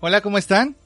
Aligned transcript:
Hola, 0.00 0.20
¿cómo 0.20 0.38
están? 0.38 0.76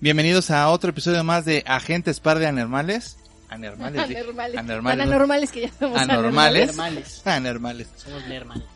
Bienvenidos 0.00 0.50
a 0.50 0.68
otro 0.68 0.90
episodio 0.90 1.22
más 1.24 1.44
de 1.44 1.64
Agentes 1.66 2.20
Par 2.20 2.38
de 2.38 2.46
Anormales. 2.46 3.16
Anormales. 3.48 4.16
Anormales. 4.16 4.58
Anormales. 4.58 4.98
Tan 4.98 5.12
anormales 5.12 5.52
que 5.52 5.60
ya 5.62 5.70
somos 5.78 5.98
Anormales. 6.00 6.66
Normales. 6.68 7.26
Anormales. 7.26 7.88
Somos 7.96 8.26
Nermal. 8.26 8.66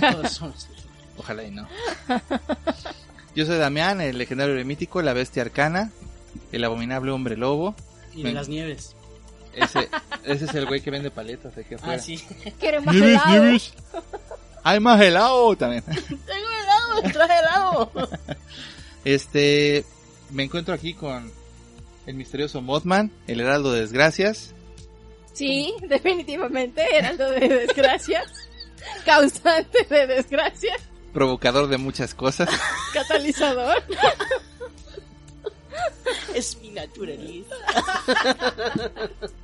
Todos 0.00 0.32
somos. 0.32 0.68
Ojalá 1.16 1.44
y 1.44 1.50
no. 1.50 1.68
Yo 3.34 3.46
soy 3.46 3.58
Damián, 3.58 4.00
el 4.00 4.18
legendario 4.18 4.58
y 4.58 4.64
mítico, 4.64 5.02
la 5.02 5.12
bestia 5.12 5.42
arcana, 5.42 5.90
el 6.52 6.64
abominable 6.64 7.10
hombre 7.10 7.36
lobo. 7.36 7.74
Y 8.14 8.22
de 8.22 8.32
las 8.32 8.48
nieves. 8.48 8.94
Ese, 9.54 9.88
ese 10.24 10.44
es 10.44 10.54
el 10.54 10.66
güey 10.66 10.80
que 10.80 10.90
vende 10.90 11.10
paletas 11.10 11.54
de 11.56 11.62
aquí 11.62 11.74
afuera. 11.74 11.94
Ah, 11.94 11.98
sí. 11.98 12.22
Quiero 12.58 12.82
más 12.82 12.94
Nieves, 12.94 13.10
helado. 13.24 13.30
nieves. 13.42 13.72
Hay 14.62 14.80
más 14.80 15.00
helado 15.00 15.56
también. 15.56 15.82
Tengo 15.84 16.48
helado, 16.62 17.02
traje 17.12 17.38
helado. 17.38 17.92
Este, 19.04 19.84
me 20.30 20.44
encuentro 20.44 20.74
aquí 20.74 20.94
con 20.94 21.30
el 22.06 22.14
misterioso 22.14 22.60
Mothman, 22.60 23.10
el 23.26 23.40
heraldo 23.40 23.72
de 23.72 23.80
desgracias. 23.80 24.54
Sí, 25.32 25.74
definitivamente, 25.82 26.82
heraldo 26.96 27.30
de 27.30 27.48
desgracias. 27.48 28.30
Causante 29.04 29.84
de 29.88 30.06
desgracias. 30.06 30.80
provocador 31.12 31.68
de 31.68 31.78
muchas 31.78 32.14
cosas. 32.14 32.48
Catalizador. 32.94 33.82
Es 36.34 36.56
mi 36.60 36.70
naturaleza. 36.70 37.54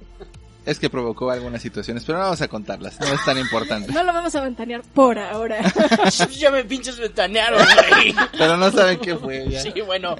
Es 0.66 0.80
que 0.80 0.90
provocó 0.90 1.30
algunas 1.30 1.62
situaciones, 1.62 2.02
pero 2.04 2.18
no 2.18 2.24
vamos 2.24 2.40
a 2.42 2.48
contarlas, 2.48 2.98
no 2.98 3.06
es 3.06 3.24
tan 3.24 3.38
importante. 3.38 3.92
No 3.92 4.02
lo 4.02 4.12
vamos 4.12 4.34
a 4.34 4.40
ventanear 4.40 4.82
por 4.82 5.16
ahora. 5.16 5.60
ya 6.36 6.50
me 6.50 6.64
pinches 6.64 6.98
ventanearon, 6.98 7.64
güey. 7.88 8.14
Pero 8.36 8.56
no 8.56 8.72
saben 8.72 8.98
qué 8.98 9.14
fue 9.14 9.48
ya. 9.48 9.62
Sí, 9.62 9.72
bueno. 9.82 10.16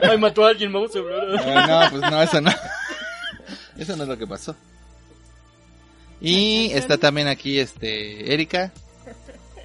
Ay, 0.00 0.16
mató 0.16 0.46
a 0.46 0.48
alguien, 0.48 0.72
vamos 0.72 0.96
a 0.96 0.98
hablar. 0.98 1.24
Eh, 1.28 1.66
no, 1.68 1.90
pues 1.90 2.10
no, 2.10 2.22
eso 2.22 2.40
no. 2.40 2.50
Eso 3.76 3.96
no 3.96 4.04
es 4.04 4.08
lo 4.08 4.16
que 4.16 4.26
pasó. 4.26 4.56
Y 6.22 6.70
está 6.72 6.96
también 6.96 7.28
aquí 7.28 7.58
este 7.58 8.32
Erika, 8.32 8.72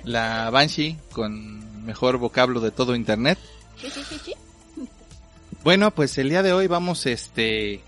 la 0.03 0.49
Banshee 0.49 0.97
con 1.13 1.85
mejor 1.85 2.17
vocablo 2.17 2.59
de 2.59 2.72
todo 2.72 2.95
internet. 2.95 3.39
Bueno, 5.63 5.91
pues 5.91 6.17
el 6.17 6.29
día 6.29 6.43
de 6.43 6.51
hoy 6.51 6.67
vamos 6.67 7.05
este 7.05 7.81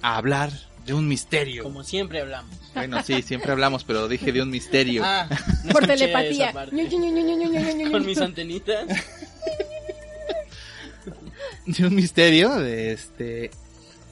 a 0.00 0.16
hablar 0.16 0.50
de 0.84 0.94
un 0.94 1.06
misterio. 1.06 1.62
Como 1.62 1.84
siempre 1.84 2.20
hablamos. 2.20 2.50
Bueno, 2.74 3.02
sí, 3.02 3.22
siempre 3.22 3.52
hablamos, 3.52 3.84
pero 3.84 4.08
dije 4.08 4.32
de 4.32 4.42
un 4.42 4.50
misterio. 4.50 5.02
Ah, 5.04 5.28
no 5.64 5.72
Por 5.72 5.86
telepatía. 5.86 6.52
Con 7.90 8.06
mis 8.06 8.18
antenitas. 8.18 8.88
de 11.66 11.86
un 11.86 11.94
misterio 11.94 12.56
de 12.56 12.92
este 12.92 13.50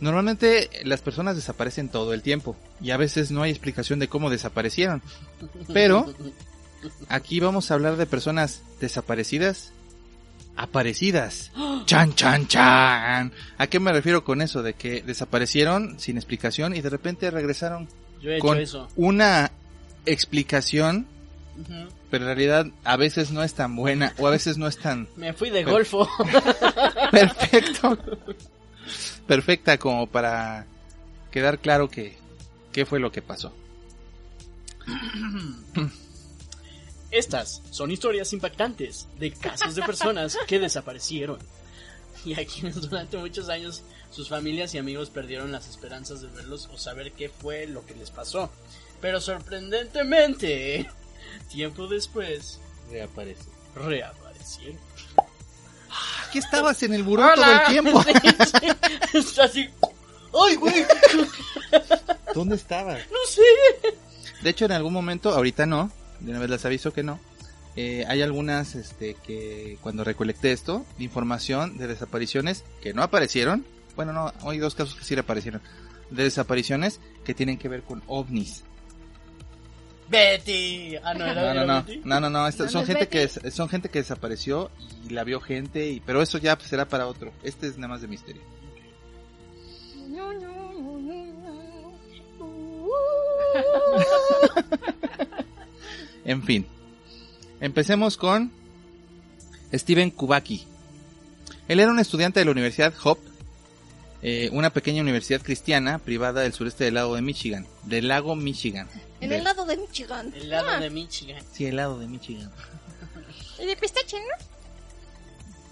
normalmente 0.00 0.70
las 0.84 1.00
personas 1.00 1.36
desaparecen 1.36 1.88
todo 1.88 2.14
el 2.14 2.22
tiempo 2.22 2.56
y 2.80 2.90
a 2.90 2.96
veces 2.96 3.30
no 3.30 3.42
hay 3.42 3.50
explicación 3.50 3.98
de 3.98 4.08
cómo 4.08 4.30
desaparecieron 4.30 5.02
pero 5.72 6.14
aquí 7.08 7.40
vamos 7.40 7.70
a 7.70 7.74
hablar 7.74 7.96
de 7.96 8.06
personas 8.06 8.62
desaparecidas 8.80 9.72
aparecidas 10.56 11.50
chan 11.86 12.14
chan 12.14 12.46
chan 12.46 13.32
a 13.58 13.66
qué 13.68 13.80
me 13.80 13.92
refiero 13.92 14.24
con 14.24 14.42
eso 14.42 14.62
de 14.62 14.74
que 14.74 15.02
desaparecieron 15.02 15.98
sin 15.98 16.16
explicación 16.16 16.74
y 16.76 16.80
de 16.80 16.90
repente 16.90 17.30
regresaron 17.30 17.88
Yo 18.20 18.30
he 18.30 18.36
hecho 18.36 18.46
con 18.46 18.58
eso. 18.58 18.88
una 18.96 19.50
explicación 20.06 21.06
pero 22.10 22.24
en 22.24 22.28
realidad 22.28 22.66
a 22.84 22.96
veces 22.96 23.30
no 23.32 23.42
es 23.42 23.54
tan 23.54 23.76
buena 23.76 24.12
o 24.18 24.26
a 24.26 24.30
veces 24.30 24.56
no 24.58 24.66
es 24.66 24.78
tan 24.78 25.08
Me 25.16 25.32
fui 25.32 25.50
de 25.50 25.60
Pero- 25.60 25.72
golfo. 25.72 26.08
perfecto. 27.10 27.98
Perfecta 29.26 29.78
como 29.78 30.06
para 30.06 30.66
quedar 31.30 31.58
claro 31.58 31.88
que 31.88 32.16
qué 32.72 32.84
fue 32.86 32.98
lo 32.98 33.12
que 33.12 33.22
pasó. 33.22 33.52
Estas 37.10 37.62
son 37.70 37.90
historias 37.90 38.32
impactantes 38.32 39.08
de 39.18 39.32
casos 39.32 39.74
de 39.74 39.82
personas 39.82 40.38
que 40.46 40.58
desaparecieron 40.60 41.38
y 42.24 42.34
a 42.34 42.46
quienes 42.46 42.80
durante 42.88 43.16
muchos 43.16 43.48
años 43.48 43.82
sus 44.10 44.28
familias 44.28 44.74
y 44.74 44.78
amigos 44.78 45.10
perdieron 45.10 45.52
las 45.52 45.68
esperanzas 45.68 46.20
de 46.20 46.28
verlos 46.28 46.68
o 46.72 46.78
saber 46.78 47.12
qué 47.12 47.28
fue 47.28 47.66
lo 47.66 47.84
que 47.86 47.94
les 47.94 48.10
pasó. 48.10 48.50
Pero 49.00 49.20
sorprendentemente, 49.20 50.88
tiempo 51.50 51.86
después, 51.86 52.60
Reaparece. 52.90 53.44
reaparecieron. 53.74 54.78
Aquí 56.28 56.38
estabas 56.38 56.82
en 56.82 56.94
el 56.94 57.02
buró 57.02 57.28
todo 57.34 57.52
el 57.52 57.66
tiempo. 57.66 58.02
Sí, 58.04 58.12
sí. 58.60 59.18
Está 59.18 59.44
así. 59.44 59.68
¡Ay, 60.32 60.54
güey! 60.56 60.86
¿Dónde 62.34 62.54
estabas? 62.54 63.00
No 63.10 63.18
sé. 63.28 63.42
De 64.42 64.50
hecho, 64.50 64.64
en 64.66 64.72
algún 64.72 64.92
momento, 64.92 65.30
ahorita 65.30 65.66
no, 65.66 65.90
de 66.20 66.30
una 66.30 66.40
vez 66.40 66.50
les 66.50 66.64
aviso 66.64 66.92
que 66.92 67.02
no. 67.02 67.18
eh, 67.76 68.04
hay 68.08 68.22
algunas 68.22 68.74
este, 68.74 69.14
que 69.14 69.78
cuando 69.80 70.02
recolecté 70.04 70.52
esto, 70.52 70.84
información 70.98 71.78
de 71.78 71.86
desapariciones 71.86 72.64
que 72.82 72.92
no 72.94 73.02
aparecieron. 73.02 73.64
Bueno, 73.96 74.12
no, 74.12 74.32
hay 74.48 74.58
dos 74.58 74.74
casos 74.74 74.94
que 74.96 75.04
sí 75.04 75.16
aparecieron. 75.16 75.60
De 76.10 76.24
desapariciones 76.24 77.00
que 77.24 77.34
tienen 77.34 77.58
que 77.58 77.68
ver 77.68 77.82
con 77.82 78.02
ovnis. 78.06 78.64
Betty. 80.08 80.96
Ah, 81.04 81.14
no, 81.14 81.24
era, 81.24 81.54
No, 81.54 81.60
no, 81.60 81.66
no, 81.66 81.82
Betty. 81.84 82.00
no, 82.04 82.18
no, 82.20 82.30
no, 82.30 82.48
esta- 82.48 82.64
¿Dónde 82.64 82.72
son 82.72 82.86
gente 82.86 83.08
que 83.08 83.26
Betty? 83.26 83.50
son 83.52 83.68
gente 83.68 83.88
que 83.90 84.00
desapareció 84.00 84.70
y 85.06 85.10
la 85.10 85.22
vio 85.22 85.40
gente 85.40 85.88
y 85.88 86.00
pero 86.00 86.20
eso 86.22 86.38
ya 86.38 86.58
será 86.60 86.88
para 86.88 87.06
otro. 87.06 87.32
Este 87.44 87.68
es 87.68 87.76
nada 87.78 87.88
más 87.94 88.00
de 88.00 88.08
misterio. 88.08 88.42
En 96.24 96.42
fin. 96.42 96.66
Empecemos 97.60 98.16
con 98.16 98.52
Steven 99.72 100.10
Kubaki. 100.10 100.66
Él 101.68 101.80
era 101.80 101.90
un 101.90 101.98
estudiante 101.98 102.40
de 102.40 102.44
la 102.46 102.50
Universidad 102.52 102.92
Hope, 103.02 103.22
eh, 104.22 104.50
una 104.52 104.70
pequeña 104.70 105.02
universidad 105.02 105.40
cristiana 105.40 105.98
privada 105.98 106.40
del 106.42 106.52
sureste 106.52 106.84
del 106.84 106.94
lago 106.94 107.14
de 107.14 107.22
Michigan, 107.22 107.66
del 107.84 108.08
lago 108.08 108.34
Michigan. 108.36 108.88
En 109.20 109.28
Del- 109.30 109.38
el 109.38 109.44
lado 109.44 109.64
de 109.64 109.76
Michigan. 109.76 110.32
El 110.34 110.50
lado 110.50 110.68
Ah, 110.70 110.78
de 110.80 110.90
Michigan. 110.90 111.42
Sí, 111.52 111.66
el 111.66 111.76
lado 111.76 111.98
de 111.98 112.06
Michigan. 112.06 112.50
¿Y 113.58 113.66
de 113.66 113.76
pistache, 113.76 114.16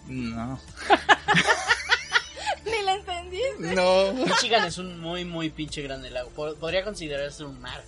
no? 0.07 0.15
No. 0.15 0.61
Ni 2.65 2.83
la 2.85 2.95
entendiste. 2.95 3.75
No. 3.75 4.13
Michigan 4.13 4.65
es 4.67 4.79
un 4.79 4.99
muy, 5.01 5.25
muy 5.25 5.51
pinche 5.51 5.83
grande 5.83 6.11
lago. 6.11 6.31
Pod- 6.35 6.57
Podría 6.57 6.85
considerarse 6.85 7.45
un 7.45 7.61
mar. 7.61 7.83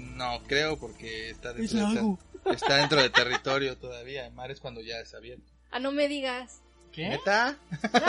No 0.00 0.42
creo 0.46 0.78
porque 0.78 1.30
está 1.30 1.52
dentro, 1.52 1.78
Es 1.78 1.94
de, 1.94 2.54
está 2.54 2.76
dentro 2.76 3.00
de 3.02 3.10
territorio 3.10 3.76
todavía. 3.76 4.26
El 4.26 4.32
mar 4.32 4.50
es 4.50 4.60
cuando 4.60 4.80
ya 4.80 4.98
es 5.00 5.14
abierto. 5.14 5.44
Ah, 5.70 5.78
no 5.78 5.92
me 5.92 6.08
digas. 6.08 6.60
¿Qué? 6.92 7.08
¿Neta? 7.08 7.56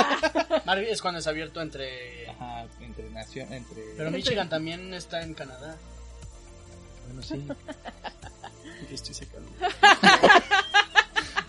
Mar- 0.66 0.80
Es 0.80 1.02
cuando 1.02 1.20
es 1.20 1.28
abierto 1.28 1.62
entre... 1.62 2.28
Ajá, 2.30 2.66
entre 2.82 3.10
nación, 3.12 3.54
entre... 3.54 3.82
Pero 3.96 4.10
Michigan 4.10 4.50
también 4.50 4.94
está 4.94 5.22
en 5.22 5.34
Canadá. 5.36 5.78
Bueno, 7.06 7.22
sí. 7.22 7.46
Estoy 8.92 9.14
sacando. 9.14 9.50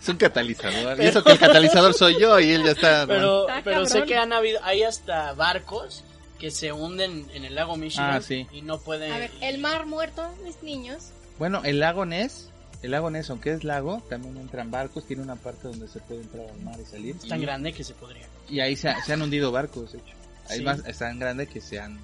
Es 0.01 0.09
un 0.09 0.17
catalizador. 0.17 1.01
Y 1.01 1.07
eso 1.07 1.25
que 1.25 1.33
el 1.33 1.39
catalizador 1.39 1.95
soy 1.95 2.21
yo 2.21 2.39
y 2.41 2.51
él 2.53 2.65
ya 2.65 2.73
está... 2.73 3.07
Pero, 3.07 3.47
pero 3.65 3.87
sé 3.87 4.03
que 4.05 4.17
han 4.17 4.33
habido, 4.33 4.61
hay 4.65 4.83
hasta 4.83 5.33
barcos 5.33 6.05
que 6.43 6.51
se 6.51 6.73
hunden 6.73 7.25
en 7.35 7.45
el 7.45 7.55
lago 7.55 7.77
Michigan 7.77 8.15
Ah, 8.17 8.21
sí. 8.21 8.49
y 8.53 8.63
no 8.63 8.81
pueden... 8.81 9.13
A 9.13 9.19
ver, 9.19 9.31
el 9.41 9.59
mar 9.59 9.87
muerto, 9.87 10.29
mis 10.45 10.61
niños. 10.65 11.11
Bueno, 11.39 11.63
el 11.65 11.79
lago 11.79 12.05
Ness, 12.05 12.51
el 12.83 12.91
lago 12.91 13.11
Ness, 13.11 13.31
aunque 13.31 13.53
es 13.53 13.63
lago, 13.63 14.03
también 14.11 14.37
entran 14.39 14.69
barcos, 14.73 15.07
tiene 15.07 15.23
una 15.23 15.37
parte 15.37 15.69
donde 15.69 15.87
se 15.87 16.01
puede 16.01 16.23
entrar 16.23 16.49
al 16.51 16.61
mar 16.63 16.75
y 16.81 16.85
salir. 16.85 17.15
Es 17.15 17.29
tan 17.29 17.39
y, 17.41 17.45
grande 17.45 17.73
que 17.73 17.85
se 17.85 17.95
podría. 17.95 18.27
y 18.51 18.59
ahí 18.59 18.75
se, 18.75 18.89
ha- 18.89 19.01
se 19.05 19.13
han 19.13 19.23
hundido 19.23 19.53
barcos, 19.53 19.93
de 19.93 19.99
hecho. 19.99 20.15
Hay 20.49 20.59
Sí. 20.59 20.65
más, 20.65 20.85
es 20.85 20.99
tan 20.99 21.17
grande 21.21 21.47
que 21.47 21.61
se 21.61 21.79
han, 21.79 21.97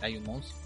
hay 0.00 0.16
un 0.16 0.24
monstruo. 0.24 0.58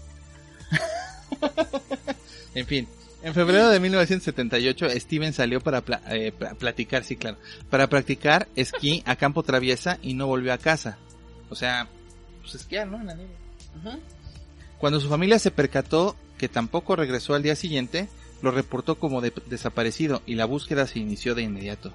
en 2.55 2.65
fin, 2.65 2.87
en 3.21 3.33
febrero 3.35 3.69
de 3.69 3.79
1978, 3.79 4.87
Steven 4.99 5.33
salió 5.33 5.61
para 5.61 5.81
pla- 5.81 6.01
eh, 6.09 6.31
pla- 6.31 6.55
platicar, 6.55 7.03
sí, 7.03 7.15
claro, 7.15 7.37
para 7.69 7.87
practicar 7.87 8.47
esquí 8.55 9.03
a 9.05 9.15
campo 9.17 9.43
traviesa 9.43 9.99
y 10.01 10.15
no 10.15 10.25
volvió 10.25 10.51
a 10.51 10.57
casa. 10.57 10.97
O 11.51 11.55
sea, 11.55 11.87
pues 12.51 12.61
esquiar, 12.61 12.87
¿no? 12.87 12.99
En 12.99 13.07
la 13.07 13.13
nieve. 13.15 13.31
Cuando 14.77 14.99
su 14.99 15.09
familia 15.09 15.39
se 15.39 15.51
percató 15.51 16.15
que 16.37 16.47
tampoco 16.49 16.95
regresó 16.95 17.35
al 17.35 17.43
día 17.43 17.55
siguiente, 17.55 18.07
lo 18.41 18.51
reportó 18.51 18.95
como 18.95 19.21
de- 19.21 19.33
desaparecido 19.47 20.21
y 20.25 20.35
la 20.35 20.45
búsqueda 20.45 20.87
se 20.87 20.99
inició 20.99 21.35
de 21.35 21.43
inmediato. 21.43 21.93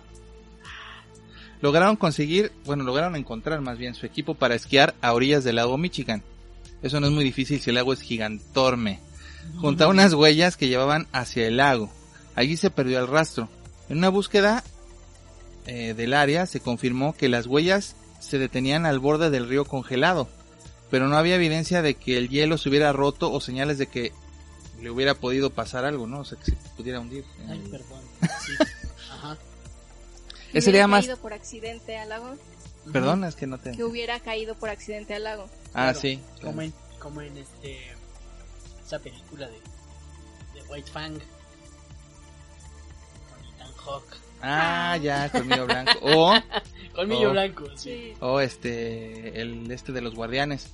Lograron 1.61 1.97
conseguir, 1.97 2.53
bueno, 2.67 2.85
lograron 2.85 3.17
encontrar 3.17 3.61
más 3.63 3.79
bien 3.79 3.95
su 3.95 4.05
equipo 4.05 4.35
para 4.35 4.55
esquiar 4.55 4.95
a 5.01 5.15
orillas 5.15 5.45
del 5.45 5.57
lago 5.57 5.79
Michigan. 5.79 6.23
Eso 6.83 7.01
no 7.01 7.07
es 7.07 7.13
muy 7.13 7.25
difícil 7.25 7.61
si 7.61 7.71
el 7.71 7.77
lago 7.77 7.93
es 7.93 8.03
gigantorme. 8.03 9.01
Junto 9.61 9.85
a 9.85 9.89
unas 9.89 10.13
huellas 10.13 10.57
que 10.57 10.69
llevaban 10.69 11.07
hacia 11.13 11.47
el 11.47 11.57
lago. 11.59 11.91
Allí 12.35 12.57
se 12.57 12.71
perdió 12.71 12.99
el 12.99 13.09
rastro. 13.09 13.49
En 13.89 13.99
una 13.99 14.09
búsqueda 14.11 14.63
eh, 15.67 15.95
del 15.95 16.13
área 16.13 16.47
se 16.47 16.61
confirmó 16.61 17.15
que 17.15 17.29
las 17.29 17.47
huellas 17.47 17.97
se 18.21 18.39
detenían 18.39 18.85
al 18.85 18.99
borde 18.99 19.31
del 19.31 19.49
río 19.49 19.65
congelado 19.65 20.29
pero 20.95 21.09
no 21.09 21.17
había 21.17 21.35
evidencia 21.35 21.83
de 21.83 21.97
que 21.97 22.17
el 22.17 22.29
hielo 22.29 22.57
se 22.57 22.69
hubiera 22.69 22.93
roto 22.93 23.33
o 23.33 23.41
señales 23.41 23.79
de 23.79 23.89
que 23.89 24.13
le 24.81 24.91
hubiera 24.91 25.15
podido 25.17 25.51
pasar 25.51 25.85
algo, 25.85 26.07
¿no? 26.07 26.21
O 26.21 26.25
sea, 26.25 26.39
que 26.39 26.45
se 26.45 26.57
pudiera 26.77 27.01
hundir. 27.01 27.25
Ay, 27.49 27.59
perdón. 27.69 28.01
Sí. 28.47 28.53
Ajá. 29.11 29.37
Que 30.53 30.59
Ese 30.59 30.71
hubiera 30.71 30.85
día 30.85 30.87
más... 30.87 31.01
caído 31.05 31.17
por 31.17 31.33
accidente 31.33 31.99
al 31.99 32.11
lago. 32.11 32.37
Perdón, 32.93 33.25
es 33.25 33.35
que 33.35 33.49
no 33.49 33.59
te... 33.59 33.73
Que 33.73 33.83
hubiera 33.83 34.21
caído 34.21 34.55
por 34.55 34.69
accidente 34.69 35.17
al 35.17 35.25
lago. 35.25 35.49
Ah, 35.71 35.91
Claro, 35.91 35.99
sí. 36.01 36.21
Como 36.41 36.63
en, 36.63 36.73
como 37.01 37.21
en 37.23 37.39
este 37.39 37.77
esa 38.87 39.01
película 39.01 39.49
de, 39.49 39.57
de 40.55 40.63
White 40.69 40.93
Fang 40.93 41.15
con 43.29 43.45
Ethan 43.53 43.73
Hawke. 43.85 44.17
Ah, 44.43 44.97
ya, 45.03 45.29
colmillo 45.33 45.67
blanco. 45.67 45.93
O, 46.03 46.35
Colmillo 46.95 47.31
Oh. 47.31 47.33
blanco, 47.33 47.65
sí. 47.75 48.13
Sí. 48.13 48.15
o 48.21 48.39
este, 48.39 49.41
el 49.41 49.69
este 49.73 49.91
de 49.91 50.01
los 50.01 50.15
guardianes. 50.15 50.69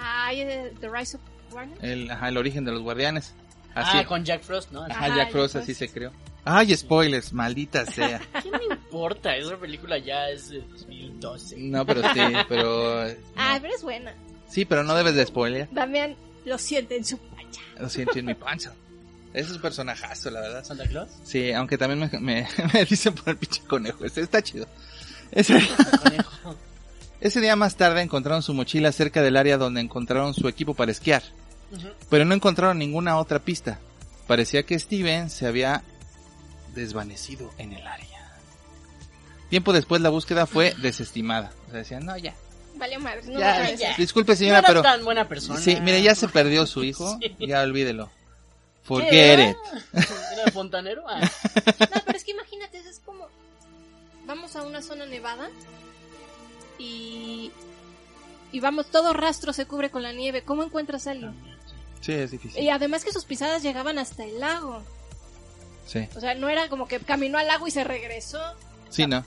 Ay, 0.00 0.40
eh, 0.40 0.72
The 0.80 0.88
Rise 0.88 1.16
of 1.16 1.22
Warner. 1.52 1.78
El, 1.84 2.10
ajá, 2.10 2.28
el 2.28 2.36
origen 2.36 2.64
de 2.64 2.72
los 2.72 2.82
guardianes. 2.82 3.34
Así. 3.74 3.98
Ah, 3.98 4.06
con 4.06 4.24
Jack 4.24 4.42
Frost, 4.42 4.72
¿no? 4.72 4.82
Ajá, 4.82 4.92
Ajá, 4.92 5.08
Jack 5.08 5.16
Jack 5.16 5.30
Frost 5.32 5.52
Frost. 5.52 5.64
así 5.64 5.74
se 5.74 5.88
creó. 5.88 6.12
Ay, 6.44 6.74
spoilers, 6.76 7.32
maldita 7.32 7.84
sea. 7.92 8.20
¿Qué 8.42 8.50
me 8.50 8.64
importa? 8.74 9.36
Esa 9.36 9.56
película 9.56 9.98
ya 9.98 10.28
es 10.30 10.48
de 10.48 10.60
2012. 10.60 11.56
No, 11.58 11.84
pero 11.86 12.02
sí, 12.12 12.20
pero... 12.48 13.02
Ah, 13.36 13.54
no. 13.54 13.62
pero 13.62 13.74
es 13.74 13.82
buena. 13.82 14.14
Sí, 14.48 14.64
pero 14.64 14.82
no 14.82 14.94
debes 14.94 15.14
de 15.14 15.26
spoiler. 15.26 15.68
Damián 15.70 16.16
lo 16.44 16.58
siente 16.58 16.96
en 16.96 17.04
su 17.04 17.18
pancha. 17.18 17.60
Lo 17.78 17.88
siento 17.88 18.18
en 18.18 18.26
mi. 18.26 18.32
Ese 19.32 19.50
es 19.50 19.56
un 19.56 19.62
personajazo, 19.62 20.30
la 20.30 20.40
verdad. 20.40 20.64
¿Santa 20.64 20.88
Claus? 20.88 21.08
Sí, 21.22 21.52
aunque 21.52 21.78
también 21.78 22.00
me, 22.00 22.20
me, 22.20 22.48
me 22.74 22.84
dicen 22.84 23.14
por 23.14 23.28
el 23.28 23.36
pinche 23.36 23.62
conejo. 23.62 24.04
Ese 24.04 24.22
está 24.22 24.42
chido. 24.42 24.66
Ese, 25.30 25.54
Conejo. 26.02 26.56
Ese 27.20 27.40
día 27.40 27.56
más 27.56 27.76
tarde 27.76 28.02
encontraron 28.02 28.42
su 28.42 28.54
mochila 28.54 28.92
cerca 28.92 29.22
del 29.22 29.36
área 29.36 29.58
donde 29.58 29.80
encontraron 29.80 30.34
su 30.34 30.48
equipo 30.48 30.74
para 30.74 30.92
esquiar. 30.92 31.22
Pero 32.08 32.24
no 32.24 32.34
encontraron 32.34 32.78
ninguna 32.78 33.18
otra 33.18 33.38
pista. 33.38 33.78
Parecía 34.26 34.64
que 34.64 34.78
Steven 34.78 35.30
se 35.30 35.46
había 35.46 35.82
desvanecido 36.74 37.52
en 37.58 37.72
el 37.72 37.86
área. 37.86 38.08
Tiempo 39.50 39.72
después 39.72 40.00
la 40.00 40.08
búsqueda 40.10 40.46
fue 40.46 40.74
desestimada. 40.80 41.52
O 41.66 41.70
sea, 41.70 41.78
decían, 41.80 42.06
no, 42.06 42.16
ya. 42.16 42.34
Vale, 42.76 42.98
madre. 42.98 43.22
No 43.26 43.38
ya, 43.38 43.52
me 43.54 43.58
parece. 43.64 43.82
ya. 43.82 43.96
Disculpe 43.96 44.32
No 44.32 44.38
señora, 44.38 44.58
era 44.60 44.68
pero... 44.68 44.82
tan 44.82 45.04
buena 45.04 45.28
persona. 45.28 45.60
Sí, 45.60 45.78
mire, 45.80 46.02
ya 46.02 46.14
se 46.14 46.28
perdió 46.28 46.66
su 46.66 46.84
hijo. 46.84 47.18
Sí. 47.20 47.36
Ya 47.46 47.62
olvídelo. 47.62 48.06
¿Qué 48.06 48.86
Forget 48.86 49.12
era? 49.12 49.50
it. 49.50 49.56
¿Era 49.92 50.50
fontanero? 50.52 51.04
Ah, 51.08 51.20
No, 51.20 52.02
pero 52.06 52.16
es 52.16 52.24
que 52.24 52.30
imagínate, 52.32 52.78
eso 52.78 52.88
es 52.90 52.98
como. 53.00 53.26
Vamos 54.26 54.56
a 54.56 54.62
una 54.62 54.80
zona 54.82 55.06
nevada 55.06 55.48
y. 56.80 57.52
Y 58.52 58.58
vamos, 58.60 58.86
todo 58.90 59.12
rastro 59.12 59.52
se 59.52 59.66
cubre 59.66 59.90
con 59.90 60.02
la 60.02 60.12
nieve. 60.12 60.42
¿Cómo 60.42 60.64
encuentras 60.64 61.06
a 61.06 61.12
alguien? 61.12 61.34
sí. 62.00 62.12
Es 62.12 62.30
difícil. 62.32 62.60
Y 62.62 62.68
además 62.70 63.04
que 63.04 63.12
sus 63.12 63.24
pisadas 63.24 63.62
llegaban 63.62 63.98
hasta 63.98 64.24
el 64.24 64.40
lago. 64.40 64.82
Sí, 65.86 66.08
O 66.16 66.20
sea, 66.20 66.34
no 66.34 66.48
era 66.48 66.68
como 66.68 66.86
que 66.88 66.98
caminó 67.00 67.38
al 67.38 67.46
lago 67.46 67.66
y 67.66 67.70
se 67.70 67.84
regresó. 67.84 68.40
sí, 68.88 69.06
no. 69.06 69.24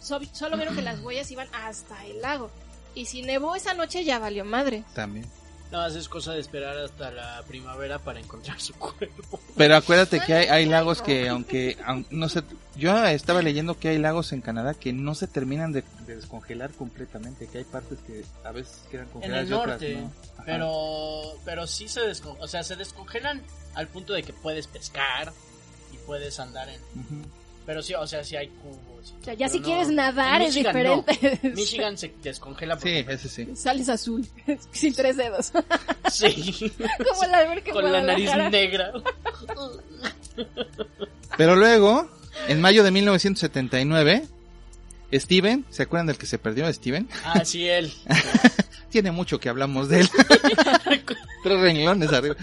So- 0.00 0.20
solo 0.32 0.56
vieron 0.56 0.74
que 0.74 0.82
las 0.82 1.00
huellas 1.00 1.30
iban 1.30 1.48
hasta 1.54 2.04
el 2.06 2.20
lago. 2.20 2.50
Y 2.94 3.06
si 3.06 3.22
nevó 3.22 3.54
esa 3.56 3.72
noche 3.74 4.04
ya 4.04 4.18
valió 4.18 4.44
madre. 4.44 4.84
También. 4.94 5.26
Nada 5.70 5.86
más 5.88 5.96
es 5.96 6.08
cosa 6.08 6.32
de 6.32 6.40
esperar 6.40 6.76
hasta 6.76 7.10
la 7.12 7.42
primavera 7.48 7.98
para 8.00 8.20
encontrar 8.20 8.60
su 8.60 8.74
cuerpo. 8.74 9.40
Pero 9.56 9.76
acuérdate 9.76 10.20
que 10.20 10.34
hay, 10.34 10.46
hay 10.48 10.66
lagos 10.66 11.00
que, 11.02 11.28
aunque, 11.28 11.78
aun- 11.86 12.06
no 12.10 12.28
sé, 12.28 12.42
yo 12.76 13.04
estaba 13.06 13.42
leyendo 13.42 13.78
que 13.78 13.88
hay 13.88 13.98
lagos 13.98 14.32
en 14.32 14.40
Canadá 14.40 14.74
que 14.74 14.92
no 14.92 15.14
se 15.14 15.26
terminan 15.26 15.72
de, 15.72 15.84
de 16.06 16.16
descongelar 16.16 16.70
completamente, 16.72 17.46
que 17.46 17.58
hay 17.58 17.64
partes 17.64 17.98
que 18.06 18.24
a 18.44 18.52
veces 18.52 18.82
quedan 18.90 19.06
En 19.06 19.12
congeladas 19.12 19.44
el 19.44 19.50
y 19.50 19.52
otras 19.52 19.68
norte, 19.80 19.96
no. 19.96 20.12
Pero 20.44 21.22
pero 21.44 21.66
sí 21.66 21.88
se 21.88 22.00
descongelan, 22.02 22.44
o 22.44 22.48
sea, 22.48 22.62
se 22.62 22.76
descongelan 22.76 23.42
al 23.74 23.88
punto 23.88 24.12
de 24.12 24.22
que 24.22 24.32
puedes 24.32 24.66
pescar 24.66 25.32
y 25.92 25.96
puedes 25.98 26.38
andar 26.40 26.68
en... 26.68 26.80
Pero 27.64 27.80
sí, 27.80 27.94
o 27.94 28.04
sea, 28.08 28.24
sí 28.24 28.34
hay 28.34 28.48
cubos. 28.48 29.14
O 29.20 29.24
sea, 29.24 29.34
ya 29.34 29.48
si 29.48 29.60
no- 29.60 29.64
quieres 29.66 29.88
nadar 29.88 30.42
en 30.42 30.48
es 30.48 30.54
no. 30.56 30.58
diferente. 30.58 31.40
Michigan 31.54 31.96
se 31.96 32.12
descongela 32.20 32.74
por 32.76 32.88
Sí, 32.88 33.04
ese 33.08 33.28
sí. 33.28 33.54
Sales 33.54 33.88
azul, 33.88 34.26
sin 34.72 34.92
tres 34.94 35.16
dedos. 35.16 35.52
Sí, 36.10 36.70
Como 37.08 37.24
la 37.30 37.42
en 37.54 37.62
con 37.72 37.90
la 37.90 38.02
nariz 38.02 38.30
negra. 38.50 38.92
Pero 41.36 41.56
luego, 41.56 42.08
en 42.48 42.60
mayo 42.60 42.82
de 42.84 42.90
1979, 42.90 44.24
Steven, 45.12 45.64
¿se 45.70 45.82
acuerdan 45.82 46.06
del 46.06 46.16
que 46.18 46.26
se 46.26 46.38
perdió 46.38 46.72
Steven? 46.72 47.08
Ah, 47.24 47.44
sí, 47.44 47.68
él. 47.68 47.92
Tiene 48.90 49.10
mucho 49.10 49.38
que 49.40 49.48
hablamos 49.48 49.88
de 49.88 50.00
él. 50.00 50.10
Tres 51.42 51.60
renglones 51.60 52.12
arriba. 52.12 52.36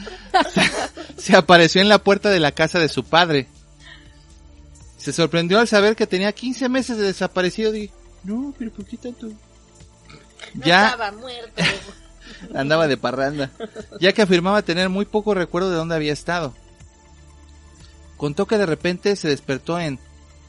Se 1.18 1.36
apareció 1.36 1.80
en 1.82 1.90
la 1.90 2.00
puerta 2.00 2.30
de 2.30 2.40
la 2.40 2.52
casa 2.54 2.80
de 2.80 2.90
su 2.90 3.04
padre. 3.04 3.48
Se 4.98 5.14
sorprendió 5.14 5.60
al 5.60 5.68
saber 5.68 5.96
que 5.96 6.08
tenía 6.08 6.32
15 6.32 6.68
meses 6.70 6.98
de 6.98 7.04
desaparecido. 7.04 7.72
Dije, 7.72 7.94
no, 8.24 8.54
pero 8.58 8.72
¿por 8.72 8.86
qué 8.86 8.98
tanto? 8.98 9.30
Ya 10.56 10.86
Estaba 10.88 11.12
muerto. 11.12 11.62
andaba 12.56 12.88
de 12.88 12.98
parranda, 12.98 13.52
ya 14.00 14.12
que 14.14 14.22
afirmaba 14.24 14.62
tener 14.64 14.90
muy 14.90 15.06
poco 15.06 15.34
recuerdo 15.36 15.70
de 15.70 15.76
dónde 15.78 15.96
había 15.96 16.14
estado. 16.14 16.56
Contó 18.20 18.48
que 18.48 18.58
de 18.58 18.66
repente 18.66 19.16
se 19.16 19.30
despertó 19.30 19.80
en 19.80 19.98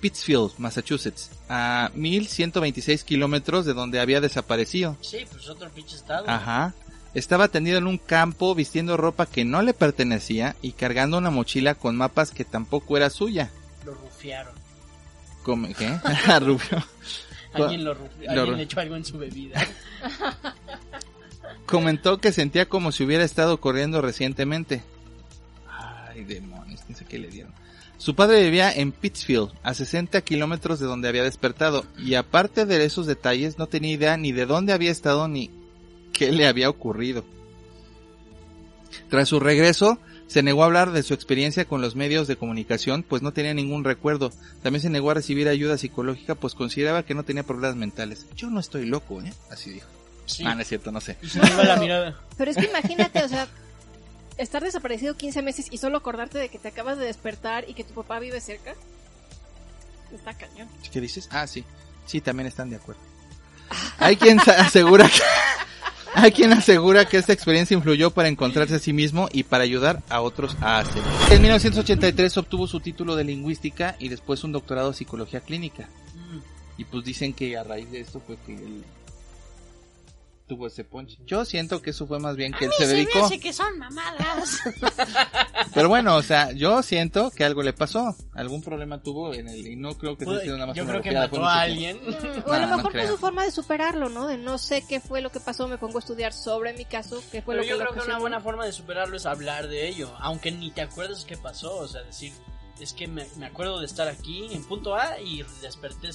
Pittsfield, 0.00 0.59
Massachusetts, 0.59 1.31
a 1.49 1.93
1126 1.95 3.05
kilómetros 3.05 3.65
de 3.65 3.75
donde 3.75 4.00
había 4.00 4.21
desaparecido. 4.21 4.97
Sí, 5.00 5.25
pues 5.31 5.49
otro 5.49 5.71
pinche 5.71 5.95
estado. 5.95 6.29
Ajá. 6.29 6.75
Estaba 7.15 7.47
tendido 7.47 7.79
en 7.79 7.87
un 7.87 7.99
campo 7.99 8.57
vistiendo 8.57 8.97
ropa 8.97 9.27
que 9.27 9.45
no 9.45 9.62
le 9.62 9.73
pertenecía 9.73 10.57
y 10.62 10.73
cargando 10.73 11.17
una 11.17 11.31
mochila 11.31 11.77
con 11.77 11.97
mapas 11.97 12.33
que 12.33 12.45
tampoco 12.45 12.97
era 12.97 13.09
suya. 13.09 13.53
Lo 13.87 13.95
rufiaron. 13.95 14.55
Como, 15.45 15.69
¿Qué? 15.69 15.87
Rubio. 16.41 16.85
Alguien 17.53 17.85
lo 17.85 17.95
rufió. 17.95 18.33
Lo 18.33 18.41
Alguien 18.41 18.57
le 18.57 18.62
echó 18.65 18.81
algo 18.81 18.97
en 18.97 19.05
su 19.05 19.17
bebida. 19.17 19.65
Comentó 21.67 22.19
que 22.19 22.33
sentía 22.33 22.69
como 22.69 22.91
si 22.91 23.05
hubiera 23.05 23.23
estado 23.23 23.61
corriendo 23.61 24.03
recientemente. 24.03 24.83
Ay, 25.69 26.25
demonios, 26.25 26.81
no 26.89 26.97
sé 26.97 27.05
qué 27.05 27.17
le 27.17 27.29
dieron. 27.29 27.60
Su 28.00 28.14
padre 28.14 28.42
vivía 28.42 28.73
en 28.73 28.92
Pittsfield, 28.92 29.50
a 29.62 29.75
60 29.75 30.23
kilómetros 30.23 30.80
de 30.80 30.87
donde 30.87 31.07
había 31.07 31.23
despertado, 31.23 31.85
y 31.99 32.14
aparte 32.14 32.64
de 32.64 32.83
esos 32.83 33.04
detalles, 33.04 33.59
no 33.59 33.66
tenía 33.66 33.92
idea 33.92 34.16
ni 34.16 34.33
de 34.33 34.47
dónde 34.47 34.73
había 34.73 34.90
estado 34.90 35.28
ni 35.28 35.50
qué 36.14 36.33
le 36.33 36.47
había 36.47 36.71
ocurrido. 36.71 37.26
Tras 39.11 39.28
su 39.28 39.38
regreso, 39.38 39.99
Se 40.30 40.45
negó 40.45 40.62
a 40.62 40.66
hablar 40.66 40.92
de 40.92 41.02
su 41.02 41.12
experiencia 41.12 41.64
con 41.64 41.80
los 41.80 41.97
medios 41.97 42.28
de 42.28 42.37
comunicación, 42.37 43.02
pues 43.02 43.21
no 43.21 43.33
tenía 43.33 43.52
ningún 43.52 43.83
recuerdo. 43.83 44.30
También 44.62 44.80
se 44.80 44.88
negó 44.88 45.11
a 45.11 45.14
recibir 45.14 45.49
ayuda 45.49 45.76
psicológica, 45.76 46.37
pues 46.37 46.54
consideraba 46.54 47.02
que 47.02 47.14
no 47.14 47.25
tenía 47.25 47.42
problemas 47.42 47.75
mentales. 47.76 48.28
Yo 48.37 48.49
no 48.49 48.61
estoy 48.61 48.87
loco, 48.87 49.21
¿eh? 49.23 49.33
Así 49.50 49.71
dijo. 49.71 49.88
Sí. 50.26 50.45
Ah, 50.47 50.54
no 50.54 50.61
es 50.61 50.69
cierto, 50.69 50.92
no 50.92 51.00
sé. 51.00 51.16
Se 51.26 51.40
la 51.40 51.75
mirada. 51.78 52.16
Pero 52.38 52.52
es 52.52 52.57
que 52.57 52.66
imagínate, 52.66 53.25
o 53.25 53.28
sea, 53.28 53.49
estar 54.40 54.62
desaparecido 54.62 55.16
15 55.16 55.42
meses 55.42 55.66
y 55.70 55.78
solo 55.78 55.99
acordarte 55.99 56.38
de 56.38 56.49
que 56.49 56.59
te 56.59 56.68
acabas 56.68 56.99
de 56.99 57.04
despertar 57.04 57.68
y 57.68 57.75
que 57.75 57.85
tu 57.85 57.94
papá 57.94 58.18
vive 58.18 58.40
cerca. 58.40 58.75
Está 60.12 60.35
cañón. 60.35 60.68
¿Qué 60.90 61.00
dices? 61.00 61.28
Ah, 61.30 61.47
sí. 61.47 61.64
Sí, 62.06 62.20
también 62.20 62.47
están 62.47 62.70
de 62.70 62.76
acuerdo. 62.76 63.00
Hay 63.99 64.16
quien 64.16 64.40
asegura 64.40 65.09
que... 65.09 65.20
Hay 66.12 66.32
quien 66.32 66.52
asegura 66.52 67.04
que 67.04 67.18
esta 67.18 67.32
experiencia 67.32 67.76
influyó 67.76 68.11
para 68.11 68.28
encontrarse 68.28 68.75
a 68.75 68.78
sí 68.80 68.92
mismo 68.92 69.28
y 69.32 69.44
para 69.44 69.62
ayudar 69.62 70.02
a 70.09 70.23
otros 70.23 70.56
a 70.61 70.78
hacerlo. 70.78 71.09
En 71.30 71.40
1983 71.40 72.37
obtuvo 72.37 72.66
su 72.66 72.80
título 72.80 73.14
de 73.14 73.23
lingüística 73.23 73.94
y 74.00 74.09
después 74.09 74.42
un 74.42 74.50
doctorado 74.50 74.88
en 74.88 74.94
psicología 74.94 75.38
clínica. 75.38 75.88
Mm. 76.14 76.80
Y 76.80 76.85
pues 76.85 77.04
dicen 77.04 77.32
que 77.32 77.56
a 77.56 77.62
raíz 77.62 77.92
de 77.92 78.00
esto 78.00 78.20
fue 78.26 78.37
que 78.44 78.56
él 78.56 78.85
tuvo 80.50 80.66
ese 80.66 80.83
ponche. 80.83 81.16
Yo 81.26 81.45
siento 81.45 81.80
que 81.80 81.90
eso 81.90 82.09
fue 82.09 82.19
más 82.19 82.35
bien 82.35 82.52
que 82.52 82.64
él 82.64 82.73
se 82.76 82.85
dedicó. 82.85 83.30
que 83.40 83.52
son 83.52 83.78
mamadas. 83.78 84.59
Pero 85.75 85.88
bueno, 85.88 86.16
o 86.16 86.23
sea, 86.23 86.50
yo 86.50 86.83
siento 86.83 87.30
que 87.30 87.45
algo 87.45 87.62
le 87.62 87.73
pasó. 87.73 88.16
Algún 88.35 88.61
problema 88.61 89.00
tuvo 89.00 89.33
en 89.33 89.47
el... 89.47 89.64
Y 89.64 89.76
no 89.76 89.97
creo 89.97 90.19
que 90.19 90.25
sea 90.25 90.40
sido 90.40 90.54
nada 90.54 90.66
más 90.66 90.76
Yo 90.76 90.83
una 90.83 90.95
creo 90.95 91.02
que 91.04 91.12
mató 91.12 91.45
a 91.47 91.61
alguien. 91.61 92.00
O 92.47 92.52
a 92.52 92.59
lo 92.59 92.66
no 92.66 92.76
mejor 92.78 92.90
fue 92.90 93.07
su 93.07 93.16
forma 93.16 93.45
de 93.45 93.52
superarlo, 93.52 94.09
¿no? 94.09 94.26
De 94.26 94.38
no 94.38 94.59
sé 94.59 94.85
qué 94.88 94.99
fue 94.99 95.21
lo 95.21 95.30
que 95.30 95.38
pasó, 95.38 95.69
me 95.69 95.78
pongo 95.78 95.99
a 95.99 96.00
estudiar 96.00 96.33
sobre 96.33 96.73
mi 96.73 96.85
caso, 96.85 97.23
qué 97.30 97.42
fue 97.42 97.54
Pero 97.54 97.59
lo 97.59 97.62
que 97.62 97.69
yo 97.69 97.76
lo 97.76 97.80
creo 97.83 97.92
que 97.92 97.95
una 97.95 98.02
ocasionó. 98.02 98.21
buena 98.21 98.40
forma 98.40 98.66
de 98.66 98.73
superarlo 98.73 99.16
es 99.16 99.26
hablar 99.26 99.69
de 99.69 99.87
ello, 99.88 100.12
aunque 100.19 100.50
ni 100.50 100.73
te 100.73 100.80
acuerdes 100.83 101.25
qué 101.25 101.37
pasó, 101.37 101.76
o 101.76 101.87
sea, 101.87 102.02
decir, 102.02 102.33
es 102.81 102.93
que 102.95 103.07
me, 103.07 103.27
me 103.37 103.47
acuerdo 103.47 103.79
de 103.81 103.87
estar 103.87 104.09
aquí 104.09 104.49
en 104.53 104.65
punto 104.65 104.95
A 104.95 105.21
y 105.21 105.43
desperté, 105.61 106.09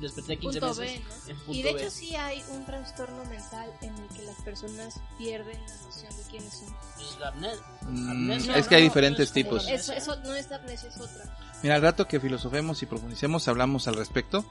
desperté 0.00 0.36
15 0.38 0.60
Punto 0.60 0.74
veces 0.80 1.00
B, 1.26 1.30
en 1.32 1.36
¿no? 1.38 1.44
punto 1.44 1.52
Y 1.58 1.62
de 1.62 1.72
B. 1.74 1.80
hecho 1.80 1.90
sí 1.90 2.14
hay 2.16 2.42
un 2.50 2.64
trastorno 2.64 3.24
mental 3.26 3.70
en 3.82 3.94
el 3.96 4.08
que 4.08 4.22
las 4.22 4.36
personas 4.42 5.00
pierden 5.18 5.60
la 5.66 5.76
noción 5.82 6.16
de 6.16 6.22
quiénes 6.30 6.52
son. 6.52 6.74
Pues, 6.96 7.18
la 7.18 7.32
amne- 7.34 7.60
Mm, 7.82 8.10
amnesia, 8.10 8.56
es 8.56 8.66
que 8.68 8.74
hay 8.76 8.82
¿no? 8.82 8.88
diferentes 8.88 9.32
tipos. 9.32 9.62
Eso, 9.64 9.92
amnesia. 9.92 9.96
eso 9.96 10.16
no 10.24 10.34
es 10.34 10.50
amnesia, 10.52 10.88
es 10.88 11.00
otra. 11.00 11.36
Mira, 11.62 11.74
al 11.76 11.82
rato 11.82 12.06
que 12.06 12.20
filosofemos 12.20 12.82
y 12.82 12.86
profundicemos 12.86 13.48
hablamos 13.48 13.88
al 13.88 13.94
respecto. 13.96 14.44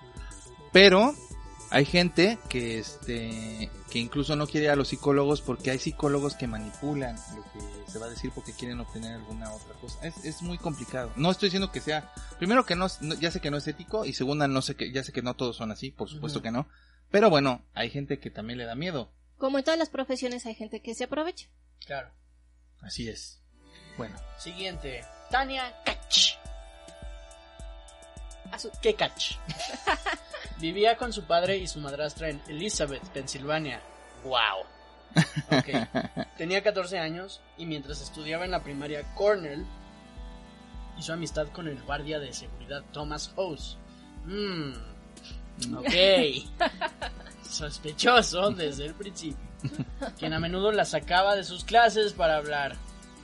Pero 0.71 1.13
hay 1.69 1.85
gente 1.85 2.39
que 2.49 2.79
este 2.79 3.69
que 3.91 3.99
incluso 3.99 4.35
no 4.35 4.47
quiere 4.47 4.65
ir 4.65 4.71
a 4.71 4.75
los 4.75 4.87
psicólogos 4.87 5.41
porque 5.41 5.69
hay 5.71 5.77
psicólogos 5.79 6.33
que 6.35 6.47
manipulan 6.47 7.15
lo 7.35 7.43
que 7.43 7.82
se 7.93 7.99
va 7.99 8.07
a 8.07 8.09
decir 8.09 8.31
porque 8.33 8.51
quieren 8.53 8.79
obtener 8.79 9.13
alguna 9.13 9.51
otra 9.53 9.73
cosa. 9.79 10.05
Es, 10.05 10.25
es 10.25 10.41
muy 10.41 10.57
complicado. 10.57 11.11
No 11.15 11.31
estoy 11.31 11.47
diciendo 11.47 11.71
que 11.71 11.79
sea, 11.79 12.11
primero 12.39 12.65
que 12.65 12.75
no, 12.75 12.87
no- 13.01 13.15
ya 13.15 13.31
sé 13.31 13.39
que 13.39 13.51
no 13.51 13.57
es 13.57 13.67
ético 13.67 14.03
y 14.05 14.13
segunda 14.13 14.47
no 14.47 14.61
sé 14.61 14.75
que 14.75 14.91
ya 14.91 15.03
sé 15.03 15.11
que 15.13 15.21
no 15.21 15.35
todos 15.35 15.55
son 15.57 15.71
así, 15.71 15.91
por 15.91 16.09
supuesto 16.09 16.41
que 16.41 16.51
no. 16.51 16.67
Pero 17.11 17.29
bueno, 17.29 17.63
hay 17.73 17.89
gente 17.89 18.19
que 18.19 18.29
también 18.31 18.57
le 18.57 18.65
da 18.65 18.75
miedo. 18.75 19.11
Como 19.37 19.57
en 19.57 19.63
todas 19.63 19.77
las 19.79 19.89
profesiones 19.89 20.45
hay 20.45 20.55
gente 20.55 20.81
que 20.81 20.95
se 20.95 21.03
aprovecha. 21.05 21.47
Claro. 21.85 22.11
Así 22.81 23.07
es. 23.07 23.41
Bueno, 23.97 24.15
Siguiente, 24.37 25.05
Tania 25.29 25.71
Kach. 25.85 26.37
A 28.51 28.59
su- 28.59 28.71
¿Qué 28.81 28.95
Kach? 28.95 29.37
Vivía 30.59 30.97
con 30.97 31.11
su 31.13 31.23
padre 31.25 31.57
y 31.57 31.67
su 31.67 31.79
madrastra 31.79 32.29
en 32.29 32.41
Elizabeth, 32.47 33.03
Pensilvania. 33.09 33.81
¡Wow! 34.23 34.65
Ok. 35.51 36.25
Tenía 36.37 36.63
14 36.63 36.99
años 36.99 37.41
y 37.57 37.65
mientras 37.65 38.01
estudiaba 38.01 38.45
en 38.45 38.51
la 38.51 38.63
primaria 38.63 39.03
Cornell, 39.15 39.65
hizo 40.97 41.13
amistad 41.13 41.47
con 41.49 41.67
el 41.67 41.81
guardia 41.83 42.19
de 42.19 42.33
seguridad 42.33 42.83
Thomas 42.91 43.31
House. 43.35 43.77
Mmm. 44.25 44.73
Ok. 45.75 45.93
Sospechoso 47.49 48.51
desde 48.51 48.85
el 48.87 48.93
principio. 48.95 49.37
Quien 50.17 50.33
a 50.33 50.39
menudo 50.39 50.71
la 50.71 50.85
sacaba 50.85 51.35
de 51.35 51.43
sus 51.43 51.63
clases 51.63 52.13
para 52.13 52.37
hablar. 52.37 52.75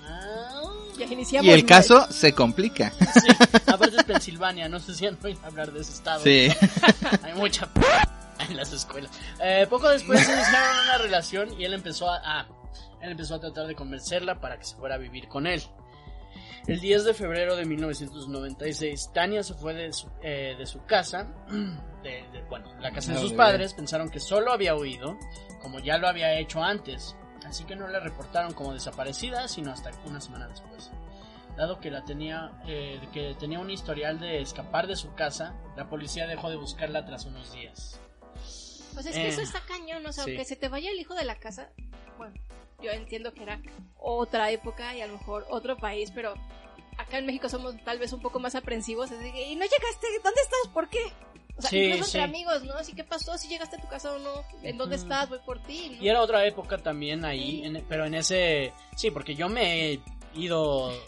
Ah, 0.06 0.62
Ya 0.98 1.06
iniciamos. 1.06 1.46
y 1.48 1.52
el 1.52 1.62
mal. 1.62 1.66
caso 1.68 2.08
se 2.12 2.34
complica. 2.34 2.92
sí. 3.14 3.28
Aparte 3.68 3.98
es 3.98 4.04
Pensilvania, 4.04 4.70
no 4.70 4.80
sé 4.80 4.94
si 4.94 5.06
han 5.08 5.18
oído 5.24 5.40
hablar 5.44 5.72
de 5.72 5.82
ese 5.82 5.94
estado. 5.94 6.24
Sí. 6.24 6.50
Hay 7.24 7.34
mucha 7.34 7.68
en 8.50 8.58
las 8.58 8.72
escuelas. 8.74 9.12
Eh, 9.42 9.66
poco 9.70 9.90
después 9.90 10.20
iniciaron 10.30 10.80
una 10.86 10.98
relación 10.98 11.60
y 11.60 11.66
él 11.66 11.74
empezó 11.74 12.10
a, 12.10 12.20
ah, 12.24 12.48
él 13.02 13.12
empezó 13.12 13.36
a 13.36 13.40
tratar 13.40 13.68
de 13.68 13.76
convencerla 13.76 14.40
para 14.40 14.58
que 14.58 14.66
se 14.66 14.76
fuera 14.76 14.96
a 14.96 14.98
vivir 14.98 15.28
con 15.28 15.48
él. 15.48 15.62
El 16.68 16.80
10 16.82 17.06
de 17.06 17.14
febrero 17.14 17.56
de 17.56 17.66
1996, 17.66 19.12
Tania 19.14 19.42
se 19.44 19.54
fue 19.56 19.74
de 19.74 19.92
su, 19.94 20.08
eh, 20.22 20.56
de 20.58 20.66
su 20.66 20.84
casa, 20.86 21.28
de, 22.04 22.24
de- 22.32 22.44
bueno, 22.50 22.68
la 22.80 22.92
casa 22.92 23.10
de 23.10 23.16
No, 23.16 23.22
sus 23.22 23.32
de 23.32 23.38
padres, 23.38 23.74
pensaron 23.74 24.10
que 24.10 24.20
solo 24.20 24.52
había 24.52 24.76
huido, 24.76 25.18
como 25.62 25.80
ya 25.80 25.98
lo 25.98 26.08
había 26.08 26.38
hecho 26.40 26.62
antes, 26.62 27.16
así 27.46 27.64
que 27.64 27.76
no 27.76 27.88
la 27.88 28.00
reportaron 28.00 28.54
como 28.54 28.74
desaparecida, 28.74 29.48
sino 29.48 29.72
hasta 29.72 29.92
una 30.06 30.22
semana 30.22 30.48
después. 30.48 30.92
Dado 31.58 31.80
que 31.80 31.90
la 31.92 32.06
tenía, 32.06 32.52
eh, 32.68 33.00
que 33.12 33.36
tenía 33.40 33.60
un 33.60 33.72
historial 33.72 34.20
de 34.20 34.42
escapar 34.42 34.86
de 34.88 34.96
su 34.96 35.14
casa, 35.16 35.56
la 35.76 35.90
policía 35.90 36.28
dejó 36.28 36.50
de 36.50 36.56
buscarla 36.58 37.06
tras 37.06 37.26
unos 37.26 37.52
días. 37.52 38.00
Pues 38.94 39.06
es 39.06 39.16
que 39.16 39.26
Eh, 39.26 39.30
eso 39.30 39.42
está 39.42 39.62
cañón, 39.62 40.06
o 40.06 40.12
sea, 40.14 40.24
sí. 40.26 40.32
aunque 40.32 40.46
se 40.46 40.56
te 40.56 40.68
vaya 40.70 40.92
el 40.92 41.00
hijo 41.00 41.14
de 41.16 41.24
la 41.26 41.36
casa, 41.36 41.70
bueno, 42.18 42.34
yo 42.82 42.92
entiendo 42.92 43.34
que 43.34 43.44
era 43.44 43.62
otra 43.98 44.52
época 44.52 44.96
y 44.96 45.02
a 45.02 45.08
lo 45.08 45.14
mejor 45.14 45.46
otro 45.50 45.78
país, 45.78 46.12
pero 46.14 46.34
acá 46.98 47.18
en 47.18 47.26
México 47.26 47.48
somos 47.50 47.76
tal 47.84 48.00
vez 48.00 48.12
un 48.14 48.22
poco 48.22 48.40
más 48.40 48.56
aprensivos, 48.56 49.12
así 49.12 49.32
que, 49.32 49.50
y 49.52 49.56
no 49.56 49.64
llegaste, 49.64 50.08
¿dónde 50.24 50.42
estás? 50.42 50.74
¿Por 50.74 50.90
qué? 50.90 51.00
O 51.58 51.62
sea, 51.62 51.70
Sí, 51.72 51.78
incluso 51.78 52.06
sí. 52.06 52.18
entre 52.18 52.22
amigos, 52.38 52.64
¿no? 52.64 52.74
Así 52.76 52.94
que 52.94 53.04
pasó, 53.04 53.38
si 53.38 53.50
llegaste 53.50 53.76
a 53.76 53.82
tu 53.82 53.88
casa 53.90 54.14
o 54.14 54.20
no, 54.20 54.44
¿en 54.64 54.78
dónde 54.78 54.96
estás? 54.96 55.28
Voy 55.30 55.40
por 55.46 55.62
ti, 55.64 55.92
¿no? 55.98 56.02
Y 56.04 56.08
era 56.08 56.22
otra 56.22 56.46
época 56.46 56.78
también 56.78 57.26
ahí, 57.26 57.64
en- 57.66 57.86
pero 57.90 58.06
en 58.06 58.14
ese... 58.16 58.72
Sí, 58.96 59.12
porque 59.12 59.36
yo 59.36 59.50
me 59.50 59.92
he 59.94 60.00
ido 60.36 60.92
eh, 60.92 61.00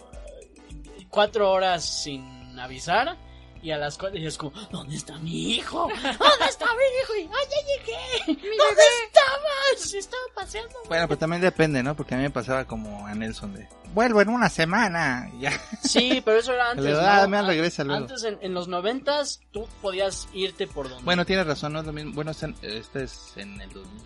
cuatro 1.10 1.50
horas 1.52 1.86
sin 1.86 2.60
avisar 2.60 3.18
y 3.62 3.72
a 3.72 3.78
las 3.78 3.98
cuatro 3.98 4.18
y 4.20 4.26
es 4.26 4.38
como, 4.38 4.52
¿dónde 4.72 4.96
está 4.96 5.18
mi 5.20 5.52
hijo? 5.56 5.88
¿Dónde 6.04 6.46
está 6.50 6.66
mi 6.66 6.82
hijo? 7.02 7.16
Y, 7.16 7.22
¡ay, 7.22 7.48
ya 7.50 7.68
llegué! 7.68 8.42
¿Dónde 8.58 8.82
estabas? 9.06 9.94
Estaba 9.94 10.24
paseando. 10.36 10.74
Bueno, 10.88 11.08
pero 11.08 11.18
también 11.18 11.42
depende, 11.42 11.84
¿no? 11.84 11.96
Porque 11.96 12.16
a 12.16 12.18
mí 12.18 12.24
me 12.24 12.30
pasaba 12.30 12.66
como 12.66 13.06
a 13.06 13.14
Nelson 13.14 13.54
de... 13.54 13.68
Vuelvo 13.94 14.22
en 14.22 14.30
una 14.30 14.48
semana. 14.50 15.30
y 15.38 15.42
Ya. 15.42 15.52
Sí, 15.84 16.22
pero 16.24 16.40
eso 16.40 16.54
era 16.54 16.70
antes, 16.72 16.86
Le 16.86 16.92
¿no? 16.92 16.98
da, 16.98 17.28
me 17.28 17.38
An- 17.38 17.48
regresa 17.48 17.84
luego. 17.84 18.02
Antes, 18.04 18.24
en, 18.24 18.38
en 18.42 18.54
los 18.54 18.68
noventas, 18.68 19.42
tú 19.52 19.68
podías 19.82 20.28
irte 20.34 20.66
por 20.68 20.88
donde... 20.90 21.04
Bueno, 21.04 21.26
tienes 21.26 21.46
razón, 21.46 21.74
no 21.74 21.80
es 21.82 21.86
lo 21.86 21.94
mismo. 21.94 22.14
Bueno, 22.14 22.32
este, 22.32 22.54
este 22.62 23.04
es 23.04 23.34
en 23.36 23.60
el 23.62 23.70
2000. 23.72 24.04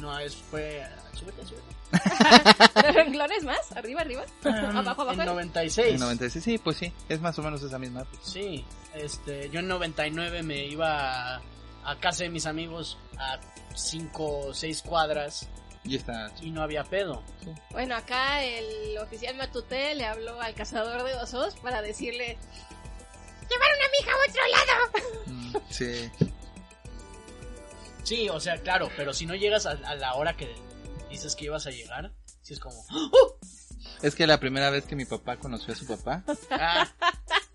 No, 0.00 0.18
eso 0.18 0.38
fue... 0.50 0.86
Súbete, 1.12 1.44
súbete. 1.44 1.79
¿Renglones 2.94 3.44
más? 3.44 3.72
¿Arriba, 3.76 4.00
arriba? 4.02 4.24
¿Abajo, 4.44 5.02
abajo? 5.02 5.20
En 5.20 5.26
96. 5.26 5.94
En 5.94 6.00
96, 6.00 6.44
sí, 6.44 6.58
pues 6.58 6.76
sí, 6.76 6.92
es 7.08 7.20
más 7.20 7.38
o 7.38 7.42
menos 7.42 7.62
esa 7.62 7.78
misma. 7.78 8.02
época. 8.02 8.18
Sí, 8.22 8.64
este, 8.94 9.50
yo 9.50 9.60
en 9.60 9.68
99 9.68 10.42
me 10.42 10.64
iba 10.66 11.36
a, 11.36 11.42
a 11.84 11.96
casa 12.00 12.24
de 12.24 12.30
mis 12.30 12.46
amigos 12.46 12.98
a 13.18 13.38
5 13.74 14.38
o 14.48 14.54
6 14.54 14.82
cuadras 14.82 15.48
Y 15.84 15.96
está... 15.96 16.30
y 16.40 16.50
no 16.50 16.62
había 16.62 16.84
pedo. 16.84 17.22
Bueno, 17.70 17.96
acá 17.96 18.42
el 18.44 18.96
oficial 18.98 19.36
Matute 19.36 19.94
le 19.94 20.06
habló 20.06 20.40
al 20.40 20.54
cazador 20.54 21.02
de 21.04 21.14
osos 21.14 21.54
para 21.56 21.82
decirle, 21.82 22.36
llevaron 23.48 23.78
a 23.82 23.88
mi 23.90 23.98
hija 24.00 24.12
a 24.12 24.28
otro 24.28 24.42
lado. 24.52 25.26
Mm, 25.26 25.56
Sí. 25.70 26.10
Sí, 28.02 28.28
o 28.28 28.40
sea, 28.40 28.56
claro, 28.58 28.88
pero 28.96 29.12
si 29.12 29.26
no 29.26 29.34
llegas 29.34 29.66
a, 29.66 29.72
a 29.72 29.94
la 29.94 30.14
hora 30.14 30.36
que 30.36 30.52
dices 31.10 31.34
que 31.36 31.46
ibas 31.46 31.66
a 31.66 31.70
llegar, 31.70 32.12
si 32.42 32.54
es 32.54 32.60
como... 32.60 32.76
Es 34.02 34.14
que 34.14 34.26
la 34.26 34.40
primera 34.40 34.70
vez 34.70 34.84
que 34.84 34.96
mi 34.96 35.04
papá 35.04 35.36
conoció 35.36 35.74
a 35.74 35.76
su 35.76 35.86
papá, 35.86 36.24
"Ah, 36.50 36.88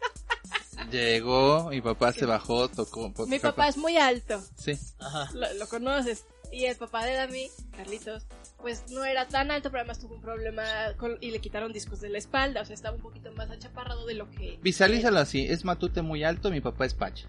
llegó, 0.91 1.69
mi 1.69 1.81
papá 1.81 2.13
se 2.13 2.25
bajó, 2.25 2.67
tocó... 2.69 3.11
Mi 3.27 3.39
papá 3.39 3.67
es 3.67 3.77
muy 3.77 3.97
alto, 3.97 4.41
Sí. 4.57 4.77
ajá. 4.99 5.29
lo, 5.33 5.53
lo 5.55 5.67
conoces. 5.67 6.25
Y 6.51 6.65
el 6.65 6.75
papá 6.77 7.03
de 7.05 7.13
Dami, 7.15 7.49
Carlitos, 7.75 8.25
pues 8.61 8.83
no 8.91 9.03
era 9.03 9.27
tan 9.27 9.49
alto, 9.51 9.69
pero 9.71 9.81
además 9.81 9.99
tuvo 9.99 10.15
un 10.15 10.21
problema 10.21 10.63
con- 10.97 11.17
y 11.19 11.31
le 11.31 11.39
quitaron 11.41 11.73
discos 11.73 11.99
de 12.01 12.09
la 12.09 12.17
espalda, 12.19 12.61
o 12.61 12.65
sea, 12.65 12.75
estaba 12.75 12.95
un 12.95 13.01
poquito 13.01 13.31
más 13.33 13.49
achaparrado 13.49 14.05
de 14.05 14.13
lo 14.13 14.29
que... 14.31 14.59
Visualízalo 14.61 15.19
así, 15.19 15.45
es 15.47 15.65
Matute 15.65 16.01
muy 16.01 16.23
alto, 16.23 16.51
mi 16.51 16.61
papá 16.61 16.85
es 16.85 16.93
Pacha. 16.93 17.27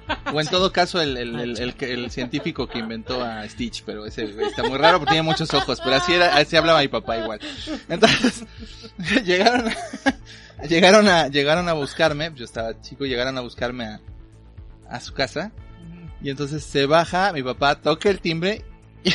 O 0.32 0.40
en 0.40 0.46
todo 0.48 0.72
caso 0.72 1.00
el, 1.00 1.16
el, 1.16 1.58
el, 1.58 2.10
científico 2.10 2.66
que 2.66 2.78
inventó 2.78 3.22
a 3.22 3.48
Stitch, 3.48 3.84
pero 3.84 4.06
ese 4.06 4.24
está 4.44 4.64
muy 4.64 4.76
raro 4.76 4.98
porque 4.98 5.12
tiene 5.12 5.22
muchos 5.22 5.52
ojos, 5.54 5.80
pero 5.82 5.96
así 5.96 6.14
era, 6.14 6.36
así 6.36 6.56
hablaba 6.56 6.80
mi 6.80 6.88
papá 6.88 7.18
igual. 7.18 7.40
Entonces, 7.88 8.44
llegaron 9.24 9.68
a, 9.68 10.66
llegaron 10.68 11.08
a, 11.08 11.28
llegaron 11.28 11.68
a 11.68 11.74
buscarme, 11.74 12.32
yo 12.34 12.44
estaba 12.44 12.80
chico, 12.80 13.04
llegaron 13.04 13.38
a 13.38 13.40
buscarme 13.40 13.84
a, 13.84 14.00
a 14.88 15.00
su 15.00 15.14
casa, 15.14 15.52
y 16.20 16.30
entonces 16.30 16.64
se 16.64 16.86
baja, 16.86 17.32
mi 17.32 17.42
papá 17.42 17.76
toca 17.80 18.10
el 18.10 18.20
timbre, 18.20 18.64
y, 19.04 19.12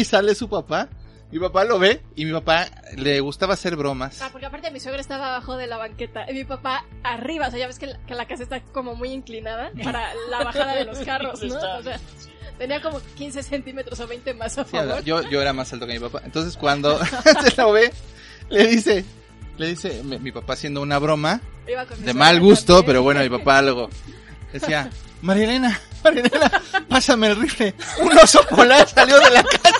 y 0.00 0.04
sale 0.04 0.34
su 0.34 0.48
papá, 0.48 0.88
Mi 1.32 1.38
papá 1.38 1.64
lo 1.64 1.78
ve 1.78 2.00
y 2.16 2.24
mi 2.24 2.32
papá 2.32 2.66
le 2.96 3.20
gustaba 3.20 3.54
hacer 3.54 3.76
bromas. 3.76 4.20
Ah, 4.20 4.30
porque 4.32 4.46
aparte 4.46 4.70
mi 4.72 4.80
suegra 4.80 5.00
estaba 5.00 5.28
abajo 5.28 5.56
de 5.56 5.66
la 5.68 5.76
banqueta 5.76 6.28
y 6.28 6.34
mi 6.34 6.44
papá 6.44 6.84
arriba, 7.04 7.46
o 7.46 7.50
sea, 7.50 7.60
ya 7.60 7.66
ves 7.68 7.78
que 7.78 7.86
la, 7.86 7.98
que 8.06 8.14
la 8.16 8.26
casa 8.26 8.42
está 8.42 8.60
como 8.72 8.94
muy 8.96 9.10
inclinada 9.10 9.70
para 9.84 10.12
la 10.28 10.42
bajada 10.42 10.74
de 10.74 10.84
los 10.86 10.98
carros, 11.04 11.40
¿no? 11.42 11.54
O 11.78 11.82
sea, 11.82 12.00
tenía 12.58 12.82
como 12.82 13.00
15 13.16 13.42
centímetros 13.44 14.00
o 14.00 14.06
20 14.08 14.34
más 14.34 14.58
a 14.58 14.64
Sí, 14.64 14.70
favor. 14.76 15.04
yo, 15.04 15.22
yo 15.30 15.40
era 15.40 15.52
más 15.52 15.72
alto 15.72 15.86
que 15.86 15.92
mi 15.92 16.00
papá. 16.00 16.20
Entonces 16.24 16.56
cuando 16.56 16.98
se 17.44 17.56
lo 17.56 17.70
ve, 17.72 17.92
le 18.48 18.66
dice, 18.66 19.04
le 19.56 19.68
dice, 19.68 20.02
mi, 20.02 20.18
mi 20.18 20.32
papá 20.32 20.54
haciendo 20.54 20.82
una 20.82 20.98
broma, 20.98 21.40
de 21.98 22.12
mal 22.14 22.40
gusto, 22.40 22.74
también. 22.74 22.86
pero 22.86 23.02
bueno, 23.04 23.20
mi 23.20 23.28
papá 23.30 23.62
luego 23.62 23.88
decía, 24.52 24.90
María 25.22 25.44
Elena, 25.44 25.80
María 26.02 26.22
Elena, 26.24 26.50
pásame 26.88 27.28
el 27.28 27.36
rifle. 27.36 27.72
Un 28.02 28.18
oso 28.18 28.44
polar 28.48 28.88
salió 28.88 29.16
de 29.20 29.30
la 29.30 29.44
casa. 29.44 29.76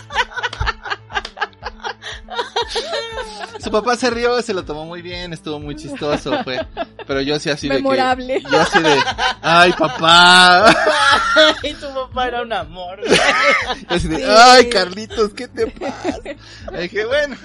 Su 3.63 3.71
papá 3.71 3.97
se 3.97 4.11
rió, 4.11 4.41
se 4.43 4.55
lo 4.55 4.65
tomó 4.65 4.85
muy 4.87 5.03
bien, 5.03 5.33
estuvo 5.33 5.59
muy 5.61 5.77
chistoso, 5.77 6.43
fue. 6.45 6.65
Pero 7.07 7.21
yo 7.21 7.39
sí 7.39 7.51
así 7.51 7.69
de 7.69 7.75
Memorable. 7.75 8.43
que, 8.43 8.51
yo 8.51 8.61
así 8.61 8.81
de, 8.81 8.97
ay 9.43 9.73
papá, 9.73 10.75
y 11.63 11.75
tu 11.75 11.93
papá 11.93 12.29
era 12.29 12.43
un 12.43 12.53
amor. 12.53 13.01
Yo 13.07 13.17
así 13.89 14.09
de, 14.09 14.17
Sí. 14.17 14.23
ay 14.27 14.69
Carlitos, 14.71 15.33
¿qué 15.35 15.49
te 15.49 15.67
pasa? 15.67 16.19
Y 16.73 16.77
dije, 16.83 17.05
bueno. 17.07 17.37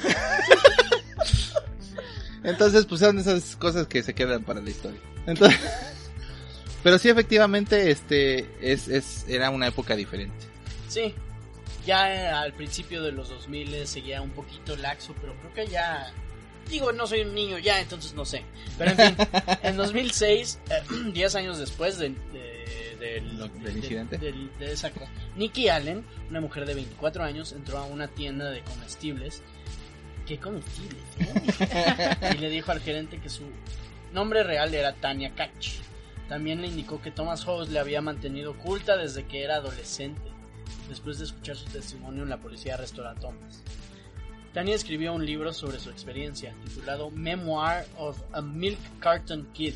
Entonces, 2.44 2.86
pues 2.86 3.02
son 3.02 3.18
esas 3.20 3.56
cosas 3.56 3.88
que 3.88 4.04
se 4.04 4.14
quedan 4.14 4.44
para 4.44 4.62
la 4.62 4.70
historia. 4.70 5.00
Entonces, 5.26 5.60
pero 6.84 7.00
sí, 7.00 7.10
efectivamente, 7.10 7.90
este, 7.90 8.48
es, 8.62 8.88
es, 8.88 9.26
era 9.28 9.50
una 9.50 9.68
época 9.68 9.96
diferente. 9.96 10.46
Sí, 10.88 11.16
ya 11.86 12.14
eh, 12.14 12.28
al 12.28 12.54
principio 12.54 13.02
de 13.04 13.12
los 13.12 13.30
2000 13.30 13.88
seguía 13.88 14.22
un 14.22 14.32
poquito 14.32 14.76
laxo, 14.76 15.14
pero 15.22 15.36
creo 15.40 15.54
que 15.54 15.68
ya... 15.68 16.12
Digo, 16.70 16.92
no 16.92 17.06
soy 17.06 17.22
un 17.22 17.36
niño 17.36 17.60
ya, 17.60 17.80
entonces 17.80 18.14
no 18.16 18.26
sé. 18.26 18.44
Pero 18.78 18.92
en 18.92 18.98
fin, 18.98 19.16
en 19.64 19.78
2006, 19.78 20.60
10 21.14 21.36
años 21.36 21.60
después 21.60 21.98
de, 22.00 22.10
de- 22.10 22.56
del, 23.00 23.78
incidente. 23.78 24.18
de 24.18 24.72
esa 24.72 24.90
cosa, 24.90 25.08
Nikki 25.36 25.70
Allen, 25.70 26.04
una 26.30 26.42
mujer 26.42 26.66
de 26.66 26.74
24 26.74 27.24
años, 27.24 27.52
entró 27.52 27.78
a 27.78 27.84
una 27.86 28.08
tienda 28.08 28.50
de 28.50 28.62
comestibles. 28.64 29.44
¿Qué 30.26 30.40
comestibles? 30.40 31.04
eh? 31.20 32.16
y 32.36 32.38
le 32.40 32.50
dijo 32.50 32.72
al 32.72 32.80
gerente 32.82 33.20
que 33.20 33.30
su 33.30 33.44
nombre 34.12 34.44
real 34.44 34.74
era 34.74 34.94
Tania 34.96 35.36
Kach. 35.36 35.68
También 36.28 36.62
le 36.62 36.68
indicó 36.68 37.00
que 37.00 37.12
Thomas 37.12 37.46
House 37.46 37.70
le 37.70 37.78
había 37.78 38.02
mantenido 38.02 38.52
oculta 38.52 38.98
desde 38.98 39.26
que 39.26 39.44
era 39.44 39.58
adolescente. 39.58 40.22
Después 40.90 41.20
de 41.20 41.26
escuchar 41.26 41.56
su 41.56 41.66
testimonio, 41.66 42.26
la 42.26 42.38
policía 42.38 42.76
arrestó 42.76 43.08
a 43.08 43.16
Thomas. 43.16 43.62
Tania 44.54 44.76
escribió 44.76 45.14
un 45.14 45.26
libro 45.26 45.52
sobre 45.54 45.80
su 45.80 45.90
experiencia, 45.90 46.54
titulado 46.64 47.10
Memoir 47.12 47.86
of 47.98 48.18
a 48.32 48.42
Milk 48.42 48.80
Carton 49.00 49.48
Kid, 49.54 49.74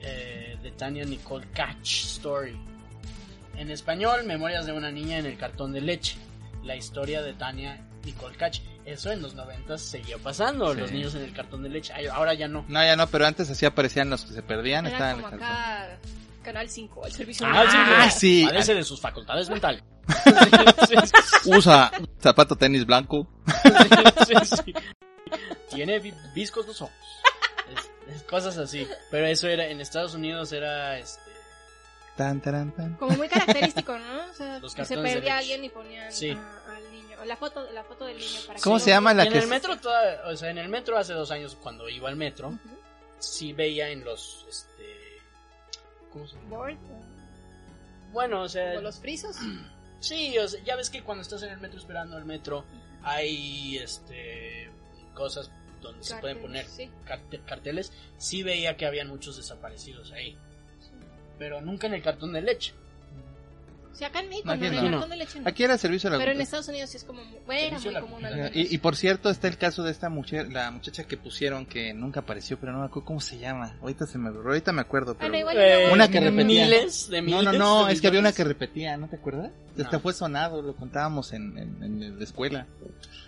eh, 0.00 0.56
de 0.62 0.70
Tania 0.72 1.04
Nicole 1.04 1.46
Catch 1.52 2.04
Story. 2.04 2.58
En 3.56 3.70
español, 3.70 4.24
Memorias 4.24 4.64
de 4.64 4.72
una 4.72 4.90
niña 4.90 5.18
en 5.18 5.26
el 5.26 5.36
cartón 5.36 5.72
de 5.72 5.82
leche, 5.82 6.16
la 6.64 6.74
historia 6.74 7.20
de 7.22 7.34
Tania 7.34 7.86
Nicole 8.04 8.36
Catch. 8.36 8.60
Eso 8.86 9.12
en 9.12 9.20
los 9.22 9.34
90 9.34 9.76
seguía 9.78 10.16
pasando, 10.18 10.72
Sí. 10.74 10.80
los 10.80 10.90
niños 10.90 11.14
en 11.14 11.22
el 11.22 11.32
cartón 11.34 11.62
de 11.62 11.68
leche. 11.68 11.92
Ay, 11.92 12.06
ahora 12.06 12.32
ya 12.34 12.48
no. 12.48 12.64
No, 12.68 12.82
ya 12.82 12.96
no, 12.96 13.06
pero 13.08 13.26
antes 13.26 13.48
así 13.50 13.66
aparecían 13.66 14.08
los 14.10 14.24
que 14.24 14.32
se 14.32 14.42
perdían, 14.42 14.86
Era 14.86 14.94
estaban 14.96 15.18
en 15.18 15.24
el 15.24 15.30
cartón. 15.30 15.42
acá 15.46 15.98
Canal 16.42 16.68
5, 16.68 17.06
el 17.06 17.12
servicio 17.12 17.46
Ah, 17.46 17.64
Ah, 18.04 18.10
sí. 18.10 18.44
Padece 18.46 18.74
de 18.74 18.82
sus 18.84 19.00
facultades 19.00 19.48
mentales. 19.48 19.82
Usa 21.46 21.90
zapato 22.20 22.56
tenis 22.56 22.84
blanco. 22.86 23.28
Sí, 24.26 24.34
sí. 24.64 24.74
Tiene 25.70 25.98
vi- 26.00 26.14
viscos 26.34 26.66
los 26.66 26.82
ojos. 26.82 26.94
Es- 28.08 28.14
es 28.16 28.22
cosas 28.24 28.56
así. 28.58 28.86
Pero 29.10 29.26
eso 29.26 29.48
era, 29.48 29.66
en 29.66 29.80
Estados 29.80 30.14
Unidos 30.14 30.52
era 30.52 30.98
este. 30.98 31.20
Tan, 32.16 32.40
taran, 32.42 32.72
tan. 32.72 32.94
Como 32.96 33.16
muy 33.16 33.28
característico, 33.28 33.98
¿no? 33.98 34.26
O 34.30 34.34
sea, 34.34 34.58
Los 34.58 34.74
que 34.74 34.84
se 34.84 34.94
cartones 34.94 35.14
de 35.14 35.20
perdía 35.20 35.36
leche. 35.36 35.52
alguien 35.52 35.64
y 35.64 35.68
ponían 35.70 36.12
Sí. 36.12 36.30
a- 36.30 36.74
al 36.76 36.92
niño. 36.92 37.16
O 37.20 37.24
la 37.24 37.36
foto, 37.36 37.66
la 37.72 37.84
foto 37.84 38.04
del 38.04 38.18
niño 38.18 38.40
para 38.46 38.60
¿Cómo 38.60 38.76
que 38.76 38.82
se 38.82 38.90
llama 38.90 39.14
la 39.14 39.24
Y 39.24 39.26
en 39.28 39.32
que 39.32 39.38
el 39.38 39.46
metro, 39.48 39.76
toda- 39.78 40.22
o 40.26 40.36
sea, 40.36 40.50
en 40.50 40.58
el 40.58 40.68
metro 40.68 40.98
hace 40.98 41.12
dos 41.14 41.30
años 41.30 41.56
cuando 41.62 41.88
iba 41.88 42.08
al 42.08 42.16
metro, 42.16 42.48
Ujú. 42.48 42.58
sí 43.18 43.52
veía 43.54 43.88
en 43.88 44.04
los, 44.04 44.44
este, 44.48 44.71
¿cómo 46.12 46.26
se 46.26 46.36
llama? 46.36 46.48
Board, 46.56 46.76
Bueno, 48.12 48.42
o 48.42 48.48
sea, 48.48 48.70
como 48.70 48.82
los 48.82 48.98
frisos. 49.00 49.36
sí, 50.00 50.36
o 50.38 50.46
sea, 50.48 50.62
ya 50.64 50.76
ves 50.76 50.90
que 50.90 51.02
cuando 51.02 51.22
estás 51.22 51.42
en 51.42 51.50
el 51.50 51.60
metro 51.60 51.78
esperando 51.78 52.16
el 52.18 52.24
metro 52.24 52.64
hay, 53.02 53.78
este, 53.78 54.70
cosas 55.14 55.50
donde 55.80 56.04
se 56.04 56.16
pueden 56.18 56.40
poner 56.40 56.66
Sí. 56.66 56.90
carteles. 57.46 57.92
Sí 58.18 58.42
veía 58.42 58.76
que 58.76 58.86
habían 58.86 59.08
muchos 59.08 59.36
desaparecidos 59.36 60.12
ahí, 60.12 60.36
pero 61.38 61.60
nunca 61.60 61.88
en 61.88 61.94
el 61.94 62.02
cartón 62.02 62.32
de 62.32 62.42
leche. 62.42 62.74
Acá 64.04 64.20
en 64.20 64.28
México 64.30 64.48
No, 64.48 64.56
no, 64.56 64.66
aquí 64.66 64.66
en 64.66 64.72
no. 64.74 64.86
el 64.86 64.90
cartón 64.92 65.10
de 65.10 65.16
leche 65.16 65.40
no. 65.40 65.48
Aquí 65.48 65.62
era 65.64 65.78
servicio 65.78 66.08
a 66.08 66.12
la 66.12 66.18
Pero 66.18 66.32
en 66.32 66.40
Estados 66.40 66.68
Unidos 66.68 66.90
sí 66.90 66.96
es 66.96 67.04
como 67.04 67.22
bueno, 67.46 67.78
muy 67.80 67.94
común. 67.94 68.22
Y, 68.54 68.74
y 68.74 68.78
por 68.78 68.96
cierto, 68.96 69.30
está 69.30 69.48
el 69.48 69.56
caso 69.58 69.82
de 69.82 69.90
esta 69.90 70.08
mujer, 70.08 70.50
la 70.52 70.70
muchacha 70.70 71.04
que 71.04 71.16
pusieron 71.16 71.66
que 71.66 71.92
nunca 71.94 72.20
apareció, 72.20 72.58
pero 72.58 72.72
no 72.72 72.80
me 72.80 72.86
acuerdo 72.86 73.06
cómo 73.06 73.20
se 73.20 73.38
llama. 73.38 73.76
Ahorita 73.80 74.06
se 74.06 74.18
me 74.18 74.28
ahorita 74.30 74.72
me 74.72 74.80
acuerdo, 74.80 75.14
pero 75.16 75.30
Bueno, 75.30 75.38
igual 75.38 75.56
Eh, 75.58 75.84
no. 75.88 75.92
Una 75.94 76.08
que 76.08 76.20
repetía. 76.20 76.64
Miles 76.64 77.08
de 77.08 77.20
No, 77.22 77.26
miles. 77.38 77.44
no, 77.44 77.52
no, 77.52 77.86
de 77.86 77.92
es 77.92 78.00
que 78.00 78.06
había 78.08 78.20
una 78.20 78.32
que 78.32 78.44
repetía, 78.44 78.96
¿no 78.96 79.08
te 79.08 79.16
acuerdas? 79.16 79.50
No. 79.76 79.82
Este 79.84 79.98
fue 79.98 80.12
sonado, 80.12 80.62
lo 80.62 80.74
contábamos 80.76 81.32
en, 81.32 81.56
en, 81.58 81.82
en 81.82 82.18
la 82.18 82.24
escuela. 82.24 82.66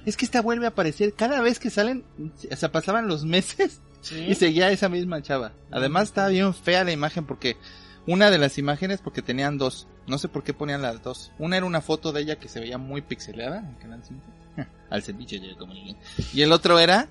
Es 0.06 0.16
que 0.16 0.24
esta 0.24 0.42
vuelve 0.42 0.66
a 0.66 0.70
aparecer 0.70 1.12
cada 1.14 1.40
vez 1.40 1.58
que 1.58 1.70
salen, 1.70 2.04
o 2.50 2.56
sea, 2.56 2.70
pasaban 2.72 3.06
los 3.08 3.24
meses 3.24 3.80
Sí. 4.00 4.22
y 4.28 4.34
seguía 4.34 4.70
esa 4.70 4.90
misma 4.90 5.22
chava. 5.22 5.52
Además 5.70 6.04
estaba 6.08 6.28
bien 6.28 6.52
fea 6.52 6.84
la 6.84 6.92
imagen 6.92 7.24
porque 7.24 7.56
una 8.06 8.30
de 8.30 8.38
las 8.38 8.58
imágenes, 8.58 9.00
porque 9.00 9.22
tenían 9.22 9.56
dos, 9.58 9.86
no 10.06 10.18
sé 10.18 10.28
por 10.28 10.42
qué 10.44 10.52
ponían 10.54 10.82
las 10.82 11.02
dos. 11.02 11.32
Una 11.38 11.56
era 11.56 11.66
una 11.66 11.80
foto 11.80 12.12
de 12.12 12.20
ella 12.22 12.36
que 12.36 12.48
se 12.48 12.60
veía 12.60 12.78
muy 12.78 13.00
pixelada 13.02 13.58
en 13.60 13.74
Canal 13.74 14.02
5, 14.04 14.20
al 14.90 15.02
servicio 15.02 15.40
de 15.40 15.48
la 15.48 15.56
comunidad. 15.58 15.96
Y 16.32 16.42
el 16.42 16.52
otro 16.52 16.78
era 16.78 17.08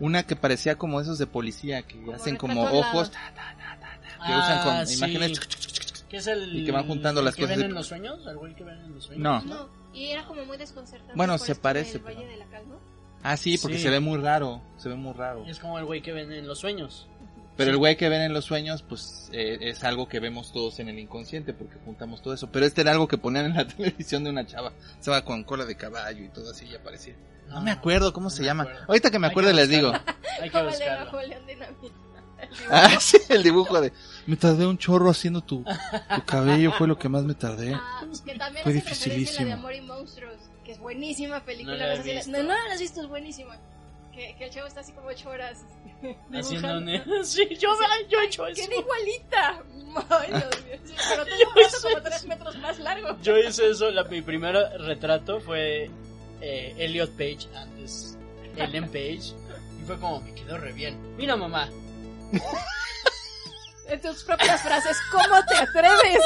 una 0.00 0.22
que 0.24 0.36
parecía 0.36 0.76
como 0.76 1.00
esos 1.00 1.18
de 1.18 1.26
policía 1.26 1.82
que 1.82 1.96
Como 2.00 2.12
hacen 2.14 2.36
como 2.36 2.62
ojos, 2.62 3.10
ta, 3.10 3.18
ta, 3.34 3.54
ta, 3.56 3.78
ta, 3.80 4.00
ta, 4.00 4.26
que 4.26 4.32
usan 4.32 4.64
con 4.64 4.74
Ah, 4.76 4.86
sí. 4.86 4.96
imágenes. 4.98 5.40
¿Qué 6.08 6.16
es 6.16 6.26
el 6.26 6.56
Y 6.56 6.64
que 6.64 6.72
van 6.72 6.86
juntando 6.86 7.20
el 7.20 7.26
las 7.26 7.34
que 7.36 7.42
cosas 7.42 7.58
ven 7.58 7.66
en 7.66 7.74
los 7.74 7.86
sueños? 7.86 8.18
¿El 8.26 8.36
güey 8.38 8.54
que 8.54 8.64
ven 8.64 8.78
en 8.80 8.94
los 8.94 9.04
sueños? 9.04 9.22
No. 9.22 9.40
No, 9.42 9.68
y 9.92 10.06
era 10.06 10.24
como 10.24 10.42
muy 10.46 10.56
desconcertante. 10.56 11.12
Bueno, 11.14 11.36
por 11.36 11.46
se 11.46 11.54
parece, 11.54 11.98
pero- 11.98 12.16
Valle 12.16 12.26
de 12.28 12.36
la 12.38 12.46
Calma. 12.46 12.76
Ah, 13.22 13.36
sí, 13.36 13.58
porque 13.58 13.76
Sí. 13.76 13.82
se 13.82 13.90
ve 13.90 14.00
muy 14.00 14.18
raro, 14.18 14.62
se 14.78 14.88
ve 14.88 14.94
muy 14.94 15.12
raro. 15.12 15.44
Es 15.46 15.58
como 15.58 15.78
el 15.78 15.84
güey 15.84 16.00
que 16.00 16.12
ven 16.12 16.32
en 16.32 16.46
los 16.46 16.60
sueños. 16.60 17.08
Pero 17.58 17.66
Sí. 17.68 17.72
el 17.72 17.76
güey 17.76 17.96
que 17.96 18.08
ven 18.08 18.22
en 18.22 18.32
los 18.32 18.44
sueños, 18.46 18.82
pues 18.82 19.28
eh, 19.32 19.58
es 19.60 19.82
algo 19.84 20.08
que 20.08 20.20
vemos 20.20 20.52
todos 20.52 20.78
en 20.78 20.88
el 20.88 20.98
inconsciente 20.98 21.52
porque 21.52 21.74
juntamos 21.84 22.22
todo 22.22 22.32
eso. 22.32 22.50
Pero 22.50 22.64
este 22.64 22.80
era 22.80 22.92
algo 22.92 23.06
que 23.08 23.18
ponían 23.18 23.44
en 23.46 23.54
la 23.56 23.66
televisión 23.76 24.22
de 24.24 24.30
una 24.30 24.46
chava. 24.46 24.72
Estaba 24.98 25.24
con 25.24 25.42
cola 25.44 25.66
de 25.66 25.76
caballo 25.76 26.24
y 26.24 26.28
todo 26.30 26.52
así 26.52 26.64
y 26.66 26.74
aparecía. 26.76 27.16
No 27.48 27.60
me 27.60 27.70
acuerdo 27.72 28.12
cómo 28.12 28.26
no 28.26 28.30
se 28.30 28.44
llama. 28.44 28.62
acuerdo. 28.62 28.84
Ahorita 28.88 29.10
que 29.10 29.18
me 29.18 29.26
acuerdo 29.26 29.52
les 29.52 29.68
digo. 29.68 29.92
Hay 30.40 30.48
que 30.48 30.62
buscarlo. 30.62 31.18
Ah, 32.70 32.98
sí, 33.00 33.18
el 33.30 33.42
dibujo 33.42 33.80
de... 33.80 33.92
Me 34.26 34.36
tardé 34.36 34.64
un 34.64 34.78
chorro 34.78 35.10
haciendo 35.10 35.40
tu, 35.42 35.64
tu 35.64 36.24
cabello, 36.24 36.70
fue 36.72 36.86
lo 36.86 36.96
que 36.96 37.08
más 37.08 37.24
me 37.24 37.34
tardé. 37.34 37.74
Ah, 37.74 38.04
que 38.24 38.36
también 38.36 38.62
Fue 38.62 38.70
hace 38.70 38.70
a 38.70 38.72
la 38.72 38.72
de 38.72 38.72
dificilísimo. 38.74 39.52
Amor 39.54 39.74
y 39.74 39.80
Monstruos, 39.80 40.36
que 40.64 40.70
es 40.72 40.78
buenísima 40.78 41.44
película. 41.44 41.76
No 41.76 42.04
la 42.04 42.26
no, 42.26 42.42
no 42.44 42.48
la 42.68 42.74
has 42.74 42.80
visto, 42.80 43.00
es 43.00 43.08
buenísima. 43.08 43.58
Que, 44.18 44.34
que 44.34 44.44
el 44.46 44.50
chavo 44.50 44.66
está 44.66 44.80
así 44.80 44.90
como 44.90 45.06
ocho 45.06 45.30
horas 45.30 45.64
Haciendo 46.34 47.24
Sí, 47.24 47.46
yo, 47.56 47.68
yo 48.08 48.20
he 48.20 48.24
hecho 48.24 48.48
eso. 48.48 48.68
¡Qué 48.68 48.76
igualita! 48.76 49.62
Ay, 50.10 50.28
Dios 50.28 50.64
mío. 50.64 50.76
Sí, 50.84 50.94
pero 51.08 51.24
Yo 51.26 51.60
hice 51.60 51.82
como 51.82 52.02
tres 52.02 52.26
metros 52.26 52.58
más 52.58 52.80
largo. 52.80 53.16
Yo 53.22 53.38
hice 53.38 53.70
eso. 53.70 53.92
La, 53.92 54.02
mi 54.02 54.20
primer 54.20 54.56
retrato 54.80 55.40
fue 55.40 55.88
eh, 56.40 56.74
Elliot 56.78 57.10
Page, 57.12 57.46
antes 57.54 58.18
Ellen 58.56 58.86
Page. 58.86 59.34
Y 59.80 59.84
fue 59.86 60.00
como, 60.00 60.20
me 60.20 60.34
quedó 60.34 60.58
re 60.58 60.72
bien. 60.72 60.98
Mira, 61.16 61.36
mamá. 61.36 61.70
En 63.88 64.00
tus 64.02 64.22
propias 64.24 64.60
frases, 64.62 64.96
¿cómo 65.10 65.42
te 65.46 65.54
atreves? 65.56 66.20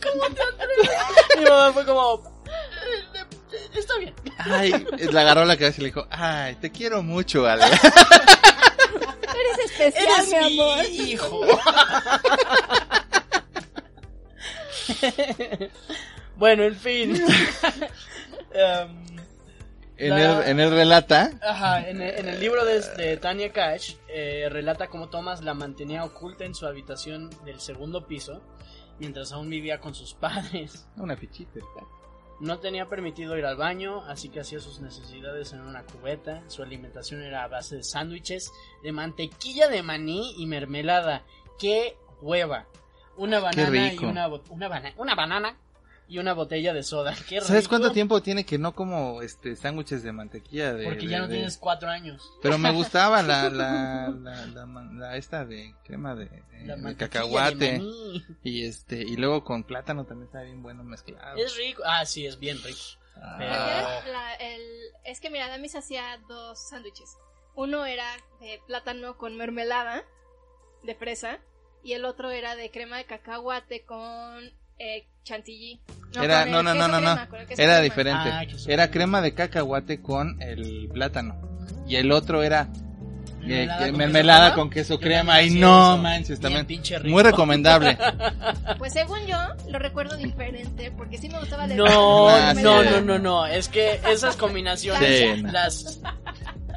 ¿Cómo 0.02 0.24
te 0.34 0.42
atreves? 0.42 0.90
Mi 1.38 1.44
mamá 1.44 1.72
fue 1.72 1.84
como, 1.84 2.42
"Eh, 2.46 2.50
eh, 3.52 3.68
está 3.74 3.96
bien. 3.98 4.14
Ay, 4.38 4.86
le 4.98 5.20
agarró 5.20 5.44
la 5.44 5.56
cabeza 5.56 5.76
y 5.78 5.82
le 5.82 5.86
dijo, 5.88 6.06
ay, 6.10 6.54
te 6.56 6.70
quiero 6.72 7.02
mucho, 7.02 7.46
Ale. 7.46 7.64
Eres 7.66 7.78
especial, 9.66 10.26
Eres 10.26 10.28
mi 10.28 10.36
amor. 10.60 10.84
hijo. 10.86 11.40
bueno, 16.36 16.64
en 16.64 16.76
fin. 16.76 17.22
Em, 18.52 19.06
En, 19.98 20.10
La- 20.10 20.42
el, 20.44 20.48
en 20.50 20.60
el 20.60 20.70
relata, 20.70 21.32
Ajá, 21.42 21.88
en 21.88 22.00
el, 22.00 22.18
en 22.18 22.28
el 22.28 22.40
libro 22.40 22.64
de, 22.64 22.80
de 22.80 23.16
Tanya 23.16 23.52
Cash 23.52 23.94
eh, 24.08 24.48
relata 24.50 24.88
cómo 24.88 25.08
Thomas 25.08 25.42
la 25.42 25.54
mantenía 25.54 26.04
oculta 26.04 26.44
en 26.44 26.54
su 26.54 26.66
habitación 26.66 27.30
del 27.44 27.60
segundo 27.60 28.06
piso 28.06 28.40
mientras 29.00 29.32
aún 29.32 29.50
vivía 29.50 29.80
con 29.80 29.94
sus 29.94 30.14
padres. 30.14 30.86
una 30.96 31.16
fichita. 31.16 31.60
No 32.40 32.60
tenía 32.60 32.86
permitido 32.88 33.36
ir 33.36 33.44
al 33.44 33.56
baño, 33.56 34.04
así 34.06 34.28
que 34.28 34.38
hacía 34.38 34.60
sus 34.60 34.78
necesidades 34.80 35.52
en 35.52 35.60
una 35.62 35.82
cubeta. 35.82 36.42
Su 36.46 36.62
alimentación 36.62 37.20
era 37.22 37.42
a 37.42 37.48
base 37.48 37.76
de 37.76 37.82
sándwiches, 37.82 38.52
de 38.84 38.92
mantequilla 38.92 39.66
de 39.68 39.82
maní 39.82 40.34
y 40.38 40.46
mermelada. 40.46 41.24
¡Qué 41.58 41.96
hueva! 42.20 42.66
Una 43.16 43.40
banana 43.40 43.76
y 43.86 43.90
rico. 43.90 44.06
una, 44.06 44.28
una, 44.50 44.68
bana- 44.68 44.94
una 44.96 45.14
banana 45.16 45.56
y 46.08 46.18
una 46.18 46.32
botella 46.32 46.72
de 46.72 46.82
soda. 46.82 47.14
¡Qué 47.28 47.40
¿Sabes 47.40 47.64
rico! 47.64 47.68
cuánto 47.70 47.92
tiempo 47.92 48.22
tiene 48.22 48.44
que 48.46 48.56
no 48.58 48.74
como 48.74 49.20
este 49.22 49.54
sándwiches 49.56 50.02
de 50.02 50.12
mantequilla 50.12 50.72
de 50.74 50.84
Porque 50.84 51.06
de- 51.06 51.08
ya 51.08 51.18
no 51.18 51.28
de- 51.28 51.34
tienes 51.36 51.58
cuatro 51.58 51.88
años. 51.90 52.32
Pero 52.42 52.56
me 52.58 52.70
gustaba 52.72 53.22
la 53.22 53.50
la, 53.50 54.08
la, 54.08 54.66
la, 54.92 55.16
esta 55.16 55.44
de 55.44 55.74
crema 55.84 56.14
de, 56.14 56.24
de- 56.26 56.66
La 56.66 56.76
de 56.76 56.96
cacahuate 56.96 57.80
y 58.42 58.64
este 58.64 58.96
y 59.02 59.16
luego 59.16 59.44
con 59.44 59.64
plátano 59.64 60.04
también 60.06 60.26
está 60.26 60.42
bien 60.42 60.62
bueno 60.62 60.82
mezclado. 60.82 61.36
Es 61.36 61.56
rico. 61.56 61.82
Ah, 61.86 62.04
sí, 62.06 62.26
es 62.26 62.38
bien 62.38 62.56
rico. 62.62 62.80
Ah. 63.20 63.36
Pero- 63.38 64.18
el- 64.40 64.92
es 65.04 65.20
que 65.20 65.30
mira, 65.30 65.48
Damis 65.48 65.74
hacía 65.76 66.18
dos 66.28 66.68
sándwiches. 66.68 67.16
Uno 67.54 67.84
era 67.86 68.06
de 68.40 68.60
plátano 68.66 69.16
con 69.18 69.36
mermelada 69.36 70.04
de 70.84 70.94
fresa 70.94 71.40
y 71.82 71.92
el 71.94 72.04
otro 72.04 72.30
era 72.30 72.54
de 72.56 72.70
crema 72.70 72.96
de 72.98 73.04
cacahuate 73.04 73.84
con 73.84 74.52
eh, 74.78 75.06
chantilly. 75.24 75.80
No 76.14 76.22
no 76.62 76.62
no 76.62 76.74
no 76.74 76.88
no. 76.88 76.96
crema, 76.98 77.28
Era 77.50 77.56
crema. 77.56 77.80
diferente. 77.80 78.30
Ah, 78.32 78.44
Era 78.66 78.90
crema. 78.90 79.20
de 79.20 79.34
cacahuate 79.34 80.00
con 80.00 80.40
el 80.42 80.88
plátano 80.92 81.36
y 81.86 81.96
el 81.96 82.12
otro 82.12 82.42
era 82.42 82.68
eh, 83.42 83.66
Mermelada 83.66 83.86
con 83.88 83.96
mermelada 83.98 84.46
queso 84.48 84.56
con 84.56 84.70
queso 84.70 84.94
Yo 84.94 85.00
crema 85.00 85.42
y 85.42 85.50
no 85.50 85.94
eso. 85.94 86.02
manches 86.02 86.40
también 86.40 86.66
muy 87.04 87.22
recomendable. 87.22 87.96
Pues 88.78 88.92
según 88.92 89.18
yo, 89.26 89.36
lo 89.68 89.78
recuerdo 89.78 90.16
diferente 90.16 90.90
porque 90.96 91.18
sí 91.18 91.28
me 91.28 91.38
gustaba 91.38 91.66
de 91.66 91.74
No, 91.74 92.52
no, 92.54 92.82
no, 92.82 93.00
no, 93.00 93.18
no. 93.18 93.46
Es 93.46 93.68
que 93.68 94.00
esas 94.08 94.36
combinaciones 94.36 95.36
Sí, 95.36 95.42
no. 95.42 95.52
las. 95.52 96.00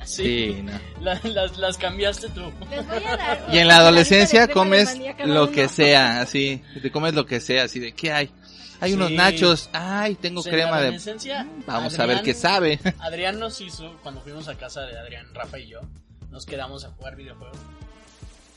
Sí, 0.05 0.53
Sí, 0.55 0.61
no. 0.63 0.71
la- 1.01 1.19
las, 1.23 1.57
las 1.57 1.77
cambiaste 1.77 2.29
tú. 2.29 2.51
Les 2.69 2.87
voy 2.87 3.03
a 3.05 3.17
dar 3.17 3.47
Y 3.51 3.57
en 3.59 3.67
la 3.67 3.77
adolescencia 3.77 4.47
comes 4.47 4.97
lo 5.25 5.43
uno. 5.43 5.51
que 5.51 5.67
sea, 5.67 6.21
así, 6.21 6.61
te 6.81 6.91
comes 6.91 7.13
lo 7.13 7.25
que 7.25 7.39
sea, 7.39 7.63
así 7.63 7.79
de 7.79 7.93
¿qué 7.93 8.11
hay? 8.11 8.31
Hay 8.79 8.93
unos 8.93 9.11
nachos, 9.11 9.69
ay, 9.73 10.15
tengo 10.15 10.41
En 10.43 10.45
la 10.45 10.51
crema 10.51 10.77
de 10.79 10.83
adolescencia, 10.87 11.47
Vamos 11.67 11.99
a 11.99 12.05
ver 12.07 12.17
Adrián- 12.17 12.25
qué 12.25 12.33
sabe. 12.33 12.79
Adrián 12.99 13.37
nos 13.39 13.61
hizo, 13.61 13.95
cuando 14.01 14.21
fuimos 14.21 14.47
a 14.47 14.55
casa 14.57 14.81
de 14.81 14.97
Adrián, 14.97 15.27
Rafa 15.35 15.59
y 15.59 15.67
yo, 15.67 15.81
nos 16.31 16.45
quedamos 16.47 16.83
a 16.83 16.89
jugar 16.89 17.15
videojuegos. 17.15 17.57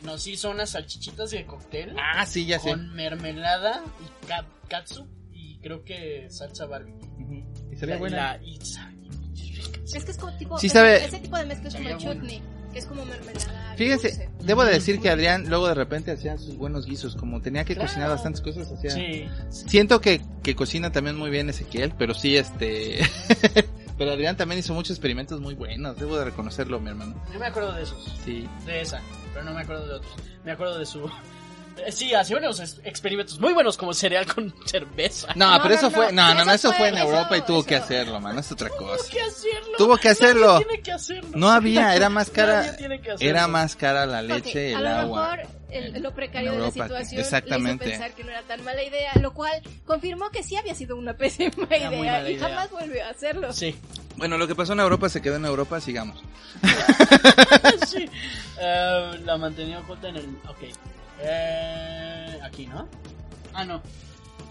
Nos 0.03 0.27
hizo 0.27 0.51
unas 0.51 0.71
salchichitas 0.71 1.31
de 1.31 1.45
cóctel 1.47 1.95
Ah, 1.99 2.25
sí, 2.27 2.47
ya 2.47 2.59
sé. 2.59 2.71
con 2.71 2.95
mermelada 2.95 3.83
y 4.01 4.69
katsu 4.69 5.07
y 5.33 5.59
creo 5.59 5.83
que 5.85 6.27
salsa 6.31 6.67
barbecue. 6.67 7.07
Ujú. 7.09 7.45
Y 7.73 7.77
sabía 7.77 7.95
La- 7.97 8.01
buena. 8.01 8.17
la- 8.39 8.43
y 8.45 8.59
y. 8.59 8.61
Es 9.93 10.05
que 10.05 10.11
es 10.13 10.19
como 10.19 10.37
tipo. 10.37 10.59
Sí 10.59 10.67
ese- 10.67 10.75
sabe- 10.79 11.05
Ese 11.05 11.19
tipo 11.21 11.37
de 11.37 11.45
mezcla 11.47 11.69
es 11.69 11.75
como 11.75 11.89
el 11.89 11.97
chutney, 11.99 12.43
que 12.73 12.79
es 12.79 12.87
como 12.87 13.05
mermelada. 13.05 13.75
Fíjense, 13.77 14.09
dulce. 14.09 14.31
debo 14.45 14.65
de 14.65 14.73
decir 14.73 15.01
que 15.01 15.11
Adrián 15.11 15.49
luego 15.49 15.67
de 15.69 15.75
repente 15.75 16.13
hacía 16.13 16.39
sus 16.39 16.57
buenos 16.57 16.87
guisos, 16.87 17.17
como 17.17 17.41
tenía 17.41 17.65
que 17.65 17.75
Claro. 17.75 17.89
cocinar 17.89 18.09
bastantes 18.11 18.41
cosas, 18.41 18.71
hacía... 18.71 18.91
Sí. 18.91 19.27
Siento 19.51 20.01
que, 20.01 20.21
que 20.43 20.55
cocina 20.55 20.93
también 20.93 21.17
muy 21.17 21.31
bien 21.31 21.49
Ezequiel, 21.51 21.93
pero 21.99 22.15
sí, 22.15 22.37
este... 22.37 23.01
pero 23.99 24.13
Adrián 24.13 24.37
también 24.37 24.61
hizo 24.61 24.73
muchos 24.75 24.91
experimentos 24.97 25.41
muy 25.41 25.55
buenos, 25.55 25.97
debo 25.99 26.17
de 26.19 26.25
reconocerlo, 26.27 26.79
mi 26.81 26.91
hermano. 26.91 27.21
Yo 27.33 27.39
me 27.41 27.47
acuerdo 27.47 27.73
de 27.73 27.83
esos. 27.83 28.17
Sí. 28.25 28.49
de 28.65 28.81
esa, 28.81 29.01
pero 29.33 29.45
no 29.45 29.53
me 29.55 29.63
acuerdo 29.63 29.87
de 29.87 29.95
otros. 29.95 30.13
Me 30.45 30.53
acuerdo 30.53 30.79
de 30.79 30.87
su. 30.87 31.11
Sí, 31.91 32.15
hacía 32.15 32.37
unos 32.39 32.61
ex- 32.61 32.81
experimentos 32.85 33.39
muy 33.41 33.53
buenos 33.53 33.77
como 33.77 33.93
cereal 33.95 34.27
con 34.27 34.55
cerveza. 34.67 35.29
No, 35.35 35.51
No, 35.51 35.63
pero 35.63 35.71
no, 35.71 35.75
eso 35.81 35.91
no, 35.91 35.97
fue... 35.97 36.13
No, 36.13 36.35
no, 36.35 36.45
no, 36.45 36.53
eso 36.53 36.73
fue 36.73 36.89
en 36.89 36.99
Europa 36.99 37.29
y 37.33 37.39
eso- 37.39 37.47
tuvo 37.47 37.65
que 37.65 37.77
hacerlo, 37.77 38.21
mano, 38.21 38.41
es 38.41 38.51
otra 38.53 38.69
cosa. 38.71 38.97
Tuvo 39.05 39.09
que 39.11 39.21
hacerlo. 39.23 39.77
Tuvo 39.79 39.97
que 39.97 40.09
Nadie 40.09 40.11
hacerlo. 40.25 40.59
tiene 40.59 40.83
que 40.83 40.93
hacerlo. 40.93 41.31
No 41.35 41.51
había, 41.51 41.95
era 41.95 42.09
más 42.09 42.31
cara... 42.31 42.63
Nadie 42.63 42.73
tiene 42.79 43.01
que 43.01 43.11
hacerlo. 43.13 43.31
Era 43.31 43.49
más 43.49 43.77
cara 43.77 44.07
la 44.07 44.23
leche, 44.23 44.75
a 44.75 44.79
el 44.79 44.87
agua. 44.87 45.37
mejor 45.37 45.49
el- 45.71 46.03
lo 46.03 46.15
precario 46.15 46.53
de 46.53 46.59
la 46.59 46.71
situación 46.71 47.21
exactamente. 47.21 47.85
le 47.87 47.91
hizo 47.93 48.01
pensar 48.01 48.17
que 48.17 48.23
no 48.25 48.31
era 48.31 48.43
tan 48.43 48.63
mala 48.65 48.83
idea, 48.83 49.11
lo 49.21 49.33
cual 49.35 49.61
confirmó 49.85 50.31
que 50.31 50.43
sí 50.45 50.57
había 50.57 50.75
sido 50.75 50.97
una 50.97 51.15
pésima 51.17 51.51
idea 51.77 52.29
y 52.29 52.35
idea. 52.35 52.49
jamás 52.49 52.71
volvió 52.71 53.05
a 53.05 53.11
hacerlo. 53.11 53.53
Sí. 53.53 53.75
Bueno, 54.17 54.39
lo 54.39 54.47
que 54.47 54.55
pasó 54.55 54.75
en 54.75 54.81
Europa 54.81 55.09
se 55.09 55.21
quedó 55.21 55.35
en 55.37 55.45
Europa, 55.45 55.81
sigamos. 55.81 56.23
sí. 57.89 58.09
Eh, 58.61 59.21
la 59.25 59.37
mantenía 59.37 59.81
oculta 59.81 60.09
en 60.09 60.17
el. 60.17 60.27
Ok. 60.49 60.59
Eh, 61.21 62.39
aquí, 62.43 62.67
¿no? 62.67 62.89
Ah, 63.53 63.65
no. 63.65 63.83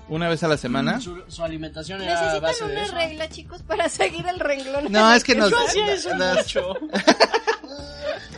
Una 0.09 0.27
vez 0.27 0.43
a 0.43 0.47
la 0.47 0.57
semana. 0.57 0.99
Su, 0.99 1.23
su 1.27 1.43
alimentación 1.43 2.01
era 2.01 2.19
a 2.33 2.39
base 2.39 2.65
Necesitan 2.65 2.67
de 2.69 2.73
una 2.73 2.83
eso. 2.83 2.95
regla, 2.95 3.29
chicos, 3.29 3.61
para 3.63 3.87
seguir 3.89 4.25
el 4.27 4.39
renglón. 4.39 4.91
No, 4.91 5.13
es 5.13 5.23
que 5.23 5.33
nos- 5.35 5.49
Yo 5.51 5.57
hacía 5.59 5.93
eso 5.93 6.13
Las- 6.15 6.37
mucho. 6.37 6.73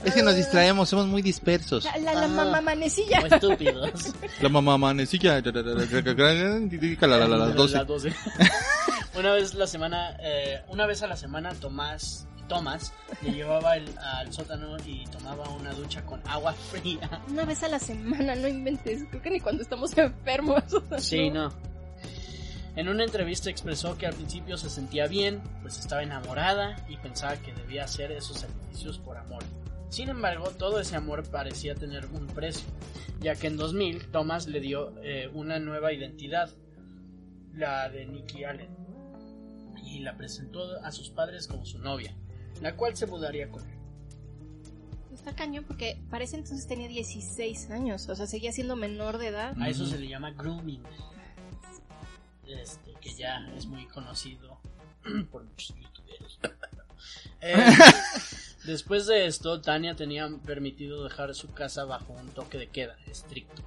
Es 0.04 0.14
que 0.14 0.22
nos 0.22 0.36
distraemos, 0.36 0.88
somos 0.90 1.08
muy 1.08 1.24
dispersos. 1.24 1.84
La, 1.86 1.98
la, 1.98 2.14
la 2.14 2.24
Ah. 2.26 2.28
mamá 2.28 2.62
manecilla. 2.62 3.22
Como 3.22 3.34
estúpidos. 3.36 4.14
La 4.42 4.50
mamá 4.50 4.78
manecilla. 4.78 5.42
La 5.42 5.52
la 7.18 7.28
la 7.28 7.38
las 7.38 7.56
12. 7.56 7.78
Las 7.78 7.88
12. 7.88 8.14
una 9.16 9.34
vez 9.34 9.56
la 9.56 9.66
semana, 9.66 10.16
eh, 10.22 10.62
una 10.68 10.86
vez 10.86 11.02
a 11.02 11.08
la 11.08 11.18
semana 11.18 11.54
Tomás, 11.56 12.28
Tomás 12.48 12.94
le 13.22 13.32
llevaba 13.34 13.76
el- 13.78 13.98
al 13.98 14.32
sótano 14.32 14.78
y 14.86 15.06
tomaba 15.08 15.50
una 15.50 15.74
ducha 15.74 16.06
con 16.06 16.22
agua 16.28 16.54
fría. 16.72 17.22
Una 17.30 17.46
vez 17.46 17.64
a 17.64 17.68
la 17.70 17.80
semana, 17.80 18.36
no 18.36 18.48
inventes. 18.48 19.04
Creo 19.10 19.22
que 19.22 19.30
ni 19.32 19.40
cuando 19.40 19.64
estamos 19.64 19.98
enfermos. 19.98 20.64
Sí, 21.00 21.30
no. 21.30 21.52
En 22.76 22.90
una 22.90 23.04
entrevista 23.06 23.50
expresó 23.50 23.98
que 23.98 24.06
al 24.06 24.14
principio 24.14 24.58
se 24.58 24.70
sentía 24.70 25.08
bien, 25.08 25.42
pues 25.62 25.80
estaba 25.80 26.04
enamorada 26.04 26.76
y 26.90 26.98
pensaba 26.98 27.38
que 27.38 27.54
debía 27.54 27.86
hacer 27.86 28.12
esos 28.12 28.40
sacrificios 28.40 29.00
por 29.00 29.18
amor. 29.18 29.44
Sin 29.90 30.10
embargo, 30.10 30.50
todo 30.50 30.82
ese 30.82 30.98
amor 30.98 31.24
parecía 31.30 31.74
tener 31.76 32.06
un 32.08 32.28
precio, 32.28 32.68
ya 33.22 33.36
que 33.36 33.48
en 33.48 33.56
2000 33.56 34.12
Thomas 34.12 34.48
le 34.48 34.60
dio 34.60 34.94
eh, 35.04 35.30
una 35.34 35.58
nueva 35.60 35.94
identidad, 35.94 36.50
la 37.54 37.88
de 37.88 38.06
Nikki 38.08 38.44
Allen, 38.44 38.76
y 39.86 40.00
la 40.00 40.18
presentó 40.18 40.78
a 40.84 40.92
sus 40.92 41.10
padres 41.10 41.48
como 41.48 41.66
su 41.66 41.80
novia, 41.80 42.14
la 42.62 42.76
cual 42.76 42.96
se 42.96 43.06
mudaría 43.06 43.50
con 43.50 43.64
él. 43.68 43.76
Está 45.14 45.36
cañón 45.36 45.64
porque 45.66 46.02
parece 46.10 46.36
entonces 46.38 46.68
tenía 46.68 46.88
16 46.88 47.72
años. 47.72 48.08
O 48.10 48.16
sea, 48.16 48.28
seguía 48.28 48.52
siendo 48.52 48.76
menor 48.76 49.18
de 49.18 49.28
edad. 49.28 49.56
A 49.60 49.70
eso 49.70 49.86
se 49.88 49.98
le 49.98 50.08
llama 50.08 50.32
grooming, 50.32 50.84
este, 52.48 52.94
que 53.02 53.14
ya 53.14 53.40
es 53.56 53.66
muy 53.66 53.86
conocido 53.88 54.60
por 55.32 55.44
muchos 55.44 55.76
youtuberos. 55.76 56.40
Eh, 57.42 57.54
después 58.66 59.06
de 59.06 59.28
esto, 59.28 59.62
Tania 59.62 59.96
tenía 59.96 60.28
permitido 60.44 61.04
dejar 61.04 61.36
su 61.36 61.54
casa 61.54 61.86
bajo 61.86 62.14
un 62.14 62.30
toque 62.30 62.58
de 62.58 62.68
queda 62.70 62.98
estricto. 63.06 63.62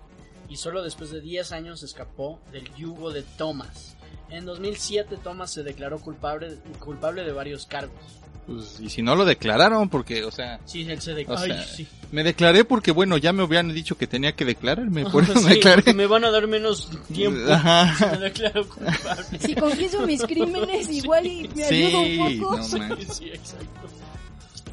Y 0.48 0.56
solo 0.56 0.82
después 0.82 1.10
de 1.10 1.20
10 1.20 1.52
años 1.52 1.84
escapó 1.84 2.40
del 2.50 2.74
yugo 2.74 3.12
de 3.12 3.22
Thomas. 3.22 3.96
En 4.30 4.46
2007 4.46 5.18
Thomas 5.22 5.52
se 5.52 5.62
declaró 5.62 6.00
culpable, 6.00 6.58
culpable 6.80 7.22
de 7.22 7.32
varios 7.32 7.66
cargos. 7.66 8.18
Pues, 8.48 8.80
y 8.80 8.88
si 8.88 9.02
no 9.02 9.14
lo 9.14 9.26
declararon, 9.26 9.90
porque, 9.90 10.24
o 10.24 10.30
sea, 10.30 10.58
Sí, 10.64 10.80
él 10.88 11.00
se 11.02 11.12
o 11.12 11.14
declaró. 11.14 11.44
sea, 11.44 11.66
me 12.12 12.24
declaré 12.24 12.64
porque, 12.64 12.92
bueno, 12.92 13.18
ya 13.18 13.30
me 13.34 13.42
habían 13.42 13.68
dicho 13.74 13.98
que 13.98 14.06
tenía 14.06 14.34
que 14.34 14.46
declararme, 14.46 15.04
por 15.04 15.22
eso 15.24 15.34
me 15.34 15.40
Sí, 15.42 15.48
declaré. 15.56 15.92
me 15.92 16.06
van 16.06 16.24
a 16.24 16.30
dar 16.30 16.46
menos 16.48 16.88
tiempo. 17.12 17.40
si 17.46 17.52
Ajá. 17.52 18.08
me 18.12 18.18
declaro 18.20 18.66
culpable. 18.66 19.38
Si 19.38 19.54
confieso 19.54 20.06
mis 20.06 20.22
crímenes, 20.22 20.88
igual 20.90 21.26
y 21.26 21.46
me 21.54 21.64
ayuda 21.64 22.00
Sí, 22.02 22.18
un 22.18 22.40
poco. 22.40 22.56
no. 22.56 22.64
Sí, 22.64 23.28
exacto. 23.28 23.66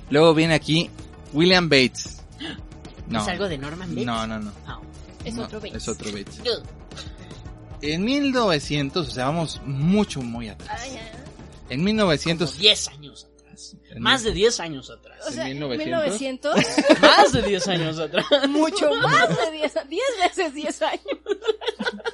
Luego 0.10 0.34
viene 0.34 0.54
aquí 0.54 0.90
William 1.34 1.68
Bates. 1.68 2.22
No, 3.10 3.22
¿Es 3.22 3.28
algo 3.28 3.50
de 3.50 3.58
Norman 3.58 3.90
Bates? 3.90 4.06
no, 4.06 4.26
no, 4.26 4.40
no. 4.40 4.52
Ah, 4.66 4.80
Es 5.26 5.34
No, 5.36 5.44
otro 5.44 5.60
Bates. 5.60 5.76
Es 5.84 5.88
otro 5.90 6.12
Bates. 6.14 6.40
En 7.82 8.04
1900, 8.06 9.08
o 9.08 9.12
sea, 9.12 9.26
vamos 9.26 9.62
mucho, 9.66 10.22
muy 10.22 10.48
atrás. 10.48 10.80
Ay, 10.82 10.92
ay. 10.92 11.10
En 11.70 11.80
Como 11.80 11.86
1900, 11.86 12.58
10 12.60 12.88
años 12.90 13.05
atrás. 13.56 13.76
Más 14.00 14.24
de 14.24 14.32
10 14.32 14.60
años 14.60 14.90
atrás. 14.90 15.20
O 15.28 15.32
sea, 15.32 15.50
¿En 15.50 15.60
1900, 15.60 16.56
1900? 16.56 17.02
Más 17.02 17.32
de 17.32 17.42
10 17.42 17.68
años 17.68 18.00
atrás. 18.00 18.26
mucho 18.50 18.94
más 18.96 19.30
de 19.30 19.52
10, 19.52 19.74
10 19.90 20.02
veces 20.24 20.54
10 20.54 20.82
años. 20.82 21.02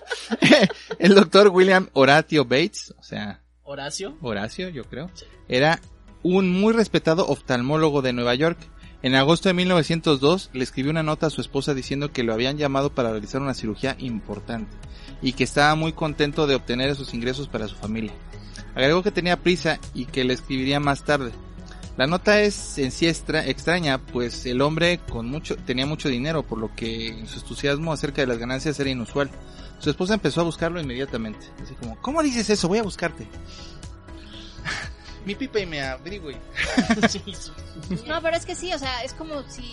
el 1.00 1.16
doctor 1.16 1.50
William 1.50 1.90
Horatio 1.94 2.46
Bates, 2.46 2.94
o 2.98 3.04
sea, 3.04 3.42
Horacio. 3.64 4.18
Horacio, 4.22 4.70
yo 4.70 4.84
creo, 4.86 5.10
Sí. 5.14 5.26
era 5.48 5.80
un 6.24 6.52
muy 6.52 6.74
respetado 6.74 7.28
oftalmólogo 7.28 8.02
de 8.02 8.14
Nueva 8.14 8.36
York. 8.36 8.58
En 9.04 9.16
agosto 9.16 9.50
de 9.50 9.54
1902 9.54 10.52
le 10.54 10.64
escribió 10.64 10.92
una 10.92 11.02
nota 11.04 11.28
a 11.28 11.32
su 11.32 11.42
esposa 11.42 11.74
diciendo 11.74 12.12
que 12.12 12.24
lo 12.24 12.34
habían 12.34 12.58
llamado 12.58 12.94
para 12.94 13.10
realizar 13.12 13.42
una 13.42 13.56
cirugía 13.56 13.96
importante 13.98 14.72
y 15.24 15.34
que 15.34 15.44
estaba 15.44 15.74
muy 15.76 15.94
contento 15.94 16.46
de 16.46 16.56
obtener 16.56 16.90
esos 16.90 17.14
ingresos 17.16 17.48
para 17.48 17.68
su 17.68 17.76
familia. 17.76 18.14
Agregó 18.76 19.04
que 19.04 19.12
tenía 19.12 19.42
prisa 19.42 19.80
y 19.94 20.06
que 20.06 20.24
le 20.24 20.34
escribiría 20.34 20.80
más 20.80 21.04
tarde. 21.04 21.32
La 21.98 22.08
nota 22.08 22.40
es 22.42 22.78
en 22.78 22.92
sí 22.92 23.08
extra- 23.08 23.46
extraña, 23.46 23.98
pues 24.00 24.46
el 24.46 24.62
hombre 24.62 25.00
con 25.10 25.28
mucho 25.28 25.58
tenía 25.58 25.86
mucho 25.86 26.08
dinero, 26.10 26.42
por 26.44 26.58
lo 26.58 26.74
que 26.74 27.26
su 27.28 27.40
entusiasmo 27.40 27.92
acerca 27.92 28.22
de 28.22 28.28
las 28.28 28.38
ganancias 28.38 28.80
era 28.80 28.90
inusual. 28.90 29.30
Su 29.80 29.90
esposa 29.90 30.14
empezó 30.14 30.42
a 30.42 30.46
buscarlo 30.46 30.80
inmediatamente, 30.80 31.46
así 31.62 31.74
como, 31.76 32.00
¿cómo 32.02 32.24
dices 32.24 32.50
eso? 32.50 32.68
Voy 32.68 32.78
a 32.80 32.84
buscarte. 32.84 33.28
Mi 35.26 35.36
pipa 35.36 35.60
y 35.60 35.66
me 35.66 35.82
sí. 37.10 37.22
No, 38.08 38.22
pero 38.22 38.38
es 38.38 38.46
que 38.46 38.56
sí, 38.56 38.74
o 38.74 38.80
sea, 38.80 39.04
es 39.04 39.14
como 39.14 39.44
si, 39.50 39.64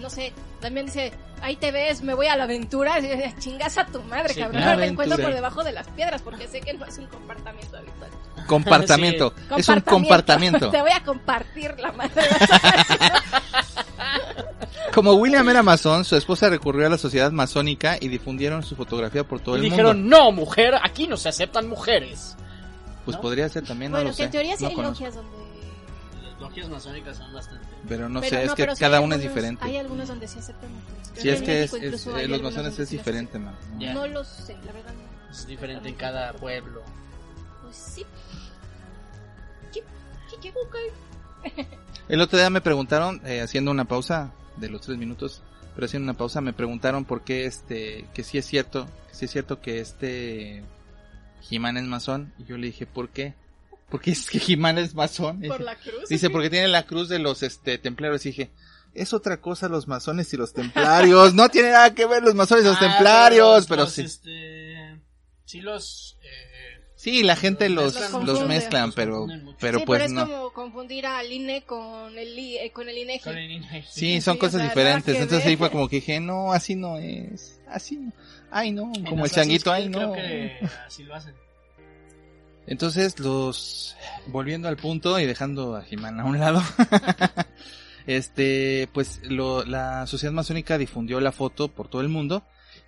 no 0.00 0.10
sé, 0.10 0.32
también 0.60 0.86
dice, 0.86 1.12
ahí 1.42 1.56
te 1.56 1.72
ves, 1.72 2.02
me 2.02 2.14
voy 2.14 2.26
a 2.26 2.36
la 2.36 2.44
aventura, 2.44 2.96
chingas 3.38 3.78
a 3.78 3.86
tu 3.86 4.02
madre, 4.02 4.34
Sí, 4.34 4.40
cabrón, 4.40 4.78
me 4.78 4.86
encuentro 4.86 5.18
por 5.18 5.32
debajo 5.32 5.62
de 5.64 5.72
las 5.72 5.86
piedras, 5.88 6.22
porque 6.22 6.46
sé 6.48 6.60
que 6.60 6.74
no 6.74 6.84
es 6.86 6.98
un 6.98 7.06
comportamiento 7.06 7.76
habitual. 7.76 8.10
Compartamiento, 8.46 9.34
es 9.56 9.68
un 9.68 9.80
compartamiento. 9.80 10.70
Te 10.70 10.80
voy 10.80 10.90
a 10.92 11.02
compartir 11.04 11.78
la 11.78 11.92
madre. 11.92 12.22
Como 14.94 15.12
William 15.14 15.48
era 15.48 15.62
masón, 15.62 16.04
su 16.04 16.16
esposa 16.16 16.48
recurrió 16.48 16.86
a 16.86 16.90
la 16.90 16.98
sociedad 16.98 17.30
masónica 17.30 17.96
y 18.00 18.08
difundieron 18.08 18.62
su 18.64 18.74
fotografía 18.74 19.22
por 19.24 19.40
todo 19.40 19.56
Y 19.56 19.58
el 19.58 19.64
dijeron, 19.70 20.00
mundo. 20.02 20.18
no, 20.18 20.32
mujer, 20.32 20.74
aquí 20.82 21.06
no 21.06 21.16
se 21.16 21.28
aceptan 21.28 21.68
mujeres. 21.68 22.36
Pues 23.04 23.16
¿no? 23.16 23.20
podría 23.22 23.48
ser 23.48 23.64
también, 23.64 23.92
no 23.92 23.98
bueno, 23.98 24.10
lo 24.10 24.16
que 24.16 24.22
sé. 24.22 24.24
en 24.24 24.30
teoría 24.32 24.56
sí 24.56 24.64
no 24.64 24.68
hay 24.70 24.74
conozco. 24.74 25.04
logias 25.04 25.14
donde... 25.14 25.39
Las 26.50 26.68
logias 26.68 26.68
masónicas 26.68 27.16
son 27.16 27.32
bastante... 27.32 27.66
Pero 27.88 28.08
no 28.08 28.20
pero 28.20 28.30
sé, 28.30 28.42
es 28.42 28.48
no, 28.48 28.54
que 28.56 28.62
pero 28.64 28.74
sí 28.76 28.80
cada 28.80 29.00
una 29.00 29.16
es 29.16 29.22
diferente. 29.22 29.64
Hay 29.64 29.76
algunos 29.76 30.08
donde 30.08 30.26
sí 30.28 30.38
aceptan 30.38 30.70
mujeres. 30.72 31.08
Si 31.14 31.22
que 31.22 31.32
es 31.32 31.42
que 31.42 31.62
es, 31.62 31.72
es- 31.74 32.06
eh, 32.06 32.28
los 32.28 32.42
masones 32.42 32.78
es 32.78 32.88
sí 32.88 32.96
diferente, 32.98 33.38
man. 33.38 33.54
Ya. 33.78 33.94
No 33.94 34.06
lo 34.06 34.24
sé, 34.24 34.56
la 34.64 34.72
verdad. 34.72 34.92
no. 34.94 35.30
Es 35.30 35.46
diferente 35.46 35.88
en 35.88 35.94
cada 35.94 36.32
pueblo. 36.32 36.82
Pues 37.62 37.76
sí. 37.76 38.04
¿Qué? 39.72 39.82
¿Qué? 40.40 40.52
¿Qué? 40.52 41.66
El 42.08 42.20
otro 42.20 42.38
día 42.38 42.50
me 42.50 42.60
preguntaron, 42.60 43.20
eh, 43.24 43.40
haciendo 43.40 43.70
una 43.70 43.84
pausa 43.84 44.32
de 44.56 44.68
los 44.68 44.80
tres 44.82 44.98
minutos, 44.98 45.42
pero 45.74 45.86
haciendo 45.86 46.10
una 46.10 46.18
pausa, 46.18 46.40
me 46.40 46.52
preguntaron 46.52 47.04
por 47.04 47.22
qué 47.22 47.46
este, 47.46 48.06
que 48.12 48.24
sí 48.24 48.36
es 48.38 48.46
cierto, 48.46 48.86
que 49.08 49.14
sí 49.14 49.24
es 49.26 49.30
cierto 49.30 49.60
que 49.60 49.80
este 49.80 50.64
Jimán 51.42 51.76
es 51.76 51.84
masón, 51.84 52.32
y 52.38 52.44
yo 52.44 52.58
le 52.58 52.66
dije, 52.66 52.86
¿por 52.86 53.08
qué? 53.10 53.34
Porque 53.90 54.12
es 54.12 54.30
que 54.30 54.38
Jimán 54.38 54.78
es 54.78 54.94
masón. 54.94 55.40
Por 55.42 55.60
la 55.60 55.74
cruz. 55.76 56.08
Dice, 56.08 56.30
porque 56.30 56.48
tiene 56.50 56.68
la 56.68 56.84
cruz 56.84 57.08
de 57.08 57.18
los 57.18 57.42
este 57.42 57.76
templarios, 57.78 58.24
y 58.26 58.30
dije, 58.30 58.50
es 58.94 59.12
otra 59.12 59.40
cosa 59.40 59.68
los 59.68 59.88
masones 59.88 60.32
y 60.32 60.36
los 60.36 60.52
templarios, 60.52 61.34
no 61.34 61.48
tiene 61.48 61.70
nada 61.72 61.94
que 61.94 62.06
ver 62.06 62.22
los 62.22 62.34
masones 62.34 62.64
y 62.64 62.68
los 62.68 62.76
Ah, 62.76 62.80
templarios, 62.80 63.56
los- 63.56 63.66
pero 63.66 63.82
los, 63.82 63.92
sí. 63.92 64.02
Este, 64.02 65.00
sí 65.44 65.60
los... 65.60 66.18
eh, 66.22 66.46
Sí, 66.96 67.22
la 67.22 67.34
gente 67.34 67.70
los 67.70 67.94
los, 67.94 67.94
mezclan 67.94 68.26
los 68.26 68.34
mucho. 68.36 68.46
mezclan, 68.48 68.86
Los 68.88 68.94
pero, 68.94 69.26
pero 69.58 69.78
sí, 69.78 69.84
pues 69.86 70.00
pero 70.00 70.04
es 70.04 70.12
no. 70.12 70.26
como 70.26 70.52
confundir 70.52 71.06
al 71.06 71.32
INE 71.32 71.62
con 71.62 72.18
el, 72.18 72.38
I- 72.38 72.58
eh, 72.58 72.70
con 72.72 72.90
el 72.90 72.98
INEGI. 72.98 73.24
con 73.24 73.38
el 73.38 73.50
INEGI. 73.52 73.88
Sí, 73.90 74.20
son 74.20 74.34
Sí, 74.34 74.38
o 74.38 74.40
cosas 74.40 74.60
sea, 74.60 74.68
diferentes. 74.68 75.16
Entonces 75.16 75.46
ahí 75.46 75.56
fue 75.56 75.70
como 75.70 75.88
que 75.88 75.96
dije, 75.96 76.20
no, 76.20 76.52
así 76.52 76.74
no 76.76 76.98
es. 76.98 77.58
Así 77.68 77.96
no. 77.96 78.12
Ay, 78.50 78.72
no, 78.72 78.92
como 79.08 79.24
el 79.24 79.30
changuito, 79.30 79.72
ay, 79.72 79.88
no. 79.88 80.12
Creo 80.12 80.12
que 80.12 80.58
así 80.86 81.04
lo 81.04 81.14
hacen. 81.14 81.34
Entonces 82.70 83.18
los, 83.18 83.96
volviendo 84.28 84.68
al 84.68 84.76
punto 84.76 85.18
y 85.18 85.26
dejando 85.26 85.74
a 85.74 85.82
Jimán 85.82 86.20
a 86.20 86.24
un 86.24 86.38
lado, 86.38 86.62
este, 88.06 88.88
pues 88.92 89.20
la 89.28 90.06
sociedad 90.06 90.32
masónica 90.32 90.78
difundió 90.78 91.20
la 91.20 91.32
foto 91.32 91.66
por 91.66 91.88
todo 91.88 92.00
el 92.00 92.08
mundo. 92.08 92.44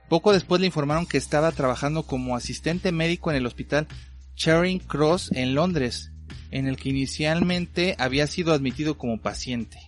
Poco 0.09 0.33
después 0.33 0.61
le 0.61 0.69
informaron 0.69 1.05
que 1.05 1.19
estaba 1.19 1.51
trabajando 1.51 2.05
como 2.05 2.37
asistente 2.37 2.93
médico 2.93 3.33
en 3.33 3.37
el 3.39 3.47
hospital 3.47 3.89
Charing 4.37 4.79
Cross 4.79 5.33
en 5.35 5.57
Londres, 5.57 6.13
en 6.53 6.69
el 6.69 6.77
que 6.77 6.91
inicialmente 6.91 7.97
había 7.99 8.29
sido 8.29 8.53
admitido 8.53 8.97
como 8.97 9.21
paciente. 9.21 9.81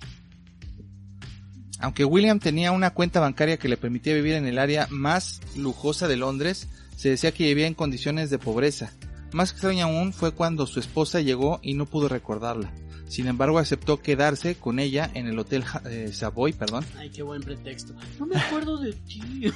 Aunque 1.78 2.04
William 2.04 2.40
tenía 2.40 2.72
una 2.72 2.94
cuenta 2.94 3.20
bancaria 3.20 3.58
que 3.58 3.68
le 3.68 3.76
permitía 3.76 4.14
vivir 4.14 4.34
en 4.34 4.46
el 4.46 4.58
área 4.58 4.88
más 4.90 5.40
lujosa 5.54 6.08
de 6.08 6.16
Londres, 6.16 6.66
se 6.96 7.10
decía 7.10 7.30
que 7.30 7.44
vivía 7.44 7.68
en 7.68 7.74
condiciones 7.74 8.28
de 8.30 8.38
pobreza. 8.40 8.92
Más 9.34 9.50
extraño 9.50 9.86
aún 9.86 10.12
fue 10.12 10.30
cuando 10.30 10.64
su 10.64 10.78
esposa 10.78 11.20
llegó 11.20 11.58
y 11.60 11.74
no 11.74 11.86
pudo 11.86 12.08
recordarla. 12.08 12.72
Sin 13.08 13.26
embargo, 13.26 13.58
aceptó 13.58 14.00
quedarse 14.00 14.54
con 14.54 14.78
ella 14.78 15.10
en 15.12 15.26
el 15.26 15.36
hotel 15.36 15.64
eh, 15.86 16.10
Savoy, 16.12 16.52
perdón, 16.52 16.86
Ay, 16.96 17.10
qué 17.10 17.24
buen 17.24 17.42
pretexto. 17.42 17.94
No 18.20 18.26
me 18.26 18.36
acuerdo 18.36 18.78
de 18.78 18.92
ti. 18.92 19.50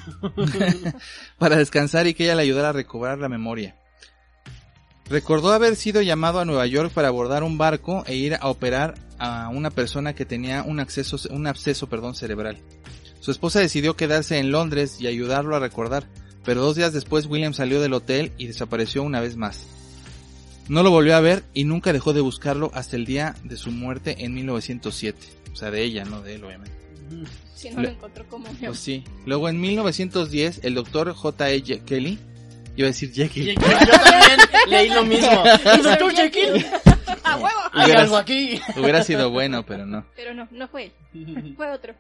para 1.39 1.59
descansar 1.59 2.09
y 2.09 2.15
que 2.15 2.25
ella 2.25 2.35
le 2.35 2.43
ayudara 2.43 2.71
a 2.71 2.73
recobrar 2.73 3.19
la 3.19 3.29
memoria. 3.29 3.77
Recordó 5.09 5.53
haber 5.53 5.77
sido 5.77 6.03
llamado 6.03 6.41
a 6.41 6.45
Nueva 6.45 6.67
York 6.67 6.91
para 6.93 7.07
abordar 7.07 7.45
un 7.45 7.57
barco 7.57 8.03
e 8.09 8.17
ir 8.17 8.35
a 8.35 8.49
operar 8.49 8.97
a 9.21 9.49
una 9.49 9.71
persona 9.71 10.13
que 10.13 10.27
tenía 10.27 10.65
un, 10.65 10.81
acceso, 10.81 11.19
un 11.31 11.47
absceso 11.47 11.89
perdón, 11.89 12.17
cerebral. 12.17 12.59
Su 13.21 13.31
esposa 13.31 13.61
decidió 13.61 13.95
quedarse 13.95 14.39
en 14.39 14.51
Londres 14.51 15.01
y 15.01 15.07
ayudarlo 15.07 15.55
a 15.55 15.61
recordar, 15.61 16.09
pero 16.45 16.63
dos 16.63 16.77
días 16.77 16.93
después 16.93 17.27
William 17.27 17.55
salió 17.55 17.81
del 17.81 17.93
hotel 17.93 18.33
y 18.39 18.47
desapareció 18.47 19.03
una 19.03 19.21
vez 19.21 19.37
más. 19.37 19.67
No 20.69 20.83
lo 20.83 20.91
volvió 20.91 21.17
a 21.17 21.21
ver 21.21 21.45
y 21.55 21.65
nunca 21.65 21.93
dejó 21.93 22.13
de 22.13 22.21
buscarlo 22.21 22.71
hasta 22.75 22.97
el 22.97 23.07
día 23.07 23.35
de 23.45 23.57
su 23.57 23.71
muerte 23.71 24.17
en 24.25 24.35
1907. 24.35 25.19
O 25.53 25.57
sea, 25.57 25.71
de 25.71 25.83
ella, 25.83 26.05
no 26.05 26.21
de 26.21 26.35
él, 26.35 26.45
obviamente. 26.45 26.77
Si 27.55 27.71
no 27.71 27.81
lo 27.83 27.89
encontró 27.89 28.27
como 28.29 28.47
mi 28.53 28.67
Pues 28.67 28.79
sí. 28.79 29.03
Luego 29.25 29.49
en 29.49 29.61
1910 29.61 30.61
el 30.63 30.75
doctor 30.75 31.13
J.E. 31.15 31.63
Kelly, 31.85 32.19
iba 32.77 32.87
a 32.87 32.91
decir 32.91 33.11
Jekyll, 33.13 33.55
Yo 33.55 33.61
también 33.65 34.39
leí 34.69 34.89
lo 34.91 35.05
mismo. 35.05 35.43
El 35.75 35.83
doctor 35.83 36.15
Jekyll. 36.15 36.67
¡A 37.25 37.37
huevo! 37.37 37.49
Hay 37.73 37.87
Hubiera- 37.87 38.03
algo 38.03 38.17
aquí. 38.19 38.61
hubiera 38.77 39.03
sido 39.03 39.31
bueno, 39.31 39.65
pero 39.65 39.87
no. 39.87 40.05
Pero 40.17 40.35
no, 40.35 40.47
no 40.51 40.69
fue 40.69 40.93
él. 41.15 41.55
Fue 41.57 41.71
otro. 41.73 41.95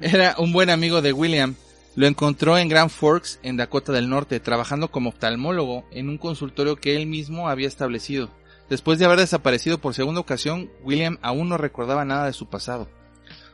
Era 0.00 0.34
un 0.38 0.52
buen 0.52 0.70
amigo 0.70 1.02
de 1.02 1.12
William. 1.12 1.54
Lo 1.94 2.06
encontró 2.06 2.56
en 2.56 2.68
Grand 2.68 2.90
Forks, 2.90 3.38
en 3.42 3.58
Dakota 3.58 3.92
del 3.92 4.08
Norte, 4.08 4.40
trabajando 4.40 4.90
como 4.90 5.10
oftalmólogo 5.10 5.84
en 5.90 6.08
un 6.08 6.16
consultorio 6.16 6.76
que 6.76 6.96
él 6.96 7.06
mismo 7.06 7.48
había 7.48 7.68
establecido. 7.68 8.30
Después 8.70 8.98
de 8.98 9.04
haber 9.04 9.18
desaparecido 9.18 9.78
por 9.78 9.92
segunda 9.92 10.20
ocasión, 10.20 10.70
William 10.82 11.18
aún 11.20 11.50
no 11.50 11.58
recordaba 11.58 12.06
nada 12.06 12.26
de 12.26 12.32
su 12.32 12.46
pasado. 12.46 12.88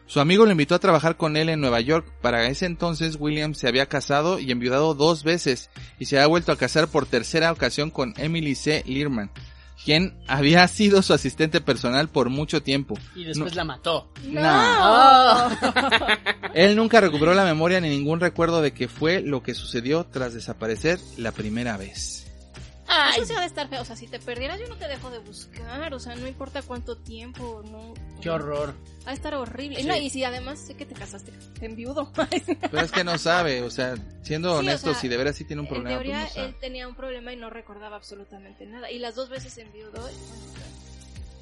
Su 0.07 0.21
amigo 0.21 0.47
lo 0.47 0.53
invitó 0.53 0.75
a 0.77 0.79
trabajar 0.79 1.17
con 1.17 1.37
él 1.37 1.49
en 1.49 1.61
Nueva 1.61 1.81
York. 1.81 2.07
Para 2.23 2.47
ese 2.47 2.65
entonces 2.65 3.17
William 3.19 3.55
se 3.55 3.67
había 3.67 3.87
casado 3.87 4.39
y 4.39 4.53
enviudado 4.53 4.95
dos 4.95 5.25
veces 5.25 5.69
y 5.99 6.07
se 6.07 6.17
había 6.17 6.29
vuelto 6.29 6.53
a 6.53 6.57
casar 6.57 6.89
por 6.89 7.05
tercera 7.05 7.51
ocasión 7.51 7.91
con 7.91 8.15
Emily 8.17 8.55
C. 8.55 8.85
Learman, 8.87 9.31
quien 9.85 10.15
había 10.27 10.67
sido 10.69 11.03
su 11.03 11.13
asistente 11.15 11.61
personal 11.61 12.09
por 12.09 12.31
mucho 12.31 12.63
tiempo. 12.63 12.95
Y 13.15 13.25
después 13.25 13.55
la 13.55 13.65
mató. 13.65 14.11
¡No! 14.25 15.51
Él 16.55 16.77
nunca 16.77 17.01
recuperó 17.01 17.35
la 17.35 17.45
memoria 17.45 17.81
ni 17.81 17.89
ningún 17.89 18.21
recuerdo 18.21 18.61
de 18.61 18.73
qué 18.73 18.89
fue 18.89 19.21
lo 19.23 19.43
que 19.43 19.55
sucedió 19.55 20.05
tras 20.05 20.35
desaparecer 20.35 20.99
la 21.17 21.33
primera 21.33 21.77
vez. 21.77 22.28
Eso 23.15 23.25
sí 23.27 23.35
ha 23.35 23.41
de 23.41 23.47
estar 23.47 23.69
feo. 23.69 23.83
O 23.83 23.85
sea, 23.85 23.97
si 23.97 24.07
te 24.07 24.19
perdieras, 24.19 24.59
yo 24.61 24.67
no 24.67 24.77
te 24.77 24.89
dejo 24.89 25.11
de 25.11 25.19
buscar. 25.19 25.93
O 25.93 26.01
sea, 26.01 26.15
no 26.17 26.27
importa 26.27 26.63
cuánto 26.63 26.97
tiempo. 26.97 27.63
no 27.71 27.95
Qué 28.21 28.31
horror. 28.31 28.75
Va 29.07 29.11
a 29.11 29.15
estar 29.15 29.35
horrible. 29.35 29.81
Sí. 29.81 29.87
No, 29.87 29.97
y 29.97 30.11
si 30.11 30.25
además 30.25 30.59
sé 30.59 30.75
que 30.75 30.87
te 30.87 30.95
casaste 30.95 31.33
en 31.61 31.77
viudo. 31.77 32.11
Pero 32.71 32.81
es 32.81 32.91
que 32.91 33.05
no 33.05 33.19
sabe, 33.19 33.63
o 33.63 33.71
sea, 33.71 33.95
siendo 34.23 34.51
Sí, 34.51 34.55
o 34.55 34.59
honesto, 34.59 34.93
sea, 34.93 35.01
si 35.01 35.09
de 35.09 35.17
veras 35.17 35.37
sí 35.37 35.45
tiene 35.45 35.61
un 35.63 35.69
en 35.69 35.75
problema, 35.75 35.97
teoría, 35.97 36.23
pues 36.23 36.37
no 36.37 36.45
él 36.45 36.55
tenía 36.61 36.89
un 36.89 36.95
problema 36.95 37.33
y 37.33 37.37
no 37.37 37.51
recordaba 37.51 37.97
absolutamente 37.97 38.67
nada. 38.67 38.91
Y 38.91 38.99
las 38.99 39.15
dos 39.15 39.29
veces 39.29 39.57
enviudó. 39.59 40.09
y 40.11 40.15
bueno, 40.15 40.67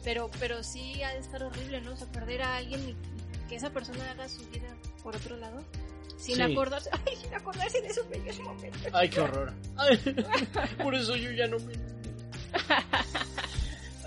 pero, 0.04 0.30
pero 0.38 0.62
sí 0.62 1.02
ha 1.02 1.10
de 1.10 1.18
estar 1.18 1.42
horrible, 1.42 1.80
¿no? 1.80 1.92
O 1.92 1.96
sea, 1.96 2.06
perder 2.08 2.42
a 2.42 2.56
alguien 2.56 2.80
y 2.90 2.96
que 3.48 3.56
esa 3.56 3.70
persona 3.70 4.10
haga 4.10 4.28
su 4.28 4.44
vida 4.50 4.68
por 5.02 5.16
otro 5.16 5.36
lado. 5.36 5.64
Sin 6.16 6.36
Sí. 6.36 6.42
acordarse. 6.42 6.90
Ay, 7.06 7.16
sin 7.16 7.34
acordarse 7.34 7.80
de 7.82 7.88
esos 7.88 8.08
bellos 8.08 8.38
momentos. 8.40 8.80
Ay, 8.92 9.08
qué 9.10 9.20
horror. 9.20 9.52
Ay, 9.76 9.98
por 10.82 10.94
eso 10.94 11.14
yo 11.16 11.30
ya 11.32 11.46
no 11.46 11.58
me. 11.58 11.72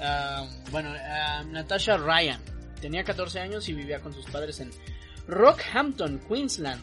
Ah, 0.02 0.48
bueno, 0.72 0.93
ah, 0.95 1.43
Natasha 1.45 1.98
Ryan 1.98 2.39
tenía 2.80 3.04
14 3.04 3.39
años 3.41 3.67
y 3.67 3.74
vivía 3.74 4.00
con 4.00 4.13
sus 4.13 4.26
padres 4.28 4.60
en 4.62 4.72
Rockhampton, 5.28 6.19
Queensland. 6.19 6.82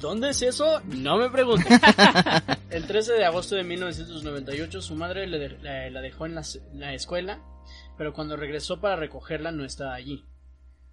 ¿Dónde 0.00 0.30
es 0.30 0.40
eso? 0.42 0.80
No 0.86 1.18
me 1.18 1.28
pregunten. 1.30 1.78
El 2.70 2.86
13 2.86 3.12
de 3.14 3.24
agosto 3.26 3.54
de 3.56 3.64
1998 3.64 4.80
su 4.82 4.94
madre 4.96 5.26
le 5.26 5.38
de- 5.38 5.58
la, 5.62 5.90
la 5.90 6.00
dejó 6.00 6.24
en 6.26 6.34
la, 6.34 6.42
la 6.72 6.94
escuela, 6.94 7.42
pero 7.98 8.12
cuando 8.14 8.36
regresó 8.36 8.80
para 8.80 8.96
recogerla 8.96 9.50
no 9.52 9.64
estaba 9.64 9.94
allí. 9.94 10.24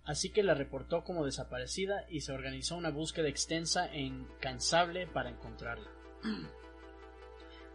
Así 0.04 0.30
que 0.32 0.42
la 0.44 0.54
reportó 0.56 1.04
como 1.04 1.26
desaparecida 1.26 2.06
y 2.10 2.22
se 2.22 2.32
organizó 2.32 2.76
una 2.76 2.90
búsqueda 2.90 3.28
extensa 3.30 3.86
e 3.94 4.02
incansable 4.02 5.06
para 5.08 5.30
encontrarla. 5.30 5.88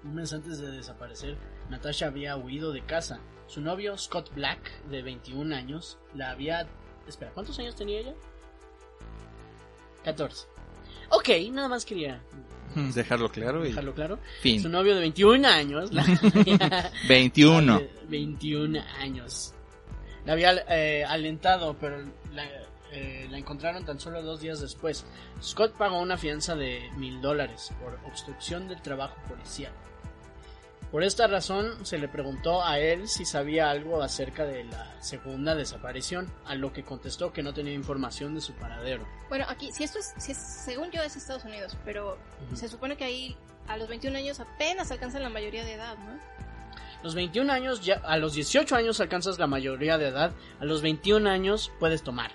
Un 0.04 0.14
mes 0.14 0.32
antes 0.32 0.58
de 0.58 0.70
desaparecer, 0.70 1.36
Natasha 1.70 2.06
había 2.08 2.36
huido 2.36 2.72
de 2.72 2.84
casa. 2.84 3.20
Su 3.46 3.60
novio, 3.60 3.96
Scott 3.96 4.34
Black, 4.34 4.82
de 4.88 5.02
21 5.02 5.54
años, 5.54 5.98
la 6.14 6.30
había... 6.30 6.66
Espera, 7.06 7.32
¿cuántos 7.32 7.58
años 7.60 7.76
tenía 7.76 8.00
ella? 8.00 8.14
14. 10.04 10.46
Ok, 11.10 11.28
nada 11.52 11.68
más 11.68 11.84
quería 11.84 12.20
Dejarlo 12.74 13.30
claro 13.30 13.64
y 13.64 13.68
dejarlo 13.68 13.94
claro. 13.94 14.18
fin. 14.42 14.60
Su 14.60 14.68
novio 14.68 14.94
de 14.94 15.00
21 15.00 15.46
años, 15.48 15.92
la 15.92 16.02
había- 16.34 16.92
21. 17.08 17.78
de 17.78 17.90
21 18.08 18.80
años. 19.00 19.54
La 20.26 20.32
había 20.32 20.52
eh, 20.68 21.04
alentado, 21.06 21.76
pero 21.78 21.98
la, 22.32 22.44
eh, 22.92 23.26
la 23.30 23.38
encontraron 23.38 23.84
tan 23.86 23.98
solo 23.98 24.20
dos 24.22 24.40
días 24.40 24.60
después. 24.60 25.06
Scott 25.42 25.72
pagó 25.76 25.98
una 26.00 26.18
fianza 26.18 26.54
de 26.54 26.90
mil 26.96 27.20
dólares 27.22 27.72
por 27.80 27.98
obstrucción 28.06 28.68
del 28.68 28.82
trabajo 28.82 29.16
policial. 29.28 29.72
Por 30.90 31.02
esta 31.02 31.26
razón 31.26 31.84
se 31.84 31.98
le 31.98 32.06
preguntó 32.08 32.64
a 32.64 32.78
él 32.78 33.08
si 33.08 33.24
sabía 33.24 33.70
algo 33.70 34.02
acerca 34.02 34.44
de 34.46 34.64
la 34.64 34.94
segunda 35.02 35.54
desaparición, 35.56 36.32
a 36.46 36.54
lo 36.54 36.72
que 36.72 36.84
contestó 36.84 37.32
que 37.32 37.42
no 37.42 37.52
tenía 37.52 37.74
información 37.74 38.34
de 38.34 38.40
su 38.40 38.52
paradero. 38.54 39.06
Bueno, 39.28 39.46
aquí, 39.48 39.72
si 39.72 39.82
esto 39.82 39.98
es, 39.98 40.14
si 40.16 40.30
es- 40.32 40.38
según 40.38 40.90
yo 40.92 41.02
es 41.02 41.16
Estados 41.16 41.44
Unidos, 41.44 41.76
pero 41.84 42.18
Ujú. 42.46 42.56
se 42.56 42.68
supone 42.68 42.96
que 42.96 43.04
ahí 43.04 43.36
a 43.66 43.76
los 43.76 43.88
21 43.88 44.16
años 44.16 44.38
apenas 44.38 44.90
alcanzan 44.92 45.22
la 45.24 45.28
mayoría 45.28 45.64
de 45.64 45.74
edad, 45.74 45.98
¿no? 45.98 46.18
Los 47.06 47.14
21 47.14 47.52
años, 47.52 47.82
ya, 47.84 48.00
a 48.04 48.16
los 48.16 48.34
18 48.34 48.74
años 48.74 48.98
alcanzas 48.98 49.38
la 49.38 49.46
mayoría 49.46 49.96
de 49.96 50.08
edad, 50.08 50.32
a 50.58 50.64
los 50.64 50.82
21 50.82 51.30
años 51.30 51.70
puedes 51.78 52.02
tomar. 52.02 52.32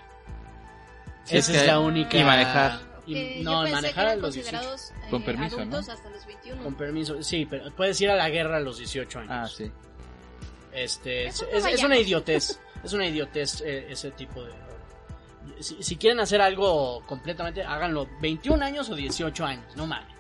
Sí, 1.25 1.35
Esa 1.35 1.51
es 1.51 1.57
es 1.57 1.61
que- 1.63 1.67
la 1.67 1.79
única. 1.79 2.17
y 2.17 2.23
manejar. 2.23 2.79
y- 3.05 3.17
Eh, 3.17 3.39
no, 3.43 3.63
manejar 3.63 4.07
a 4.07 4.15
los 4.15 4.33
18. 4.33 4.49
considerados 4.57 4.91
eh, 4.91 5.09
Con 5.09 5.23
permiso, 5.23 5.57
adultos 5.57 5.87
¿no? 5.87 5.93
hasta 5.93 6.09
los 6.09 6.25
21. 6.25 6.63
Con 6.63 6.75
permiso, 6.75 7.21
sí, 7.21 7.45
pero 7.49 7.69
puedes 7.75 7.99
ir 7.99 8.09
a 8.11 8.15
la 8.15 8.29
guerra 8.29 8.57
a 8.57 8.59
los 8.61 8.77
18 8.77 9.19
años. 9.19 9.31
Ah, 9.33 9.45
sí. 9.53 9.69
Este, 10.71 11.25
es, 11.27 11.45
es- 11.51 11.65
es 11.65 11.83
una 11.83 11.97
idiotez, 11.97 12.57
es 12.83 12.93
una 12.93 13.05
idiotez 13.05 13.59
eh, 13.65 13.87
ese 13.89 14.11
tipo 14.11 14.41
de... 14.45 14.53
Si, 15.59 15.83
si 15.83 15.97
quieren 15.97 16.21
hacer 16.21 16.39
algo 16.41 17.03
completamente, 17.07 17.61
háganlo 17.61 18.07
21 18.21 18.63
años 18.63 18.89
o 18.89 18.95
18 18.95 19.45
años, 19.45 19.75
no 19.75 19.85
mames. 19.85 20.15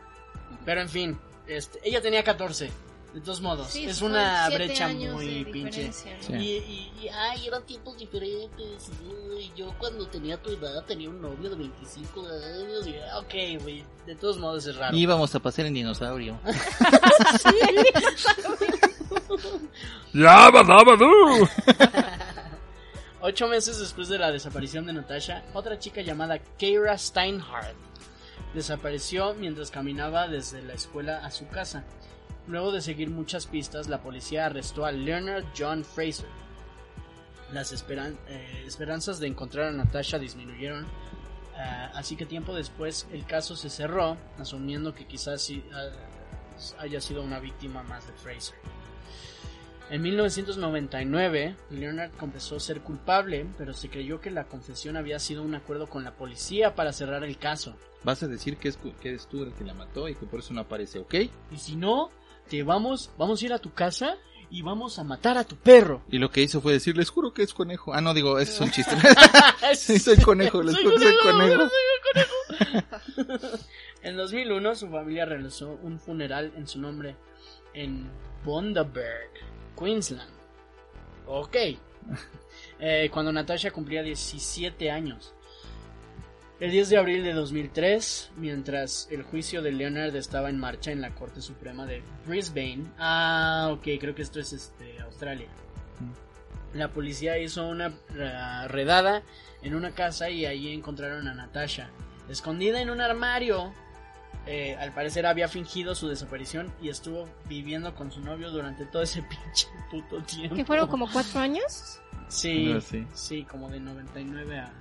Pero 0.65 0.81
en 0.81 0.89
fin, 0.89 1.17
este, 1.47 1.79
ella 1.85 2.01
tenía 2.01 2.21
14, 2.21 2.69
de 3.13 3.21
todos 3.21 3.41
modos, 3.41 3.67
Sí, 3.67 3.85
es 3.85 4.01
una 4.01 4.49
brecha 4.49 4.87
muy 4.87 5.43
pinche. 5.45 5.91
Sí. 5.91 6.09
Y, 6.29 6.35
y, 6.35 6.91
y, 7.01 7.07
ay, 7.09 7.45
eran 7.47 7.63
tiempos 7.65 7.97
diferentes. 7.97 8.89
y 9.37 9.51
yo 9.55 9.73
cuando 9.77 10.07
tenía 10.07 10.41
tu 10.41 10.49
edad 10.51 10.83
tenía 10.85 11.09
un 11.09 11.21
novio 11.21 11.49
de 11.49 11.57
25 11.57 12.21
años. 12.21 12.85
Sí, 12.85 12.95
ok, 13.17 13.61
güey, 13.61 13.83
de 14.05 14.15
todos 14.15 14.37
modos 14.37 14.65
es 14.65 14.77
raro. 14.77 14.95
Íbamos 14.95 15.35
a 15.35 15.39
pasar 15.39 15.65
en 15.65 15.73
dinosaurio. 15.73 16.39
Ocho 23.21 23.47
meses 23.47 23.79
después 23.79 24.09
de 24.09 24.17
la 24.17 24.31
desaparición 24.31 24.85
de 24.85 24.93
Natasha, 24.93 25.43
otra 25.53 25.77
chica 25.77 26.01
llamada 26.01 26.39
Keira 26.57 26.97
Steinhardt 26.97 27.75
desapareció 28.53 29.33
mientras 29.35 29.71
caminaba 29.71 30.27
desde 30.27 30.61
la 30.61 30.73
escuela 30.73 31.25
a 31.25 31.31
su 31.31 31.47
casa. 31.47 31.83
Luego 32.47 32.71
de 32.71 32.81
seguir 32.81 33.09
muchas 33.09 33.45
pistas, 33.47 33.87
la 33.87 34.01
policía 34.01 34.47
arrestó 34.47 34.85
a 34.85 34.91
Leonard 34.91 35.45
John 35.57 35.83
Fraser. 35.85 36.25
Las 37.53 37.71
esperan- 37.73 38.17
eh, 38.27 38.63
esperanzas 38.65 39.19
de 39.19 39.27
encontrar 39.27 39.67
a 39.67 39.71
Natasha 39.71 40.17
disminuyeron, 40.19 40.87
ah, 41.57 41.91
así 41.95 42.15
que 42.15 42.25
tiempo 42.25 42.55
después 42.55 43.07
el 43.11 43.25
caso 43.25 43.55
se 43.55 43.69
cerró, 43.69 44.17
asumiendo 44.39 44.93
que 44.95 45.05
quizás 45.05 45.41
sí, 45.41 45.63
ah, 45.73 45.89
haya 46.79 47.01
sido 47.01 47.21
una 47.23 47.39
víctima 47.39 47.83
más 47.83 48.07
de 48.07 48.13
Fraser. 48.13 48.55
En 49.89 50.01
1999, 50.03 51.57
Leonard 51.69 52.11
confesó 52.11 52.59
ser 52.61 52.79
culpable, 52.79 53.45
pero 53.57 53.73
se 53.73 53.89
creyó 53.89 54.21
que 54.21 54.31
la 54.31 54.45
confesión 54.45 54.95
había 54.95 55.19
sido 55.19 55.43
un 55.43 55.53
acuerdo 55.53 55.87
con 55.87 56.05
la 56.05 56.11
policía 56.15 56.75
para 56.75 56.93
cerrar 56.93 57.25
el 57.25 57.37
caso. 57.37 57.75
Vas 58.03 58.23
a 58.23 58.27
decir 58.29 58.55
que, 58.55 58.69
es, 58.69 58.77
que 58.77 59.09
eres 59.09 59.27
tú 59.27 59.43
el 59.43 59.53
que 59.53 59.65
la 59.65 59.73
mató 59.73 60.07
y 60.07 60.15
que 60.15 60.25
por 60.25 60.39
eso 60.39 60.53
no 60.53 60.61
aparece, 60.61 60.99
¿ok? 60.99 61.13
Y 61.51 61.57
si 61.57 61.75
no, 61.75 62.09
vamos, 62.63 63.11
vamos 63.17 63.41
a 63.41 63.45
ir 63.45 63.53
a 63.53 63.59
tu 63.59 63.73
casa 63.73 64.17
y 64.49 64.61
vamos 64.61 64.99
a 64.99 65.03
matar 65.03 65.37
a 65.37 65.45
tu 65.45 65.55
perro. 65.55 66.01
Y 66.11 66.17
lo 66.17 66.29
que 66.29 66.41
hizo 66.41 66.59
fue 66.61 66.73
decir, 66.73 66.97
les 66.97 67.09
juro 67.09 67.33
que 67.33 67.41
es 67.41 67.53
conejo. 67.53 67.93
Ah, 67.93 68.01
no, 68.01 68.13
digo, 68.13 68.37
ese 68.37 68.51
es 68.51 68.61
un 68.61 68.71
chiste. 68.71 68.95
sí, 69.75 69.97
soy 69.97 70.17
conejo, 70.17 70.61
les 70.61 70.75
Soy 70.75 70.83
juro 70.83 70.97
que 70.97 71.03
soy 71.03 71.15
conejo, 71.23 71.69
conejo. 72.13 73.57
En 74.03 74.17
2001, 74.17 74.75
su 74.75 74.89
familia 74.89 75.25
realizó 75.25 75.79
un 75.83 75.99
funeral 75.99 76.51
en 76.57 76.67
su 76.67 76.79
nombre 76.79 77.15
en 77.73 78.09
Bundaberg, 78.43 79.31
Queensland. 79.79 80.29
Ok. 81.25 81.55
Eh, 82.83 83.09
cuando 83.13 83.31
Natasha 83.31 83.69
cumplía 83.69 84.01
17 84.01 84.89
años. 84.89 85.35
El 86.61 86.69
10 86.71 86.89
de 86.89 86.97
abril 86.97 87.23
de 87.23 87.33
2003, 87.33 88.31
mientras 88.37 89.07
el 89.09 89.23
juicio 89.23 89.63
de 89.63 89.71
Leonard 89.71 90.15
estaba 90.15 90.47
en 90.49 90.59
marcha 90.59 90.91
en 90.91 91.01
la 91.01 91.09
Corte 91.15 91.41
Suprema 91.41 91.87
de 91.87 92.03
Brisbane. 92.27 92.83
Ah, 92.99 93.69
ok, 93.71 93.81
creo 93.99 94.13
que 94.13 94.21
esto 94.21 94.39
es 94.39 94.53
este, 94.53 94.99
Australia. 95.01 95.47
La 96.75 96.89
policía 96.89 97.39
hizo 97.39 97.67
una 97.67 97.87
eh, 98.15 98.67
redada 98.67 99.23
en 99.63 99.73
una 99.73 99.91
casa 99.91 100.29
y 100.29 100.45
ahí 100.45 100.71
encontraron 100.71 101.27
a 101.27 101.33
Natasha, 101.33 101.89
escondida 102.29 102.79
en 102.79 102.91
un 102.91 103.01
armario. 103.01 103.73
Eh, 104.45 104.75
al 104.79 104.93
parecer 104.93 105.25
había 105.25 105.47
fingido 105.47 105.95
su 105.95 106.07
desaparición 106.07 106.71
y 106.81 106.89
estuvo 106.89 107.27
viviendo 107.49 107.93
con 107.95 108.11
su 108.11 108.21
novio 108.21 108.51
durante 108.51 108.85
todo 108.85 109.01
ese 109.01 109.21
pinche 109.23 109.67
puto 109.89 110.21
tiempo. 110.21 110.55
¿Que 110.55 110.63
fueron 110.65 110.87
como 110.87 111.11
cuatro 111.11 111.39
años? 111.39 111.99
Sí, 112.27 112.71
Ah, 112.77 112.79
sí. 112.81 113.05
sí, 113.15 113.43
como 113.45 113.67
de 113.69 113.79
99 113.79 114.59
a... 114.59 114.71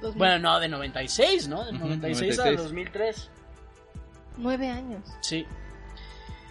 Dos 0.00 0.12
mil- 0.14 0.18
Bueno, 0.18 0.38
no, 0.38 0.60
de 0.60 0.68
96, 0.68 1.48
¿no? 1.48 1.64
De 1.64 1.70
Ujú, 1.72 1.78
96 1.86 2.38
a 2.38 2.42
96. 2.44 2.56
2003. 2.62 3.30
Nueve 4.36 4.68
años. 4.68 5.02
Sí. 5.20 5.46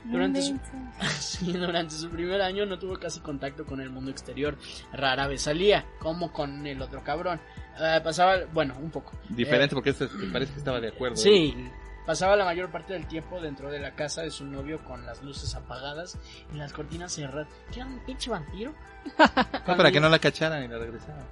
Durante 0.05 0.41
su-. 0.41 0.59
Sí, 1.19 1.51
durante 1.53 1.95
su 1.95 2.09
primer 2.09 2.41
año 2.41 2.65
no 2.65 2.77
tuvo 2.79 2.97
casi 2.99 3.19
contacto 3.19 3.65
con 3.65 3.81
el 3.81 3.89
mundo 3.89 4.11
exterior. 4.11 4.57
Rara 4.91 5.27
vez 5.27 5.41
salía, 5.43 5.85
como 5.99 6.31
con 6.31 6.65
el 6.67 6.81
otro 6.81 7.03
cabrón. 7.03 7.39
Eh, 7.79 8.01
pasaba, 8.03 8.37
bueno, 8.53 8.75
un 8.81 8.91
poco. 8.91 9.13
Diferente 9.29 9.75
porque 9.75 9.91
este 9.91 10.07
te 10.07 10.27
parece 10.31 10.53
que 10.53 10.59
estaba 10.59 10.79
de 10.79 10.89
acuerdo. 10.89 11.15
Sí, 11.17 11.55
pasaba 12.05 12.35
la 12.35 12.45
mayor 12.45 12.69
parte 12.69 12.93
del 12.93 13.07
tiempo 13.07 13.39
dentro 13.41 13.71
de 13.71 13.79
la 13.79 13.95
casa 13.95 14.21
de 14.21 14.31
su 14.31 14.45
novio 14.45 14.83
con 14.83 15.05
las 15.05 15.23
luces 15.23 15.55
apagadas 15.55 16.17
y 16.53 16.57
las 16.57 16.71
cortinas 16.73 17.13
cerradas. 17.13 17.47
¿Qué 17.71 17.79
era 17.79 17.87
un 17.89 17.99
pinche 18.05 18.29
vampiro? 18.29 18.73
Para 19.65 19.91
que 19.91 19.99
no 19.99 20.09
la 20.09 20.19
cacharan 20.19 20.63
y 20.63 20.67
la 20.67 20.77
regresaran. 20.77 21.23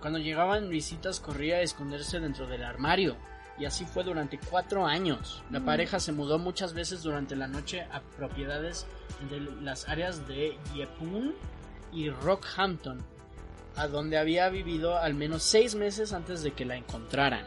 Cuando 0.00 0.18
llegaban 0.18 0.68
visitas 0.68 1.20
corría 1.20 1.56
a 1.56 1.62
esconderse 1.62 2.20
dentro 2.20 2.46
del 2.46 2.64
armario. 2.64 3.16
Y 3.58 3.64
así 3.64 3.84
fue 3.84 4.04
durante 4.04 4.38
cuatro 4.38 4.86
años. 4.86 5.42
La 5.50 5.60
pareja 5.60 5.98
se 5.98 6.12
mudó 6.12 6.38
muchas 6.38 6.74
veces 6.74 7.02
durante 7.02 7.34
la 7.34 7.48
noche 7.48 7.82
a 7.90 8.00
propiedades 8.16 8.86
de 9.30 9.40
las 9.62 9.88
áreas 9.88 10.28
de 10.28 10.56
Yepun 10.74 11.34
y 11.92 12.10
Rockhampton, 12.10 13.02
a 13.74 13.88
donde 13.88 14.16
había 14.16 14.48
vivido 14.48 14.96
al 14.96 15.14
menos 15.14 15.42
seis 15.42 15.74
meses 15.74 16.12
antes 16.12 16.44
de 16.44 16.52
que 16.52 16.64
la 16.64 16.76
encontraran. 16.76 17.46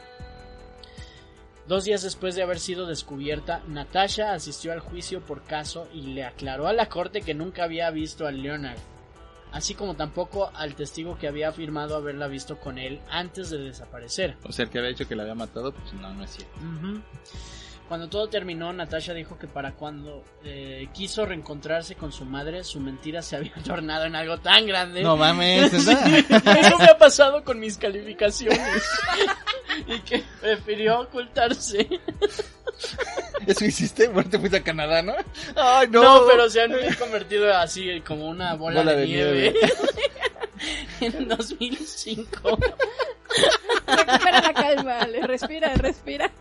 Dos 1.68 1.86
días 1.86 2.02
después 2.02 2.36
de 2.36 2.44
haber 2.44 2.60
sido 2.60 2.88
descubierta, 2.88 3.62
Natasha 3.68 4.34
asistió 4.34 4.74
al 4.74 4.82
juicio 4.82 5.22
por 5.22 5.44
caso 5.44 5.88
y 5.94 6.02
le 6.02 6.26
aclaró 6.26 6.68
a 6.68 6.74
la 6.74 6.90
corte 6.90 7.22
que 7.22 7.34
nunca 7.34 7.64
había 7.64 7.90
visto 7.92 8.28
a 8.28 8.32
Leonard, 8.32 8.80
así 9.52 9.76
como 9.76 9.96
tampoco 9.96 10.52
al 10.54 10.76
testigo 10.76 11.18
que 11.18 11.28
había 11.28 11.50
afirmado 11.50 11.96
haberla 11.96 12.28
visto 12.28 12.60
con 12.60 12.78
él 12.78 13.02
antes 13.10 13.50
de 13.50 13.60
desaparecer. 13.60 14.38
O 14.44 14.52
sea, 14.52 14.66
el 14.66 14.72
que 14.72 14.80
había 14.80 14.90
dicho 14.90 15.08
que 15.08 15.16
la 15.16 15.24
había 15.24 15.36
matado, 15.36 15.74
pues 15.74 15.94
no, 15.94 16.14
no 16.14 16.24
es 16.24 16.32
cierto. 16.32 16.60
Cuando 17.88 18.08
todo 18.08 18.30
terminó, 18.30 18.72
Natasha 18.72 19.13
dijo 19.13 19.38
que 19.38 19.48
para 19.48 19.74
cuando 19.74 20.24
eh, 20.44 20.88
quiso 20.94 21.26
reencontrarse 21.26 21.96
con 21.96 22.12
su 22.12 22.24
madre, 22.24 22.63
su 22.63 22.80
mentira 22.80 23.22
se 23.22 23.36
había 23.36 23.54
tornado 23.65 24.06
en 24.06 24.15
algo 24.15 24.38
tan 24.39 24.65
grande. 24.65 25.04
No 25.04 25.17
mames. 25.17 25.74
Eso 25.74 25.91
me 26.80 26.86
ha 26.86 26.98
pasado 26.98 27.44
con 27.44 27.60
mis 27.60 27.78
calificaciones. 27.78 28.84
y 29.88 30.00
que 30.00 30.24
prefirió 30.39 31.02
ocultarse. 31.02 31.88
Eso 33.46 33.65
hiciste, 33.65 34.08
bueno, 34.08 34.30
te 34.30 34.39
fuiste 34.39 34.58
a 34.58 34.63
Canadá, 34.63 35.02
¿no? 35.02 35.13
Ay, 35.56 35.88
no. 35.89 36.02
No, 36.02 36.28
pero 36.28 36.50
se 36.50 36.62
han 36.62 36.72
convertido 36.98 37.54
así 37.54 38.02
como 38.02 38.28
una 38.28 38.56
bola, 38.56 38.82
Bola 38.82 38.94
de, 38.94 39.02
de 39.02 39.08
nieve. 39.08 39.56
en 41.02 41.28
2005. 41.28 42.60
Recupera 43.88 44.41
la 44.41 44.54
calma, 44.54 45.08
le 45.08 45.21
respira, 45.28 45.74
respira. 45.76 46.32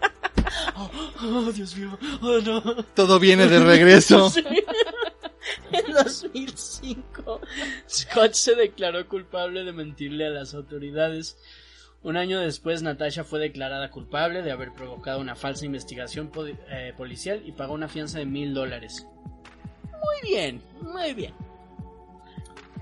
Oh, 1.23 1.53
Dios 1.53 1.77
mío. 1.77 1.99
Oh, 2.23 2.39
no. 2.41 2.63
Todo 2.95 3.19
viene 3.19 3.47
de 3.47 3.61
regreso. 3.61 4.31
Sí. 4.41 4.45
En 5.73 5.93
2005, 5.93 7.41
Scott 7.89 8.35
se 8.35 8.55
declaró 8.55 9.07
culpable 9.09 9.65
de 9.65 9.73
mentirle 9.73 10.27
a 10.27 10.31
las 10.31 10.55
autoridades. 10.55 11.39
Un 12.03 12.17
año 12.17 12.41
después, 12.41 12.83
Natasha 12.83 13.25
fue 13.25 13.41
declarada 13.41 13.91
culpable 13.91 14.43
de 14.43 14.53
haber 14.53 14.73
provocado 14.73 15.21
una 15.21 15.37
falsa 15.37 15.67
investigación 15.67 16.31
eh, 16.69 16.93
policial 16.97 17.43
y 17.45 17.53
pagó 17.53 17.75
una 17.75 17.89
fianza 17.89 18.19
de 18.19 18.27
mil 18.27 18.55
dólares. 18.55 19.07
Muy 19.85 20.31
bien, 20.31 20.63
muy 20.81 21.15
bien. 21.15 21.35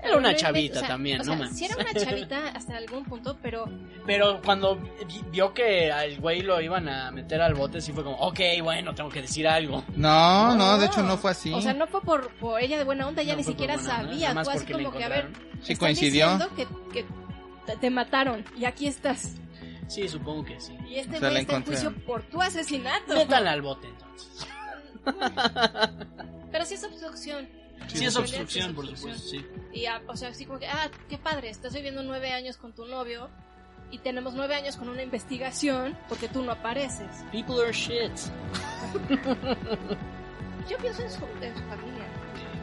Era 0.01 0.17
una 0.17 0.35
chavita 0.35 0.77
o 0.77 0.79
sea, 0.79 0.87
también, 0.87 1.17
o 1.21 1.23
no 1.23 1.31
sea, 1.33 1.35
más. 1.35 1.57
sí 1.57 1.65
era 1.65 1.75
una 1.75 1.93
chavita 1.93 2.47
hasta 2.49 2.77
algún 2.77 3.03
punto, 3.03 3.37
pero 3.41 3.65
Pero 4.05 4.41
cuando 4.43 4.77
vi- 4.77 5.23
vio 5.31 5.53
que 5.53 5.91
al 5.91 6.17
güey 6.19 6.41
lo 6.41 6.61
iban 6.61 6.87
a 6.87 7.11
meter 7.11 7.41
al 7.41 7.53
bote, 7.53 7.81
sí 7.81 7.91
fue 7.91 8.03
como, 8.03 8.15
ok, 8.17 8.39
bueno, 8.63 8.95
tengo 8.95 9.09
que 9.09 9.21
decir 9.21 9.47
algo. 9.47 9.83
No, 9.95 10.55
no, 10.55 10.77
de 10.77 10.85
hecho 10.85 11.03
no 11.03 11.17
fue 11.17 11.31
así. 11.31 11.53
O 11.53 11.61
sea, 11.61 11.73
no 11.73 11.85
fue 11.87 12.01
por, 12.01 12.29
por 12.37 12.61
ella 12.61 12.77
de 12.77 12.83
buena 12.85 13.07
onda, 13.07 13.21
ella 13.21 13.33
No 13.33 13.37
ni 13.39 13.43
siquiera 13.43 13.77
sabía. 13.77 14.33
Tú 14.33 14.39
así 14.39 14.49
porque 14.59 14.73
le 14.73 14.83
como 14.85 14.97
que, 14.97 15.03
a 15.03 15.09
ver, 15.09 15.19
encontraron. 15.25 15.59
Sí 15.65 15.75
coincidió. 15.75 16.39
que, 16.55 16.67
que 16.93 17.05
te- 17.79 17.89
mataron 17.89 18.45
y 18.57 18.65
aquí 18.65 18.87
estás. 18.87 19.35
Sí, 19.87 20.07
supongo 20.07 20.45
que 20.45 20.59
sí. 20.61 20.73
Y 20.87 20.95
este 20.95 21.17
O 21.17 21.19
sea, 21.19 21.29
güey 21.29 21.41
está 21.41 21.55
en 21.57 21.65
juicio 21.65 21.93
por 22.05 22.21
tu 22.23 22.41
asesinato. 22.41 23.15
Métanla 23.15 23.51
al 23.51 23.61
bote 23.61 23.87
entonces. 23.87 24.47
Pero 26.51 26.65
sí 26.65 26.75
es 26.75 26.83
obstrucción. 26.83 27.49
Sí, 27.87 28.05
es 28.05 28.13
Realmente 28.13 28.19
obstrucción, 28.19 28.75
por 28.75 28.85
supuesto, 28.87 29.27
sí. 29.29 29.45
Y, 29.73 29.85
ah, 29.87 30.01
o 30.07 30.15
sea, 30.15 30.29
así 30.29 30.45
como 30.45 30.59
que, 30.59 30.67
ah, 30.67 30.89
qué 31.09 31.17
padre, 31.17 31.49
estás 31.49 31.73
viviendo 31.73 32.03
nueve 32.03 32.31
años 32.33 32.57
con 32.57 32.73
tu 32.73 32.85
novio 32.85 33.29
y 33.91 33.97
tenemos 33.99 34.33
nueve 34.35 34.53
años 34.55 34.77
con 34.77 34.89
una 34.89 35.01
investigación 35.01 35.97
porque 36.07 36.27
tú 36.27 36.43
no 36.43 36.51
apareces. 36.51 37.07
People 37.31 37.55
are 37.63 37.71
shit. 37.73 38.11
Yo 40.69 40.77
pienso 40.77 41.01
en 41.01 41.09
su, 41.11 41.25
en 41.41 41.55
su 41.57 41.63
familia. 41.63 42.05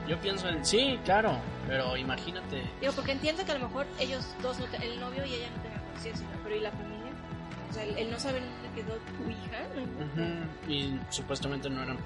Yo 0.09 0.21
pienso 0.21 0.49
en, 0.49 0.65
sí, 0.65 0.99
claro, 1.05 1.37
pero 1.67 1.97
imagínate. 1.97 2.63
Digo, 2.81 2.93
porque 2.93 3.11
entiendo 3.13 3.45
que 3.45 3.51
a 3.51 3.59
lo 3.59 3.67
mejor 3.67 3.87
ellos 3.99 4.25
dos, 4.41 4.59
no 4.61 4.67
te- 4.67 4.77
el 4.87 5.01
novio 5.01 5.25
y 5.27 5.35
ella 5.35 5.49
no 5.57 5.63
tengan 5.63 5.83
conciencia, 5.93 6.27
pero 6.45 6.55
¿y 6.55 6.61
la 6.61 6.71
familia? 6.71 7.11
O 7.69 7.75
sea, 7.75 7.83
el, 7.83 7.99
el 7.99 8.11
no 8.13 8.19
saber 8.21 8.43
dónde 8.43 8.81
quedó 8.81 8.95
tu 8.99 9.29
hija, 9.29 9.67
¿no? 9.75 9.83
Ujú, 9.83 10.73
Y 10.73 11.01
supuestamente 11.11 11.69
no 11.69 11.83
eran 11.83 11.99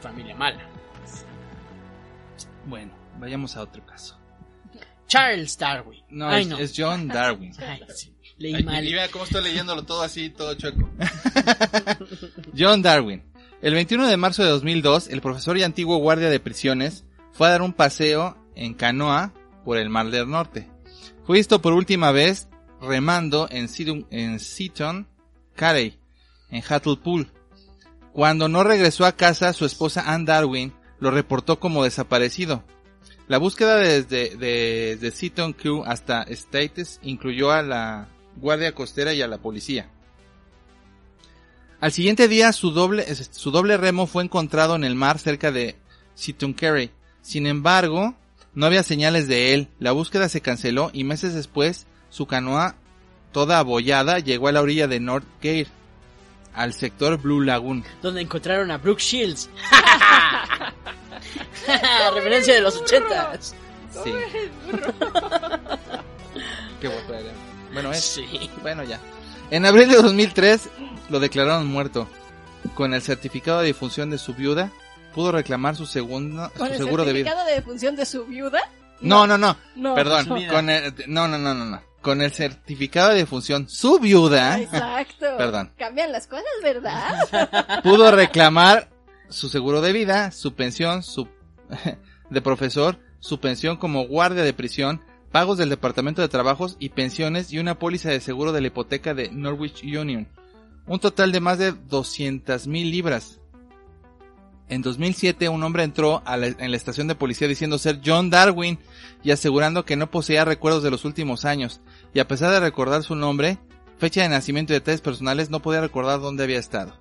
familia 0.00 0.36
mala. 0.36 0.60
Bueno, 2.66 2.92
vayamos 3.18 3.56
a 3.56 3.62
otro 3.62 3.84
caso. 3.86 4.18
Charles 5.06 5.56
Darwin. 5.56 6.02
No, 6.10 6.28
Ay, 6.28 6.42
es, 6.42 6.48
no. 6.48 6.58
es 6.58 6.72
John 6.76 7.06
Darwin. 7.08 7.52
Ay, 7.58 7.80
sí. 7.94 8.12
Leí 8.38 8.54
Ay, 8.54 8.64
mal. 8.64 8.84
y 8.86 8.92
vea 8.92 9.08
cómo 9.10 9.24
estoy 9.24 9.42
leyéndolo 9.44 9.84
todo 9.84 10.02
así, 10.02 10.28
todo 10.30 10.52
chueco. 10.54 10.90
John 12.56 12.82
Darwin. 12.82 13.22
El 13.62 13.74
21 13.74 14.06
de 14.08 14.16
marzo 14.16 14.42
de 14.42 14.50
2002, 14.50 15.08
el 15.08 15.20
profesor 15.22 15.56
y 15.56 15.62
antiguo 15.62 15.96
guardia 15.98 16.28
de 16.28 16.40
prisiones 16.40 17.04
fue 17.32 17.46
a 17.48 17.50
dar 17.50 17.62
un 17.62 17.72
paseo 17.72 18.36
en 18.54 18.74
canoa 18.74 19.32
por 19.64 19.78
el 19.78 19.88
Mar 19.88 20.10
del 20.10 20.28
Norte. 20.28 20.68
Fue 21.24 21.38
visto 21.38 21.62
por 21.62 21.72
última 21.72 22.12
vez 22.12 22.48
remando 22.80 23.48
en, 23.50 23.68
Seaton- 23.68 24.06
en 24.10 24.38
Seaton 24.38 25.08
Carey, 25.54 25.98
en 26.50 26.62
Hartlepool. 26.68 27.32
Cuando 28.12 28.48
no 28.48 28.62
regresó 28.64 29.04
a 29.06 29.12
casa, 29.16 29.52
su 29.52 29.64
esposa 29.64 30.04
Anne 30.12 30.26
Darwin 30.26 30.72
lo 31.00 31.10
reportó 31.10 31.58
como 31.58 31.84
desaparecido. 31.84 32.62
La 33.28 33.38
búsqueda 33.38 33.76
desde, 33.76 34.36
desde 34.36 35.10
Seaton 35.10 35.52
Crew 35.52 35.82
hasta 35.84 36.22
States 36.22 37.00
incluyó 37.02 37.50
a 37.50 37.62
la 37.62 38.08
guardia 38.36 38.74
costera 38.74 39.14
y 39.14 39.22
a 39.22 39.28
la 39.28 39.38
policía. 39.38 39.90
Al 41.80 41.92
siguiente 41.92 42.28
día 42.28 42.52
su 42.52 42.70
doble, 42.70 43.04
su 43.14 43.50
doble 43.50 43.76
remo 43.76 44.06
fue 44.06 44.22
encontrado 44.22 44.76
en 44.76 44.84
el 44.84 44.94
mar 44.94 45.18
cerca 45.18 45.52
de 45.52 45.76
Carey. 46.56 46.90
Sin 47.20 47.46
embargo, 47.46 48.14
no 48.54 48.66
había 48.66 48.82
señales 48.82 49.28
de 49.28 49.52
él. 49.52 49.68
La 49.78 49.92
búsqueda 49.92 50.28
se 50.28 50.40
canceló 50.40 50.90
y 50.92 51.04
meses 51.04 51.34
después 51.34 51.86
su 52.08 52.26
canoa 52.26 52.76
toda 53.32 53.58
abollada 53.58 54.18
llegó 54.18 54.48
a 54.48 54.52
la 54.52 54.62
orilla 54.62 54.88
de 54.88 55.00
North 55.00 55.26
Gate, 55.42 55.68
al 56.56 56.72
sector 56.72 57.18
Blue 57.18 57.42
Lagoon. 57.42 57.84
Donde 58.02 58.22
encontraron 58.22 58.72
a 58.72 58.78
Brooke 58.78 59.00
Shields. 59.00 59.48
Referencia 62.14 62.54
de 62.54 62.60
los 62.60 62.76
ochentas. 62.76 63.54
Sí. 64.02 64.12
Qué 66.80 66.88
guapo 66.88 67.14
era. 67.14 67.32
Bueno, 67.72 67.92
es. 67.92 68.04
Sí. 68.04 68.50
Bueno, 68.62 68.82
ya. 68.84 68.98
En 69.50 69.64
abril 69.66 69.88
de 69.88 69.96
2003 69.96 70.68
lo 71.10 71.20
declararon 71.20 71.66
muerto. 71.66 72.08
Con 72.74 72.94
el 72.94 73.02
certificado 73.02 73.60
de 73.60 73.66
difunción 73.66 74.10
de 74.10 74.18
su 74.18 74.34
viuda, 74.34 74.72
pudo 75.14 75.30
reclamar 75.32 75.76
su, 75.76 75.86
segunda, 75.86 76.50
su 76.52 76.58
Con 76.58 76.68
el 76.68 76.76
seguro 76.76 77.04
de 77.04 77.12
vida. 77.12 77.30
certificado 77.30 77.46
de 77.48 77.54
defunción 77.54 77.94
de 77.96 78.06
su 78.06 78.26
viuda. 78.26 78.60
No, 79.00 79.26
no, 79.26 79.38
no. 79.38 79.56
No. 79.76 79.94
Perdón. 79.94 80.34
Vida. 80.34 80.52
Con 80.52 80.68
el, 80.68 80.92
no, 81.06 81.28
no, 81.28 81.38
no, 81.38 81.54
no, 81.54 81.64
no. 81.64 81.80
Con 82.06 82.22
el 82.22 82.30
certificado 82.30 83.08
de 83.10 83.16
difunción, 83.16 83.68
su 83.68 83.98
viuda 83.98 84.60
Exacto. 84.60 85.26
Perdón. 85.38 85.72
Cambian 85.76 86.12
las 86.12 86.28
cosas, 86.28 86.46
¿verdad? 86.62 87.82
pudo 87.82 88.12
reclamar 88.12 88.88
su 89.28 89.48
seguro 89.48 89.80
de 89.80 89.92
vida, 89.92 90.30
su 90.30 90.54
pensión, 90.54 91.02
su 91.02 91.26
de 92.30 92.40
profesor, 92.40 93.00
su 93.18 93.40
pensión 93.40 93.76
como 93.76 94.06
guardia 94.06 94.44
de 94.44 94.52
prisión, 94.52 95.02
pagos 95.32 95.58
del 95.58 95.68
Departamento 95.68 96.22
de 96.22 96.28
Trabajos 96.28 96.76
y 96.78 96.90
pensiones 96.90 97.52
y 97.52 97.58
una 97.58 97.78
póliza 97.80 98.08
de 98.10 98.20
seguro 98.20 98.52
de 98.52 98.60
la 98.60 98.68
hipoteca 98.68 99.12
de 99.12 99.30
Norwich 99.32 99.82
Union. 99.82 100.28
Un 100.86 101.00
total 101.00 101.32
de 101.32 101.40
más 101.40 101.58
de 101.58 101.72
200 101.72 102.68
mil 102.68 102.88
libras. 102.92 103.40
En 104.68 104.82
2007 104.82 105.48
un 105.48 105.62
hombre 105.62 105.84
entró 105.84 106.22
a 106.24 106.36
la- 106.36 106.48
en 106.48 106.70
la 106.72 106.76
estación 106.76 107.06
de 107.06 107.14
policía 107.14 107.46
diciendo 107.46 107.78
ser 107.78 108.00
John 108.04 108.30
Darwin 108.30 108.78
y 109.22 109.30
asegurando 109.30 109.84
que 109.84 109.94
no 109.94 110.10
poseía 110.10 110.44
recuerdos 110.44 110.82
de 110.82 110.90
los 110.90 111.04
últimos 111.04 111.44
años 111.44 111.80
y 112.16 112.18
a 112.18 112.26
pesar 112.26 112.50
de 112.50 112.60
recordar 112.60 113.02
su 113.02 113.14
nombre, 113.14 113.58
fecha 113.98 114.22
de 114.22 114.30
nacimiento 114.30 114.72
y 114.72 114.76
detalles 114.76 115.02
personales 115.02 115.50
no 115.50 115.60
podía 115.60 115.82
recordar 115.82 116.18
dónde 116.18 116.44
había 116.44 116.58
estado. 116.58 116.98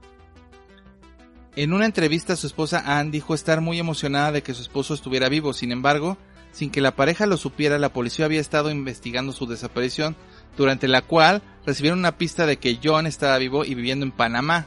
En 1.56 1.72
una 1.72 1.86
entrevista 1.86 2.36
su 2.36 2.48
esposa 2.48 2.84
Anne 2.86 3.12
dijo 3.12 3.34
estar 3.34 3.62
muy 3.62 3.80
emocionada 3.80 4.34
de 4.34 4.44
que 4.44 4.54
su 4.54 4.62
esposo 4.62 4.94
estuviera 4.94 5.30
vivo, 5.30 5.54
sin 5.54 5.72
embargo, 5.72 6.18
sin 6.52 6.70
que 6.70 6.82
la 6.82 6.98
pareja 6.98 7.28
lo 7.28 7.38
supiera, 7.38 7.80
la 7.80 7.94
policía 7.94 8.26
había 8.26 8.42
estado 8.42 8.70
investigando 8.70 9.32
su 9.32 9.48
desaparición, 9.48 10.18
durante 10.58 10.90
la 10.90 11.02
cual 11.02 11.42
recibieron 11.66 12.00
una 12.00 12.18
pista 12.18 12.46
de 12.46 12.58
que 12.58 12.78
John 12.84 13.08
estaba 13.08 13.38
vivo 13.38 13.64
y 13.64 13.74
viviendo 13.74 14.06
en 14.06 14.12
Panamá. 14.12 14.66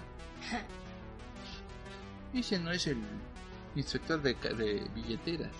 Ese 2.32 2.58
no 2.58 2.72
es 2.72 2.86
el 2.86 2.96
inspector 3.76 4.22
de 4.22 4.82
billeteras. 4.94 5.52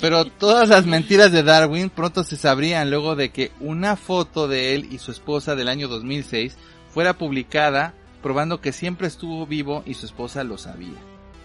Pero 0.00 0.24
todas 0.24 0.68
las 0.68 0.86
mentiras 0.86 1.32
de 1.32 1.42
Darwin 1.42 1.88
pronto 1.88 2.24
se 2.24 2.36
sabrían 2.36 2.90
luego 2.90 3.16
de 3.16 3.30
que 3.30 3.52
una 3.60 3.96
foto 3.96 4.48
de 4.48 4.74
él 4.74 4.88
y 4.90 4.98
su 4.98 5.12
esposa 5.12 5.54
del 5.54 5.68
año 5.68 5.88
2006 5.88 6.56
fuera 6.90 7.16
publicada 7.16 7.94
probando 8.22 8.60
que 8.60 8.72
siempre 8.72 9.06
estuvo 9.06 9.46
vivo 9.46 9.82
y 9.86 9.94
su 9.94 10.06
esposa 10.06 10.44
lo 10.44 10.58
sabía. 10.58 10.98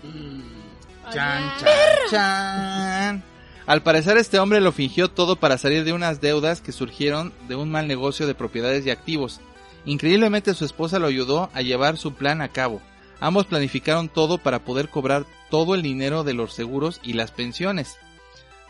Mm, 0.04 1.12
Chan, 1.12 1.54
chan, 1.60 1.70
chan. 2.12 3.24
Al 3.66 3.82
parecer 3.82 4.18
este 4.18 4.40
hombre 4.40 4.62
lo 4.62 4.72
fingió 4.72 5.10
todo 5.10 5.38
para 5.38 5.58
salir 5.58 5.84
de 5.84 5.94
unas 5.94 6.22
deudas 6.22 6.62
que 6.62 6.72
surgieron 6.72 7.34
de 7.48 7.56
un 7.56 7.70
mal 7.72 7.88
negocio 7.88 8.28
de 8.28 8.36
propiedades 8.36 8.86
y 8.86 8.92
activos. 8.92 9.42
Increíblemente 9.86 10.54
su 10.54 10.66
esposa 10.66 11.00
lo 11.00 11.08
ayudó 11.08 11.50
a 11.54 11.62
llevar 11.62 11.98
su 11.98 12.14
plan 12.14 12.42
a 12.42 12.50
cabo. 12.50 12.82
Ambos 13.20 13.46
planificaron 13.46 14.10
todo 14.10 14.38
para 14.38 14.60
poder 14.60 14.90
cobrar 14.90 15.26
todo 15.50 15.76
el 15.76 15.82
dinero 15.82 16.24
de 16.24 16.34
los 16.34 16.54
seguros 16.54 17.00
y 17.04 17.14
las 17.14 17.32
pensiones. 17.32 17.98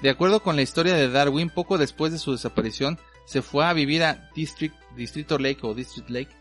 De 0.02 0.10
acuerdo 0.10 0.42
con 0.42 0.56
la 0.56 0.62
historia 0.62 0.94
de 0.94 1.10
Darwin, 1.10 1.50
poco 1.50 1.78
después 1.78 2.12
de 2.12 2.20
su 2.20 2.32
desaparición, 2.32 3.00
se 3.26 3.42
fue 3.42 3.66
a 3.66 3.74
vivir 3.74 4.04
a 4.04 4.30
District, 4.36 4.76
Distrito 4.96 5.40
Lake 5.40 5.60
o 5.64 5.74
District 5.74 6.10
Lake, 6.10 6.36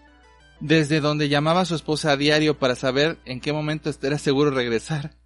desde 0.60 1.00
donde 1.00 1.28
llamaba 1.28 1.62
a 1.62 1.64
su 1.64 1.74
esposa 1.74 2.12
a 2.12 2.16
diario 2.16 2.58
para 2.58 2.76
saber 2.76 3.18
en 3.24 3.40
qué 3.40 3.52
momento 3.52 3.90
era 4.02 4.18
seguro 4.18 4.50
regresar. 4.50 5.16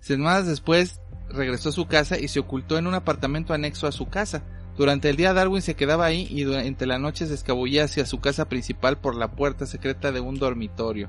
Semanas 0.00 0.46
después 0.46 1.00
regresó 1.28 1.70
a 1.70 1.72
su 1.72 1.86
casa 1.86 2.18
y 2.18 2.28
se 2.28 2.40
ocultó 2.40 2.76
en 2.78 2.86
un 2.86 2.94
apartamento 2.94 3.54
anexo 3.54 3.86
a 3.86 3.92
su 3.92 4.08
casa. 4.08 4.44
Durante 4.76 5.08
el 5.08 5.16
día 5.16 5.32
Darwin 5.32 5.62
se 5.62 5.74
quedaba 5.74 6.04
ahí 6.04 6.26
y 6.30 6.42
durante 6.42 6.86
la 6.86 6.98
noche 6.98 7.26
se 7.26 7.34
escabullía 7.34 7.84
hacia 7.84 8.04
su 8.04 8.20
casa 8.20 8.48
principal 8.48 8.98
por 8.98 9.16
la 9.16 9.32
puerta 9.32 9.64
secreta 9.66 10.12
de 10.12 10.20
un 10.20 10.38
dormitorio. 10.38 11.08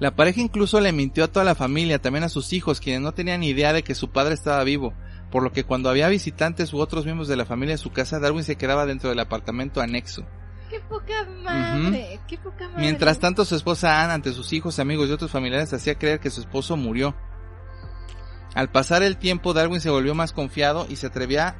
La 0.00 0.14
pareja 0.14 0.40
incluso 0.40 0.80
le 0.80 0.92
mintió 0.92 1.24
a 1.24 1.28
toda 1.28 1.44
la 1.44 1.56
familia, 1.56 2.00
también 2.00 2.24
a 2.24 2.28
sus 2.28 2.52
hijos, 2.52 2.80
quienes 2.80 3.02
no 3.02 3.12
tenían 3.12 3.42
idea 3.42 3.72
de 3.72 3.82
que 3.82 3.96
su 3.96 4.10
padre 4.10 4.34
estaba 4.34 4.62
vivo, 4.62 4.94
por 5.30 5.42
lo 5.42 5.52
que 5.52 5.64
cuando 5.64 5.90
había 5.90 6.08
visitantes 6.08 6.72
u 6.72 6.78
otros 6.78 7.04
miembros 7.04 7.26
de 7.26 7.36
la 7.36 7.44
familia 7.44 7.72
en 7.72 7.78
su 7.78 7.90
casa, 7.90 8.20
Darwin 8.20 8.44
se 8.44 8.56
quedaba 8.56 8.86
dentro 8.86 9.10
del 9.10 9.18
apartamento 9.18 9.80
anexo. 9.80 10.24
Qué 10.70 10.80
poca 10.80 11.24
madre, 11.42 12.20
qué 12.28 12.38
poca 12.38 12.68
madre. 12.68 12.82
Mientras 12.82 13.18
tanto, 13.18 13.44
su 13.44 13.56
esposa 13.56 14.02
Anne, 14.02 14.12
ante 14.12 14.32
sus 14.32 14.52
hijos, 14.52 14.78
amigos 14.78 15.08
y 15.08 15.12
otros 15.12 15.30
familiares, 15.30 15.72
hacía 15.72 15.98
creer 15.98 16.20
que 16.20 16.30
su 16.30 16.42
esposo 16.42 16.76
murió. 16.76 17.16
Al 18.54 18.70
pasar 18.70 19.02
el 19.02 19.16
tiempo, 19.16 19.52
Darwin 19.52 19.80
se 19.80 19.90
volvió 19.90 20.14
más 20.14 20.32
confiado 20.32 20.86
y 20.88 20.96
se 20.96 21.08
atrevía 21.08 21.56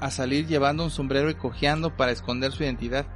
a 0.00 0.10
salir 0.10 0.46
llevando 0.46 0.84
un 0.84 0.90
sombrero 0.90 1.30
y 1.30 1.34
cojeando 1.34 1.96
para 1.96 2.12
esconder 2.12 2.52
su 2.52 2.62
identidad. 2.62 3.06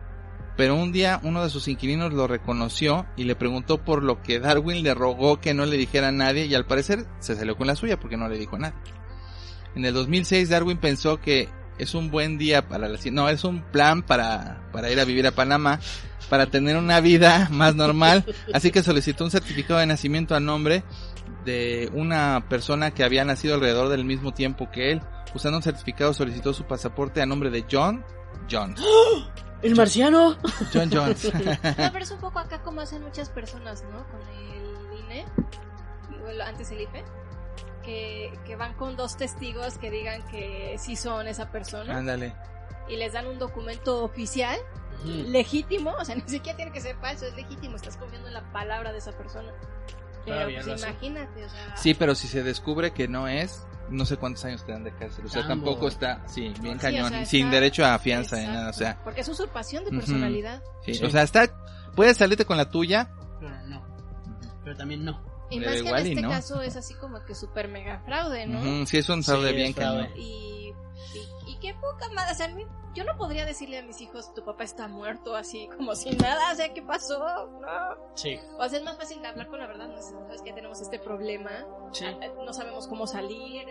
Pero 0.56 0.76
un 0.76 0.92
día 0.92 1.20
uno 1.22 1.42
de 1.42 1.50
sus 1.50 1.66
inquilinos 1.66 2.12
lo 2.12 2.26
reconoció 2.26 3.06
y 3.16 3.24
le 3.24 3.34
preguntó 3.34 3.78
por 3.78 4.02
lo 4.02 4.22
que 4.22 4.38
Darwin 4.38 4.82
le 4.82 4.94
rogó 4.94 5.40
que 5.40 5.54
no 5.54 5.66
le 5.66 5.76
dijera 5.76 6.08
a 6.08 6.12
nadie 6.12 6.46
y 6.46 6.54
al 6.54 6.66
parecer 6.66 7.06
se 7.18 7.34
salió 7.34 7.56
con 7.56 7.66
la 7.66 7.76
suya 7.76 7.98
porque 7.98 8.16
no 8.16 8.28
le 8.28 8.38
dijo 8.38 8.56
a 8.56 8.60
nadie. 8.60 8.78
En 9.74 9.84
el 9.84 9.92
2006 9.92 10.48
Darwin 10.48 10.78
pensó 10.78 11.20
que 11.20 11.48
es 11.78 11.94
un 11.94 12.12
buen 12.12 12.38
día 12.38 12.68
para 12.68 12.88
la 12.88 12.98
no 13.10 13.28
es 13.28 13.42
un 13.42 13.62
plan 13.62 14.02
para, 14.02 14.68
para 14.72 14.92
ir 14.92 15.00
a 15.00 15.04
vivir 15.04 15.26
a 15.26 15.32
Panamá 15.32 15.80
para 16.30 16.46
tener 16.46 16.76
una 16.76 17.00
vida 17.00 17.48
más 17.50 17.74
normal 17.74 18.24
así 18.52 18.70
que 18.70 18.84
solicitó 18.84 19.24
un 19.24 19.32
certificado 19.32 19.80
de 19.80 19.86
nacimiento 19.86 20.36
a 20.36 20.40
nombre 20.40 20.84
de 21.44 21.90
una 21.92 22.46
persona 22.48 22.92
que 22.92 23.02
había 23.02 23.24
nacido 23.24 23.54
alrededor 23.54 23.88
del 23.88 24.04
mismo 24.04 24.32
tiempo 24.32 24.70
que 24.70 24.92
él. 24.92 25.02
Usando 25.34 25.58
un 25.58 25.62
certificado 25.62 26.14
solicitó 26.14 26.54
su 26.54 26.64
pasaporte 26.64 27.20
a 27.20 27.26
nombre 27.26 27.50
de 27.50 27.64
John 27.70 28.04
Jones. 28.50 28.80
¿El 29.64 29.74
marciano? 29.76 30.36
John 30.72 30.90
Jones. 30.92 31.32
No, 31.34 31.92
pero 31.92 32.04
es 32.04 32.10
un 32.10 32.20
poco 32.20 32.38
acá 32.38 32.62
como 32.62 32.82
hacen 32.82 33.02
muchas 33.02 33.30
personas, 33.30 33.82
¿no? 33.84 34.06
Con 34.08 34.20
el 34.28 34.98
INE, 35.04 35.24
antes 36.44 36.70
el 36.70 36.82
IFE, 36.82 37.02
que, 37.82 38.38
que 38.44 38.56
van 38.56 38.74
con 38.74 38.94
dos 38.96 39.16
testigos 39.16 39.78
que 39.78 39.90
digan 39.90 40.22
que 40.28 40.76
sí 40.78 40.96
son 40.96 41.28
esa 41.28 41.50
persona 41.50 41.96
Ándale. 41.96 42.34
y 42.88 42.96
les 42.96 43.12
dan 43.14 43.26
un 43.26 43.38
documento 43.38 44.04
oficial, 44.04 44.58
Ujú. 45.00 45.30
legítimo, 45.30 45.92
o 45.98 46.04
sea, 46.04 46.14
ni 46.16 46.28
siquiera 46.28 46.56
tiene 46.56 46.70
que 46.72 46.80
ser 46.80 46.96
falso, 46.96 47.24
es 47.26 47.34
legítimo, 47.34 47.76
estás 47.76 47.96
confiando 47.96 48.28
en 48.28 48.34
la 48.34 48.52
palabra 48.52 48.92
de 48.92 48.98
esa 48.98 49.12
persona. 49.12 49.52
Pero 50.26 50.50
pues 50.64 50.82
imagínate, 50.82 51.44
o 51.44 51.48
sea... 51.48 51.76
Sí, 51.76 51.94
pero 51.94 52.14
si 52.14 52.28
se 52.28 52.42
descubre 52.42 52.92
que 52.92 53.08
no 53.08 53.28
es, 53.28 53.66
no 53.90 54.04
sé 54.04 54.16
cuántos 54.16 54.44
años 54.44 54.64
te 54.64 54.72
dan 54.72 54.84
de 54.84 54.92
cárcel. 54.94 55.26
O 55.26 55.28
sea, 55.28 55.46
Tambo. 55.46 55.66
tampoco 55.66 55.88
está, 55.88 56.22
sí, 56.28 56.52
bien 56.60 56.74
Sí, 56.74 56.80
cañón. 56.80 57.06
o 57.06 57.08
sea, 57.08 57.24
sin 57.26 57.46
está- 57.46 57.54
derecho 57.54 57.84
a 57.84 57.98
fianza 57.98 58.36
ni 58.36 58.46
nada. 58.46 58.70
O 58.70 58.72
sea, 58.72 58.98
Porque 59.04 59.20
es 59.22 59.28
usurpación 59.28 59.84
de 59.84 59.90
personalidad. 59.90 60.62
sí, 60.84 60.94
Sí. 60.94 61.04
o 61.04 61.10
sea, 61.10 61.22
está, 61.22 61.48
puedes 61.94 62.16
salirte 62.16 62.44
con 62.44 62.56
la 62.56 62.70
tuya. 62.70 63.10
Pero 63.40 63.54
no. 63.66 63.82
Pero 64.64 64.76
también 64.76 65.04
no. 65.04 65.20
Y 65.50 65.60
Pero 65.60 65.70
más 65.70 65.82
que 65.82 65.88
en 65.90 66.06
este 66.08 66.22
no. 66.22 66.30
caso 66.30 66.62
es 66.62 66.74
así 66.76 66.94
como 66.94 67.22
que 67.24 67.34
super 67.34 67.68
mega 67.68 68.00
fraude, 68.06 68.46
¿no? 68.46 68.58
Ujú, 68.60 68.86
sí, 68.86 68.96
es 68.98 69.08
un 69.08 69.22
fraude 69.22 69.50
Sí, 69.50 69.56
bien 69.56 69.72
cañón. 69.74 70.08
Y, 70.16 70.72
y 71.43 71.43
qué 71.64 71.74
poca 71.74 72.08
madre, 72.14 72.32
o 72.32 72.34
sea, 72.34 72.46
a 72.46 72.48
mí- 72.50 72.66
yo 72.94 73.04
no 73.04 73.16
podría 73.16 73.44
decirle 73.46 73.78
a 73.78 73.82
mis 73.82 74.00
hijos, 74.02 74.32
tu 74.34 74.44
papá 74.44 74.64
está 74.64 74.86
muerto, 74.86 75.34
así 75.34 75.68
como 75.76 75.96
si 75.96 76.10
nada, 76.10 76.52
o 76.52 76.54
sea, 76.56 76.72
¿qué 76.74 76.82
pasó? 76.82 77.18
No. 77.60 78.12
Sí. 78.14 78.38
O 78.58 78.68
sea, 78.68 78.78
es 78.78 78.84
más 78.84 78.96
fácil 78.96 79.24
hablar 79.24 79.48
con 79.48 79.58
la 79.58 79.66
verdad, 79.66 79.88
no 79.88 80.00
sabes 80.00 80.42
que 80.42 80.52
tenemos 80.52 80.80
este 80.80 80.98
problema, 80.98 81.50
Sí. 81.92 82.04
ah, 82.04 82.28
no 82.44 82.52
sabemos 82.52 82.86
cómo 82.86 83.06
salir, 83.06 83.66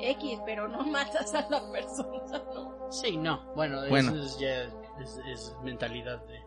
X, 0.00 0.38
pero 0.46 0.68
no 0.68 0.84
matas 0.86 1.34
a 1.34 1.46
la 1.50 1.70
persona, 1.70 2.38
¿no? 2.54 2.90
Sí, 2.90 3.16
no. 3.16 3.42
Bueno, 3.54 3.80
Bueno. 3.88 4.14
eso 4.14 4.22
es 4.24 4.38
ya 4.38 4.62
es, 5.02 5.20
es 5.26 5.54
mentalidad 5.62 6.24
de... 6.26 6.40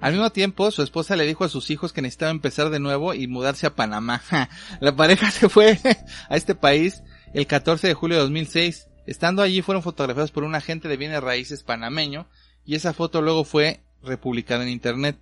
Al 0.00 0.12
mismo 0.12 0.28
tiempo, 0.30 0.70
su 0.70 0.82
esposa 0.82 1.16
le 1.16 1.24
dijo 1.24 1.44
a 1.44 1.48
sus 1.48 1.70
hijos 1.70 1.94
que 1.94 2.02
necesitaba 2.02 2.30
empezar 2.30 2.68
de 2.68 2.80
nuevo 2.80 3.14
y 3.14 3.28
mudarse 3.28 3.66
a 3.66 3.74
Panamá. 3.74 4.20
La 4.80 4.94
pareja 4.94 5.30
se 5.30 5.48
fue 5.48 5.78
a 6.28 6.36
este 6.36 6.54
país 6.54 7.02
el 7.32 7.46
14 7.46 7.86
de 7.88 7.94
julio 7.94 8.16
de 8.18 8.22
2006. 8.24 8.88
Estando 9.06 9.42
allí 9.42 9.62
fueron 9.62 9.82
fotografiados 9.82 10.32
por 10.32 10.44
un 10.44 10.54
agente 10.54 10.88
de 10.88 10.96
bienes 10.96 11.22
raíces 11.22 11.62
panameño 11.62 12.26
y 12.64 12.74
esa 12.74 12.92
foto 12.92 13.22
luego 13.22 13.44
fue 13.44 13.80
republicada 14.02 14.64
en 14.64 14.70
internet. 14.70 15.16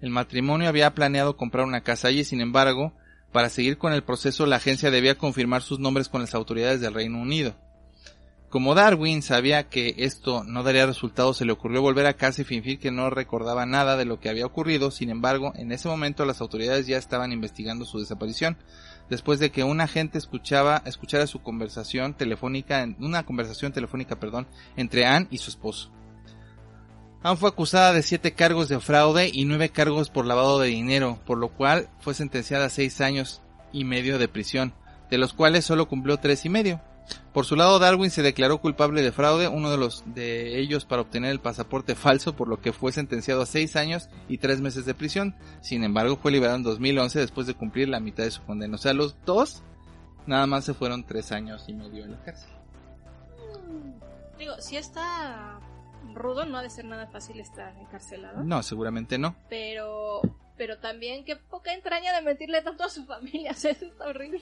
El 0.00 0.10
matrimonio 0.10 0.68
había 0.68 0.94
planeado 0.94 1.36
comprar 1.36 1.66
una 1.66 1.82
casa 1.82 2.08
allí, 2.08 2.24
sin 2.24 2.40
embargo, 2.40 2.92
para 3.32 3.48
seguir 3.48 3.78
con 3.78 3.92
el 3.92 4.02
proceso 4.02 4.46
la 4.46 4.56
agencia 4.56 4.90
debía 4.90 5.18
confirmar 5.18 5.62
sus 5.62 5.80
nombres 5.80 6.08
con 6.08 6.20
las 6.20 6.34
autoridades 6.34 6.80
del 6.80 6.94
Reino 6.94 7.18
Unido. 7.18 7.56
Como 8.48 8.74
Darwin 8.74 9.22
sabía 9.22 9.68
que 9.68 9.94
esto 9.98 10.44
no 10.44 10.62
daría 10.62 10.86
resultados, 10.86 11.36
se 11.36 11.44
le 11.44 11.52
ocurrió 11.52 11.82
volver 11.82 12.06
a 12.06 12.16
casa 12.16 12.42
y 12.42 12.44
fingir 12.44 12.78
que 12.78 12.92
no 12.92 13.10
recordaba 13.10 13.66
nada 13.66 13.96
de 13.96 14.04
lo 14.04 14.20
que 14.20 14.28
había 14.28 14.46
ocurrido. 14.46 14.92
Sin 14.92 15.10
embargo, 15.10 15.52
en 15.56 15.72
ese 15.72 15.88
momento 15.88 16.24
las 16.24 16.40
autoridades 16.40 16.86
ya 16.86 16.96
estaban 16.96 17.32
investigando 17.32 17.84
su 17.84 17.98
desaparición, 17.98 18.56
después 19.08 19.38
de 19.38 19.50
que 19.50 19.64
un 19.64 19.80
agente 19.80 20.18
escuchaba, 20.18 20.82
escuchara 20.84 21.26
su 21.26 21.42
conversación 21.42 22.14
telefónica, 22.14 22.86
una 22.98 23.24
conversación 23.24 23.72
telefónica, 23.72 24.18
perdón, 24.18 24.46
entre 24.76 25.06
Anne 25.06 25.28
y 25.30 25.38
su 25.38 25.50
esposo. 25.50 25.90
Anne 27.22 27.36
fue 27.36 27.48
acusada 27.48 27.92
de 27.92 28.02
siete 28.02 28.34
cargos 28.34 28.68
de 28.68 28.80
fraude 28.80 29.30
y 29.32 29.44
nueve 29.44 29.70
cargos 29.70 30.10
por 30.10 30.26
lavado 30.26 30.60
de 30.60 30.68
dinero, 30.68 31.18
por 31.26 31.38
lo 31.38 31.48
cual 31.48 31.88
fue 32.00 32.14
sentenciada 32.14 32.66
a 32.66 32.70
seis 32.70 33.00
años 33.00 33.42
y 33.72 33.84
medio 33.84 34.18
de 34.18 34.28
prisión, 34.28 34.74
de 35.10 35.18
los 35.18 35.32
cuales 35.32 35.64
solo 35.64 35.88
cumplió 35.88 36.18
tres 36.18 36.44
y 36.44 36.48
medio. 36.48 36.80
Por 37.32 37.44
su 37.44 37.54
lado, 37.56 37.78
Darwin 37.78 38.10
se 38.10 38.22
declaró 38.22 38.58
culpable 38.60 39.02
de 39.02 39.12
fraude, 39.12 39.48
uno 39.48 39.70
de 39.70 39.76
los 39.76 40.02
de 40.06 40.58
ellos 40.58 40.84
para 40.84 41.02
obtener 41.02 41.30
el 41.30 41.40
pasaporte 41.40 41.94
falso, 41.94 42.34
por 42.34 42.48
lo 42.48 42.60
que 42.60 42.72
fue 42.72 42.92
sentenciado 42.92 43.42
a 43.42 43.46
seis 43.46 43.76
años 43.76 44.08
y 44.28 44.38
tres 44.38 44.60
meses 44.60 44.86
de 44.86 44.94
prisión. 44.94 45.36
Sin 45.60 45.84
embargo, 45.84 46.16
fue 46.16 46.32
liberado 46.32 46.56
en 46.56 46.62
2011 46.62 47.18
después 47.18 47.46
de 47.46 47.54
cumplir 47.54 47.88
la 47.88 48.00
mitad 48.00 48.24
de 48.24 48.30
su 48.30 48.42
condena. 48.42 48.76
O 48.76 48.78
sea, 48.78 48.94
los 48.94 49.16
dos 49.24 49.62
nada 50.26 50.46
más 50.46 50.64
se 50.64 50.74
fueron 50.74 51.04
tres 51.04 51.32
años 51.32 51.64
y 51.68 51.74
medio 51.74 52.04
en 52.04 52.12
la 52.12 52.22
cárcel. 52.22 52.50
Digo, 54.38 54.54
si 54.60 54.76
está 54.76 55.60
rudo, 56.14 56.44
no 56.46 56.58
ha 56.58 56.62
de 56.62 56.70
ser 56.70 56.84
nada 56.84 57.06
fácil 57.06 57.40
estar 57.40 57.76
encarcelado. 57.78 58.42
No, 58.44 58.62
seguramente 58.62 59.18
no. 59.18 59.36
Pero, 59.48 60.20
pero 60.56 60.78
también 60.78 61.24
qué 61.24 61.36
poca 61.36 61.72
entraña 61.72 62.14
de 62.14 62.22
mentirle 62.22 62.62
tanto 62.62 62.84
a 62.84 62.88
su 62.88 63.04
familia, 63.04 63.50
o 63.52 63.54
sea, 63.54 63.72
eso 63.72 63.86
está 63.86 64.06
horrible. 64.08 64.40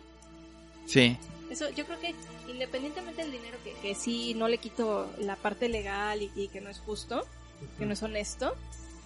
Sí, 0.86 1.16
Eso, 1.50 1.68
yo 1.70 1.84
creo 1.86 2.00
que 2.00 2.14
independientemente 2.48 3.22
del 3.22 3.32
dinero, 3.32 3.58
que, 3.62 3.72
que 3.74 3.94
sí 3.94 4.34
no 4.34 4.48
le 4.48 4.58
quito 4.58 5.10
la 5.18 5.36
parte 5.36 5.68
legal 5.68 6.22
y, 6.22 6.30
y 6.34 6.48
que 6.48 6.60
no 6.60 6.70
es 6.70 6.78
justo, 6.80 7.26
que 7.78 7.86
no 7.86 7.92
es 7.92 8.02
honesto, 8.02 8.54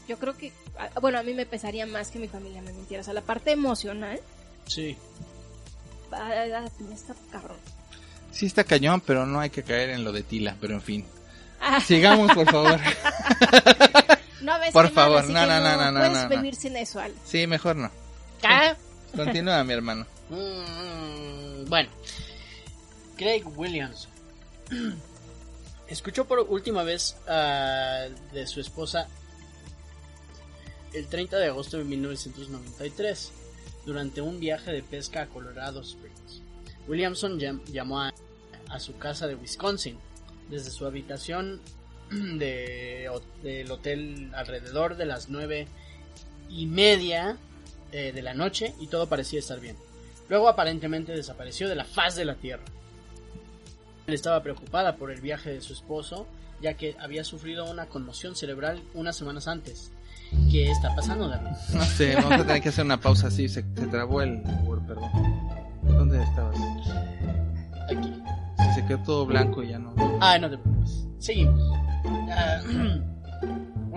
yo 0.08 0.18
creo 0.18 0.36
que, 0.36 0.52
bueno, 1.00 1.18
a 1.18 1.22
mí 1.22 1.34
me 1.34 1.44
pesaría 1.46 1.84
más 1.86 2.08
que 2.10 2.18
mi 2.18 2.28
familia 2.28 2.62
me 2.62 2.72
mintiera. 2.72 3.02
O 3.02 3.04
sea, 3.04 3.12
la 3.14 3.20
parte 3.22 3.50
emocional, 3.52 4.20
Sí. 4.66 4.96
está 6.92 7.14
cabrón. 7.30 7.56
sí 8.32 8.46
está 8.46 8.64
cañón, 8.64 9.00
pero 9.00 9.26
no 9.26 9.40
hay 9.40 9.50
que 9.50 9.62
caer 9.62 9.90
en 9.90 10.04
lo 10.04 10.12
de 10.12 10.22
Tila, 10.22 10.56
pero 10.60 10.74
en 10.74 10.82
fin. 10.82 11.04
Ah, 11.60 11.80
Sigamos, 11.80 12.32
por 12.34 12.48
favor. 12.50 12.78
no 14.42 14.58
ves 14.60 14.72
por 14.72 14.90
favor, 14.90 15.24
no, 15.28 15.46
no, 15.46 15.60
no, 15.60 15.76
no, 15.76 15.92
no, 15.92 15.98
Puedes 16.00 16.22
no. 16.24 16.28
vivir 16.36 16.54
sin 16.54 16.76
eso. 16.76 17.00
Sí, 17.26 17.46
mejor 17.46 17.76
no. 17.76 17.90
Ah, 18.44 18.74
Continúa, 19.14 19.62
mi 19.64 19.72
hermano. 19.74 20.06
Mm, 20.30 21.64
bueno, 21.70 21.88
Craig 23.18 23.42
Williams 23.56 24.08
escuchó 25.88 26.26
por 26.26 26.40
última 26.40 26.82
vez 26.84 27.16
ah, 27.26 28.06
de 28.32 28.46
su 28.46 28.60
esposa 28.60 29.08
el 30.94 31.06
30 31.06 31.36
de 31.38 31.46
agosto 31.46 31.76
de 31.78 31.84
1993 31.84 33.32
durante 33.84 34.20
un 34.20 34.40
viaje 34.40 34.72
de 34.72 34.82
pesca 34.82 35.22
a 35.22 35.26
Colorado 35.26 35.80
Springs. 35.82 36.42
Williamson 36.86 37.38
llam- 37.38 37.64
llamó 37.66 38.00
a, 38.00 38.12
su 38.78 38.96
casa 38.98 39.26
de 39.26 39.34
Wisconsin 39.34 39.98
desde 40.48 40.70
su 40.70 40.86
habitación 40.86 41.60
del 42.10 43.70
hotel 43.70 44.30
alrededor 44.34 44.96
de 44.96 45.06
las 45.06 45.28
nueve 45.28 45.66
y 46.48 46.66
media 46.66 47.36
eh, 47.92 48.12
de 48.12 48.22
la 48.22 48.34
noche 48.34 48.74
y 48.80 48.86
todo 48.86 49.08
parecía 49.08 49.38
estar 49.40 49.60
bien. 49.60 49.76
Luego 50.28 50.48
aparentemente 50.48 51.12
desapareció 51.12 51.68
de 51.68 51.74
la 51.74 51.84
faz 51.84 52.14
de 52.16 52.24
la 52.26 52.34
Tierra. 52.34 52.64
Estaba 54.08 54.42
preocupada 54.42 54.96
por 54.96 55.10
el 55.10 55.20
viaje 55.20 55.50
de 55.52 55.60
su 55.60 55.74
esposo, 55.74 56.26
ya 56.62 56.74
que 56.74 56.96
había 56.98 57.24
sufrido 57.24 57.70
una 57.70 57.86
conmoción 57.86 58.34
cerebral 58.34 58.82
unas 58.94 59.16
semanas 59.16 59.48
antes. 59.48 59.92
¿Qué 60.50 60.70
está 60.70 60.94
pasando, 60.94 61.28
David? 61.28 61.50
No 61.74 61.84
sé, 61.84 62.14
vamos 62.14 62.32
a 62.32 62.46
tener 62.46 62.62
que 62.62 62.68
hacer 62.70 62.84
una 62.84 62.98
pausa. 63.00 63.30
Sí, 63.30 63.48
se, 63.48 63.62
se 63.62 63.86
trabó 63.86 64.22
el 64.22 64.42
Word, 64.64 64.86
perdón. 64.86 65.10
¿Dónde 65.82 66.22
estabas? 66.22 66.56
Aquí. 67.90 68.14
Se 68.74 68.84
quedó 68.86 68.98
todo 69.02 69.26
blanco 69.26 69.62
y 69.62 69.68
ya 69.68 69.78
no. 69.78 69.94
Ah, 70.20 70.38
no 70.38 70.50
te 70.50 70.58
preocupes. 70.58 71.06
Seguimos. 71.18 71.60
Ah, 72.30 72.60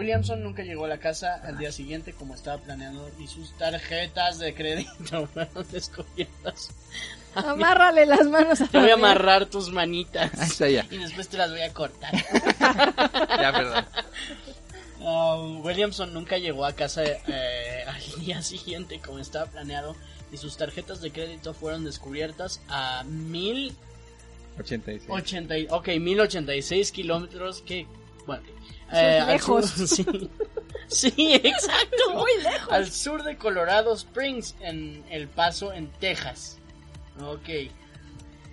Williamson 0.01 0.43
nunca 0.43 0.63
llegó 0.63 0.85
a 0.85 0.87
la 0.87 0.97
casa 0.97 1.41
al 1.45 1.57
día 1.57 1.71
siguiente 1.71 2.13
como 2.13 2.33
estaba 2.35 2.57
planeando 2.61 3.09
y 3.19 3.27
sus 3.27 3.55
tarjetas 3.57 4.39
de 4.39 4.53
crédito 4.53 5.27
fueron 5.33 5.65
descubiertas. 5.71 6.69
amárrale 7.35 8.05
las 8.05 8.25
manos 8.27 8.59
a 8.61 8.67
Te 8.67 8.79
voy 8.79 8.89
a 8.89 8.95
amarrar 8.95 9.45
tus 9.45 9.69
manitas 9.71 10.31
Ahí 10.39 10.47
está 10.47 10.69
ya. 10.69 10.85
y 10.89 10.97
después 10.97 11.27
te 11.29 11.37
las 11.37 11.51
voy 11.51 11.61
a 11.61 11.71
cortar. 11.73 12.11
Ya, 13.41 13.51
perdón. 13.53 13.85
Williamson 15.63 16.13
nunca 16.13 16.37
llegó 16.37 16.65
a 16.65 16.73
casa 16.73 17.03
eh, 17.03 17.83
al 17.87 18.19
día 18.25 18.41
siguiente 18.41 18.99
como 18.99 19.19
estaba 19.19 19.45
planeado 19.47 19.95
y 20.31 20.37
sus 20.37 20.57
tarjetas 20.57 21.01
de 21.01 21.11
crédito 21.11 21.53
fueron 21.53 21.83
descubiertas 21.85 22.61
a 22.67 23.03
mil 23.05 23.75
86. 24.59 25.09
ochenta 25.09 25.57
y- 25.57 25.67
ok, 25.69 25.87
1086 25.99 26.91
kilómetros 26.91 27.61
que 27.63 27.87
bueno 28.27 28.43
Eso 28.91 28.99
es 29.01 29.21
al 29.21 29.27
lejos. 29.27 29.69
sur- 29.69 29.87
sí, 29.87 30.05
sí, 30.87 31.33
exacto 31.33 32.13
Muy 32.13 32.31
lejos. 32.43 32.71
al 32.73 32.91
sur 32.91 33.23
de 33.23 33.37
Colorado 33.37 33.93
Springs 33.95 34.55
en 34.61 35.03
El 35.09 35.27
Paso 35.27 35.71
en 35.73 35.87
Texas 35.99 36.57
ok 37.23 37.49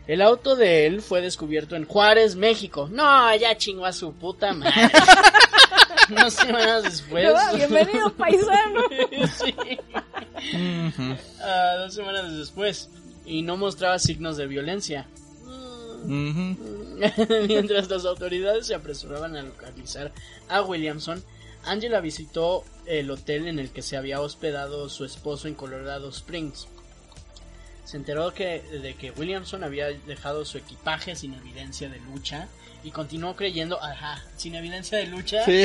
el 0.06 0.22
auto 0.22 0.56
de 0.56 0.86
él 0.86 1.02
fue 1.02 1.20
descubierto 1.20 1.76
en 1.76 1.84
Juárez, 1.84 2.34
México. 2.34 2.88
No, 2.90 3.36
ya 3.36 3.54
chingó 3.58 3.84
a 3.84 3.92
su 3.92 4.14
puta 4.14 4.54
madre. 4.54 4.72
Semanas 6.30 6.84
después. 6.84 7.28
Bienvenido, 7.54 8.10
paisano. 8.14 8.84
Sí. 9.38 9.54
Ah, 11.42 11.74
dos 11.80 11.92
semanas 11.94 12.36
después. 12.38 12.88
Y 13.26 13.42
no 13.42 13.58
mostraba 13.58 13.98
signos 13.98 14.38
de 14.38 14.46
violencia. 14.46 15.06
Mientras 17.48 17.88
las 17.90 18.04
autoridades 18.04 18.66
se 18.66 18.74
apresuraban 18.74 19.36
a 19.36 19.42
localizar 19.42 20.12
a 20.48 20.62
Williamson, 20.62 21.22
Angela 21.64 22.00
visitó 22.00 22.64
el 22.86 23.10
hotel 23.10 23.46
en 23.48 23.58
el 23.58 23.70
que 23.70 23.82
se 23.82 23.96
había 23.96 24.20
hospedado 24.20 24.88
su 24.88 25.04
esposo 25.04 25.48
en 25.48 25.54
Colorado 25.54 26.08
Springs. 26.08 26.68
se 27.84 27.96
enteró 27.96 28.32
que, 28.32 28.62
de 28.62 28.94
que 28.94 29.10
Williamson 29.10 29.64
había 29.64 29.86
dejado 29.88 30.44
su 30.44 30.58
equipaje 30.58 31.16
sin 31.16 31.34
evidencia 31.34 31.88
de 31.88 32.00
lucha 32.00 32.48
y 32.84 32.90
continuó 32.90 33.34
creyendo, 33.34 33.82
ajá, 33.82 34.22
sin 34.36 34.54
evidencia 34.54 34.98
de 34.98 35.06
lucha, 35.06 35.44
Sí. 35.44 35.64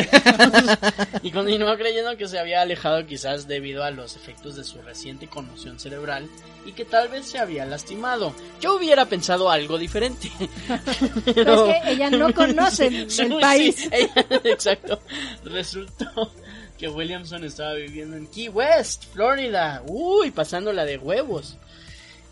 y 1.24 1.32
continuó 1.32 1.76
creyendo 1.78 2.18
que 2.18 2.28
se 2.28 2.40
había 2.40 2.62
alejado 2.62 3.06
quizás 3.06 3.48
debido 3.48 3.84
a 3.84 3.92
los 3.92 4.16
efectos 4.16 4.56
de 4.56 4.64
su 4.64 4.82
reciente 4.82 5.28
conmoción 5.28 5.80
cerebral 5.80 6.28
y 6.66 6.72
que 6.74 6.86
tal 6.86 7.10
vez 7.10 7.26
se 7.28 7.40
había 7.40 7.66
lastimado. 7.66 8.34
Yo 8.60 8.76
hubiera 8.78 9.06
pensado 9.06 9.50
algo 9.52 9.78
diferente. 9.78 10.32
Pero 11.36 11.68
es 11.68 11.84
que 11.84 11.92
ella 11.92 12.10
no 12.10 12.34
conoce 12.36 12.88
el 12.88 13.12
Sí, 13.12 13.26
país. 13.40 13.88
ella- 13.92 14.28
exacto. 14.44 15.00
Resultó 15.44 16.32
que 16.78 16.90
Williamson 16.90 17.44
estaba 17.44 17.74
viviendo 17.76 18.18
en 18.18 18.28
Key 18.28 18.50
West, 18.50 19.06
Florida. 19.14 19.84
Uy, 19.88 20.32
pasándola 20.32 20.84
de 20.86 20.98
huevos. 20.98 21.58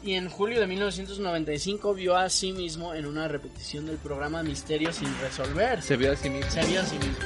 Y 0.03 0.13
en 0.15 0.29
julio 0.29 0.59
de 0.59 0.67
1995 0.67 1.93
vio 1.93 2.15
a 2.17 2.29
sí 2.29 2.53
mismo 2.53 2.93
en 2.93 3.05
una 3.05 3.27
repetición 3.27 3.85
del 3.85 3.97
programa 3.97 4.41
Misterio 4.41 4.91
sin 4.91 5.15
resolver. 5.19 5.81
Se 5.81 5.95
vio 5.95 6.11
a 6.11 6.15
sí 6.15 6.29
mismo. 6.29 6.49
Se 6.49 6.65
vio 6.65 6.81
a 6.81 6.85
sí 6.85 6.95
mismo. 6.97 7.17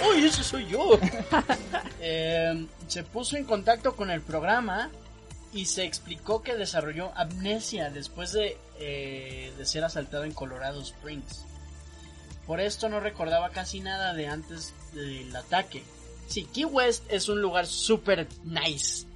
¡Uy, 0.10 0.24
ese 0.24 0.42
soy 0.42 0.66
yo! 0.66 0.98
Eh, 2.08 2.66
se 2.86 3.02
puso 3.02 3.36
en 3.36 3.44
contacto 3.44 3.96
con 3.96 4.12
el 4.12 4.20
programa 4.20 4.90
y 5.52 5.64
se 5.64 5.84
explicó 5.84 6.40
que 6.40 6.54
desarrolló 6.54 7.10
amnesia 7.16 7.90
después 7.90 8.32
de, 8.32 8.56
eh, 8.78 9.52
de 9.58 9.66
ser 9.66 9.82
asaltado 9.82 10.22
en 10.22 10.32
Colorado 10.32 10.80
Springs. 10.82 11.44
Por 12.46 12.60
esto 12.60 12.88
no 12.88 13.00
recordaba 13.00 13.50
casi 13.50 13.80
nada 13.80 14.14
de 14.14 14.28
antes 14.28 14.72
del 14.92 15.34
ataque. 15.34 15.82
Sí, 16.28 16.44
Key 16.44 16.64
West 16.64 17.04
es 17.08 17.28
un 17.28 17.42
lugar 17.42 17.66
súper 17.66 18.28
nice. 18.44 19.06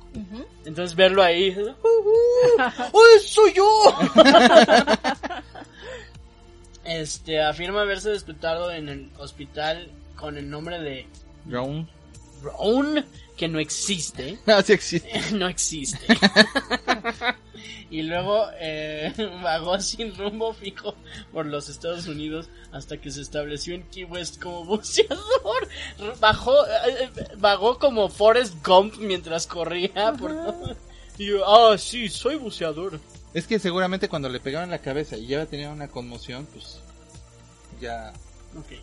Entonces 0.64 0.96
verlo 0.96 1.22
ahí. 1.22 1.56
¡Oh, 2.92 3.04
soy 3.24 3.52
yo! 3.54 3.94
este 6.84 7.40
afirma 7.40 7.82
haberse 7.82 8.11
despertado 8.11 8.70
en 8.70 8.88
el 8.88 9.11
hospital 9.18 9.90
con 10.16 10.36
el 10.36 10.50
nombre 10.50 10.80
de 10.80 11.06
Brown. 11.44 11.88
Brown, 12.42 13.04
que 13.36 13.48
no 13.48 13.58
existe. 13.58 14.38
No, 14.46 14.61
sí 14.62 14.72
existe. 14.72 15.20
no 15.32 15.48
existe. 15.48 16.06
Y 17.90 18.02
luego 18.02 18.46
eh, 18.58 19.12
vagó 19.42 19.80
sin 19.80 20.14
rumbo 20.16 20.52
fijo 20.54 20.94
por 21.32 21.46
los 21.46 21.68
Estados 21.68 22.06
Unidos 22.06 22.48
hasta 22.72 22.98
que 22.98 23.11
se 23.11 23.20
estableció 23.20 23.74
en 23.74 23.82
Key 23.84 24.04
West 24.04 24.40
como 24.40 24.64
buceador. 24.76 25.68
Bajó, 26.20 26.66
eh, 26.66 26.70
eh, 27.00 27.11
vagó 27.36 27.78
como 27.78 28.08
Forrest 28.08 28.54
Gump 28.66 28.96
mientras 28.98 29.46
corría. 29.46 30.12
Por... 30.12 30.34
Y 31.18 31.26
yo, 31.26 31.46
ah, 31.46 31.76
sí, 31.76 32.08
soy 32.08 32.36
buceador. 32.36 33.00
Es 33.34 33.46
que 33.46 33.58
seguramente 33.58 34.08
cuando 34.08 34.28
le 34.28 34.40
pegaron 34.40 34.70
la 34.70 34.78
cabeza 34.80 35.16
y 35.16 35.26
ya 35.26 35.46
tenía 35.46 35.70
una 35.70 35.88
conmoción, 35.88 36.46
pues 36.52 36.80
ya 37.80 38.12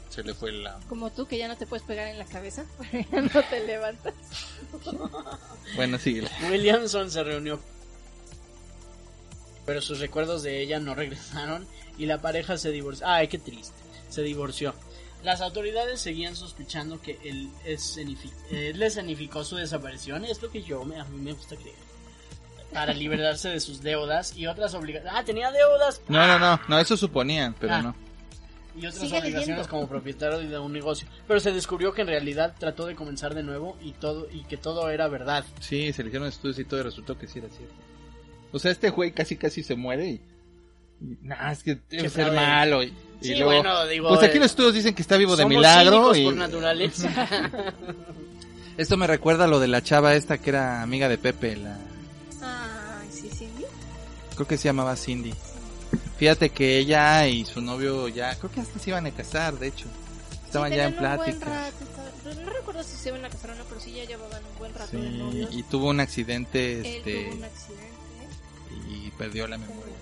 se 0.09 0.23
le 0.23 0.34
fue 0.34 0.51
la... 0.51 0.80
Como 0.88 1.11
tú 1.11 1.28
que 1.28 1.38
ya 1.38 1.47
no 1.47 1.57
te 1.57 1.67
puedes 1.67 1.86
pegar 1.86 2.07
en 2.07 2.17
la 2.17 2.25
cabeza, 2.25 2.65
ya 3.11 3.21
no 3.34 3.43
te 3.49 3.65
levantas. 3.65 4.13
Bueno, 5.75 5.97
sí. 5.97 6.21
Williamson 6.49 7.11
se 7.11 7.23
reunió, 7.23 7.59
pero 9.68 9.82
sus 9.82 9.99
recuerdos 9.99 10.41
de 10.41 10.61
ella 10.61 10.80
no 10.80 10.95
regresaron 10.95 11.68
y 11.99 12.07
la 12.07 12.20
pareja 12.20 12.57
se 12.57 12.72
divorció. 12.72 13.05
Ay, 13.07 13.28
qué 13.28 13.38
triste. 13.38 13.76
Se 14.09 14.24
divorció. 14.24 14.74
Las 15.24 15.41
autoridades 15.41 15.99
seguían 15.99 16.36
sospechando 16.36 17.01
que 17.01 17.20
él, 17.24 17.49
escenifi- 17.65 18.32
él 18.51 18.82
escenificó 18.82 19.43
su 19.43 19.55
desaparición. 19.57 20.26
Es 20.26 20.41
lo 20.41 20.49
que 20.49 20.61
yo 20.63 20.84
me, 20.86 20.99
a 20.99 21.03
mí 21.05 21.20
me 21.20 21.34
gusta 21.34 21.55
creer. 21.55 21.76
Para 22.74 22.93
liberarse 22.93 23.49
de 23.49 23.59
sus 23.59 23.82
deudas 23.82 24.36
y 24.38 24.45
otras 24.47 24.74
obligaciones. 24.74 25.13
Ah, 25.18 25.24
tenía 25.24 25.51
deudas. 25.51 26.01
No, 26.07 26.26
no, 26.28 26.38
no, 26.39 26.59
no, 26.68 26.80
eso 26.80 26.95
suponían, 26.97 27.55
pero 27.59 27.74
Ah. 27.76 27.82
no. 27.82 27.95
y 28.76 28.86
otras 28.86 28.95
Sigue 29.01 29.18
obligaciones 29.18 29.47
leyendo. 29.47 29.70
como 29.70 29.88
propietario 29.89 30.38
de 30.39 30.59
un 30.59 30.72
negocio. 30.72 31.07
Pero 31.28 31.39
se 31.39 31.51
descubrió 31.51 31.93
que 31.93 32.01
en 32.01 32.07
realidad 32.07 32.53
trató 32.59 32.86
de 32.86 32.93
comenzar 32.95 33.34
de 33.34 33.41
nuevo 33.41 33.76
y 33.82 33.93
todo 33.93 34.28
y 34.32 34.43
que 34.43 34.55
todo 34.57 34.89
era 34.91 35.07
verdad. 35.07 35.43
Sí, 35.59 35.91
se 35.93 36.03
le 36.03 36.09
hicieron 36.09 36.28
estudios 36.28 36.59
y 36.59 36.65
todo 36.65 36.80
y 36.82 36.84
resultó 36.84 37.18
que 37.18 37.28
sí 37.28 37.39
era 37.39 37.49
cierto. 37.49 37.74
O 38.51 38.59
sea, 38.59 38.71
este 38.71 38.89
güey 38.89 39.11
casi 39.11 39.35
casi 39.37 39.61
se 39.63 39.75
muere 39.75 40.07
y... 40.07 40.21
y 41.01 41.17
nah, 41.21 41.51
es 41.51 41.63
que 41.63 41.77
debe 41.89 42.03
ser 42.09 42.25
fraude. 42.27 42.35
malo 42.35 42.83
y, 42.83 42.87
y 42.87 42.93
Sí, 43.27 43.35
luego- 43.35 43.45
bueno, 43.51 43.85
digo, 43.87 44.09
Pues 44.09 44.23
aquí 44.23 44.37
eh, 44.37 44.39
los 44.39 44.51
estudios 44.51 44.73
dicen 44.73 44.93
que 44.95 45.01
está 45.01 45.17
vivo 45.17 45.35
de 45.35 45.43
Somos 45.43 45.57
milagro 45.57 46.15
y... 46.15 46.23
por 46.25 46.35
naturales. 46.35 47.03
Esto 48.77 48.95
me 48.97 49.07
recuerda 49.07 49.45
a 49.45 49.47
lo 49.47 49.59
de 49.59 49.67
la 49.67 49.81
chava 49.81 50.13
esta 50.15 50.37
que 50.37 50.51
era 50.51 50.81
amiga 50.83 51.09
de 51.09 51.17
Pepe, 51.17 51.55
la... 51.57 51.77
Ay, 52.41 53.07
sí, 53.11 53.29
sí. 53.35 53.47
Creo 54.35 54.47
que 54.47 54.57
se 54.57 54.65
llamaba 54.65 54.95
Cindy. 54.95 55.33
Fíjate 56.17 56.49
que 56.51 56.77
ella 56.77 57.27
y 57.27 57.45
su 57.45 57.59
novio 57.61 58.07
ya, 58.07 58.35
creo 58.35 58.51
que 58.51 58.61
hasta 58.61 58.77
se 58.79 58.89
iban 58.91 59.05
a 59.07 59.11
casar, 59.11 59.57
de 59.57 59.67
hecho. 59.67 59.87
Estaban 60.45 60.69
Sí, 60.71 60.77
ya 60.77 60.85
en 60.87 60.93
plática. 60.95 61.45
rato, 61.45 61.83
estaba- 61.83 62.43
No 62.43 62.49
recuerdo 62.51 62.83
si 62.83 62.95
se 62.97 63.09
iban 63.09 63.25
a 63.25 63.29
casar 63.29 63.51
o 63.51 63.55
no, 63.55 63.63
pero 63.65 63.81
sí 63.81 63.93
ya 63.93 64.05
llevaban 64.05 64.41
un 64.53 64.59
buen 64.59 64.73
rato 64.75 64.95
de 64.97 65.09
Sí, 65.09 65.17
novios. 65.17 65.49
y 65.53 65.63
tuvo 65.63 65.89
un 65.89 65.99
accidente 65.99 66.79
Él 66.79 66.85
este 66.85 67.25
tuvo 67.25 67.35
un 67.37 67.43
accidente. 67.43 67.96
Y 68.89 69.11
perdió 69.11 69.47
la 69.47 69.57
memoria. 69.57 69.93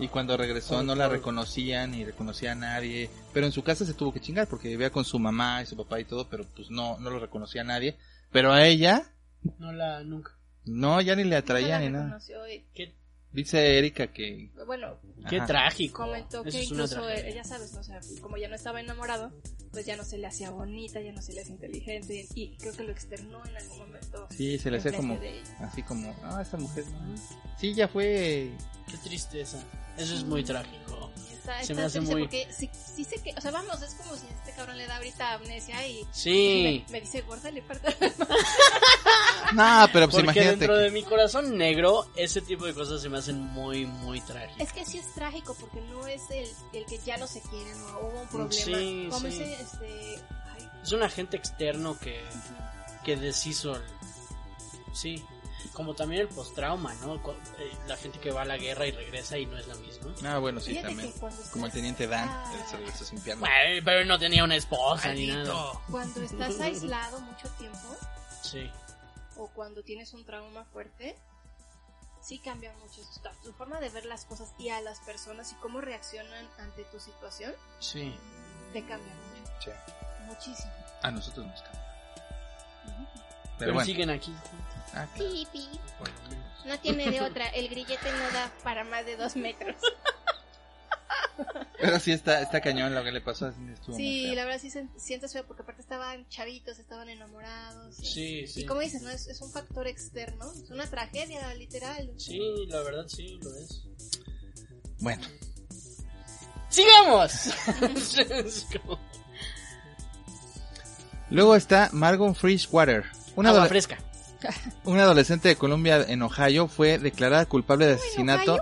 Y 0.00 0.06
cuando 0.08 0.36
regresó 0.36 0.82
no 0.84 0.94
la 0.94 1.08
reconocían 1.08 1.90
ni 1.90 2.04
reconocía 2.04 2.52
a 2.52 2.54
nadie, 2.54 3.10
pero 3.32 3.46
en 3.46 3.52
su 3.52 3.64
casa 3.64 3.84
se 3.84 3.94
tuvo 3.94 4.12
que 4.12 4.20
chingar 4.20 4.46
porque 4.46 4.68
vivía 4.68 4.90
con 4.90 5.04
su 5.04 5.18
mamá 5.18 5.60
y 5.62 5.66
su 5.66 5.76
papá 5.76 5.98
y 5.98 6.04
todo, 6.04 6.28
pero 6.28 6.44
pues 6.54 6.70
no 6.70 6.98
no 7.00 7.10
lo 7.10 7.18
reconocía 7.18 7.62
a 7.62 7.64
nadie, 7.64 7.96
pero 8.30 8.52
a 8.52 8.64
ella 8.64 9.10
No 9.58 9.72
la, 9.72 10.04
nunca. 10.04 10.32
no 10.66 11.00
ya 11.00 11.16
ni 11.16 11.24
le 11.24 11.34
atraía 11.36 11.66
No 11.66 11.72
la 11.74 11.80
ni 11.80 11.90
nada. 11.90 12.04
reconoció 12.04 12.48
y, 12.48 12.64
Qué, 12.74 12.94
Dice 13.32 13.76
Erika 13.78 14.06
que 14.06 14.50
bueno, 14.66 14.96
qué 15.28 15.36
Ajá. 15.36 15.46
trágico. 15.46 16.04
comentó 16.04 16.44
Eso 16.44 16.58
que 16.58 16.64
incluso, 16.64 17.08
eh, 17.08 17.32
ya 17.34 17.44
sabes, 17.44 17.72
¿no? 17.72 17.80
o 17.80 17.84
sea, 17.84 18.00
como 18.20 18.36
ya 18.36 18.48
no 18.48 18.54
estaba 18.54 18.80
enamorado, 18.80 19.32
pues 19.72 19.86
ya 19.86 19.96
no 19.96 20.04
se 20.04 20.18
le 20.18 20.26
hacía 20.26 20.50
bonita, 20.50 21.00
ya 21.00 21.12
no 21.12 21.22
se 21.22 21.32
le 21.32 21.42
hacía 21.42 21.54
inteligente 21.54 22.26
y 22.34 22.56
creo 22.56 22.72
que 22.72 22.84
lo 22.84 22.92
externó 22.92 23.44
en 23.46 23.56
algún 23.56 23.78
momento. 23.78 24.26
sí 24.30 24.58
se 24.58 24.70
le 24.70 24.78
hacía 24.78 24.92
como 24.92 25.18
así 25.60 25.82
como, 25.82 26.14
ah, 26.22 26.40
esta 26.42 26.56
mujer. 26.56 26.84
no". 26.86 27.14
Sí, 27.58 27.74
ya 27.74 27.88
fue 27.88 28.52
Qué 28.86 28.96
tristeza. 28.98 29.58
Eso 29.96 30.14
es 30.14 30.24
muy 30.24 30.42
trágico. 30.44 31.10
Está, 31.48 31.64
Se 31.64 31.72
está 31.72 31.74
me 31.74 31.82
hace 31.86 32.00
muy- 32.02 32.22
porque 32.22 32.46
sí, 32.52 32.70
sí 32.94 33.04
sé 33.04 33.16
que, 33.22 33.32
o 33.36 33.40
sea, 33.40 33.50
vamos, 33.50 33.80
es 33.80 33.94
como 33.94 34.14
si 34.16 34.26
este 34.26 34.52
cabrón 34.52 34.76
le 34.76 34.86
da 34.86 34.96
ahorita 34.96 35.32
amnesia 35.34 35.86
y 35.86 36.06
Sí. 36.12 36.84
me, 36.88 36.92
me 36.92 37.00
dice 37.00 37.22
gorda, 37.22 37.50
le 37.50 37.62
parto. 37.62 37.88
No, 39.54 39.86
pero 39.92 40.06
pues 40.08 40.16
Porque 40.16 40.20
imagínate. 40.40 40.50
dentro 40.50 40.74
que- 40.74 40.80
de 40.82 40.90
mi 40.90 41.02
corazón 41.04 41.56
negro, 41.56 42.06
ese 42.16 42.40
tipo 42.42 42.66
de 42.66 42.74
cosas 42.74 43.00
se 43.00 43.08
me 43.08 43.18
hacen 43.18 43.40
muy, 43.40 43.86
muy 43.86 44.20
trágicas. 44.20 44.60
Es 44.68 44.72
que 44.72 44.84
sí 44.84 44.98
es 44.98 45.12
trágico 45.14 45.56
porque 45.58 45.80
no 45.80 46.06
es 46.06 46.22
el, 46.30 46.48
el 46.74 46.84
que 46.86 46.98
ya 46.98 47.16
no 47.16 47.26
se 47.26 47.40
quiere, 47.40 47.70
no 47.76 47.98
hubo 48.00 48.20
un 48.20 48.28
problema. 48.28 48.52
Sí, 48.52 49.06
como 49.10 49.20
sí. 49.20 49.26
ese, 49.28 49.52
este, 49.62 50.18
ay, 50.54 50.68
Es 50.82 50.92
un 50.92 51.02
agente 51.02 51.36
externo 51.38 51.98
que, 51.98 52.22
que 53.04 53.16
deshizo. 53.16 53.74
el- 53.76 53.82
Sí. 54.92 55.24
Como 55.72 55.94
también 55.94 56.22
el 56.22 56.28
postrauma, 56.28 56.94
¿no? 56.94 57.14
Eh, 57.16 57.76
La 57.86 57.96
gente 57.96 58.18
que 58.18 58.30
va 58.30 58.42
a 58.42 58.44
la 58.44 58.56
guerra 58.56 58.86
y 58.86 58.92
regresa 58.92 59.38
y 59.38 59.46
no 59.46 59.56
es 59.58 59.66
la 59.66 59.74
misma. 59.76 60.12
Ah, 60.24 60.38
bueno, 60.38 60.60
sí, 60.60 60.70
Fíjate 60.70 60.88
también. 60.88 61.12
Como 61.52 61.66
el 61.66 61.72
teniente 61.72 62.06
Dan, 62.06 62.28
Ah. 62.28 62.52
él 62.78 62.92
se 62.92 63.04
sin 63.04 63.20
pierna. 63.20 63.40
Bueno, 63.40 63.82
pero 63.84 64.04
no 64.04 64.18
tenía 64.18 64.44
una 64.44 64.56
esposa 64.56 65.12
ni 65.12 65.26
nada. 65.26 65.72
Cuando 65.90 66.22
estás 66.22 66.58
aislado 66.60 67.20
mucho 67.20 67.48
tiempo 67.58 67.96
Sí. 68.42 68.70
o 69.36 69.48
cuando 69.48 69.82
tienes 69.82 70.12
un 70.14 70.24
trauma 70.24 70.64
fuerte, 70.66 71.16
sí 72.22 72.38
cambia 72.40 72.72
mucho 72.78 73.00
tu, 73.02 73.50
tu 73.50 73.52
forma 73.56 73.80
de 73.80 73.88
ver 73.90 74.04
las 74.04 74.24
cosas 74.24 74.52
y 74.58 74.68
a 74.70 74.80
las 74.80 74.98
personas 75.00 75.52
y 75.52 75.54
cómo 75.56 75.80
reaccionan 75.80 76.48
ante 76.58 76.84
tu 76.84 76.98
situación, 77.00 77.54
Sí. 77.80 78.14
te 78.72 78.80
cambia 78.84 79.12
mucho, 79.14 79.70
Sí. 79.72 80.24
muchísimo. 80.26 80.72
A 81.02 81.10
nosotros 81.10 81.46
nos 81.46 81.62
cambia. 81.62 81.87
Pero, 83.58 83.72
Pero 83.72 83.72
bueno. 83.74 83.86
siguen 83.86 84.10
aquí. 84.10 84.32
No 86.64 86.78
tiene 86.80 87.10
de 87.10 87.20
otra, 87.22 87.46
el 87.48 87.68
grillete 87.68 88.10
no 88.12 88.30
da 88.32 88.52
para 88.62 88.84
más 88.84 89.04
de 89.06 89.16
dos 89.16 89.36
metros. 89.36 89.76
Pero 91.80 92.00
sí 92.00 92.10
está, 92.12 92.42
está 92.42 92.60
cañón 92.60 92.92
lo 92.94 93.04
que 93.04 93.12
le 93.12 93.20
pasó. 93.20 93.48
estuvo 93.48 93.96
Sí, 93.96 94.34
la 94.34 94.44
verdad 94.44 94.60
sí 94.60 94.70
se 94.70 94.88
sientes 94.96 95.32
feo 95.32 95.46
porque 95.46 95.62
aparte 95.62 95.80
estaban 95.80 96.28
chavitos, 96.28 96.78
estaban 96.80 97.08
enamorados. 97.08 97.98
y- 98.00 98.04
Sí, 98.06 98.46
sí. 98.48 98.60
Y 98.62 98.66
como 98.66 98.80
dices, 98.80 99.02
¿no? 99.02 99.10
Es, 99.10 99.28
es 99.28 99.40
un 99.40 99.50
factor 99.52 99.86
externo, 99.86 100.50
es 100.52 100.68
una 100.70 100.86
tragedia 100.90 101.54
literal. 101.54 102.10
Sí, 102.16 102.66
la 102.68 102.80
verdad 102.80 103.06
sí, 103.06 103.38
lo 103.40 103.54
es. 103.54 103.84
Bueno, 104.98 105.26
¡Sigamos! 106.68 107.50
Luego 111.30 111.54
está 111.56 111.88
Margon 111.92 112.34
Freshwater. 112.34 113.04
Una, 113.38 113.50
Agua 113.50 113.62
adole- 113.62 113.68
fresca. 113.68 113.98
una 114.84 115.02
adolescente 115.04 115.46
de 115.48 115.54
Colombia 115.54 116.04
en 116.08 116.22
Ohio 116.22 116.66
fue 116.66 116.98
declarada 116.98 117.46
culpable 117.46 117.86
de 117.86 117.94
asesinato 117.94 118.58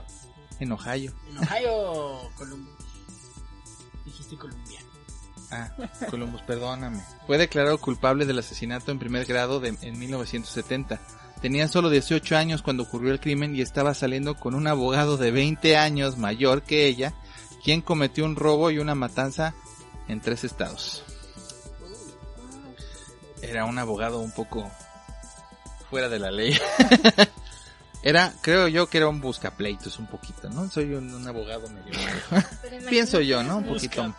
en 0.61 0.71
Ohio. 0.73 1.15
En 1.31 1.39
Ohio, 1.39 2.31
Columbus. 2.37 2.75
Dijiste 4.05 4.37
Colombia. 4.37 4.81
Ah, 5.51 5.71
Columbus, 6.11 6.43
perdóname. 6.43 7.03
Fue 7.27 7.39
declarado 7.39 7.79
culpable 7.79 8.27
del 8.27 8.39
asesinato 8.39 8.91
en 8.93 8.99
primer 8.99 9.25
grado 9.25 9.61
de, 9.61 9.79
en 9.81 9.99
1970. 9.99 11.01
Tenía 11.41 11.69
solo 11.69 11.89
18 11.89 12.37
años 12.37 12.61
cuando 12.61 12.83
ocurrió 12.83 13.13
el 13.13 13.21
crimen 13.21 13.57
y 13.57 13.63
estaba 13.63 13.95
saliendo 13.95 14.35
con 14.35 14.55
un 14.55 14.67
abogado 14.67 15.17
de 15.17 15.31
20 15.31 15.79
años 15.79 16.19
mayor 16.19 16.63
que 16.63 16.87
ella, 16.87 17.15
quien 17.65 17.81
cometió 17.81 18.27
un 18.27 18.37
robo 18.37 18.71
y 18.71 18.79
una 18.79 18.95
matanza 18.95 19.55
en 20.07 20.21
tres 20.21 20.45
estados. 20.45 21.06
Era 23.49 23.65
un 23.65 23.79
abogado 23.79 24.19
un 24.21 24.33
poco 24.33 24.71
fuera 25.91 26.09
de 26.09 26.19
la 26.19 26.31
ley. 26.31 26.59
era, 28.03 28.33
creo 28.43 28.69
yo 28.69 28.89
que 28.89 28.99
era 28.99 29.09
un 29.09 29.21
buscapleitos 29.21 29.99
un 29.99 30.07
poquito, 30.07 30.49
¿no? 30.51 30.69
Soy 30.71 30.95
un, 30.95 31.13
un 31.15 31.27
abogado 31.27 31.69
medio 31.69 31.93
Pienso 32.89 33.21
yo, 33.21 33.43
¿no? 33.43 33.59
Un 33.59 33.65
poquito. 33.67 34.15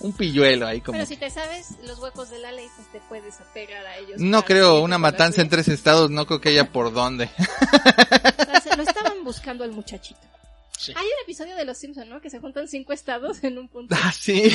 Un 0.00 0.12
pilluelo 0.12 0.66
ahí 0.66 0.80
como. 0.80 0.96
Pero 0.98 1.06
si 1.06 1.16
te 1.16 1.30
sabes 1.30 1.68
los 1.84 1.98
huecos 1.98 2.28
de 2.30 2.38
la 2.38 2.52
ley, 2.52 2.66
pues 2.76 2.90
te 2.92 3.00
puedes 3.08 3.40
apegar 3.40 3.86
a 3.86 3.96
ellos. 3.98 4.20
No 4.20 4.44
creo, 4.44 4.80
una 4.82 4.98
matanza 4.98 5.40
en 5.40 5.48
tres 5.48 5.68
estados, 5.68 6.10
no 6.10 6.26
creo 6.26 6.40
que 6.40 6.50
haya 6.50 6.70
por 6.70 6.92
dónde. 6.92 7.30
O 8.36 8.44
sea, 8.46 8.60
se- 8.60 8.76
Lo 8.76 8.82
estaban 8.82 9.24
buscando 9.24 9.64
al 9.64 9.70
muchachito. 9.72 10.20
Sí. 10.76 10.92
Hay 10.96 11.04
un 11.04 11.22
episodio 11.22 11.56
de 11.56 11.64
Los 11.64 11.78
Simpson, 11.78 12.08
¿no? 12.08 12.20
Que 12.20 12.28
se 12.30 12.40
juntan 12.40 12.68
cinco 12.68 12.92
estados 12.92 13.42
en 13.44 13.58
un 13.58 13.68
punto. 13.68 13.94
Ah, 13.98 14.12
sí. 14.12 14.54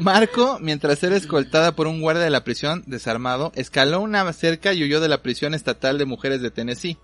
Marco, 0.00 0.58
mientras 0.60 1.02
era 1.02 1.16
escoltada 1.16 1.76
por 1.76 1.86
un 1.86 2.00
guardia 2.00 2.24
de 2.24 2.30
la 2.30 2.44
prisión 2.44 2.82
desarmado, 2.86 3.52
escaló 3.54 4.00
una 4.00 4.30
cerca 4.32 4.72
y 4.72 4.82
huyó 4.82 5.00
de 5.00 5.08
la 5.08 5.22
prisión 5.22 5.54
estatal 5.54 5.98
de 5.98 6.04
mujeres 6.04 6.42
de 6.42 6.50
Tennessee. 6.50 6.98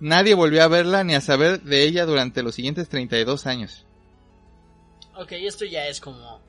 Nadie 0.00 0.34
volvió 0.34 0.62
a 0.64 0.68
verla 0.68 1.04
ni 1.04 1.14
a 1.14 1.20
saber 1.20 1.62
de 1.62 1.84
ella 1.84 2.06
durante 2.06 2.42
los 2.42 2.54
siguientes 2.54 2.88
32 2.88 3.46
años. 3.46 3.86
Ok, 5.14 5.32
esto 5.32 5.64
ya 5.64 5.86
es 5.86 6.00
como... 6.00 6.40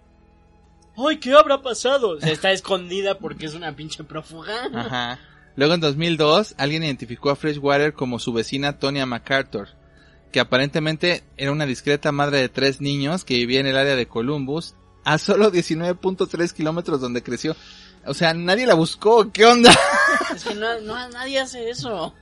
¡Ay, 0.96 1.18
qué 1.18 1.34
habrá 1.34 1.62
pasado! 1.62 2.18
Está 2.20 2.52
escondida 2.52 3.20
porque 3.20 3.46
es 3.46 3.54
una 3.54 3.76
pinche 3.76 4.04
prófuga. 4.04 4.70
Ajá. 4.74 5.20
Luego 5.56 5.74
en 5.74 5.82
2002, 5.82 6.56
alguien 6.58 6.84
identificó 6.84 7.30
a 7.30 7.36
Freshwater 7.36 7.94
como 7.94 8.20
su 8.20 8.34
vecina 8.34 8.80
Tonya 8.80 9.06
MacArthur, 9.06 9.70
que 10.32 10.40
aparentemente 10.40 11.24
era 11.38 11.52
una 11.52 11.66
discreta 11.66 12.12
madre 12.12 12.40
de 12.40 12.50
tres 12.50 12.82
niños 12.82 13.24
que 13.24 13.36
vivía 13.36 13.60
en 13.60 13.68
el 13.68 13.78
área 13.78 13.96
de 13.96 14.08
Columbus, 14.08 14.76
a 15.04 15.18
solo 15.18 15.52
19.3 15.52 16.52
kilómetros 16.54 17.02
donde 17.02 17.24
creció. 17.24 17.56
O 18.06 18.14
sea, 18.14 18.34
nadie 18.34 18.66
la 18.66 18.74
buscó, 18.74 19.32
¿qué 19.32 19.46
onda? 19.46 19.72
Es 20.36 20.44
que 20.44 20.56
no, 20.56 20.80
no- 20.82 21.10
nadie 21.10 21.40
hace 21.40 21.70
eso. 21.70 22.14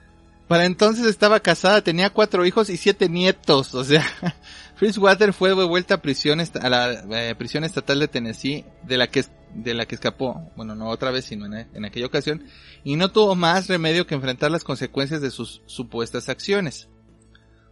Para 0.47 0.65
entonces 0.65 1.05
estaba 1.05 1.39
casada, 1.39 1.81
tenía 1.81 2.09
cuatro 2.09 2.45
hijos 2.45 2.69
y 2.69 2.75
siete 2.75 3.07
nietos, 3.07 3.73
o 3.73 3.85
sea, 3.85 4.05
Freshwater 4.75 5.31
fue 5.31 5.49
devuelta 5.55 5.93
a 5.95 6.01
prisión 6.01 6.41
a 6.41 6.69
la 6.69 6.91
eh, 7.11 7.35
prisión 7.35 7.63
estatal 7.63 7.99
de 7.99 8.09
Tennessee, 8.09 8.65
de 8.83 8.97
la 8.97 9.07
que 9.07 9.23
de 9.53 9.73
la 9.73 9.85
que 9.85 9.95
escapó, 9.95 10.49
bueno, 10.55 10.75
no 10.75 10.89
otra 10.89 11.11
vez, 11.11 11.25
sino 11.25 11.45
en, 11.45 11.67
en 11.73 11.85
aquella 11.85 12.05
ocasión, 12.05 12.43
y 12.83 12.95
no 12.97 13.11
tuvo 13.11 13.35
más 13.35 13.67
remedio 13.67 14.05
que 14.07 14.15
enfrentar 14.15 14.51
las 14.51 14.63
consecuencias 14.63 15.21
de 15.21 15.31
sus 15.31 15.61
supuestas 15.67 16.27
acciones. 16.29 16.89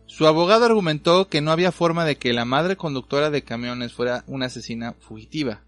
Su 0.10 0.26
abogado 0.28 0.66
argumentó 0.66 1.30
que 1.30 1.40
no 1.40 1.52
había 1.52 1.72
forma 1.72 2.04
de 2.04 2.18
que 2.18 2.34
la 2.34 2.44
madre 2.44 2.76
conductora 2.76 3.30
de 3.30 3.44
camiones 3.44 3.94
fuera 3.94 4.24
una 4.28 4.48
asesina 4.48 4.94
fugitiva. 4.94 5.62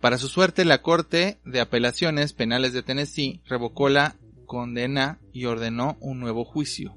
Para 0.00 0.18
su 0.18 0.28
suerte, 0.28 0.66
la 0.66 0.82
Corte 0.82 1.38
de 1.46 1.60
Apelaciones 1.60 2.34
Penales 2.34 2.74
de 2.74 2.82
Tennessee 2.82 3.40
revocó 3.46 3.88
la 3.88 4.16
condena 4.46 5.18
y 5.32 5.46
ordenó 5.46 5.96
un 6.00 6.20
nuevo 6.20 6.44
juicio. 6.44 6.94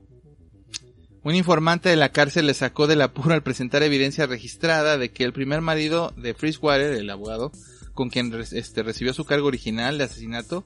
Un 1.24 1.36
informante 1.36 1.88
de 1.90 1.96
la 1.96 2.10
cárcel 2.12 2.48
le 2.48 2.54
sacó 2.54 2.86
del 2.86 3.02
apuro 3.02 3.34
al 3.34 3.44
presentar 3.44 3.82
evidencia 3.82 4.26
registrada 4.28 4.98
de 4.98 5.12
que 5.12 5.24
el 5.24 5.32
primer 5.34 5.62
marido 5.62 6.14
de 6.18 6.34
Frischwater, 6.34 6.94
el 6.94 7.10
abogado, 7.10 7.52
con 7.94 8.10
quien 8.10 8.32
este, 8.52 8.84
recibió 8.84 9.14
su 9.14 9.24
cargo 9.26 9.48
original 9.48 9.98
de 9.98 10.04
asesinato, 10.04 10.66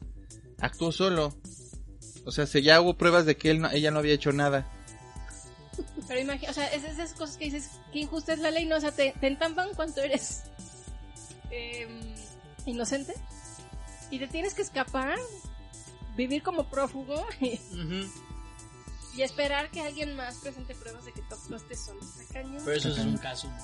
actuó 0.59 0.91
solo. 0.91 1.35
O 2.25 2.31
sea, 2.31 2.47
se 2.47 2.63
ya 2.63 2.81
hubo 2.81 2.97
pruebas 2.97 3.25
de 3.27 3.37
que 3.37 3.51
él 3.51 3.61
no- 3.61 3.69
ella 3.71 3.91
no 3.91 3.99
había 3.99 4.13
hecho 4.15 4.31
nada. 4.33 4.67
Pero 6.07 6.19
imagina, 6.19 6.51
o 6.51 6.53
sea, 6.53 6.67
es 6.67 6.83
esas 6.83 7.13
cosas 7.13 7.37
que 7.37 7.45
dices, 7.45 7.71
qué 7.91 7.99
injusta 7.99 8.33
es 8.33 8.39
la 8.39 8.51
ley, 8.51 8.65
¿no? 8.65 8.75
O 8.75 8.81
sea, 8.81 8.91
te, 8.91 9.13
te 9.19 9.27
entamban 9.27 9.73
cuando 9.75 10.01
eres 10.01 10.43
em, 11.49 12.13
inocente 12.65 13.13
y 14.09 14.19
te 14.19 14.27
tienes 14.27 14.53
que 14.53 14.61
escapar, 14.61 15.17
vivir 16.15 16.43
como 16.43 16.69
prófugo 16.69 17.25
y, 17.39 17.59
esperar 19.21 19.69
que 19.69 19.81
alguien 19.81 20.15
más 20.15 20.37
presente 20.37 20.73
pruebas 20.75 21.05
de 21.05 21.13
que 21.13 21.21
tú 21.21 21.35
actuaste 21.35 21.75
solo. 21.75 22.01
Pero 22.31 22.71
eso 22.71 22.89
es 22.89 22.97
un 22.97 23.17
caso 23.17 23.47
muy... 23.47 23.61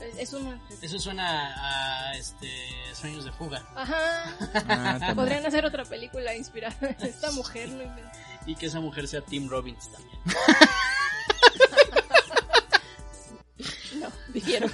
Es, 0.00 0.18
es 0.18 0.32
un... 0.32 0.60
Eso 0.82 0.98
suena 0.98 2.08
a 2.10 2.16
este 2.16 2.48
sueños 2.94 3.24
de 3.24 3.32
fuga. 3.32 3.64
Ajá. 3.74 4.34
Ah. 4.54 5.12
Podrían 5.14 5.44
hacer 5.46 5.64
otra 5.64 5.84
película 5.84 6.34
inspirada 6.34 6.76
en 6.80 7.06
esta 7.06 7.30
mujer, 7.32 7.68
no. 7.70 7.84
Y 8.46 8.56
que 8.56 8.66
esa 8.66 8.80
mujer 8.80 9.06
sea 9.06 9.20
Tim 9.20 9.48
Robbins 9.48 9.90
también. 9.92 10.18
No, 13.94 14.08
dijeron. 14.32 14.70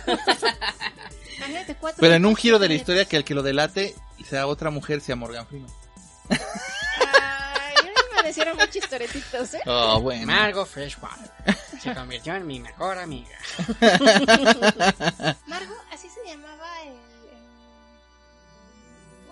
Imagínate 1.36 1.74
cuatro 1.76 2.00
Pero 2.00 2.14
en 2.14 2.26
un 2.26 2.36
giro 2.36 2.58
de 2.58 2.68
la 2.68 2.74
historia 2.74 3.04
que 3.04 3.16
el 3.16 3.24
que 3.24 3.34
lo 3.34 3.42
delate 3.42 3.94
sea 4.28 4.46
otra 4.46 4.70
mujer 4.70 5.00
sea 5.00 5.16
Morgan 5.16 5.46
Freeman. 5.46 5.70
Ay, 6.30 7.74
me 8.16 8.22
decían 8.28 8.48
muchos 8.56 8.76
historietitos, 8.76 9.54
¿eh? 9.54 9.60
Oh, 9.66 10.00
bueno. 10.00 10.26
Margot 10.26 10.66
Freshwater 10.66 11.30
se 11.80 11.94
convirtió 11.94 12.34
en 12.34 12.46
mi 12.46 12.60
mejor 12.60 12.98
amiga. 12.98 13.36
Margo, 15.46 15.74
así 15.92 16.08
se 16.08 16.26
llamaba 16.30 16.82
el... 16.82 16.88
el- 16.92 16.98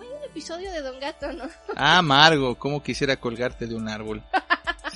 Hay 0.01 0.09
un 0.09 0.23
episodio 0.25 0.71
de 0.73 0.81
Don 0.83 0.99
Gato, 1.01 1.33
¿no? 1.33 1.45
Ah, 1.77 2.03
Margo, 2.03 2.59
cómo 2.59 2.83
quisiera 2.83 3.17
colgarte 3.17 3.67
de 3.67 3.75
un 3.75 3.89
árbol. 3.89 4.23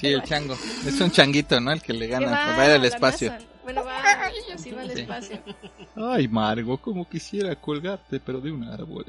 Sí, 0.03 0.09
el 0.09 0.23
chango. 0.25 0.55
Es 0.85 1.01
un 1.01 1.13
changuito, 1.13 1.61
¿no? 1.61 1.71
El 1.71 1.81
que 1.81 1.93
le 1.93 2.07
Que 2.07 2.13
gana, 2.13 2.27
va 2.27 2.57
va, 2.57 2.65
a 2.65 2.75
al 2.75 2.85
espacio. 2.85 3.33
Bueno, 3.63 3.85
va, 3.85 4.03
va 4.03 4.27
al 4.27 4.59
Sí. 4.59 4.75
espacio. 5.01 5.41
Ay, 5.95 6.27
Margo, 6.27 6.77
cómo 6.79 7.09
quisiera 7.09 7.55
colgarte, 7.55 8.19
pero 8.19 8.41
de 8.41 8.51
un 8.51 8.65
árbol. 8.65 9.07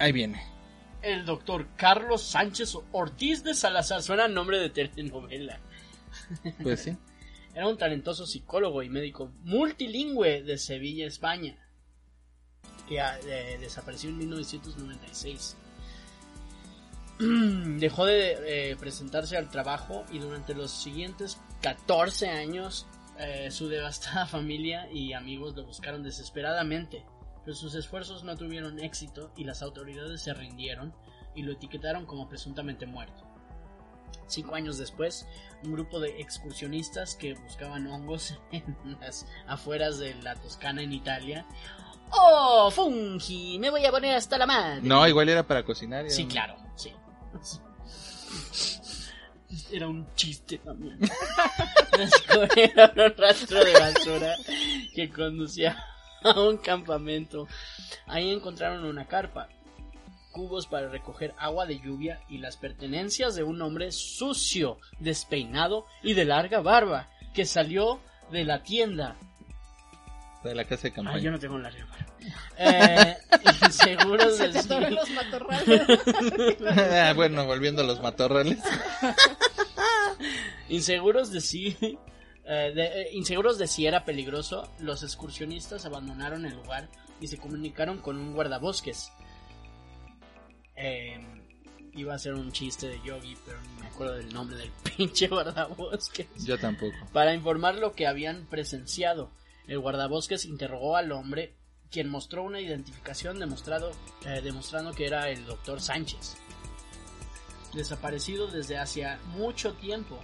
Ahí 0.00 0.10
viene. 0.10 0.42
El 1.00 1.24
doctor 1.24 1.68
Carlos 1.76 2.20
Sánchez 2.22 2.76
Ortiz 2.90 3.44
de 3.44 3.54
Salazar. 3.54 4.02
Suena 4.02 4.24
a 4.24 4.28
nombre 4.28 4.58
de 4.58 4.68
telenovela. 4.68 5.60
Pues 6.60 6.80
sí. 6.80 6.96
Era 7.54 7.68
un 7.68 7.78
talentoso 7.78 8.26
psicólogo 8.26 8.82
y 8.82 8.88
médico 8.88 9.30
multilingüe 9.44 10.42
de 10.42 10.58
Sevilla, 10.58 11.06
España, 11.06 11.56
que 12.88 13.00
ah, 13.00 13.16
eh, 13.24 13.56
desapareció 13.60 14.10
en 14.10 14.18
1996. 14.18 15.56
Dejó 17.78 18.04
de 18.06 18.70
eh, 18.72 18.76
presentarse 18.76 19.36
al 19.36 19.48
trabajo 19.50 20.04
y 20.10 20.18
durante 20.18 20.54
los 20.54 20.70
siguientes 20.70 21.40
14 21.62 22.28
años 22.28 22.86
eh, 23.18 23.50
su 23.50 23.68
devastada 23.68 24.26
familia 24.28 24.88
y 24.92 25.12
amigos 25.12 25.56
lo 25.56 25.64
buscaron 25.64 26.02
desesperadamente, 26.02 27.04
pero 27.44 27.56
sus 27.56 27.74
esfuerzos 27.74 28.22
no 28.24 28.36
tuvieron 28.36 28.78
éxito 28.78 29.32
y 29.36 29.44
las 29.44 29.62
autoridades 29.62 30.20
se 30.22 30.32
rindieron 30.34 30.94
y 31.34 31.42
lo 31.42 31.52
etiquetaron 31.52 32.06
como 32.06 32.28
presuntamente 32.28 32.86
muerto. 32.86 33.24
Cinco 34.26 34.54
años 34.54 34.76
después, 34.78 35.26
un 35.64 35.72
grupo 35.72 36.00
de 36.00 36.20
excursionistas 36.20 37.14
que 37.16 37.34
buscaban 37.34 37.86
hongos 37.86 38.38
en 38.52 38.76
las 39.00 39.26
afueras 39.46 39.98
de 39.98 40.14
la 40.22 40.34
Toscana 40.36 40.82
en 40.82 40.92
Italia. 40.92 41.46
¡Oh, 42.10 42.70
fungi! 42.70 43.58
Me 43.58 43.70
voy 43.70 43.84
a 43.84 43.90
poner 43.90 44.14
hasta 44.14 44.38
la 44.38 44.46
madre. 44.46 44.80
No, 44.82 45.06
igual 45.08 45.28
era 45.28 45.46
para 45.46 45.64
cocinar. 45.64 46.04
era 46.06 46.10
Sí, 46.14 46.22
un- 46.22 46.28
claro, 46.28 46.56
sí. 46.74 46.92
Era 49.72 49.88
un 49.88 50.06
chiste 50.14 50.58
también. 50.58 50.98
Descubrieron 51.98 52.90
un 52.96 53.14
rastro 53.16 53.64
de 53.64 53.72
basura 53.72 54.34
que 54.94 55.08
conducía 55.10 55.76
a 56.22 56.40
un 56.40 56.58
campamento. 56.58 57.46
Ahí 58.06 58.30
encontraron 58.30 58.84
una 58.84 59.06
carpa, 59.06 59.48
cubos 60.32 60.66
para 60.66 60.88
recoger 60.88 61.34
agua 61.38 61.66
de 61.66 61.80
lluvia 61.80 62.20
y 62.28 62.38
las 62.38 62.56
pertenencias 62.56 63.34
de 63.34 63.42
un 63.42 63.60
hombre 63.62 63.90
sucio, 63.92 64.78
despeinado 65.00 65.86
y 66.02 66.14
de 66.14 66.24
larga 66.24 66.60
barba 66.60 67.08
que 67.34 67.46
salió 67.46 68.00
de 68.30 68.44
la 68.44 68.62
tienda 68.62 69.16
De 70.44 70.54
la 70.54 70.64
casa 70.64 70.82
de 70.84 70.88
Ah, 70.90 70.94
campaña. 70.94 71.18
yo 71.18 71.30
no 71.30 71.38
tengo 71.38 71.58
larga 71.58 71.84
barba. 71.86 71.97
Eh, 72.56 73.16
inseguros 73.64 74.36
Se 74.38 74.48
de 74.48 74.52
te 74.54 74.62
sí. 74.62 74.68
atoran 74.72 74.94
los 74.94 75.10
matorrales. 75.10 75.82
Ah, 76.92 77.12
bueno, 77.14 77.46
volviendo 77.46 77.82
a 77.82 77.84
los 77.86 78.00
matorrales. 78.02 78.58
Inseguros 80.68 81.30
de 81.32 81.40
si 81.40 81.76
eh, 82.44 82.72
de- 82.74 83.02
eh, 83.02 83.08
inseguros 83.12 83.58
de 83.58 83.66
si 83.66 83.86
era 83.86 84.04
peligroso, 84.04 84.70
los 84.80 85.02
excursionistas 85.02 85.84
abandonaron 85.84 86.44
el 86.46 86.54
lugar 86.54 86.88
y 87.20 87.26
se 87.28 87.38
comunicaron 87.38 87.98
con 87.98 88.16
un 88.16 88.34
guardabosques. 88.34 89.12
Eh, 90.76 91.18
iba 91.94 92.14
a 92.14 92.18
ser 92.18 92.34
un 92.34 92.52
chiste 92.52 92.88
de 92.88 93.00
Yogi, 93.04 93.36
pero 93.44 93.58
ni 93.60 93.80
me 93.82 93.86
acuerdo 93.88 94.14
del 94.14 94.32
nombre 94.32 94.56
del 94.56 94.70
pinche 94.96 95.28
guardabosques. 95.28 96.26
Yo 96.44 96.58
tampoco. 96.58 96.96
Para 97.12 97.34
informar 97.34 97.74
lo 97.76 97.92
que 97.92 98.06
habían 98.06 98.46
presenciado, 98.46 99.30
el 99.66 99.78
guardabosques 99.80 100.44
interrogó 100.44 100.96
al 100.96 101.12
hombre 101.12 101.54
quien 101.90 102.08
mostró 102.08 102.42
una 102.42 102.60
identificación 102.60 103.38
demostrado, 103.38 103.92
eh, 104.24 104.40
demostrando 104.42 104.92
que 104.92 105.06
era 105.06 105.28
el 105.28 105.44
doctor 105.46 105.80
Sánchez. 105.80 106.36
Desaparecido 107.74 108.48
desde 108.48 108.78
hacía 108.78 109.18
mucho 109.26 109.74
tiempo. 109.74 110.18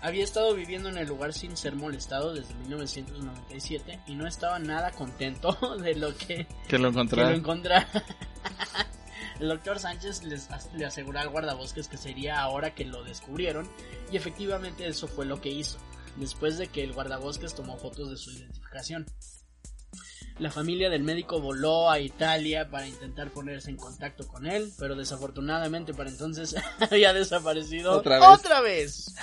Había 0.00 0.22
estado 0.22 0.54
viviendo 0.54 0.88
en 0.88 0.98
el 0.98 1.08
lugar 1.08 1.32
sin 1.32 1.56
ser 1.56 1.74
molestado 1.74 2.32
desde 2.32 2.54
1997 2.54 4.00
y 4.06 4.14
no 4.14 4.28
estaba 4.28 4.58
nada 4.58 4.92
contento 4.92 5.52
de 5.82 5.94
lo 5.94 6.16
que, 6.16 6.46
Que 7.24 7.32
lo 7.32 7.36
encontrara. 7.36 7.88
El 9.40 9.48
doctor 9.48 9.78
Sánchez 9.78 10.24
les, 10.24 10.48
le 10.74 10.84
aseguró 10.84 11.20
al 11.20 11.28
guardabosques 11.28 11.86
que 11.86 11.96
sería 11.96 12.40
ahora 12.40 12.74
que 12.74 12.84
lo 12.84 13.04
descubrieron 13.04 13.70
y 14.10 14.16
efectivamente 14.16 14.86
eso 14.86 15.06
fue 15.06 15.26
lo 15.26 15.40
que 15.40 15.48
hizo, 15.48 15.78
después 16.16 16.58
de 16.58 16.66
que 16.66 16.82
el 16.82 16.92
guardabosques 16.92 17.54
tomó 17.54 17.76
fotos 17.76 18.10
de 18.10 18.16
su 18.16 18.32
identificación. 18.32 19.06
La 20.38 20.50
familia 20.52 20.88
del 20.88 21.02
médico 21.02 21.40
voló 21.40 21.90
a 21.90 21.98
Italia 21.98 22.68
para 22.70 22.86
intentar 22.86 23.30
ponerse 23.30 23.70
en 23.70 23.76
contacto 23.76 24.26
con 24.28 24.46
él, 24.46 24.70
pero 24.78 24.94
desafortunadamente 24.94 25.94
para 25.94 26.10
entonces 26.10 26.54
había 26.90 27.12
desaparecido 27.12 27.92
Otra 27.98 28.20
vez. 28.20 28.28
otra 28.28 28.60
vez. 28.60 29.14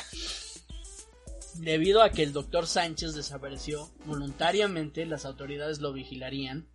Debido 1.56 2.04
a 2.04 2.10
que 2.10 2.22
el 2.24 2.34
doctor 2.34 2.68
Sánchez 2.68 3.14
desapareció 3.16 3.90
voluntariamente, 4.06 5.06
las 5.06 5.24
autoridades 5.26 5.80
lo 5.80 5.94
vigilarían, 5.94 6.68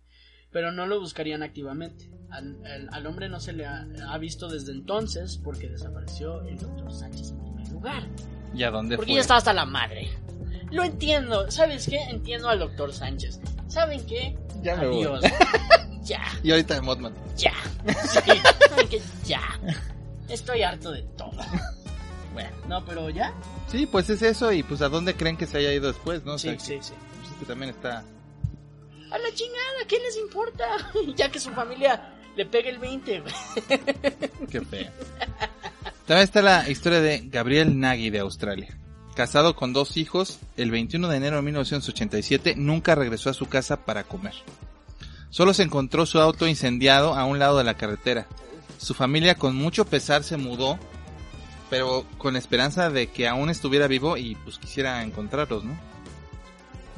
pero 0.51 0.71
no 0.71 0.87
lo 0.87 0.99
buscarían 0.99 1.43
activamente. 1.43 2.09
Al, 2.31 2.65
al- 2.65 2.89
al 2.91 3.05
hombre 3.05 3.29
no 3.29 3.39
se 3.39 3.53
le 3.53 3.67
ha, 3.67 3.85
ha 4.09 4.17
visto 4.17 4.49
desde 4.49 4.71
entonces 4.71 5.37
porque 5.43 5.69
desapareció 5.69 6.41
el 6.47 6.57
doctor 6.57 6.91
Sánchez 6.91 7.29
en 7.29 7.39
primer 7.41 7.67
lugar. 7.69 8.07
¿Y 8.55 8.63
a 8.63 8.71
dónde 8.71 8.95
Porque 8.95 9.11
fue? 9.11 9.15
ya 9.17 9.21
estaba 9.21 9.37
hasta 9.37 9.53
la 9.53 9.65
madre. 9.65 10.09
Lo 10.71 10.83
entiendo. 10.83 11.51
¿Sabes 11.51 11.85
qué? 11.87 11.97
Entiendo 12.09 12.49
al 12.49 12.57
doctor 12.59 12.91
Sánchez. 12.91 13.39
¿Saben 13.71 14.05
qué? 14.05 14.35
Ya 14.61 14.75
me 14.75 14.87
voy. 14.87 15.03
Adiós. 15.05 15.23
ya, 16.03 16.21
Y 16.43 16.51
ahorita 16.51 16.73
de 16.75 16.81
Mothman. 16.81 17.13
ya. 17.37 17.53
Sí, 18.07 18.19
¿saben 18.69 18.89
qué? 18.89 19.01
Ya. 19.25 19.41
Estoy 20.27 20.61
harto 20.63 20.91
de 20.91 21.01
todo. 21.17 21.31
Bueno, 22.33 22.49
no, 22.67 22.85
pero 22.85 23.09
ya. 23.09 23.33
Sí, 23.67 23.85
pues 23.85 24.09
es 24.09 24.21
eso. 24.21 24.51
Y 24.51 24.63
pues 24.63 24.81
a 24.81 24.89
dónde 24.89 25.15
creen 25.15 25.37
que 25.37 25.45
se 25.47 25.57
haya 25.57 25.73
ido 25.73 25.87
después, 25.87 26.23
¿no? 26.25 26.33
O 26.33 26.37
Sí, 26.37 26.49
sea, 26.49 26.59
sí, 26.59 26.77
sí. 26.81 26.93
pues, 27.19 27.31
es 27.31 27.37
que 27.39 27.45
también 27.45 27.69
está. 27.71 28.03
A 29.11 29.17
la 29.17 29.33
chingada, 29.33 29.85
¿qué 29.87 29.99
les 29.99 30.17
importa? 30.17 30.65
ya 31.15 31.29
que 31.31 31.39
su 31.39 31.49
familia 31.51 32.13
le 32.35 32.45
pegue 32.45 32.69
el 32.69 32.77
20, 32.79 33.19
güey. 33.21 33.33
Qué 34.49 34.61
feo. 34.61 34.89
También 36.05 36.23
está 36.23 36.41
la 36.41 36.69
historia 36.69 36.99
de 37.01 37.19
Gabriel 37.25 37.77
Nagy 37.79 38.09
de 38.09 38.19
Australia. 38.19 38.77
Casado 39.21 39.55
con 39.55 39.71
dos 39.71 39.97
hijos, 39.97 40.39
el 40.57 40.71
21 40.71 41.07
de 41.07 41.15
enero 41.15 41.35
de 41.35 41.41
1987 41.43 42.55
nunca 42.55 42.95
regresó 42.95 43.29
a 43.29 43.35
su 43.35 43.45
casa 43.45 43.85
para 43.85 44.03
comer. 44.03 44.33
Solo 45.29 45.53
se 45.53 45.61
encontró 45.61 46.07
su 46.07 46.19
auto 46.19 46.47
incendiado 46.47 47.13
a 47.13 47.25
un 47.25 47.37
lado 47.37 47.59
de 47.59 47.63
la 47.63 47.75
carretera. 47.75 48.25
Su 48.79 48.95
familia 48.95 49.35
con 49.35 49.55
mucho 49.55 49.85
pesar 49.85 50.23
se 50.23 50.37
mudó, 50.37 50.79
pero 51.69 52.03
con 52.17 52.35
esperanza 52.35 52.89
de 52.89 53.11
que 53.11 53.27
aún 53.27 53.51
estuviera 53.51 53.85
vivo 53.85 54.17
y 54.17 54.33
pues 54.43 54.57
quisiera 54.57 55.03
encontrarlos, 55.03 55.65
¿no? 55.65 55.77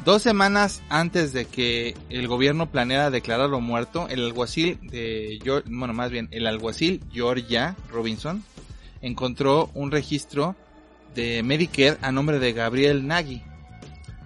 Dos 0.05 0.21
semanas 0.21 0.81
antes 0.87 1.33
de 1.33 1.43
que 1.43 1.93
el 2.09 2.29
gobierno 2.29 2.71
planeara 2.71 3.09
declararlo 3.11 3.59
muerto, 3.59 4.07
el 4.09 4.23
alguacil 4.23 4.79
de, 4.81 5.41
bueno, 5.65 5.93
más 5.93 6.09
bien, 6.09 6.29
el 6.31 6.47
alguacil 6.47 7.03
Georgia 7.11 7.75
Robinson 7.91 8.45
encontró 9.01 9.69
un 9.73 9.91
registro 9.91 10.55
de 11.15 11.43
Medicare 11.43 11.97
a 12.01 12.11
nombre 12.11 12.39
de 12.39 12.53
Gabriel 12.53 13.07
Nagy. 13.07 13.43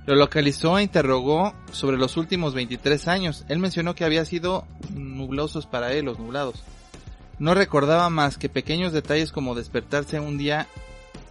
Lo 0.06 0.16
localizó 0.16 0.78
e 0.78 0.84
interrogó 0.84 1.54
sobre 1.72 1.98
los 1.98 2.16
últimos 2.16 2.54
23 2.54 3.08
años. 3.08 3.46
Él 3.50 3.60
mencionó 3.60 3.94
que 3.94 4.06
había 4.06 4.24
sido 4.26 4.66
nublosos 4.94 5.66
para 5.66 5.92
él, 5.92 6.06
los 6.06 6.20
nublados. 6.20 6.64
No 7.40 7.54
recordaba 7.54 8.10
más 8.10 8.38
que 8.38 8.50
pequeños 8.50 8.94
detalles 8.94 9.32
como 9.32 9.54
despertarse 9.54 10.20
un 10.20 10.38
día 10.38 10.68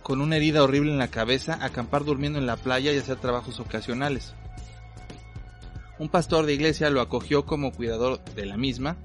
con 0.02 0.20
una 0.20 0.36
herida 0.36 0.62
horrible 0.62 0.92
en 0.92 0.98
la 0.98 1.08
cabeza, 1.08 1.58
acampar 1.60 2.04
durmiendo 2.04 2.38
en 2.38 2.46
la 2.46 2.56
playa 2.56 2.92
y 2.92 2.98
hacer 2.98 3.16
trabajos 3.16 3.58
ocasionales. 3.58 4.34
Un 5.98 6.08
pastor 6.08 6.46
de 6.46 6.54
iglesia 6.54 6.90
lo 6.90 7.00
acogió 7.00 7.46
como 7.46 7.72
cuidador 7.72 8.22
de 8.36 8.46
la 8.46 8.56
misma 8.56 8.96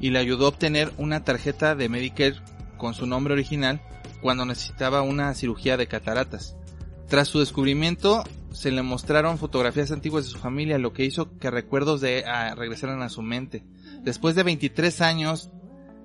y 0.00 0.10
le 0.10 0.18
ayudó 0.18 0.46
a 0.46 0.48
obtener 0.48 0.90
una 0.96 1.22
tarjeta 1.22 1.74
de 1.74 1.88
Medicare 1.88 2.36
con 2.76 2.94
su 2.94 3.06
nombre 3.06 3.34
original 3.34 3.80
cuando 4.20 4.44
necesitaba 4.44 5.02
una 5.02 5.34
cirugía 5.34 5.76
de 5.76 5.86
cataratas. 5.86 6.56
Tras 7.08 7.28
su 7.28 7.38
descubrimiento, 7.40 8.24
se 8.52 8.70
le 8.70 8.82
mostraron 8.82 9.38
fotografías 9.38 9.92
antiguas 9.92 10.24
de 10.24 10.30
su 10.30 10.38
familia, 10.38 10.78
lo 10.78 10.92
que 10.92 11.04
hizo 11.04 11.38
que 11.38 11.50
recuerdos 11.50 12.00
de 12.00 12.24
ah, 12.26 12.54
regresaran 12.54 13.02
a 13.02 13.08
su 13.08 13.22
mente. 13.22 13.64
Después 14.02 14.34
de 14.34 14.42
23 14.42 15.00
años, 15.00 15.50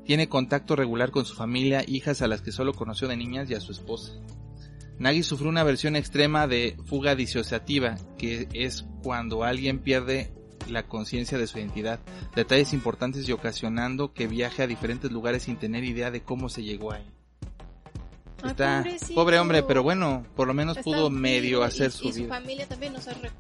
tiene 0.06 0.30
contacto 0.30 0.76
regular 0.76 1.12
con 1.12 1.26
su 1.26 1.36
familia, 1.36 1.84
hijas 1.88 2.22
a 2.22 2.28
las 2.28 2.42
que 2.42 2.52
solo 2.52 2.74
conoció 2.74 3.08
de 3.08 3.18
niñas 3.18 3.50
y 3.50 3.56
a 3.56 3.60
su 3.60 3.72
esposa. 3.72 4.14
Nagy 5.00 5.24
sufrió 5.24 5.50
una 5.50 5.64
versión 5.64 5.96
extrema 5.96 6.48
de 6.48 6.78
fuga 6.86 7.16
disociativa, 7.16 7.96
que 8.18 8.48
es 8.54 8.86
cuando 9.02 9.44
alguien 9.44 9.80
pierde 9.80 10.34
la 10.70 10.88
conciencia 10.88 11.38
de 11.38 11.48
su 11.48 11.58
identidad, 11.58 12.00
detalles 12.36 12.74
importantes 12.74 13.28
y 13.28 13.32
ocasionando 13.32 14.14
que 14.14 14.28
viaje 14.28 14.64
a 14.64 14.68
diferentes 14.68 15.12
lugares 15.12 15.44
sin 15.44 15.58
tener 15.58 15.84
idea 15.84 16.12
de 16.12 16.22
cómo 16.22 16.50
se 16.50 16.64
llegó 16.64 16.94
ahí. 16.94 17.06
Ay, 18.44 18.52
Está 18.52 18.84
pobrecito. 18.84 19.16
pobre 19.16 19.40
hombre, 19.40 19.64
pero 19.64 19.84
bueno, 19.84 20.26
por 20.36 20.48
lo 20.48 20.54
menos 20.54 20.78
Está 20.78 20.84
pudo 20.84 21.10
medio 21.10 21.62
y- 21.62 21.64
hacer 21.64 21.88
y 21.88 21.92
su 21.92 22.10
su 22.10 22.14
vida. 22.14 22.36
familia 22.36 22.68
también, 22.68 22.96
o 22.96 23.02
sea, 23.02 23.14
re- 23.14 23.32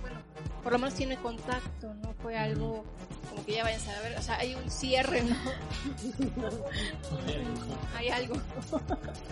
bueno, 0.00 0.16
por 0.62 0.72
lo 0.72 0.78
menos 0.78 0.94
tiene 0.94 1.16
contacto, 1.16 1.92
no 1.94 2.12
fue 2.22 2.36
algo 2.36 2.84
como 3.30 3.44
que 3.44 3.54
ya 3.54 3.64
vayan 3.64 3.80
a 3.88 4.00
ver, 4.00 4.18
o 4.18 4.22
sea, 4.22 4.36
hay 4.38 4.54
un 4.54 4.70
cierre, 4.70 5.22
¿no? 5.22 5.36
Hay 7.96 8.08
algo. 8.08 8.34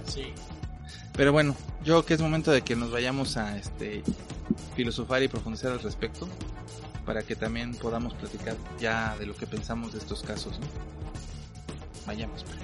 Sí. 0.07 0.33
Pero 1.15 1.33
bueno, 1.33 1.55
yo 1.85 1.95
creo 1.95 2.05
que 2.05 2.15
es 2.15 2.21
momento 2.21 2.51
de 2.53 2.63
que 2.63 2.77
nos 2.77 2.91
vayamos 2.91 3.37
a 3.37 3.57
este 3.59 4.03
filosofar 4.77 5.23
y 5.23 5.29
profundizar 5.29 5.73
al 5.73 5.81
respecto 5.81 6.29
para 7.05 7.23
que 7.23 7.35
también 7.37 7.75
podamos 7.75 8.15
platicar 8.15 8.57
ya 8.79 9.17
de 9.19 9.27
lo 9.27 9.35
que 9.35 9.47
pensamos 9.47 9.93
de 9.93 9.99
estos 9.99 10.23
casos, 10.23 10.59
¿no? 10.61 10.67
Vayamos. 12.07 12.45
pues. 12.45 12.59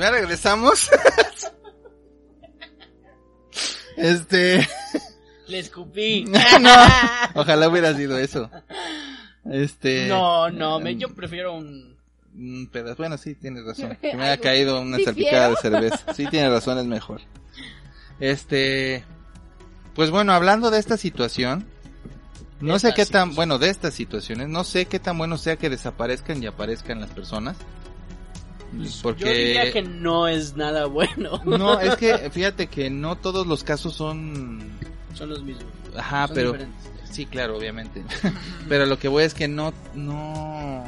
Ya 0.00 0.10
regresamos. 0.10 0.88
este, 3.98 4.66
Le 5.46 5.58
escupí. 5.58 6.24
no, 6.60 6.70
ojalá 7.34 7.68
hubiera 7.68 7.94
sido 7.94 8.16
eso. 8.16 8.50
Este, 9.44 10.08
No, 10.08 10.50
no, 10.50 10.80
me, 10.80 10.96
yo 10.96 11.14
prefiero 11.14 11.54
un... 11.54 11.98
pedazo. 12.72 12.96
Bueno, 12.96 13.18
sí, 13.18 13.34
tienes 13.34 13.66
razón. 13.66 13.98
Que 14.00 14.16
me 14.16 14.24
haya 14.24 14.36
caído 14.40 14.80
una 14.80 14.98
salpicada 15.00 15.50
de 15.50 15.56
cerveza. 15.56 16.14
Sí, 16.14 16.26
tienes 16.30 16.50
razón, 16.50 16.78
es 16.78 16.86
mejor. 16.86 17.20
Este, 18.20 19.04
pues 19.94 20.10
bueno, 20.10 20.32
hablando 20.32 20.70
de 20.70 20.78
esta 20.78 20.96
situación, 20.96 21.66
no 22.60 22.78
sé 22.78 22.94
qué 22.94 23.04
tan, 23.04 23.34
bueno, 23.34 23.58
de 23.58 23.68
estas 23.68 23.92
situaciones, 23.92 24.48
no 24.48 24.64
sé 24.64 24.86
qué 24.86 24.98
tan 24.98 25.18
bueno 25.18 25.36
sea 25.36 25.56
que 25.56 25.68
desaparezcan 25.68 26.42
y 26.42 26.46
aparezcan 26.46 27.00
las 27.00 27.10
personas. 27.10 27.58
Porque 29.02 29.24
Yo 29.24 29.30
diría 29.32 29.72
que 29.72 29.82
no 29.82 30.28
es 30.28 30.56
nada 30.56 30.86
bueno. 30.86 31.40
no, 31.44 31.80
es 31.80 31.96
que 31.96 32.30
fíjate 32.30 32.68
que 32.68 32.88
no 32.90 33.16
todos 33.16 33.46
los 33.46 33.64
casos 33.64 33.94
son 33.94 34.70
Son 35.14 35.28
los 35.28 35.42
mismos. 35.42 35.64
Ajá, 35.96 36.26
Son 36.28 36.34
pero 36.34 36.52
diferentes. 36.52 36.90
sí, 37.10 37.26
claro, 37.26 37.56
obviamente. 37.56 38.04
pero 38.68 38.86
lo 38.86 38.98
que 38.98 39.08
voy 39.08 39.24
es 39.24 39.34
que 39.34 39.48
no 39.48 39.72
no 39.94 40.84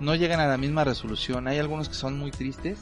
no 0.00 0.14
llegan 0.14 0.40
a 0.40 0.46
la 0.46 0.56
misma 0.58 0.84
resolución. 0.84 1.48
Hay 1.48 1.58
algunos 1.58 1.88
que 1.88 1.94
son 1.94 2.18
muy 2.18 2.30
tristes 2.30 2.78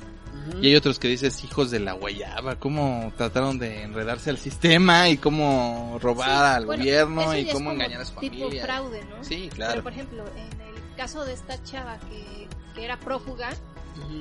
y 0.61 0.67
hay 0.69 0.77
otros 0.77 0.99
que 0.99 1.09
dices 1.09 1.43
hijos 1.45 1.71
de 1.71 1.81
la 1.81 1.93
guayaba, 1.95 2.57
cómo 2.57 3.11
trataron 3.17 3.59
de 3.59 3.83
enredarse 3.85 4.29
al 4.31 4.37
sistema 4.39 5.09
y 5.09 5.17
cómo 5.17 5.99
robar 6.03 6.27
Sí, 6.29 6.57
al 6.57 6.67
bueno, 6.67 6.83
gobierno 6.83 7.37
y 7.39 7.45
cómo 7.47 7.55
como 7.55 7.73
engañar 7.73 8.03
a 8.03 8.05
su 8.05 8.15
tipo 8.17 8.35
familia. 8.45 8.65
fraude, 8.65 9.01
¿no? 9.09 9.25
Sí, 9.25 9.45
Pero 9.45 9.57
claro. 9.57 9.83
por 9.83 9.93
ejemplo, 9.93 10.25
en 10.37 10.61
el 10.61 10.97
caso 10.97 11.25
de 11.25 11.33
esta 11.33 11.63
chava 11.65 11.99
que, 12.11 12.49
que 12.75 12.85
era 12.85 13.01
prófuga, 13.01 13.49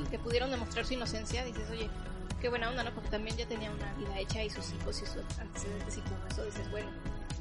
Que 0.09 0.19
pudieron 0.19 0.51
demostrar 0.51 0.85
su 0.85 0.93
inocencia, 0.93 1.43
dices, 1.45 1.69
oye, 1.71 1.89
qué 2.41 2.49
buena 2.49 2.69
onda, 2.69 2.83
¿no? 2.83 2.91
Porque 2.93 3.09
también 3.09 3.35
ya 3.37 3.45
tenía 3.47 3.71
una 3.71 3.93
vida 3.93 4.17
hecha 4.19 4.43
y 4.43 4.49
sus 4.49 4.71
hijos 4.73 5.01
y 5.01 5.05
sus 5.05 5.17
antecedentes 5.39 5.97
y 5.97 6.01
todo 6.01 6.17
eso, 6.29 6.45
dices, 6.45 6.69
bueno, 6.71 6.89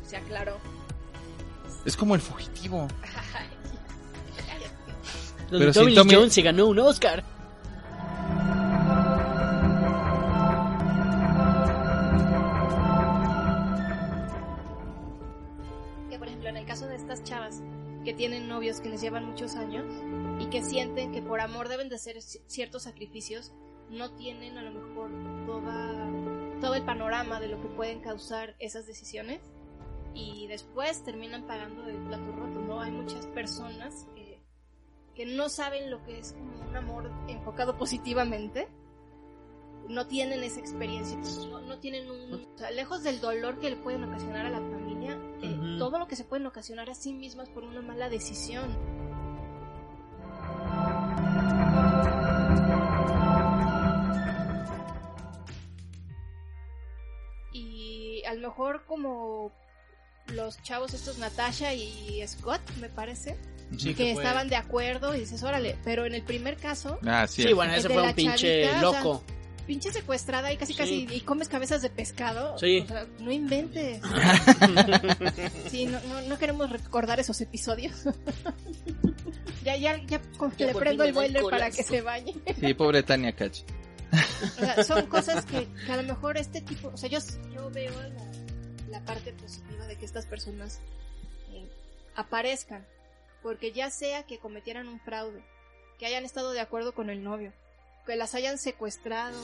se 0.06 0.16
aclaró. 0.16 0.58
Es 1.84 1.96
como 1.96 2.14
el 2.14 2.20
fugitivo. 2.20 2.88
Donde 5.50 5.66
Pero 5.66 5.72
Tommy 5.72 5.94
Tommy- 5.94 6.14
Jones 6.14 6.32
se 6.32 6.42
ganó 6.42 6.66
un 6.66 6.78
Oscar. 6.78 7.22
Que 16.10 16.18
por 16.18 16.28
ejemplo, 16.28 16.48
en 16.48 16.56
el 16.56 16.66
caso 16.66 16.86
de 16.86 16.96
estas 16.96 17.22
chavas 17.24 17.62
que 18.04 18.12
tienen 18.14 18.48
novios 18.48 18.80
que 18.80 18.88
les 18.88 19.00
llevan 19.00 19.24
muchos 19.24 19.56
años 19.56 19.84
y 20.38 20.46
que 20.46 20.62
sienten 20.62 21.12
que 21.12 21.22
por 21.22 21.40
amor 21.40 21.68
deben 21.68 21.88
de 21.88 21.96
hacer 21.96 22.16
ci- 22.16 22.42
ciertos 22.46 22.82
sacrificios, 22.82 23.52
no 23.90 24.10
tienen 24.12 24.58
a 24.58 24.62
lo 24.62 24.70
mejor 24.72 25.10
toda, 25.46 26.10
todo 26.60 26.74
el 26.74 26.84
panorama 26.84 27.40
de 27.40 27.48
lo 27.48 27.60
que 27.60 27.68
pueden 27.68 28.00
causar 28.00 28.54
esas 28.58 28.86
decisiones 28.86 29.40
y 30.14 30.46
después 30.46 31.02
terminan 31.02 31.46
pagando 31.46 31.86
el 31.88 31.96
plato 31.96 32.30
roto, 32.32 32.60
¿no? 32.60 32.80
Hay 32.80 32.92
muchas 32.92 33.26
personas 33.26 34.06
que, 34.14 34.40
que 35.14 35.26
no 35.26 35.48
saben 35.48 35.90
lo 35.90 36.02
que 36.04 36.18
es 36.18 36.32
como 36.32 36.68
un 36.68 36.76
amor 36.76 37.10
enfocado 37.28 37.76
positivamente, 37.76 38.68
no 39.88 40.06
tienen 40.06 40.42
esa 40.42 40.60
experiencia, 40.60 41.18
no, 41.50 41.60
no 41.60 41.78
tienen 41.78 42.10
un... 42.10 42.46
lejos 42.74 43.02
del 43.02 43.20
dolor 43.20 43.58
que 43.58 43.70
le 43.70 43.76
pueden 43.76 44.04
ocasionar 44.04 44.46
a 44.46 44.50
la 44.50 44.58
familia, 44.60 44.83
todo 45.78 45.98
lo 45.98 46.06
que 46.08 46.16
se 46.16 46.24
pueden 46.24 46.46
ocasionar 46.46 46.90
a 46.90 46.94
sí 46.94 47.12
mismas 47.12 47.48
por 47.48 47.64
una 47.64 47.82
mala 47.82 48.08
decisión. 48.08 48.76
Y 57.52 58.22
a 58.26 58.34
lo 58.34 58.48
mejor 58.48 58.84
como 58.86 59.52
los 60.28 60.60
chavos 60.62 60.94
estos, 60.94 61.18
Natasha 61.18 61.74
y 61.74 62.22
Scott, 62.26 62.60
me 62.80 62.88
parece, 62.88 63.36
Sí, 63.76 63.94
que 63.94 64.12
estaban 64.12 64.48
de 64.48 64.56
acuerdo 64.56 65.14
y 65.14 65.20
dices, 65.20 65.42
órale, 65.42 65.76
pero 65.84 66.06
en 66.06 66.14
el 66.14 66.22
primer 66.22 66.56
caso, 66.56 66.98
Ah, 67.06 67.26
sí. 67.26 67.42
Sí, 67.42 67.52
bueno, 67.52 67.74
ese 67.74 67.88
fue 67.88 68.02
la 68.02 68.08
un 68.08 68.14
pinche 68.14 68.64
chavita, 68.64 68.88
o 68.88 68.92
sea, 68.92 69.02
loco. 69.02 69.24
Pinche 69.66 69.92
secuestrada 69.92 70.52
y 70.52 70.56
casi 70.56 70.72
Sí. 70.72 70.78
casi 70.78 71.06
y 71.10 71.20
comes 71.22 71.48
cabezas 71.48 71.82
de 71.82 71.90
pescado. 71.90 72.58
Sí. 72.58 72.80
O 72.80 72.86
sea, 72.88 73.06
no 73.20 73.32
inventes. 73.32 74.00
Sí, 75.70 75.86
no, 75.86 75.98
no, 76.08 76.22
no 76.22 76.38
queremos 76.38 76.70
recordar 76.70 77.18
esos 77.20 77.40
episodios. 77.40 78.04
ya, 79.64 79.76
ya, 79.76 79.96
ya, 80.06 80.20
como 80.36 80.50
que 80.52 80.58
Ya 80.64 80.66
le 80.72 80.74
prendo 80.74 81.04
el 81.04 81.12
boiler 81.12 81.42
para 81.50 81.70
que 81.70 81.82
se 81.82 82.00
bañe. 82.00 82.34
Sí, 82.60 82.74
pobre 82.74 83.02
Tania 83.02 83.34
Cach. 83.34 83.60
O 84.12 84.60
sea, 84.60 84.84
son 84.84 85.06
cosas 85.06 85.44
que, 85.44 85.66
que 85.86 85.92
a 85.92 85.96
lo 85.96 86.04
mejor 86.04 86.36
este 86.36 86.60
tipo, 86.60 86.88
o 86.88 86.96
sea, 86.96 87.08
yo, 87.08 87.18
yo 87.52 87.70
veo 87.70 87.92
la, 88.00 88.90
la 88.90 89.04
parte 89.04 89.32
positiva 89.32 89.86
de 89.86 89.96
que 89.96 90.04
estas 90.04 90.26
personas 90.26 90.80
eh, 91.52 91.66
aparezcan, 92.14 92.86
porque 93.42 93.72
ya 93.72 93.90
sea 93.90 94.22
que 94.24 94.38
cometieran 94.38 94.86
un 94.86 95.00
fraude, 95.00 95.44
que 95.98 96.06
hayan 96.06 96.24
estado 96.24 96.52
de 96.52 96.60
acuerdo 96.60 96.94
con 96.94 97.10
el 97.10 97.24
novio, 97.24 97.52
que 98.04 98.16
las 98.16 98.34
hayan 98.34 98.58
secuestrado, 98.58 99.38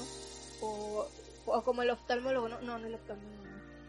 o, 0.61 1.09
o 1.47 1.63
como 1.63 1.83
el 1.83 1.91
oftalmólogo, 1.91 2.49
no, 2.49 2.61
no, 2.61 2.79
no 2.79 2.87
el 2.87 2.95
oftalmólogo, 2.95 3.41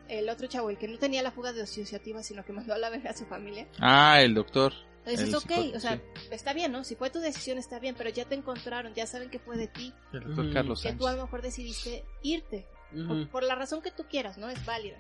el 0.08 0.30
otro 0.30 0.48
chavo, 0.48 0.70
el 0.70 0.78
que 0.78 0.88
no 0.88 0.98
tenía 0.98 1.24
la 1.24 1.32
fuga 1.32 1.54
de 1.54 1.62
asociativa, 1.64 2.22
sino 2.24 2.44
que 2.44 2.54
mandó 2.54 2.74
a 2.74 2.78
la 2.78 2.90
verga 2.90 3.12
a 3.12 3.18
su 3.18 3.26
familia. 3.26 3.68
Ah, 3.80 4.22
el 4.22 4.34
doctor. 4.34 4.74
Entonces, 5.06 5.30
El 5.30 5.36
ok, 5.36 5.42
psicólogo, 5.42 5.78
o 5.78 5.80
sea, 5.80 5.96
sí. 5.96 6.02
está 6.32 6.54
bien, 6.54 6.72
¿no? 6.72 6.84
Si 6.84 6.96
fue 6.96 7.10
tu 7.10 7.20
decisión, 7.20 7.58
está 7.58 7.80
bien, 7.80 7.96
pero 7.98 8.10
ya 8.12 8.26
te 8.26 8.36
encontraron, 8.36 8.94
ya 8.94 9.08
saben 9.08 9.30
que 9.30 9.40
fue 9.40 9.58
de 9.58 9.68
ti, 9.68 9.94
El 10.14 10.26
doctor 10.26 10.46
Ujú. 10.46 10.54
Carlos 10.54 10.82
que 10.84 10.94
tú 10.94 11.08
a 11.08 11.14
lo 11.14 11.24
mejor 11.24 11.42
decidiste 11.42 12.04
irte. 12.22 12.68
Por, 13.08 13.30
por 13.30 13.44
la 13.44 13.56
razón 13.56 13.82
que 13.82 13.90
tú 13.90 14.04
quieras, 14.10 14.38
¿no? 14.38 14.50
Es 14.50 14.66
válida. 14.66 14.98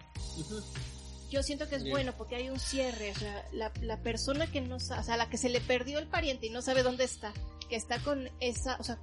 Yo 1.29 1.43
siento 1.43 1.67
que 1.69 1.75
es 1.75 1.89
bueno 1.89 2.13
porque 2.17 2.35
hay 2.37 2.49
un 2.49 2.59
cierre, 2.59 3.11
o 3.11 3.15
sea, 3.15 3.45
la, 3.51 3.71
la 3.81 3.97
persona 4.01 4.47
que 4.47 4.59
no 4.61 4.79
sabe, 4.79 5.01
o 5.01 5.03
sea, 5.03 5.17
la 5.17 5.29
que 5.29 5.37
se 5.37 5.49
le 5.49 5.61
perdió 5.61 5.99
el 5.99 6.07
pariente 6.07 6.47
y 6.47 6.49
no 6.49 6.61
sabe 6.61 6.83
dónde 6.83 7.03
está, 7.03 7.33
que 7.69 7.75
está 7.75 7.99
con 7.99 8.29
esa, 8.39 8.77
o 8.79 8.83
sea, 8.83 8.97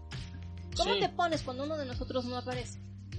¿cómo 0.76 0.94
Sí. 0.94 1.00
te 1.00 1.08
pones 1.08 1.42
cuando 1.42 1.64
uno 1.64 1.76
de 1.76 1.86
nosotros 1.86 2.24
no 2.24 2.36
aparece? 2.36 2.78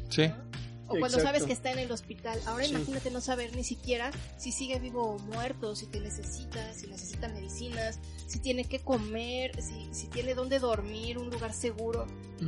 Sí. 0.10 0.28
¿no? 0.28 0.50
O 0.92 0.94
cuando 0.98 1.18
Exacto. 1.20 1.26
sabes 1.28 1.44
que 1.44 1.54
está 1.54 1.72
en 1.72 1.78
el 1.78 1.92
hospital. 1.92 2.40
Ahora 2.48 2.66
Sí. 2.66 2.72
imagínate 2.72 3.12
no 3.12 3.22
saber 3.22 3.56
ni 3.56 3.64
siquiera 3.64 4.10
si 4.38 4.52
sigue 4.52 4.80
vivo 4.80 5.04
o 5.04 5.20
muerto, 5.20 5.76
si 5.76 5.86
te 5.86 6.00
necesita, 6.00 6.74
si 6.74 6.88
necesita 6.88 7.28
medicinas, 7.28 8.00
si 8.26 8.40
tiene 8.40 8.64
que 8.66 8.80
comer, 8.80 9.52
si, 9.62 9.88
si 9.94 10.08
tiene 10.08 10.34
dónde 10.34 10.58
dormir, 10.58 11.20
un 11.20 11.30
lugar 11.30 11.54
seguro. 11.54 12.08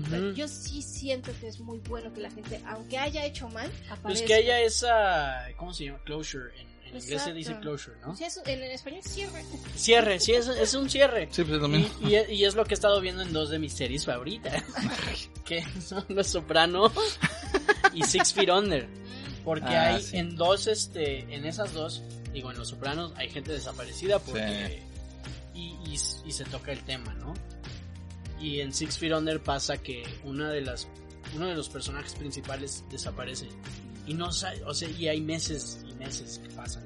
Sea, 0.09 0.19
Ujú. 0.19 0.31
Yo 0.33 0.47
sí 0.47 0.81
siento 0.81 1.31
que 1.39 1.49
es 1.49 1.59
muy 1.59 1.77
bueno 1.87 2.11
que 2.13 2.21
la 2.21 2.31
gente, 2.31 2.59
aunque 2.65 2.97
haya 2.97 3.23
hecho 3.25 3.47
mal, 3.49 3.69
Pues 3.69 3.91
aparezca. 3.91 4.25
que 4.25 4.33
haya 4.33 4.59
esa. 4.61 5.45
¿Cómo 5.57 5.71
se 5.75 5.85
llama? 5.85 5.99
Closure. 6.03 6.49
En, 6.59 6.70
en 6.91 6.97
inglés 6.97 7.03
se 7.05 7.13
Exacto. 7.13 7.33
dice 7.35 7.59
closure, 7.59 7.97
¿no? 8.05 8.15
Sí, 8.15 8.23
en, 8.45 8.63
español 8.63 9.01
cierre. 9.03 9.43
Cierre, 9.75 10.19
sí, 10.19 10.33
es, 10.33 10.47
es 10.47 10.73
un 10.73 10.89
cierre. 10.89 11.27
Sí, 11.31 11.43
pues 11.43 11.55
es 11.55 11.61
lo 11.61 11.67
Y, 11.67 11.71
mismo. 11.71 12.09
y- 12.09 12.33
y 12.33 12.45
es 12.45 12.55
lo 12.55 12.63
que 12.65 12.73
he 12.73 12.75
estado 12.75 12.99
viendo 13.01 13.21
en 13.21 13.33
dos 13.33 13.49
de 13.49 13.59
mis 13.59 13.73
series 13.73 14.05
favoritas. 14.05 14.63
que 15.45 15.63
son 15.81 16.05
Los 16.09 16.27
Soprano 16.27 16.91
y 17.93 18.03
Six 18.03 18.33
Feet 18.33 18.49
Under. 18.49 18.87
Porque 19.43 19.65
Ah, 19.75 19.95
hay 19.95 20.03
sí. 20.03 20.17
en 20.17 20.35
dos, 20.35 20.67
este, 20.67 21.21
en 21.33 21.45
esas 21.45 21.73
dos, 21.73 22.03
digo, 22.31 22.51
en 22.51 22.57
Los 22.59 22.69
Sopranos 22.69 23.11
hay 23.15 23.29
gente 23.29 23.51
desaparecida 23.51 24.19
porque... 24.19 24.83
Y, 25.53 25.75
y, 25.85 25.93
y 26.25 26.31
se 26.31 26.45
toca 26.45 26.71
el 26.71 26.79
tema, 26.83 27.13
¿no? 27.15 27.33
Y 28.39 28.61
en 28.61 28.73
Six 28.73 28.97
Feet 28.97 29.13
Under 29.13 29.41
pasa 29.41 29.77
que 29.77 30.03
una 30.23 30.49
de 30.49 30.61
las, 30.61 30.87
uno 31.35 31.47
de 31.47 31.55
los 31.55 31.69
personajes 31.69 32.13
principales 32.15 32.83
desaparece. 32.89 33.49
Y 34.07 34.13
no 34.15 34.31
sabe, 34.31 34.63
o 34.63 34.73
sea, 34.73 34.89
y 34.89 35.07
hay 35.07 35.21
meses 35.21 35.83
meses 36.03 36.39
que 36.43 36.49
pasan 36.49 36.83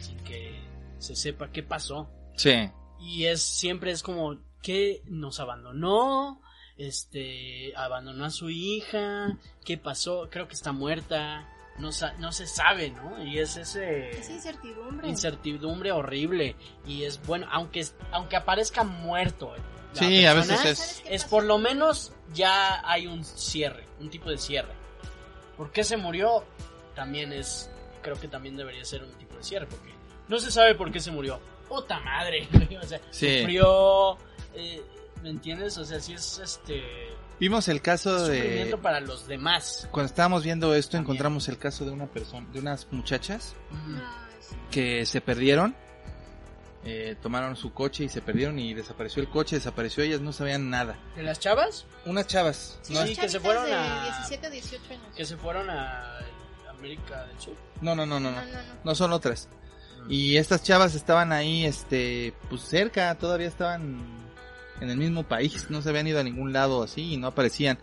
sin 0.00 0.16
que 0.24 0.60
se 0.98 1.14
sepa 1.16 1.50
qué 1.50 1.62
pasó. 1.62 2.08
Sí. 2.36 2.70
Y 3.00 3.24
es 3.26 3.42
siempre 3.42 3.90
es 3.90 4.02
como 4.02 4.38
que 4.62 5.02
nos 5.06 5.40
abandonó, 5.40 6.40
este, 6.76 7.72
abandonó 7.76 8.24
a 8.24 8.30
su 8.30 8.50
hija, 8.50 9.36
qué 9.64 9.76
pasó, 9.78 10.28
creo 10.30 10.48
que 10.48 10.54
está 10.54 10.72
muerta, 10.72 11.48
no, 11.78 11.92
sa- 11.92 12.14
no 12.14 12.32
se 12.32 12.46
sabe, 12.46 12.90
¿no? 12.90 13.22
Y 13.24 13.38
es 13.38 13.56
ese 13.56 14.10
Es 14.10 14.30
incertidumbre. 14.30 15.08
incertidumbre 15.08 15.92
horrible 15.92 16.56
y 16.86 17.02
es 17.04 17.20
bueno, 17.26 17.46
aunque 17.50 17.84
aunque 18.12 18.36
aparezca 18.36 18.84
muerto. 18.84 19.52
la 19.56 19.98
Sí, 19.98 20.24
a 20.26 20.32
persona, 20.34 20.56
veces 20.62 20.78
¿Sabes 20.78 21.02
es. 21.04 21.22
es 21.22 21.24
por 21.24 21.44
lo 21.44 21.58
menos 21.58 22.12
ya 22.32 22.80
hay 22.88 23.06
un 23.06 23.24
cierre, 23.24 23.84
un 24.00 24.08
tipo 24.10 24.30
de 24.30 24.38
cierre. 24.38 24.72
¿Por 25.56 25.70
qué 25.72 25.84
se 25.84 25.96
murió? 25.96 26.44
También 26.96 27.32
es, 27.32 27.70
creo 28.04 28.20
que 28.20 28.28
también 28.28 28.56
debería 28.56 28.84
ser 28.84 29.02
un 29.02 29.10
tipo 29.14 29.36
de 29.36 29.42
cierre, 29.42 29.66
porque 29.66 29.92
no 30.28 30.38
se 30.38 30.52
sabe 30.52 30.76
por 30.76 30.92
qué 30.92 31.00
se 31.00 31.10
murió. 31.10 31.40
Puta 31.68 31.98
madre, 32.00 32.46
o 32.82 32.86
sea, 32.86 33.00
Sí. 33.10 33.40
sufrió, 33.40 34.16
eh, 34.54 34.80
¿me 35.22 35.30
entiendes? 35.30 35.76
O 35.78 35.84
sea, 35.84 35.98
sí 35.98 36.12
es 36.12 36.38
este 36.38 36.82
Vimos 37.40 37.66
el 37.68 37.82
caso 37.82 38.28
de. 38.28 38.76
para 38.80 39.00
los 39.00 39.26
demás. 39.26 39.88
Cuando 39.90 40.06
estábamos 40.06 40.44
viendo 40.44 40.72
esto, 40.74 40.92
También. 40.92 41.06
encontramos 41.06 41.48
el 41.48 41.58
caso 41.58 41.84
de 41.84 41.90
una 41.90 42.06
persona, 42.06 42.46
de 42.52 42.60
unas 42.60 42.86
muchachas 42.92 43.56
sí. 44.40 44.54
que 44.70 45.04
se 45.06 45.20
perdieron. 45.20 45.74
Eh, 46.86 47.16
tomaron 47.22 47.56
su 47.56 47.72
coche 47.72 48.04
y 48.04 48.08
se 48.10 48.20
perdieron 48.20 48.58
y 48.58 48.74
desapareció 48.74 49.22
el 49.22 49.30
coche, 49.30 49.56
desapareció 49.56 50.04
ellas, 50.04 50.20
no 50.20 50.34
sabían 50.34 50.68
nada. 50.68 50.98
¿De 51.16 51.22
las 51.22 51.40
chavas? 51.40 51.86
Unas 52.04 52.26
chavas, 52.26 52.78
Sí, 52.82 52.92
no, 52.92 53.00
las 53.00 53.08
Sí, 53.08 53.16
que 53.16 53.28
se 53.30 53.40
fueron 53.40 53.64
de 53.64 53.72
a- 53.72 54.02
17 54.04 54.46
a 54.46 54.50
18 54.50 54.84
años. 54.92 55.16
Que 55.16 55.24
se 55.24 55.36
fueron 55.38 55.70
a 55.70 56.18
América 56.84 57.26
del 57.26 57.40
Sur. 57.40 57.54
no, 57.80 57.94
no, 57.94 58.06
no, 58.06 58.20
no, 58.20 58.30
No, 58.30 58.40
no, 58.40 58.46
no, 58.46 58.52
no. 58.52 58.62
no 58.84 58.94
son 58.94 59.12
otras. 59.12 59.48
Y 60.08 60.36
estas 60.36 60.62
chavas 60.62 60.94
estaban 60.94 61.32
ahí, 61.32 61.64
este, 61.64 62.34
pues 62.50 62.60
cerca, 62.62 63.14
todavía 63.14 63.48
estaban 63.48 63.98
en 64.80 64.90
el 64.90 64.96
mismo 64.98 65.22
país, 65.22 65.70
no 65.70 65.80
se 65.80 65.88
habían 65.88 66.06
ido 66.06 66.20
a 66.20 66.24
ningún 66.24 66.52
lado 66.52 66.82
así 66.82 67.14
y 67.14 67.16
no 67.16 67.28
aparecían. 67.28 67.78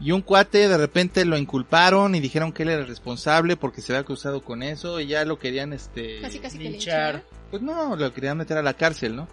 Y 0.00 0.12
un 0.12 0.22
cuate 0.22 0.66
de 0.66 0.78
repente 0.78 1.24
lo 1.26 1.36
inculparon 1.36 2.14
y 2.14 2.20
dijeron 2.20 2.52
que 2.52 2.62
él 2.62 2.70
era 2.70 2.80
el 2.80 2.88
responsable 2.88 3.56
porque 3.56 3.82
se 3.82 3.92
había 3.92 4.00
acusado 4.00 4.42
con 4.42 4.62
eso 4.62 4.98
y 4.98 5.06
ya 5.06 5.24
lo 5.24 5.38
querían, 5.38 5.72
este, 5.72 6.20
Casi, 6.22 6.38
Linchar. 6.40 6.58
linchar. 6.58 7.22
pues 7.50 7.62
no, 7.62 7.94
lo 7.94 8.12
querían 8.12 8.38
meter 8.38 8.56
a 8.58 8.62
la 8.62 8.74
cárcel, 8.74 9.14
¿no? 9.14 9.28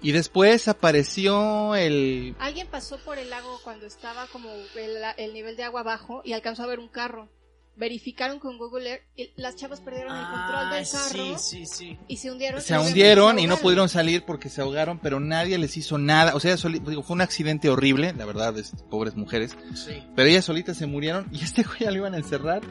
Y 0.00 0.12
después 0.12 0.68
apareció 0.68 1.74
el, 1.74 2.36
Alguien 2.38 2.66
pasó 2.68 2.98
por 2.98 3.18
el 3.18 3.28
lago 3.30 3.58
cuando 3.64 3.86
estaba 3.86 4.26
como 4.28 4.50
el, 4.76 4.96
el 5.16 5.34
nivel 5.34 5.56
de 5.56 5.64
agua 5.64 5.82
bajo 5.82 6.22
y 6.24 6.32
alcanzó 6.32 6.62
a 6.62 6.66
ver 6.66 6.78
un 6.78 6.88
carro. 6.88 7.28
Verificaron 7.76 8.38
con 8.38 8.56
Google 8.56 8.88
Earth 8.88 9.02
y 9.16 9.30
las 9.36 9.56
chavas 9.56 9.80
perdieron 9.80 10.16
el 10.16 10.22
control 10.24 10.70
del 10.70 10.86
carro 10.88 11.34
Ah, 11.34 11.38
sí, 11.38 11.64
sí, 11.64 11.66
sí. 11.66 11.98
y 12.06 12.16
se 12.18 12.30
hundieron. 12.30 12.60
se 12.60 12.78
hundieron 12.78 13.36
se 13.36 13.42
y 13.42 13.46
no 13.48 13.56
pudieron 13.56 13.88
salir 13.88 14.24
porque 14.24 14.48
se 14.48 14.60
ahogaron, 14.60 15.00
pero 15.00 15.18
nadie 15.18 15.58
les 15.58 15.76
hizo 15.76 15.98
nada. 15.98 16.36
O 16.36 16.40
sea, 16.40 16.56
soli- 16.56 16.78
digo, 16.78 17.02
fue 17.02 17.14
un 17.14 17.20
accidente 17.22 17.68
horrible, 17.70 18.12
la 18.16 18.24
verdad, 18.26 18.56
es, 18.58 18.72
pobres 18.90 19.16
mujeres. 19.16 19.56
Sí. 19.74 20.02
Pero 20.14 20.28
ellas 20.28 20.44
solitas 20.44 20.76
se 20.76 20.86
murieron 20.86 21.26
y 21.32 21.42
este 21.42 21.64
güey 21.64 21.80
ya 21.80 21.90
lo 21.90 21.96
iban 21.98 22.14
a 22.14 22.18
encerrar, 22.18 22.62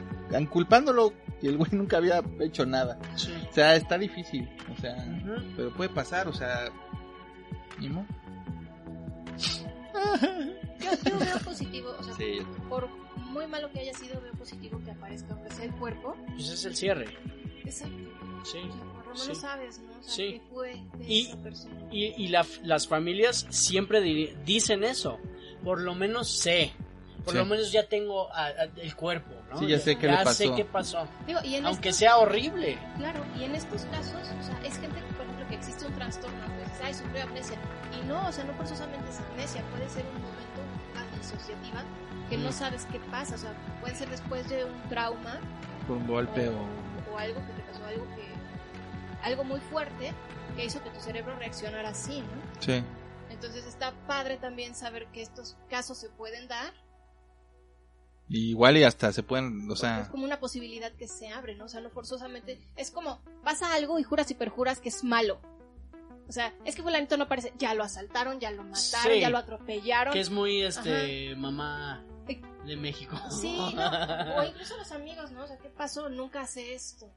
culpándolo 0.49 1.13
y 1.41 1.47
el 1.47 1.57
güey 1.57 1.71
nunca 1.73 1.97
había 1.97 2.23
hecho 2.39 2.65
nada. 2.65 2.97
sí. 3.15 3.33
O 3.49 3.53
sea, 3.53 3.75
está 3.75 3.97
difícil, 3.97 4.49
o 4.75 4.79
sea, 4.79 4.95
pero 5.57 5.73
puede 5.73 5.89
pasar, 5.89 6.29
o 6.29 6.33
sea, 6.33 6.69
ni 7.79 7.89
modo. 7.89 8.05
Yo, 10.79 11.09
yo 11.09 11.19
veo 11.19 11.39
positivo, 11.39 11.95
o 11.97 12.03
sea, 12.03 12.13
Sí. 12.15 12.39
por 12.69 12.89
muy 13.33 13.47
malo 13.47 13.69
que 13.71 13.79
haya 13.79 13.93
sido, 13.93 14.21
veo 14.21 14.31
positivo 14.33 14.79
que 14.85 14.91
aparezca, 14.91 15.33
aunque 15.33 15.51
sea 15.51 15.65
el 15.65 15.71
cuerpo. 15.75 16.15
Pues 16.35 16.49
es 16.49 16.65
el 16.65 16.75
cierre. 16.75 17.07
Exacto. 17.65 17.95
Sí. 18.45 18.57
O 18.59 18.71
sea, 18.73 18.83
por 18.93 19.07
lo 19.07 19.15
Sí. 19.15 19.21
menos 19.27 19.41
sabes, 19.41 19.79
¿no? 19.79 19.91
O 19.99 20.03
sea, 20.03 20.13
Sí. 20.13 20.31
qué 20.33 20.41
fue 20.53 20.83
de 20.97 21.05
Y- 21.13 21.25
esa 21.27 21.37
persona. 21.37 21.81
Y, 21.91 22.05
y 22.23 22.27
la- 22.29 22.45
las 22.63 22.87
familias 22.87 23.45
siempre 23.49 24.01
di- 24.01 24.33
dicen 24.45 24.83
eso. 24.83 25.17
Por 25.63 25.79
lo 25.81 25.95
menos 25.95 26.29
sé. 26.29 26.73
Por 27.23 27.31
Sí. 27.33 27.37
lo 27.39 27.45
menos 27.45 27.71
ya 27.71 27.87
tengo 27.87 28.29
a- 28.33 28.47
a- 28.47 28.63
el 28.75 28.95
cuerpo, 28.97 29.31
¿no? 29.49 29.57
Sí, 29.59 29.67
ya 29.67 29.79
sé 29.79 29.97
qué 29.97 30.07
le 30.07 30.17
sé 30.17 30.23
pasó. 30.25 30.55
qué 30.57 30.65
pasó. 30.65 31.07
Digo, 31.25 31.39
y 31.45 31.55
en 31.55 31.65
Aunque 31.65 31.89
estos- 31.89 31.99
sea 31.99 32.17
horrible. 32.17 32.77
Claro, 32.97 33.23
y 33.39 33.43
en 33.45 33.55
estos 33.55 33.83
casos, 33.85 34.15
o 34.15 34.43
sea, 34.43 34.59
es 34.65 34.77
gente 34.77 34.97
que, 34.99 35.13
por 35.13 35.25
ejemplo, 35.25 35.47
que 35.47 35.55
existe 35.55 35.85
un 35.85 35.93
trastorno, 35.93 36.45
pues 36.57 36.67
dices, 36.67 36.81
ay, 36.83 36.93
sufrió 36.93 37.23
amnesia. 37.23 37.57
Y 37.97 38.05
no, 38.07 38.27
o 38.27 38.31
sea, 38.33 38.43
no 38.43 38.53
forzosamente 38.55 39.09
es 39.09 39.19
amnesia, 39.21 39.63
puede 39.71 39.87
ser 39.89 40.03
un 40.05 40.21
momento 40.21 41.17
disociativa 41.21 41.83
que 42.33 42.39
no 42.39 42.51
sabes 42.51 42.87
qué 42.91 42.99
pasa, 43.11 43.35
o 43.35 43.37
sea, 43.37 43.53
puede 43.79 43.95
ser 43.95 44.09
después 44.09 44.49
de 44.49 44.65
un 44.65 44.89
trauma 44.89 45.39
un 45.87 46.07
golpe 46.07 46.49
o... 46.49 47.13
o 47.13 47.17
algo 47.19 47.39
que 47.45 47.53
te 47.53 47.61
pasó, 47.61 47.85
algo 47.85 48.05
que 48.15 48.23
algo 49.21 49.43
muy 49.43 49.59
fuerte 49.59 50.13
que 50.55 50.65
hizo 50.65 50.83
que 50.83 50.89
tu 50.89 50.99
cerebro 50.99 51.35
reaccionara 51.37 51.89
así, 51.89 52.21
¿no? 52.21 52.27
Sí. 52.59 52.83
Entonces 53.29 53.67
está 53.67 53.91
padre 54.07 54.37
también 54.37 54.73
saber 54.73 55.05
que 55.07 55.21
estos 55.21 55.57
casos 55.69 55.99
se 55.99 56.09
pueden 56.09 56.47
dar, 56.47 56.73
Y 58.27 58.49
igual 58.49 58.77
y 58.77 58.83
hasta 58.83 59.11
se 59.13 59.21
pueden, 59.21 59.65
o 59.65 59.67
porque 59.67 59.81
sea... 59.81 60.01
es 60.01 60.09
como 60.09 60.23
una 60.23 60.39
posibilidad 60.39 60.91
que 60.93 61.07
se 61.07 61.29
abre, 61.29 61.55
¿no? 61.55 61.65
O 61.65 61.69
sea, 61.69 61.81
no 61.81 61.91
forzosamente 61.91 62.59
es 62.75 62.89
como 62.89 63.21
pasa 63.43 63.75
algo 63.75 63.99
y 63.99 64.03
juras 64.03 64.31
y 64.31 64.33
perjuras 64.33 64.79
que 64.79 64.89
es 64.89 65.03
malo. 65.03 65.39
O 66.27 66.31
sea, 66.31 66.53
es 66.65 66.75
que 66.75 66.81
fulanito 66.83 67.17
no 67.17 67.27
parece, 67.27 67.53
ya 67.57 67.73
lo 67.73 67.83
asaltaron, 67.83 68.39
ya 68.39 68.49
lo 68.51 68.63
mataron, 68.63 69.13
Sí. 69.13 69.19
ya 69.19 69.29
lo 69.29 69.37
atropellaron. 69.37 70.13
Que 70.13 70.19
es 70.19 70.29
muy, 70.29 70.61
este, 70.63 71.35
mamá 71.35 72.03
Eh, 72.27 72.41
de 72.65 72.75
México. 72.77 73.17
Sí, 73.29 73.57
no, 73.75 73.75
o 74.37 74.43
incluso 74.43 74.77
los 74.77 74.91
amigos, 74.93 75.31
¿no? 75.31 75.43
O 75.43 75.47
sea, 75.47 75.57
¿qué 75.57 75.69
pasó? 75.69 76.07
Nunca 76.09 76.41
hace 76.41 76.73
esto. 76.73 77.11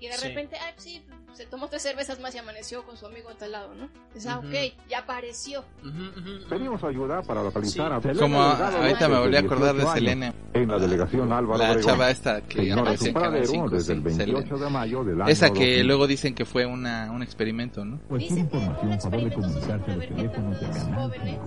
Y 0.00 0.06
de 0.06 0.12
Sí. 0.14 0.28
repente, 0.28 0.56
ah, 0.60 0.72
sí, 0.76 1.04
se 1.32 1.44
tomó 1.46 1.66
tres 1.68 1.82
cervezas 1.82 2.20
más 2.20 2.32
y 2.34 2.38
amaneció 2.38 2.84
con 2.84 2.96
su 2.96 3.04
amigo 3.06 3.28
a 3.30 3.34
tal 3.34 3.50
lado, 3.52 3.74
¿no? 3.74 3.88
Dices, 4.14 4.30
ah, 4.30 4.38
Ujú. 4.38 4.48
ok, 4.48 4.54
ya 4.88 4.98
apareció. 5.00 5.64
Ujú, 5.82 5.88
ujú, 5.88 6.20
ujú. 6.38 6.48
Pedimos 6.48 6.84
ayuda 6.84 7.20
para 7.22 7.42
localizar 7.42 7.90
Sí. 7.90 7.96
a 7.96 8.00
Selena 8.00 8.20
Como 8.20 8.40
ahorita 8.40 9.08
me 9.08 9.18
volví 9.18 9.36
a 9.36 9.40
acordar 9.40 9.74
de 9.74 9.80
18 9.82 9.88
años, 9.90 9.94
Selena, 9.98 10.34
En 10.54 10.68
la 10.68 10.78
delegación 10.78 11.32
Álvaro 11.32 11.58
la 11.74 11.80
chava 11.80 12.10
esta 12.10 12.40
que 12.42 12.72
aparece 12.72 13.08
en 13.08 13.14
Canal 13.14 13.30
paradero 13.30 13.46
5, 13.52 13.70
desde 13.70 13.92
el 13.94 13.98
sí, 13.98 14.04
28 14.04 14.46
Selena. 14.46 14.64
de 14.64 14.70
mayo 14.70 15.04
del 15.04 15.20
año 15.22 15.30
Esa 15.30 15.46
que 15.50 15.58
2000. 15.58 15.86
luego 15.88 16.06
dicen 16.06 16.34
que 16.34 16.44
fue 16.44 16.64
una, 16.64 17.10
un 17.10 17.22
experimento, 17.24 17.84
¿no? 17.84 17.98
Pues 18.08 18.22
Dice 18.22 18.36
que 18.36 18.48
fue 18.48 18.58
un 18.60 18.92
experimento 18.92 19.40
para 19.66 19.96
ver 19.96 20.14
qué 20.14 20.28
tanto 20.28 20.66
los 20.66 20.78
jóvenes 20.94 21.38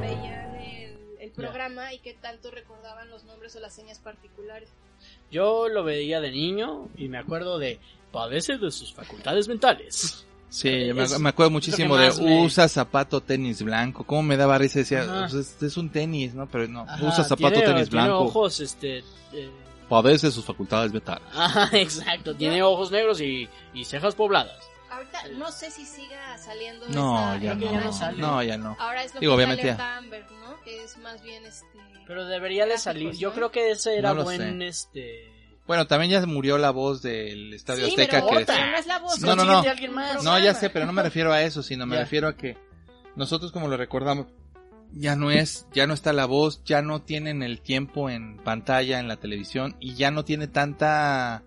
veían 0.00 0.54
el, 0.56 0.98
el 1.20 1.30
programa 1.30 1.92
y 1.92 2.00
qué 2.00 2.14
tanto 2.14 2.50
recordaban 2.50 3.10
los 3.10 3.24
nombres 3.24 3.54
o 3.56 3.60
las 3.60 3.72
señas 3.74 3.98
particulares. 4.00 4.70
Yo 5.32 5.68
lo 5.68 5.82
veía 5.82 6.20
de 6.20 6.30
niño 6.30 6.88
y 6.96 7.08
me 7.08 7.18
acuerdo 7.18 7.58
de 7.58 7.80
padece 8.12 8.58
de 8.58 8.70
sus 8.70 8.92
facultades 8.94 9.48
mentales. 9.48 10.24
Sí, 10.50 10.86
yo 10.86 10.94
me, 10.94 11.04
Es 11.04 11.18
me 11.18 11.30
acuerdo 11.30 11.50
muchísimo 11.50 11.96
de 11.96 12.10
me- 12.20 12.44
usa 12.44 12.68
zapato 12.68 13.22
tenis 13.22 13.62
blanco. 13.62 14.04
¿Cómo 14.04 14.22
me 14.22 14.36
daba 14.36 14.58
risa? 14.58 14.80
Decía, 14.80 15.00
Ajá. 15.02 15.20
pues, 15.20 15.32
este 15.32 15.66
es 15.66 15.76
un 15.78 15.88
tenis, 15.90 16.34
¿no? 16.34 16.46
Pero 16.46 16.68
no, 16.68 16.82
Ajá, 16.82 17.02
usa 17.06 17.24
zapato 17.24 17.54
tiene- 17.54 17.66
tenis 17.72 17.88
tiene 17.88 18.04
blanco. 18.08 18.24
ojos, 18.24 18.60
este... 18.60 18.98
eh, 19.32 19.50
Padece 19.88 20.30
sus 20.30 20.44
facultades 20.44 20.92
mentales. 20.92 21.26
Ajá, 21.34 21.70
exacto. 21.72 22.34
Tiene 22.34 22.62
ojos 22.62 22.90
negros 22.90 23.20
y, 23.22 23.48
y 23.72 23.84
cejas 23.86 24.14
pobladas. 24.14 24.58
Ahorita 24.90 25.22
no 25.38 25.50
sé 25.50 25.70
si 25.70 25.86
siga 25.86 26.36
saliendo 26.36 26.86
No, 26.90 27.18
esa- 27.34 27.38
ya 27.42 27.54
no. 27.54 27.72
ya 27.72 27.80
no 27.80 27.92
sale. 27.94 28.18
No, 28.18 28.42
ya 28.42 28.58
no. 28.58 28.76
Ahora 28.78 29.04
es 29.04 29.14
lo 29.14 29.20
Digo, 29.20 29.30
que 29.32 29.36
obviamente 29.36 29.62
sale 29.62 29.78
ya. 29.78 29.96
Amber, 29.96 30.26
¿no? 30.46 30.60
Que 30.64 30.84
es 30.84 30.98
más 30.98 31.22
bien 31.22 31.44
este... 31.46 31.64
Pero 32.06 32.26
debería 32.26 32.64
de 32.64 32.70
Gráficos, 32.70 32.82
salir. 32.84 33.12
Yo 33.12 33.28
¿no? 33.30 33.34
creo 33.34 33.50
que 33.50 33.70
ese 33.70 33.96
era 33.96 34.14
No 34.14 34.24
buen, 34.24 34.38
sé. 34.60 34.66
este... 34.68 35.32
Bueno, 35.66 35.86
también 35.86 36.10
ya 36.10 36.26
murió 36.26 36.58
la 36.58 36.70
voz 36.70 37.02
del 37.02 37.54
Estadio 37.54 37.84
Sí, 37.86 37.92
Azteca. 37.92 38.18
pero 38.24 38.26
que 38.38 38.42
otra, 38.42 38.70
no 38.70 38.76
es 38.76 38.86
la 38.86 38.98
voz. 38.98 39.20
No, 39.20 39.36
no, 39.36 39.44
no. 39.44 39.52
Consíguete 39.54 39.68
a 39.68 39.72
alguien 39.72 39.92
más. 39.94 40.24
No, 40.24 40.38
ya 40.38 40.54
sé, 40.54 40.70
pero 40.70 40.86
no 40.86 40.92
me 40.92 41.02
refiero 41.02 41.32
a 41.32 41.42
eso, 41.42 41.62
sino 41.62 41.86
me 41.86 41.94
Ya. 41.96 42.02
refiero 42.02 42.26
a 42.28 42.36
que 42.36 42.56
nosotros 43.14 43.52
como 43.52 43.68
lo 43.68 43.76
recordamos, 43.76 44.26
ya 44.92 45.14
no 45.16 45.30
es, 45.30 45.66
ya 45.72 45.86
no 45.86 45.94
está 45.94 46.12
la 46.12 46.26
voz, 46.26 46.62
ya 46.64 46.82
no 46.82 47.00
tienen 47.00 47.42
el 47.42 47.60
tiempo 47.60 48.10
en 48.10 48.36
pantalla, 48.38 48.98
en 48.98 49.06
la 49.08 49.16
televisión, 49.16 49.76
y 49.80 49.94
ya 49.94 50.10
no 50.10 50.24
tiene 50.24 50.48
tanta... 50.48 51.44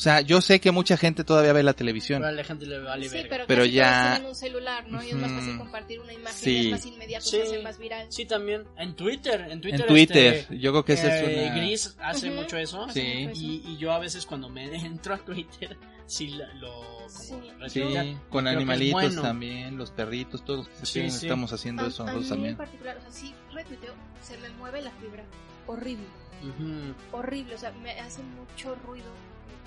O 0.00 0.02
sea, 0.02 0.22
yo 0.22 0.40
sé 0.40 0.60
que 0.62 0.70
mucha 0.70 0.96
gente 0.96 1.24
todavía 1.24 1.52
ve 1.52 1.62
la 1.62 1.74
televisión. 1.74 2.22
Pero 2.22 2.30
a 2.30 2.32
la 2.32 2.42
gente 2.42 2.64
le 2.64 2.78
vale 2.78 3.06
Sí, 3.06 3.14
verga. 3.16 3.28
pero, 3.28 3.44
Pero 3.46 3.64
ya- 3.66 4.12
tienen 4.14 4.30
un 4.30 4.34
celular, 4.34 4.88
¿no? 4.88 5.04
Y 5.04 5.10
es 5.10 5.14
más 5.14 5.30
fácil 5.30 5.58
compartir 5.58 6.00
una 6.00 6.14
imagen, 6.14 6.38
Sí. 6.38 6.64
es 6.66 6.70
más 6.70 6.86
inmediato, 6.86 7.24
Sí. 7.26 7.36
se 7.36 7.42
hace 7.42 7.62
más 7.62 7.76
viral. 7.78 8.06
Sí, 8.08 8.24
también. 8.24 8.64
En 8.78 8.94
Twitter. 8.94 9.42
En 9.50 9.60
Twitter. 9.60 9.80
en 9.82 9.86
Twitter, 9.86 10.34
este, 10.36 10.58
yo 10.58 10.70
creo 10.72 10.84
que 10.86 10.94
esa 10.94 11.14
eh, 11.20 11.44
es 11.44 11.50
una... 11.50 11.54
Gris 11.60 11.96
hace 12.00 12.30
Ujú. 12.30 12.40
mucho 12.40 12.56
eso. 12.56 12.88
Sí. 12.88 13.28
Y, 13.34 13.62
y 13.66 13.76
yo 13.76 13.92
a 13.92 13.98
veces 13.98 14.24
cuando 14.24 14.48
me 14.48 14.74
entro 14.86 15.12
a 15.12 15.18
Twitter, 15.18 15.76
sí 16.06 16.28
la- 16.28 16.50
lo 16.54 16.72
como 16.72 17.68
Sí. 17.68 18.16
Con 18.30 18.46
es 18.48 18.56
animalitos 18.56 18.92
bueno. 19.02 19.20
también, 19.20 19.76
los 19.76 19.90
perritos, 19.90 20.42
todos 20.46 20.60
los 20.60 20.68
que 20.68 20.86
Sí, 20.86 20.92
tienen, 20.94 21.12
sí. 21.12 21.26
estamos 21.26 21.52
haciendo 21.52 21.82
A- 21.84 21.88
eso 21.88 22.04
a 22.04 22.06
nosotros 22.06 22.28
también. 22.30 22.52
en 22.52 22.56
particular, 22.56 22.96
o 22.96 23.00
sea, 23.02 23.10
sí 23.12 23.34
retuiteo, 23.52 23.92
se 24.22 24.38
me 24.38 24.48
mueve 24.50 24.80
la 24.80 24.92
fibra. 24.92 25.24
Horrible, 25.66 26.06
Ujú. 26.42 26.94
horrible. 27.18 27.54
O 27.54 27.58
sea, 27.58 27.70
me 27.72 27.90
hace 28.00 28.22
mucho 28.22 28.74
ruido 28.86 29.10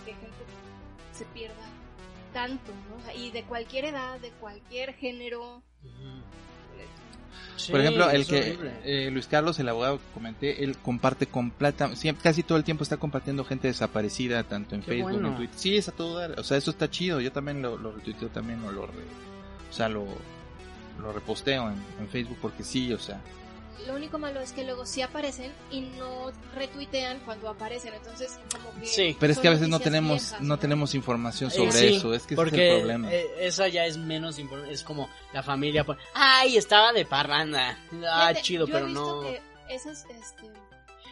que 0.05 0.11
gente 0.13 0.43
se 1.13 1.25
pierda 1.25 1.55
tanto, 2.33 2.71
¿no? 2.89 3.13
Y 3.19 3.31
de 3.31 3.43
cualquier 3.43 3.85
edad, 3.85 4.19
de 4.19 4.29
cualquier 4.31 4.93
género. 4.95 5.61
Por 7.69 7.79
ejemplo, 7.79 8.09
el 8.09 8.25
que 8.25 8.57
eh, 8.83 9.09
Luis 9.11 9.27
Carlos, 9.27 9.57
el 9.59 9.69
abogado 9.69 9.97
que 9.99 10.03
comenté, 10.13 10.63
él 10.63 10.77
comparte 10.79 11.27
completa, 11.27 11.95
siempre, 11.95 12.23
casi 12.23 12.43
todo 12.43 12.57
el 12.57 12.63
tiempo 12.63 12.83
está 12.83 12.97
compartiendo 12.97 13.45
gente 13.45 13.67
desaparecida, 13.67 14.43
tanto 14.43 14.75
en 14.75 14.81
Qué 14.81 14.87
Facebook, 14.87 15.11
bueno. 15.13 15.27
en 15.29 15.35
Twitter. 15.37 15.55
Sí, 15.57 15.77
es 15.77 15.87
a 15.87 15.91
todo 15.91 16.17
dar. 16.17 16.39
O 16.39 16.43
sea, 16.43 16.57
eso 16.57 16.71
está 16.71 16.89
chido. 16.89 17.21
Yo 17.21 17.31
también 17.31 17.61
lo, 17.61 17.77
lo 17.77 17.91
retuiteo 17.93 18.29
también, 18.29 18.61
o 18.63 18.71
lo, 18.71 18.87
re- 18.87 18.93
o 19.69 19.73
sea, 19.73 19.87
lo, 19.87 20.05
lo 20.99 21.13
reposteo 21.13 21.69
en, 21.69 21.75
en 21.99 22.09
Facebook 22.09 22.37
porque 22.41 22.63
sí, 22.63 22.91
o 22.91 22.99
sea. 22.99 23.21
Lo 23.87 23.95
único 23.95 24.17
malo 24.17 24.39
es 24.39 24.51
que 24.53 24.63
luego 24.63 24.85
sí 24.85 25.01
aparecen 25.01 25.51
y 25.71 25.81
no 25.81 26.31
retuitean 26.55 27.19
cuando 27.25 27.49
aparecen. 27.49 27.93
Entonces, 27.93 28.39
como 28.51 28.79
que. 28.79 28.85
Sí. 28.85 29.17
Pero 29.19 29.33
es 29.33 29.39
que 29.39 29.47
a 29.47 29.51
veces 29.51 29.67
no 29.67 29.79
tenemos, 29.79 30.21
viejas, 30.21 30.41
no 30.41 30.57
tenemos 30.59 30.95
información 30.95 31.49
Eh, 31.51 31.53
sobre 31.53 31.71
sí, 31.71 31.95
eso. 31.95 32.13
Es 32.13 32.23
que 32.23 32.35
ese 32.35 32.43
es 32.45 32.53
el 32.53 32.77
problema. 32.79 33.11
eh, 33.11 33.27
esa 33.39 33.67
ya 33.67 33.85
es 33.85 33.97
menos 33.97 34.39
importante. 34.39 34.73
Es 34.73 34.83
como 34.83 35.09
la 35.33 35.43
familia. 35.43 35.83
pone, 35.83 35.99
Ay, 36.13 36.55
estaba 36.57 36.93
de 36.93 37.05
parranda. 37.05 37.77
Ah, 38.09 38.27
Fíjate, 38.29 38.41
chido, 38.41 38.67
yo 38.67 38.73
pero 38.73 38.85
he 38.85 38.89
visto 38.89 39.21
no. 39.23 39.29
que 39.29 39.41
esas, 39.69 40.05
este, 40.05 40.49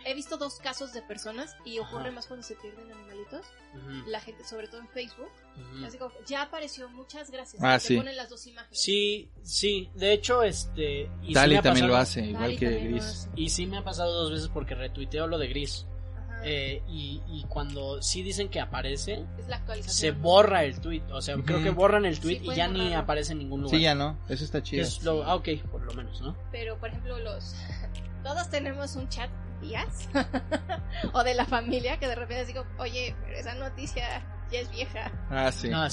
he 0.05 0.13
visto 0.13 0.37
dos 0.37 0.59
casos 0.59 0.93
de 0.93 1.01
personas 1.01 1.55
y 1.65 1.79
ocurre 1.79 2.05
Ajá. 2.07 2.11
más 2.11 2.27
cuando 2.27 2.45
se 2.45 2.55
pierden 2.55 2.91
animalitos. 2.91 3.45
Ujú, 3.73 4.09
La 4.09 4.19
gente, 4.19 4.43
sobre 4.43 4.67
todo 4.67 4.81
en 4.81 4.87
Facebook, 4.89 5.29
ujú. 5.55 5.85
así 5.85 5.97
como, 5.97 6.11
ya 6.25 6.41
apareció, 6.43 6.89
muchas 6.89 7.31
gracias. 7.31 7.61
Ah, 7.63 7.75
y 7.75 7.79
te 7.79 7.87
sí. 7.87 7.97
ponen 7.97 8.17
las 8.17 8.29
dos 8.29 8.45
imágenes. 8.47 8.81
Sí, 8.81 9.29
sí. 9.43 9.89
De 9.95 10.13
hecho, 10.13 10.43
este. 10.43 11.09
Y 11.23 11.27
sí 11.27 11.33
Dali 11.33 11.53
me 11.53 11.59
ha 11.59 11.61
también 11.61 11.87
lo 11.87 11.93
pasado- 11.93 12.03
hace, 12.03 12.25
igual 12.25 12.43
Dali 12.43 12.57
que 12.57 12.69
lo 12.71 12.89
Gris. 12.89 13.29
Y 13.35 13.49
sí 13.49 13.65
me 13.67 13.77
ha 13.77 13.83
pasado 13.83 14.11
dos 14.13 14.31
veces 14.31 14.49
porque 14.49 14.75
retuiteo 14.75 15.27
lo 15.27 15.37
de 15.37 15.47
Gris. 15.47 15.85
Ajá. 16.17 16.41
Eh, 16.43 16.81
y, 16.89 17.21
y 17.27 17.45
cuando 17.47 18.01
sí 18.01 18.23
dicen 18.23 18.49
que 18.49 18.59
aparece, 18.59 19.25
es 19.37 19.47
la 19.47 19.61
se 19.85 20.11
borra 20.11 20.63
el 20.63 20.81
tweet. 20.81 21.03
O 21.13 21.21
sea, 21.21 21.35
creo 21.35 21.57
Ujú. 21.57 21.63
que 21.65 21.69
borran 21.71 22.05
el 22.05 22.15
Sí, 22.15 22.21
tweet 22.21 22.35
y 22.37 22.45
pueden 22.45 22.57
ya 22.57 22.67
ni 22.67 22.79
borrarlo. 22.79 22.97
aparece 22.99 23.31
en 23.33 23.37
ningún 23.39 23.61
lugar. 23.61 23.77
Sí, 23.77 23.83
ya 23.83 23.95
no. 23.95 24.17
Eso 24.27 24.43
está 24.43 24.61
chido. 24.63 24.81
es 24.83 25.03
lo- 25.03 25.23
ah, 25.23 25.35
ok, 25.35 25.47
por 25.71 25.81
lo 25.83 25.93
menos, 25.93 26.19
¿no? 26.21 26.35
Pero, 26.51 26.77
por 26.79 26.89
ejemplo, 26.89 27.17
los. 27.19 27.53
Todos 28.23 28.49
tenemos 28.49 28.95
un 28.95 29.07
chat 29.09 29.29
días 29.61 30.09
o 31.13 31.23
de 31.23 31.33
la 31.33 31.45
familia 31.45 31.97
que 31.99 32.07
de 32.07 32.15
repente 32.15 32.45
digo, 32.45 32.65
oye, 32.77 33.15
pero 33.23 33.37
esa 33.37 33.55
noticia 33.55 34.23
ya 34.51 34.59
es 34.59 34.69
vieja. 34.71 35.11
Ah, 35.29 35.51
sí. 35.51 35.71
Ah, 35.73 35.87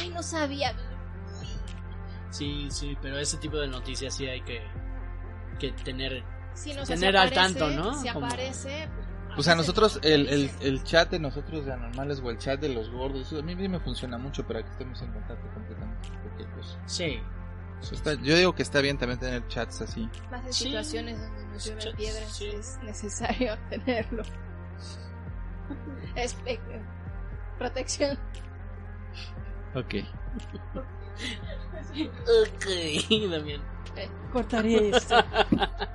Ay, 0.00 0.10
no 0.10 0.22
sabía. 0.22 0.72
Sí, 2.30 2.68
sí, 2.70 2.96
pero 3.00 3.18
ese 3.18 3.38
tipo 3.38 3.56
de 3.56 3.68
noticias 3.68 4.14
sí 4.14 4.26
hay 4.26 4.42
que, 4.42 4.62
que 5.58 5.72
tener. 5.72 6.22
Sí, 6.54 6.74
no, 6.74 6.82
o 6.82 6.86
sea, 6.86 6.96
Tener 6.96 7.14
si 7.14 7.18
al 7.18 7.30
tanto, 7.32 7.70
¿no? 7.70 8.00
Si 8.00 8.08
aparece. 8.08 8.88
Pues 9.34 9.46
a 9.48 9.54
nosotros, 9.54 10.00
el, 10.02 10.50
el, 10.60 10.82
chat 10.82 11.10
de 11.10 11.20
nosotros 11.20 11.64
de 11.64 11.72
anormales 11.72 12.20
o 12.20 12.30
el 12.30 12.38
chat 12.38 12.58
de 12.60 12.70
los 12.70 12.90
gordos, 12.90 13.32
a 13.32 13.42
mí 13.42 13.54
me 13.54 13.78
funciona 13.78 14.18
mucho 14.18 14.44
para 14.44 14.64
que 14.64 14.70
estemos 14.70 15.00
en 15.00 15.12
contacto 15.12 15.48
completamente. 15.54 16.08
Porque, 16.24 16.44
pues, 16.54 16.76
Sí. 16.86 17.20
Eso 17.80 17.94
está- 17.94 18.14
yo 18.14 18.36
digo 18.36 18.54
que 18.54 18.62
está 18.62 18.80
bien 18.80 18.98
también 18.98 19.18
tener 19.20 19.46
chats 19.48 19.80
así. 19.82 20.08
Más 20.30 20.44
en 20.46 20.52
Sí. 20.52 20.64
situaciones 20.64 21.18
donde 21.20 21.44
nos 21.46 21.64
llueven 21.64 21.82
Chats, 21.84 21.96
piedras 21.96 22.32
sí. 22.36 22.46
es 22.48 22.78
necesario 22.82 23.58
tenerlo. 23.70 24.22
Es 26.14 26.36
eh, 26.46 26.58
protección. 27.58 28.18
Ok. 29.74 29.94
Ok, 31.92 32.66
Damián. 33.30 33.60
Eh, 33.96 34.08
cortaré 34.32 34.90
esto. 34.90 35.16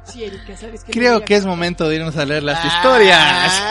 Sí, 0.05 0.25
Erika, 0.25 0.57
sabes 0.57 0.83
que 0.83 0.91
Creo 0.91 1.23
que 1.23 1.35
es 1.35 1.41
cortar. 1.43 1.49
momento 1.57 1.87
de 1.87 1.95
irnos 1.95 2.17
a 2.17 2.25
leer 2.25 2.43
las 2.43 2.59
Ay. 2.59 2.67
historias. 2.67 3.63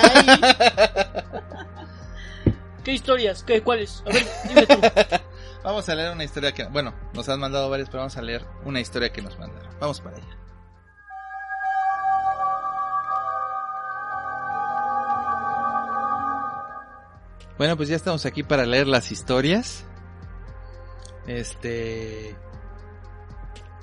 ¿Qué 2.83 2.93
historias? 2.93 3.43
¿Qué? 3.45 3.63
¿Cuáles? 3.63 4.03
A 4.07 4.13
ver, 4.13 4.27
dime 4.49 4.67
tú. 4.67 4.81
Vamos 5.65 5.89
a 5.89 5.95
leer 5.95 6.13
una 6.13 6.25
historia 6.25 6.53
que, 6.53 6.65
bueno, 6.65 6.93
nos 7.15 7.29
han 7.29 7.39
mandado 7.39 7.71
varias, 7.71 7.89
pero 7.89 8.01
vamos 8.01 8.17
a 8.17 8.23
leer 8.23 8.45
una 8.65 8.81
historia 8.81 9.13
que 9.13 9.23
nos 9.23 9.39
mandaron. 9.39 9.71
Vamos 9.79 10.01
para 10.01 10.17
allá. 10.17 10.39
Bueno, 17.59 17.77
pues 17.77 17.89
ya 17.89 17.95
estamos 17.95 18.27
aquí 18.27 18.43
para 18.43 18.67
leer 18.67 18.89
las 18.89 19.13
historias. 19.13 19.85
Este 21.29 22.35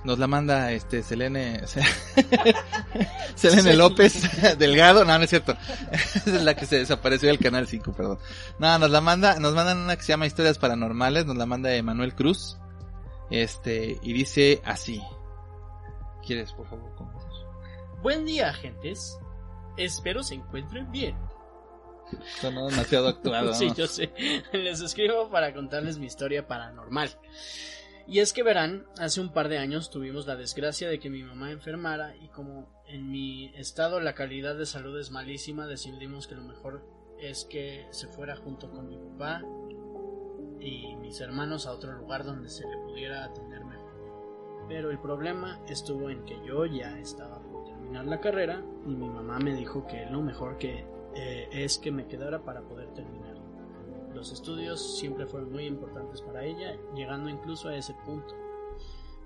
nos 0.03 0.19
la 0.19 0.27
manda 0.27 0.71
este 0.71 1.03
Selene 1.03 1.61
Selene 3.35 3.75
López 3.75 4.21
Delgado, 4.57 5.05
no, 5.05 5.17
no 5.17 5.23
es 5.23 5.29
cierto. 5.29 5.55
Esa 5.91 6.37
es 6.37 6.43
la 6.43 6.55
que 6.55 6.65
se 6.65 6.79
desapareció 6.79 7.29
del 7.29 7.39
canal 7.39 7.67
5, 7.67 7.93
perdón. 7.93 8.19
No, 8.59 8.79
nos 8.79 8.89
la 8.89 9.01
manda, 9.01 9.39
nos 9.39 9.53
mandan 9.53 9.77
una 9.79 9.95
que 9.95 10.03
se 10.03 10.09
llama 10.09 10.27
Historias 10.27 10.57
Paranormales, 10.57 11.25
nos 11.25 11.37
la 11.37 11.45
manda 11.45 11.73
Emanuel 11.73 12.15
Cruz. 12.15 12.57
Este, 13.29 13.99
y 14.01 14.13
dice 14.13 14.61
así. 14.65 15.01
¿Quieres, 16.25 16.51
por 16.53 16.67
favor, 16.67 16.93
comenzar? 16.95 17.29
Buen 18.01 18.25
día, 18.25 18.53
gentes. 18.53 19.17
Espero 19.77 20.23
se 20.23 20.35
encuentren 20.35 20.91
bien. 20.91 21.15
Sonó 22.41 22.67
demasiado 22.69 23.07
actuado. 23.07 23.53
Sí, 23.53 23.67
¿no? 23.67 23.75
yo 23.75 23.87
sé. 23.87 24.11
Les 24.51 24.81
escribo 24.81 25.29
para 25.29 25.53
contarles 25.53 25.97
mi 25.97 26.07
historia 26.07 26.47
paranormal. 26.47 27.11
Y 28.09 28.21
es 28.21 28.33
que 28.33 28.41
verán, 28.41 28.87
hace 28.97 29.21
un 29.21 29.29
par 29.29 29.49
de 29.49 29.59
años 29.59 29.91
tuvimos 29.91 30.25
la 30.25 30.35
desgracia 30.35 30.89
de 30.89 30.99
que 30.99 31.11
mi 31.11 31.21
mamá 31.21 31.51
enfermara 31.51 32.15
y 32.15 32.29
como 32.29 32.67
en 32.87 33.11
mi 33.11 33.53
estado 33.55 33.99
la 33.99 34.15
calidad 34.15 34.55
de 34.55 34.65
salud 34.65 34.99
es 34.99 35.11
malísima, 35.11 35.67
decidimos 35.67 36.25
que 36.25 36.33
lo 36.33 36.41
mejor 36.41 36.83
es 37.19 37.45
que 37.45 37.85
se 37.91 38.07
fuera 38.07 38.35
junto 38.35 38.71
con 38.71 38.87
mi 38.87 38.97
papá 38.97 39.43
y 40.59 40.95
mis 40.95 41.21
hermanos 41.21 41.67
a 41.67 41.71
otro 41.71 41.93
lugar 41.93 42.25
donde 42.25 42.49
se 42.49 42.67
le 42.67 42.77
pudiera 42.77 43.25
atender 43.25 43.63
mejor. 43.63 44.65
Pero 44.67 44.89
el 44.89 44.97
problema 44.97 45.59
estuvo 45.67 46.09
en 46.09 46.25
que 46.25 46.41
yo 46.43 46.65
ya 46.65 46.97
estaba 46.97 47.39
por 47.43 47.65
terminar 47.65 48.05
la 48.05 48.19
carrera 48.19 48.63
y 48.87 48.95
mi 48.95 49.07
mamá 49.07 49.37
me 49.37 49.53
dijo 49.53 49.85
que 49.85 50.07
lo 50.07 50.23
mejor 50.23 50.57
que 50.57 50.83
eh, 51.13 51.47
es 51.51 51.77
que 51.77 51.91
me 51.91 52.07
quedara 52.07 52.43
para 52.43 52.63
poder 52.63 52.91
terminar. 52.95 53.18
Los 54.13 54.31
estudios 54.31 54.97
siempre 54.97 55.25
fueron 55.25 55.51
muy 55.51 55.65
importantes 55.65 56.21
para 56.21 56.43
ella, 56.43 56.77
llegando 56.95 57.29
incluso 57.29 57.69
a 57.69 57.75
ese 57.75 57.93
punto. 58.05 58.35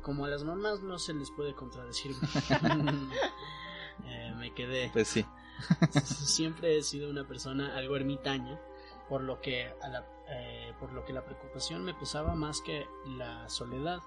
Como 0.02 0.26
a 0.26 0.30
las 0.30 0.44
mamás 0.44 0.82
no 0.82 1.00
se 1.00 1.14
les 1.14 1.32
puede 1.32 1.54
contradecir, 1.54 2.12
eh, 4.06 4.34
me 4.38 4.54
quedé. 4.54 4.90
Pues 4.92 5.08
sí. 5.08 5.26
Siempre 6.04 6.78
he 6.78 6.84
sido 6.84 7.10
una 7.10 7.26
persona 7.26 7.78
algo 7.78 7.96
ermitaña, 7.96 8.60
por 9.08 9.22
lo 9.22 9.40
que 9.40 9.72
a 9.82 9.88
la, 9.88 10.06
eh, 10.30 10.74
por 10.80 10.92
lo 10.92 11.06
que 11.06 11.14
la 11.14 11.24
preocupación 11.24 11.84
me 11.84 11.94
pesaba 11.94 12.36
más 12.36 12.62
que 12.62 12.86
la 13.18 13.48
soledad, 13.48 14.00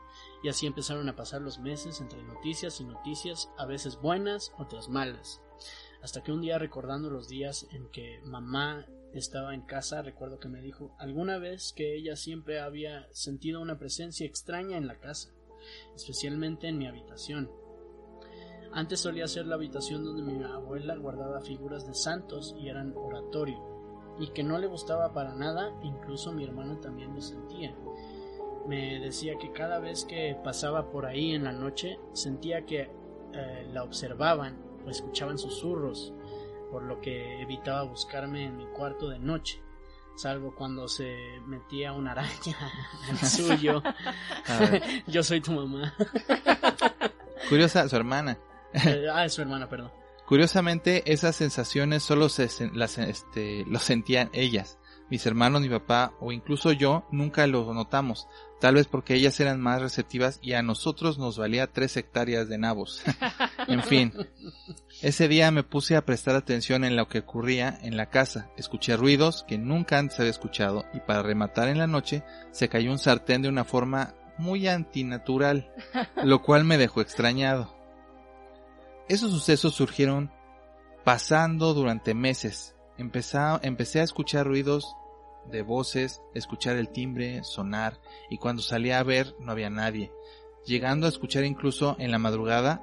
y 0.43 0.49
así 0.49 0.67
empezaron 0.67 1.09
a 1.09 1.17
pasar 1.17 1.41
los 1.41 1.59
meses 1.59 2.01
entre 2.01 2.23
noticias 2.23 2.81
y 2.81 2.85
noticias, 2.85 3.51
a 3.57 3.65
veces 3.65 4.01
buenas, 4.01 4.53
otras 4.59 4.89
malas. 4.89 5.41
Hasta 6.03 6.23
que 6.23 6.33
un 6.33 6.43
día 6.43 6.59
recordando 6.59 7.11
los 7.11 7.29
días 7.29 7.67
en 7.71 7.89
que 7.89 8.21
mamá 8.25 8.87
estaba 9.19 9.55
en 9.55 9.63
casa, 9.63 10.03
recuerdo 10.03 10.39
que 10.39 10.49
me 10.49 10.61
dijo 10.61 10.95
alguna 10.99 11.39
vez 11.39 11.73
que 11.75 11.97
ella 11.97 12.17
siempre 12.17 12.61
había 12.61 13.09
sentido 13.13 13.61
una 13.61 13.79
presencia 13.79 14.27
extraña 14.27 14.77
en 14.77 14.87
la 14.87 14.99
casa, 14.99 15.31
especialmente 15.95 16.69
en 16.69 16.79
mi 16.79 16.87
habitación. 16.87 17.51
Antes 18.73 19.01
solía 19.01 19.27
ser 19.27 19.47
la 19.47 19.55
habitación 19.55 20.05
donde 20.05 20.23
mi 20.23 20.43
abuela 20.45 20.97
guardaba 20.97 21.41
figuras 21.41 21.87
de 21.87 21.95
santos 21.95 22.55
y 22.59 22.69
eran 22.69 22.95
oratorio, 22.97 23.59
y 24.19 24.29
que 24.29 24.43
no 24.43 24.59
le 24.59 24.67
gustaba 24.67 25.13
para 25.13 25.35
nada, 25.35 25.73
incluso 25.83 26.33
mi 26.33 26.45
hermano 26.45 26.79
también 26.79 27.15
lo 27.15 27.21
sentía. 27.21 27.75
Me 28.67 28.99
decía 28.99 29.39
que 29.39 29.53
cada 29.53 29.79
vez 29.79 30.05
que 30.05 30.37
pasaba 30.43 30.91
por 30.91 31.07
ahí 31.07 31.33
en 31.33 31.45
la 31.45 31.53
noche 31.53 31.99
sentía 32.13 32.67
que 32.67 32.91
eh, 33.33 33.69
la 33.73 33.85
observaban 33.85 34.59
o 34.85 34.91
escuchaban 34.91 35.39
susurros, 35.39 36.13
por 36.71 36.83
lo 36.83 37.01
que 37.01 37.41
evitaba 37.41 37.83
buscarme 37.83 38.45
en 38.45 38.57
mi 38.57 38.67
cuarto 38.67 39.09
de 39.09 39.19
noche, 39.19 39.63
salvo 40.17 40.55
cuando 40.55 40.89
se 40.89 41.41
metía 41.47 41.93
una 41.93 42.13
araña 42.13 42.57
al 43.11 43.19
suyo. 43.19 43.83
A 44.47 44.59
ver. 44.59 44.83
Yo 45.07 45.23
soy 45.23 45.41
tu 45.41 45.53
mamá. 45.53 45.95
Curiosa, 47.49 47.89
su 47.89 47.97
hermana. 47.97 48.39
Eh, 48.73 49.07
ah, 49.13 49.25
es 49.25 49.35
su 49.35 49.43
hermana, 49.43 49.69
perdón. 49.69 49.93
Curiosamente, 50.27 51.13
esas 51.13 51.37
sensaciones 51.37 52.03
solo 52.03 52.29
se, 52.29 52.49
las, 52.73 52.99
este, 52.99 53.65
lo 53.67 53.79
sentían 53.79 54.29
ellas. 54.33 54.79
Mis 55.09 55.25
hermanos, 55.25 55.63
mi 55.63 55.69
papá 55.69 56.15
o 56.21 56.33
incluso 56.33 56.73
yo 56.73 57.07
nunca 57.13 57.47
lo 57.47 57.73
notamos, 57.73 58.27
tal 58.61 58.75
vez 58.75 58.89
porque 58.89 59.15
ellas 59.15 59.39
eran 59.39 59.61
más 59.61 59.81
receptivas 59.81 60.39
y 60.43 60.55
a 60.55 60.63
nosotros 60.63 61.19
nos 61.19 61.39
valía 61.39 61.73
tres 61.73 61.97
hectáreas 61.97 62.49
de 62.49 62.59
nabos. 62.59 63.03
en 63.69 63.83
fin, 63.83 64.13
ese 65.03 65.29
día 65.29 65.51
me 65.51 65.63
puse 65.63 65.97
a 65.97 66.05
prestar 66.05 66.35
atención 66.35 66.85
en 66.85 66.97
lo 66.97 67.09
que 67.09 67.21
ocurría 67.21 67.79
en 67.83 67.97
la 67.97 68.11
casa, 68.11 68.51
escuché 68.57 68.97
ruidos 68.97 69.45
que 69.47 69.59
nunca 69.59 69.99
antes 69.99 70.19
había 70.19 70.31
escuchado 70.31 70.85
y 70.93 71.01
para 71.01 71.23
rematar 71.23 71.69
en 71.69 71.79
la 71.79 71.87
noche 71.87 72.25
se 72.51 72.69
cayó 72.69 72.91
un 72.91 72.99
sartén 72.99 73.43
de 73.43 73.49
una 73.49 73.65
forma 73.65 74.15
muy 74.39 74.67
antinatural, 74.69 75.73
lo 76.25 76.43
cual 76.43 76.65
me 76.65 76.79
dejó 76.79 77.01
extrañado. 77.01 77.75
Esos 79.09 79.31
sucesos 79.31 79.75
surgieron 79.75 80.33
pasando 81.05 81.75
durante 81.75 82.15
meses. 82.15 82.76
Empecé 82.99 84.01
a 84.01 84.03
escuchar 84.03 84.47
ruidos 84.47 84.97
de 85.51 85.63
voces, 85.63 86.23
escuchar 86.35 86.77
el 86.77 86.89
timbre, 86.89 87.45
sonar, 87.45 88.01
y 88.31 88.39
cuando 88.39 88.63
salí 88.63 88.91
a 88.91 89.03
ver 89.03 89.35
no 89.39 89.53
había 89.53 89.71
nadie, 89.71 90.13
llegando 90.65 91.07
a 91.07 91.11
escuchar 91.11 91.45
incluso 91.45 91.97
en 91.99 92.11
la 92.11 92.19
madrugada, 92.19 92.83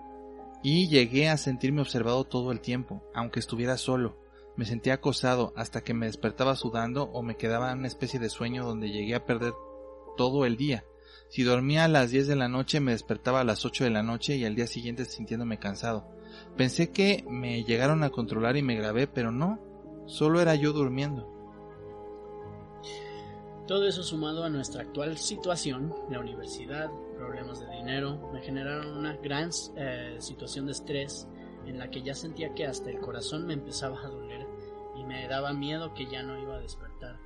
y 0.61 0.87
llegué 0.87 1.27
a 1.29 1.37
sentirme 1.37 1.81
observado 1.81 2.23
todo 2.23 2.51
el 2.51 2.61
tiempo, 2.61 3.03
aunque 3.13 3.39
estuviera 3.39 3.77
solo. 3.77 4.17
Me 4.55 4.65
sentía 4.65 4.93
acosado 4.93 5.51
hasta 5.57 5.81
que 5.81 5.93
me 5.93 6.05
despertaba 6.05 6.55
sudando 6.55 7.03
o 7.05 7.21
me 7.21 7.35
quedaba 7.35 7.71
en 7.71 7.79
una 7.79 7.87
especie 7.87 8.19
de 8.19 8.29
sueño 8.29 8.63
donde 8.63 8.91
llegué 8.91 9.15
a 9.15 9.25
perder 9.25 9.53
todo 10.15 10.45
el 10.45 10.55
día. 10.55 10.85
Si 11.29 11.43
dormía 11.43 11.85
a 11.85 11.87
las 11.89 12.11
10 12.11 12.27
de 12.27 12.35
la 12.35 12.47
noche 12.47 12.79
me 12.79 12.91
despertaba 12.91 13.41
a 13.41 13.43
las 13.43 13.65
8 13.65 13.83
de 13.83 13.89
la 13.89 14.03
noche 14.03 14.37
y 14.37 14.45
al 14.45 14.55
día 14.55 14.67
siguiente 14.67 15.05
sintiéndome 15.05 15.59
cansado. 15.59 16.07
Pensé 16.55 16.91
que 16.91 17.25
me 17.27 17.63
llegaron 17.63 18.03
a 18.03 18.11
controlar 18.11 18.55
y 18.55 18.61
me 18.61 18.75
grabé, 18.75 19.07
pero 19.07 19.31
no, 19.31 19.59
solo 20.05 20.41
era 20.41 20.55
yo 20.55 20.73
durmiendo. 20.73 21.29
Todo 23.67 23.87
eso 23.87 24.03
sumado 24.03 24.43
a 24.43 24.49
nuestra 24.49 24.81
actual 24.81 25.17
situación, 25.17 25.95
la 26.09 26.19
universidad, 26.19 26.91
problemas 27.17 27.61
de 27.61 27.73
dinero, 27.73 28.29
me 28.33 28.41
generaron 28.41 28.97
una 28.97 29.15
gran 29.15 29.51
eh, 29.77 30.17
situación 30.19 30.65
de 30.65 30.73
estrés 30.73 31.27
en 31.65 31.79
la 31.79 31.89
que 31.89 32.01
ya 32.01 32.13
sentía 32.13 32.53
que 32.53 32.65
hasta 32.65 32.89
el 32.89 32.99
corazón 32.99 33.47
me 33.47 33.53
empezaba 33.53 34.01
a 34.01 34.09
doler 34.09 34.45
y 34.97 35.05
me 35.05 35.27
daba 35.29 35.53
miedo 35.53 35.93
que 35.93 36.05
ya 36.07 36.23
no 36.23 36.37
iba 36.37 36.55
a 36.55 36.59
despertar. 36.59 37.17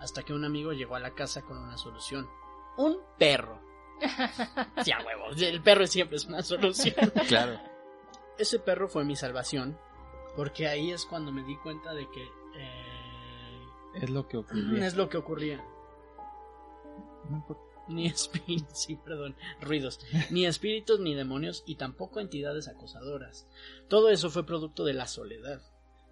Hasta 0.00 0.22
que 0.22 0.32
un 0.32 0.44
amigo 0.44 0.72
llegó 0.72 0.96
a 0.96 1.00
la 1.00 1.14
casa 1.14 1.42
con 1.42 1.58
una 1.58 1.76
solución. 1.76 2.28
Un 2.76 2.98
perro. 3.18 3.60
Sí, 4.82 4.92
a 4.92 5.04
huevo. 5.04 5.26
El 5.38 5.62
perro 5.62 5.86
siempre 5.86 6.16
es 6.16 6.24
una 6.24 6.42
solución. 6.42 6.94
Claro. 7.28 7.60
Ese 8.38 8.58
perro 8.58 8.88
fue 8.88 9.04
mi 9.04 9.14
salvación. 9.14 9.78
Porque 10.40 10.68
ahí 10.68 10.90
es 10.90 11.04
cuando 11.04 11.32
me 11.32 11.42
di 11.42 11.54
cuenta 11.58 11.92
de 11.92 12.08
que 12.08 12.22
eh, 12.22 13.62
Es 13.96 14.08
lo 14.08 14.26
que 14.26 14.38
ocurría. 14.38 14.86
es 14.86 14.96
lo 14.96 15.10
que 15.10 15.18
ocurría. 15.18 15.62
No. 17.28 17.44
Ni 17.88 18.06
espíritus, 18.06 18.78
sí, 18.78 18.96
perdón, 18.96 19.36
ruidos, 19.60 20.00
ni 20.30 20.46
espíritus 20.46 20.98
ni 20.98 21.14
demonios 21.14 21.62
y 21.66 21.74
tampoco 21.74 22.20
entidades 22.20 22.68
acosadoras. 22.68 23.46
Todo 23.88 24.08
eso 24.08 24.30
fue 24.30 24.46
producto 24.46 24.86
de 24.86 24.94
la 24.94 25.06
soledad. 25.06 25.60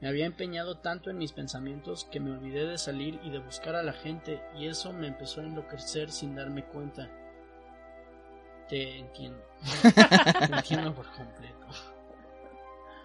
Me 0.02 0.08
había 0.08 0.26
empeñado 0.26 0.76
tanto 0.76 1.08
en 1.08 1.16
mis 1.16 1.32
pensamientos 1.32 2.04
que 2.04 2.20
me 2.20 2.32
olvidé 2.32 2.66
de 2.66 2.76
salir 2.76 3.18
y 3.24 3.30
de 3.30 3.38
buscar 3.38 3.76
a 3.76 3.82
la 3.82 3.94
gente 3.94 4.42
y 4.58 4.66
eso 4.66 4.92
me 4.92 5.06
empezó 5.06 5.40
a 5.40 5.44
enloquecer 5.44 6.10
sin 6.10 6.34
darme 6.36 6.66
cuenta. 6.66 7.10
Te 8.68 8.98
entiendo. 8.98 9.42
Te 10.46 10.54
entiendo 10.54 10.94
por 10.94 11.06
completo. 11.12 11.66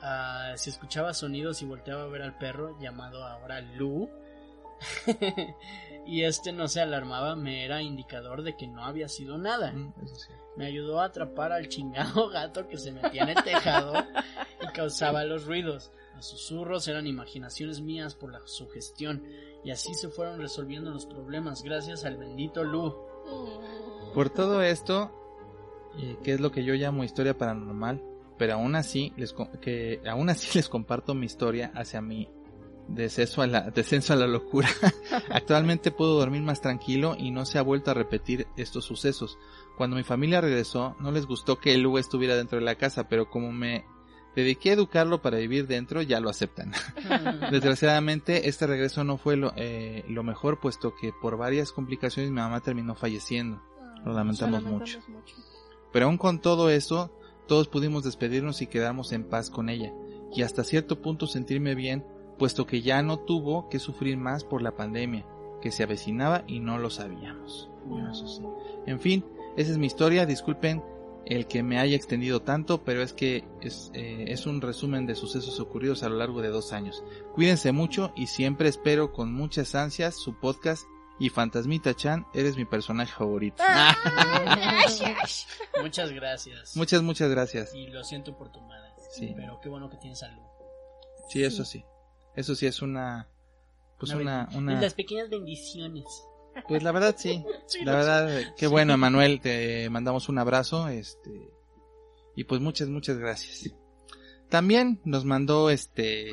Ah, 0.06 0.54
si 0.58 0.70
escuchaba 0.70 1.14
sonidos 1.14 1.62
y 1.62 1.66
volteaba 1.66 2.04
a 2.04 2.08
ver 2.08 2.24
al 2.24 2.38
perro 2.38 2.78
llamado 2.78 3.24
ahora 3.24 3.62
Lu 3.62 4.10
y 6.06 6.24
este 6.24 6.52
no 6.52 6.68
se 6.68 6.82
alarmaba, 6.82 7.38
me 7.38 7.64
era 7.64 7.82
indicador 7.82 8.44
de 8.44 8.58
que 8.58 8.68
no 8.68 8.84
había 8.84 9.08
sido 9.08 9.38
nada. 9.38 9.72
Mm, 9.72 9.94
eso 10.04 10.16
sí. 10.16 10.34
Me 10.58 10.66
ayudó 10.66 11.00
a 11.00 11.06
atrapar 11.06 11.54
al 11.54 11.70
chingado 11.70 12.30
gato 12.32 12.68
que 12.68 12.78
se 12.78 12.92
metía 12.92 13.24
en 13.24 13.30
el 13.30 13.44
tejado 13.44 13.94
y 14.62 14.68
causaba 14.74 15.24
los 15.24 15.46
ruidos. 15.46 15.92
Los 16.16 16.26
susurros 16.26 16.86
eran 16.90 17.08
imaginaciones 17.08 17.80
mías 17.80 18.14
por 18.14 18.32
la 18.32 18.42
sugestión 18.46 19.24
y 19.64 19.72
así 19.72 19.94
se 19.94 20.10
fueron 20.10 20.40
resolviendo 20.40 20.92
los 20.92 21.06
problemas 21.06 21.64
gracias 21.64 22.04
al 22.04 22.18
bendito 22.18 22.66
Lu. 22.66 22.94
Por 24.14 24.30
todo 24.30 24.62
esto, 24.62 25.12
eh, 25.98 26.18
que 26.24 26.34
es 26.34 26.42
lo 26.42 26.52
que 26.52 26.66
yo 26.66 26.74
llamo 26.74 27.06
historia 27.06 27.38
paranormal, 27.38 28.04
pero 28.38 28.54
aún 28.56 28.76
así 28.76 29.14
les 29.18 29.34
co- 29.34 29.50
que 29.62 30.02
aún 30.10 30.30
así 30.30 30.50
les 30.58 30.70
comparto 30.70 31.14
mi 31.16 31.26
historia 31.26 31.72
hacia 31.76 32.02
mi 32.02 32.30
descenso 32.88 33.42
a 33.42 33.48
la 33.48 33.62
descenso 33.72 34.14
a 34.14 34.16
la 34.18 34.28
locura. 34.28 34.68
Actualmente 35.30 35.92
puedo 35.92 36.20
dormir 36.20 36.42
más 36.42 36.62
tranquilo 36.62 37.16
y 37.18 37.32
no 37.32 37.46
se 37.46 37.58
ha 37.58 37.62
vuelto 37.62 37.92
a 37.92 37.94
repetir 37.94 38.48
estos 38.58 38.86
sucesos. 38.86 39.38
Cuando 39.78 39.96
mi 39.96 40.04
familia 40.04 40.42
regresó, 40.42 40.96
no 41.00 41.12
les 41.12 41.26
gustó 41.26 41.58
que 41.60 41.74
el 41.74 41.82
Lu 41.82 41.98
estuviera 41.98 42.36
dentro 42.36 42.60
de 42.60 42.66
la 42.66 42.76
casa, 42.76 43.08
pero 43.08 43.30
como 43.30 43.52
me 43.52 43.86
dediqué 44.36 44.72
a 44.72 44.74
educarlo 44.74 45.22
para 45.22 45.38
vivir 45.38 45.66
dentro, 45.68 46.02
ya 46.02 46.20
lo 46.20 46.30
aceptan. 46.30 46.74
Desgraciadamente, 47.52 48.50
este 48.50 48.68
regreso 48.68 49.04
no 49.04 49.18
fue 49.18 49.36
lo, 49.38 49.54
eh, 49.56 50.04
lo 50.08 50.24
mejor, 50.24 50.60
puesto 50.60 50.94
que 50.96 51.12
por 51.22 51.38
varias 51.38 51.72
complicaciones 51.72 52.32
mi 52.32 52.38
mamá 52.40 52.60
terminó 52.62 52.96
falleciendo. 52.96 53.62
Lo 54.06 54.14
lamentamos 54.14 54.64
mucho. 54.64 55.00
Pero 55.92 56.08
aún 56.08 56.18
con 56.18 56.40
todo 56.42 56.70
eso, 56.70 57.16
todos 57.48 57.68
pudimos 57.68 58.04
despedirnos 58.04 58.62
y 58.62 58.68
quedarnos 58.68 59.12
en 59.12 59.24
paz 59.24 59.50
con 59.50 59.70
ella, 59.70 59.94
y 60.34 60.42
hasta 60.42 60.64
cierto 60.64 61.02
punto 61.02 61.28
sentirme 61.28 61.76
bien, 61.76 62.06
puesto 62.38 62.66
que 62.66 62.82
ya 62.82 63.02
no 63.04 63.20
tuvo 63.20 63.70
que 63.70 63.80
sufrir 63.80 64.18
más 64.18 64.44
por 64.44 64.62
la 64.62 64.76
pandemia, 64.76 65.26
que 65.62 65.72
se 65.72 65.84
avecinaba 65.84 66.44
y 66.48 66.60
no 66.60 66.78
lo 66.78 66.90
sabíamos. 66.90 67.70
Bueno, 67.86 68.12
eso 68.12 68.28
sí. 68.28 68.42
En 68.86 69.00
fin, 69.00 69.26
esa 69.56 69.72
es 69.72 69.78
mi 69.78 69.88
historia. 69.88 70.26
Disculpen 70.26 70.84
el 71.26 71.48
que 71.48 71.64
me 71.64 71.80
haya 71.80 71.96
extendido 71.96 72.42
tanto, 72.42 72.84
pero 72.84 73.02
es 73.02 73.14
que 73.14 73.46
es, 73.62 73.92
eh, 73.94 74.26
es 74.28 74.46
un 74.46 74.62
resumen 74.62 75.06
de 75.06 75.16
sucesos 75.16 75.60
ocurridos 75.60 76.04
a 76.04 76.10
lo 76.10 76.18
largo 76.18 76.42
de 76.42 76.50
dos 76.50 76.74
años. 76.74 77.04
Cuídense 77.34 77.72
mucho 77.72 78.12
y 78.16 78.28
siempre 78.28 78.68
espero 78.68 79.14
con 79.14 79.34
muchas 79.34 79.76
ansias 79.76 80.16
su 80.16 80.34
podcast 80.40 80.86
y 81.20 81.30
Fantasmita 81.30 81.94
Chan, 81.94 82.26
eres 82.34 82.58
mi 82.58 82.66
personaje 82.66 83.14
favorito. 83.14 83.64
Muchas 85.82 86.12
gracias. 86.12 86.76
muchas, 86.76 87.02
muchas 87.02 87.30
gracias. 87.30 87.74
Y 87.74 87.88
lo 87.88 88.04
siento 88.04 88.38
por 88.38 88.52
tu 88.52 88.62
madre. 88.62 88.92
Sí. 89.12 89.34
Pero 89.36 89.60
qué 89.62 89.70
bueno 89.70 89.90
que 89.90 89.98
tienes 89.98 90.20
salud. 90.20 90.42
Sí, 91.30 91.44
eso 91.44 91.64
sí. 91.66 91.86
Eso 92.36 92.56
sí 92.56 92.66
es 92.66 92.82
una... 92.82 93.30
Pues 94.00 94.12
una... 94.14 94.50
una... 94.56 94.82
Las 94.82 94.94
pequeñas 94.94 95.30
bendiciones. 95.30 96.06
Pues 96.68 96.84
la 96.84 96.92
verdad 96.92 97.16
sí. 97.18 97.44
Sí, 97.68 97.84
La 97.84 97.94
verdad, 97.94 98.40
eh, 98.40 98.54
qué 98.58 98.68
bueno, 98.68 98.94
Emanuel, 98.94 99.40
te 99.42 99.90
mandamos 99.90 100.30
un 100.30 100.38
abrazo, 100.38 100.88
este, 100.90 101.50
y 102.36 102.44
pues 102.44 102.62
muchas, 102.62 102.90
muchas 102.90 103.18
gracias. 103.18 103.74
También 104.50 105.02
nos 105.06 105.26
mandó 105.26 105.70
este, 105.70 106.32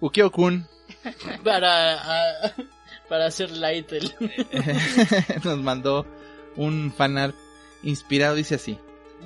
Ukio-kun, 0.00 0.68
Para, 1.44 1.96
ah, 2.00 2.54
para 3.08 3.26
hacer 3.26 3.50
light 3.50 3.90
el... 3.92 4.12
nos 5.44 5.58
mandó 5.58 6.06
un 6.56 6.92
fanart 6.96 7.34
inspirado, 7.82 8.34
dice 8.34 8.56
así. 8.56 8.78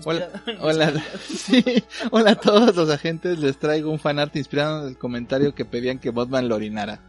Hola, 0.05 0.29
hola, 0.61 0.91
sí, 1.29 1.63
hola 2.11 2.31
a 2.31 2.35
todos 2.37 2.75
los 2.75 2.89
agentes, 2.89 3.39
les 3.39 3.59
traigo 3.59 3.91
un 3.91 3.99
fanart 3.99 4.35
inspirado 4.37 4.83
en 4.83 4.89
el 4.89 4.99
comentario 4.99 5.55
que 5.55 5.67
pedían 5.67 5.99
que 5.99 6.09
Botman 6.11 6.49
lo 6.49 6.57
orinara. 6.57 7.01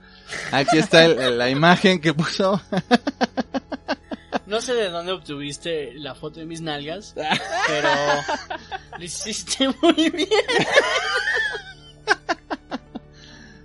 Aquí 0.52 0.78
está 0.78 1.06
el- 1.06 1.38
la 1.38 1.50
imagen 1.50 2.02
que 2.02 2.14
puso. 2.14 2.62
No 4.46 4.60
sé 4.62 4.74
de 4.74 4.90
dónde 4.90 5.14
obtuviste 5.14 5.94
la 5.94 6.14
foto 6.14 6.42
de 6.42 6.46
mis 6.46 6.60
nalgas, 6.62 7.14
pero 7.68 7.90
lo 8.98 9.04
hiciste 9.04 9.70
muy 9.82 10.10
bien. 10.10 10.28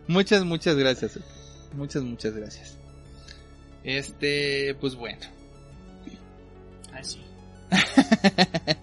Muchas, 0.06 0.44
muchas 0.44 0.76
gracias. 0.76 1.18
Muchas, 1.74 2.02
muchas 2.02 2.32
gracias. 2.34 2.77
Este, 3.84 4.74
pues 4.80 4.94
bueno. 4.94 5.20
Así. 6.92 7.20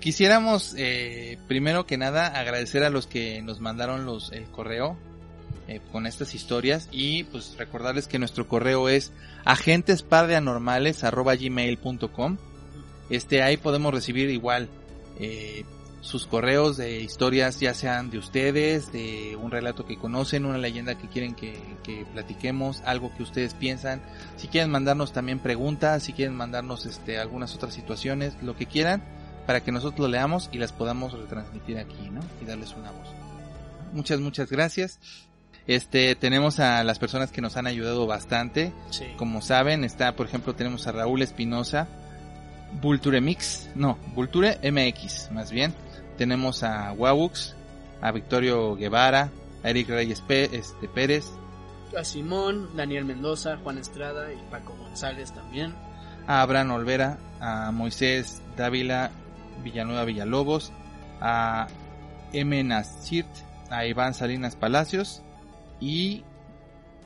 Quisiéramos, 0.00 0.74
eh, 0.76 1.38
primero 1.48 1.86
que 1.86 1.98
nada, 1.98 2.28
agradecer 2.28 2.84
a 2.84 2.90
los 2.90 3.06
que 3.06 3.40
nos 3.42 3.60
mandaron 3.60 4.04
los, 4.04 4.32
el 4.32 4.44
correo 4.44 4.96
eh, 5.66 5.80
con 5.92 6.06
estas 6.06 6.34
historias 6.34 6.88
y 6.92 7.24
pues 7.24 7.56
recordarles 7.58 8.06
que 8.06 8.18
nuestro 8.18 8.48
correo 8.48 8.88
es 8.88 9.12
agentespardeanormales.gmail.com 9.44 12.38
Este, 13.10 13.42
ahí 13.42 13.56
podemos 13.56 13.92
recibir 13.92 14.30
igual 14.30 14.68
eh, 15.18 15.64
sus 16.00 16.26
correos 16.26 16.76
de 16.76 17.00
historias, 17.00 17.58
ya 17.60 17.74
sean 17.74 18.10
de 18.10 18.18
ustedes, 18.18 18.92
de 18.92 19.36
un 19.40 19.50
relato 19.50 19.84
que 19.84 19.96
conocen, 19.96 20.44
una 20.44 20.58
leyenda 20.58 20.96
que 20.96 21.08
quieren 21.08 21.34
que, 21.34 21.60
que 21.82 22.06
platiquemos, 22.12 22.82
algo 22.84 23.12
que 23.16 23.22
ustedes 23.22 23.54
piensan. 23.54 24.00
Si 24.36 24.48
quieren 24.48 24.70
mandarnos 24.70 25.12
también 25.12 25.40
preguntas, 25.40 26.04
si 26.04 26.12
quieren 26.12 26.34
mandarnos 26.34 26.86
este, 26.86 27.18
algunas 27.18 27.54
otras 27.54 27.74
situaciones, 27.74 28.34
lo 28.42 28.56
que 28.56 28.66
quieran, 28.66 29.02
para 29.46 29.62
que 29.62 29.72
nosotros 29.72 30.00
lo 30.00 30.08
leamos 30.08 30.50
y 30.52 30.58
las 30.58 30.72
podamos 30.72 31.12
retransmitir 31.12 31.78
aquí, 31.78 32.10
¿no? 32.10 32.20
Y 32.40 32.44
darles 32.44 32.74
una 32.74 32.90
voz. 32.90 33.08
Muchas, 33.92 34.20
muchas 34.20 34.50
gracias. 34.50 35.00
Este, 35.66 36.14
tenemos 36.14 36.60
a 36.60 36.82
las 36.84 36.98
personas 36.98 37.30
que 37.30 37.40
nos 37.40 37.56
han 37.56 37.66
ayudado 37.66 38.06
bastante. 38.06 38.72
Sí. 38.90 39.04
Como 39.16 39.42
saben, 39.42 39.84
está, 39.84 40.16
por 40.16 40.26
ejemplo, 40.26 40.54
tenemos 40.54 40.86
a 40.86 40.92
Raúl 40.92 41.22
Espinosa, 41.22 41.88
Vulture 42.80 43.20
Mix, 43.20 43.68
no, 43.74 43.98
Vulture 44.14 44.58
MX, 44.62 45.30
más 45.32 45.50
bien. 45.50 45.74
Tenemos 46.18 46.62
a 46.62 46.92
Wawux, 46.92 47.54
a 48.02 48.12
Victorio 48.12 48.74
Guevara, 48.76 49.30
a 49.64 49.70
Eric 49.70 49.88
Reyes 49.88 50.22
este, 50.28 50.88
Pérez, 50.88 51.30
A 51.98 52.04
Simón, 52.04 52.76
Daniel 52.76 53.04
Mendoza, 53.06 53.56
Juan 53.62 53.78
Estrada 53.78 54.30
y 54.32 54.36
Paco 54.50 54.74
González 54.76 55.32
también. 55.32 55.74
a 56.26 56.42
Abraham 56.42 56.72
Olvera, 56.72 57.18
a 57.40 57.70
Moisés 57.72 58.42
Dávila 58.56 59.10
Villanueva 59.64 60.04
Villalobos, 60.04 60.72
a 61.20 61.66
M. 62.34 62.62
Nasirt, 62.64 63.28
a 63.70 63.86
Iván 63.86 64.12
Salinas 64.12 64.54
Palacios 64.56 65.22
y 65.80 66.22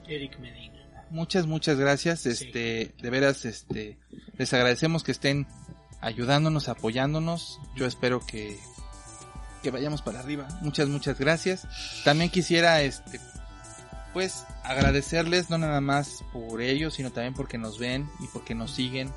Eric 0.08 0.38
Medina. 0.40 0.82
muchas 1.10 1.46
muchas 1.46 1.78
gracias 1.78 2.20
Sí. 2.20 2.30
este 2.30 2.94
de 3.00 3.10
veras 3.10 3.44
este 3.44 3.98
les 4.38 4.52
agradecemos 4.52 5.04
que 5.04 5.12
estén 5.12 5.46
ayudándonos 6.00 6.68
apoyándonos 6.68 7.60
yo 7.76 7.86
espero 7.86 8.20
que 8.26 8.58
que 9.62 9.70
vayamos 9.70 10.02
para 10.02 10.20
arriba. 10.20 10.48
Muchas 10.60 10.88
muchas 10.88 11.18
gracias. 11.18 11.66
También 12.04 12.30
quisiera 12.30 12.82
este 12.82 13.20
pues 14.12 14.44
agradecerles 14.62 15.48
no 15.48 15.56
nada 15.56 15.80
más 15.80 16.22
por 16.34 16.60
ello 16.60 16.90
sino 16.90 17.10
también 17.10 17.32
porque 17.32 17.56
nos 17.56 17.78
ven 17.78 18.10
y 18.20 18.26
porque 18.28 18.54
nos 18.54 18.72
siguen. 18.72 19.12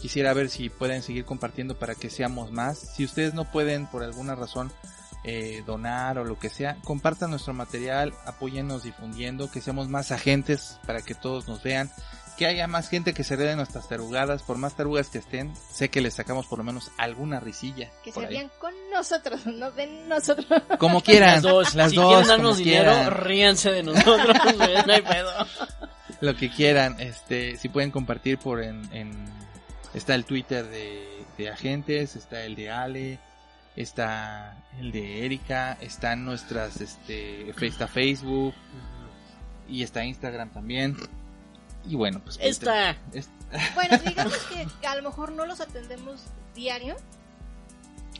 Quisiera 0.00 0.34
ver 0.34 0.50
si 0.50 0.68
pueden 0.68 1.02
seguir 1.02 1.24
compartiendo 1.24 1.78
para 1.78 1.94
que 1.94 2.10
seamos 2.10 2.52
más. 2.52 2.78
Si 2.78 3.04
ustedes 3.04 3.32
no 3.32 3.50
pueden 3.50 3.86
por 3.86 4.02
alguna 4.02 4.34
razón 4.34 4.70
eh, 5.24 5.64
donar 5.66 6.18
o 6.18 6.24
lo 6.24 6.38
que 6.38 6.50
sea, 6.50 6.76
compartan 6.84 7.30
nuestro 7.30 7.52
material, 7.52 8.14
apóyennos 8.26 8.84
difundiendo, 8.84 9.50
que 9.50 9.60
seamos 9.60 9.88
más 9.88 10.12
agentes 10.12 10.78
para 10.86 11.02
que 11.02 11.16
todos 11.16 11.48
nos 11.48 11.64
vean, 11.64 11.90
que 12.36 12.46
haya 12.46 12.66
más 12.66 12.88
gente 12.88 13.14
que 13.14 13.24
se 13.24 13.36
ríe 13.36 13.46
de 13.46 13.56
nuestras 13.56 13.88
tarugadas, 13.88 14.42
por 14.42 14.58
más 14.58 14.76
tarugas 14.76 15.08
que 15.08 15.18
estén, 15.18 15.54
sé 15.72 15.88
que 15.88 16.00
les 16.00 16.14
sacamos 16.14 16.46
por 16.46 16.58
lo 16.58 16.64
menos 16.64 16.90
alguna 16.98 17.40
risilla. 17.40 17.90
Que 18.04 18.12
se 18.12 18.26
rían 18.26 18.50
con 18.60 18.72
nosotros, 18.92 19.46
no 19.46 19.70
de 19.72 19.86
nosotros. 20.06 20.46
Como 20.78 21.02
quieran, 21.02 21.34
Las 21.34 21.42
dos. 21.42 21.74
las 21.74 21.90
si 21.90 21.96
dos, 21.96 22.06
quieren 22.06 22.22
como 22.24 22.36
darnos 22.36 22.56
dinero, 22.58 22.92
quieran, 22.92 23.10
ríanse 23.12 23.72
de 23.72 23.82
nosotros, 23.82 24.36
no 24.86 24.92
hay 24.92 25.02
pedo. 25.02 25.32
lo 26.20 26.36
que 26.36 26.50
quieran, 26.50 27.00
este, 27.00 27.56
si 27.56 27.68
pueden 27.68 27.90
compartir 27.90 28.38
por 28.38 28.62
en, 28.62 28.88
en 28.94 29.12
está 29.94 30.14
el 30.14 30.24
Twitter 30.24 30.66
de, 30.68 31.24
de 31.38 31.50
agentes, 31.50 32.16
está 32.16 32.42
el 32.42 32.54
de 32.54 32.70
Ale, 32.70 33.18
está 33.76 34.56
el 34.78 34.92
de 34.92 35.24
Erika, 35.24 35.76
están 35.80 36.24
nuestras, 36.24 36.80
este, 36.80 37.50
está 37.50 37.88
Facebook, 37.88 38.54
y 39.68 39.82
está 39.82 40.04
Instagram 40.04 40.50
también. 40.50 40.96
Y 41.88 41.94
bueno, 41.94 42.20
pues 42.22 42.38
Esta. 42.40 42.90
es- 43.12 43.28
Bueno, 43.74 43.96
digamos 43.98 44.36
que 44.80 44.86
a 44.86 44.96
lo 44.96 45.02
mejor 45.02 45.32
no 45.32 45.46
los 45.46 45.60
atendemos 45.60 46.20
diario 46.54 46.96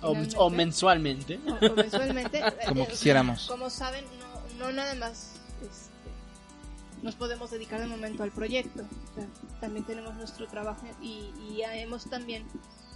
O, 0.03 0.15
mensualmente. 0.15 1.41
o, 1.47 1.67
o 1.67 1.75
mensualmente. 1.75 2.43
como 2.69 2.85
Eh, 2.85 2.89
quisiéramos. 2.89 3.47
Como 3.49 3.69
saben, 3.71 4.05
no, 4.59 4.67
no 4.67 4.73
nada 4.73 4.95
más 4.95 5.33
este, 5.63 7.03
nos 7.03 7.15
podemos 7.17 7.51
dedicar 7.51 7.81
de 7.81 7.87
momento 7.87 8.23
al 8.23 8.31
proyecto. 8.31 8.83
O 8.83 9.15
sea, 9.15 9.27
también 9.61 9.85
tenemos 9.85 10.15
nuestro 10.15 10.47
trabajo 10.47 10.87
y, 11.03 11.31
y 11.49 11.57
ya 11.59 11.75
hemos 11.77 12.09
también 12.09 12.45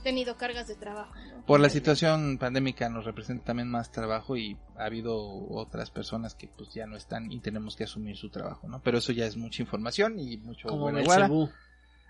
tenido 0.02 0.36
cargas 0.36 0.68
de 0.68 0.74
trabajo. 0.74 1.12
¿no? 1.34 1.44
Por 1.46 1.60
la 1.60 1.68
situación 1.70 2.38
pandémica 2.38 2.88
nos 2.88 3.04
representa 3.04 3.44
también 3.46 3.68
más 3.68 3.90
trabajo 3.92 4.36
y 4.36 4.56
ha 4.78 4.84
habido 4.84 5.16
otras 5.50 5.90
personas 5.90 6.34
que 6.34 6.48
pues 6.48 6.72
ya 6.74 6.86
no 6.86 6.96
están 6.96 7.30
y 7.32 7.38
tenemos 7.40 7.76
que 7.76 7.84
asumir 7.84 8.16
su 8.16 8.28
trabajo, 8.30 8.68
¿no? 8.68 8.80
Pero 8.82 8.98
eso 8.98 9.12
ya 9.12 9.26
es 9.26 9.36
mucha 9.36 9.62
información 9.62 10.18
y 10.18 10.36
mucho 10.38 10.68
Como 10.68 10.90
bueno. 10.90 11.50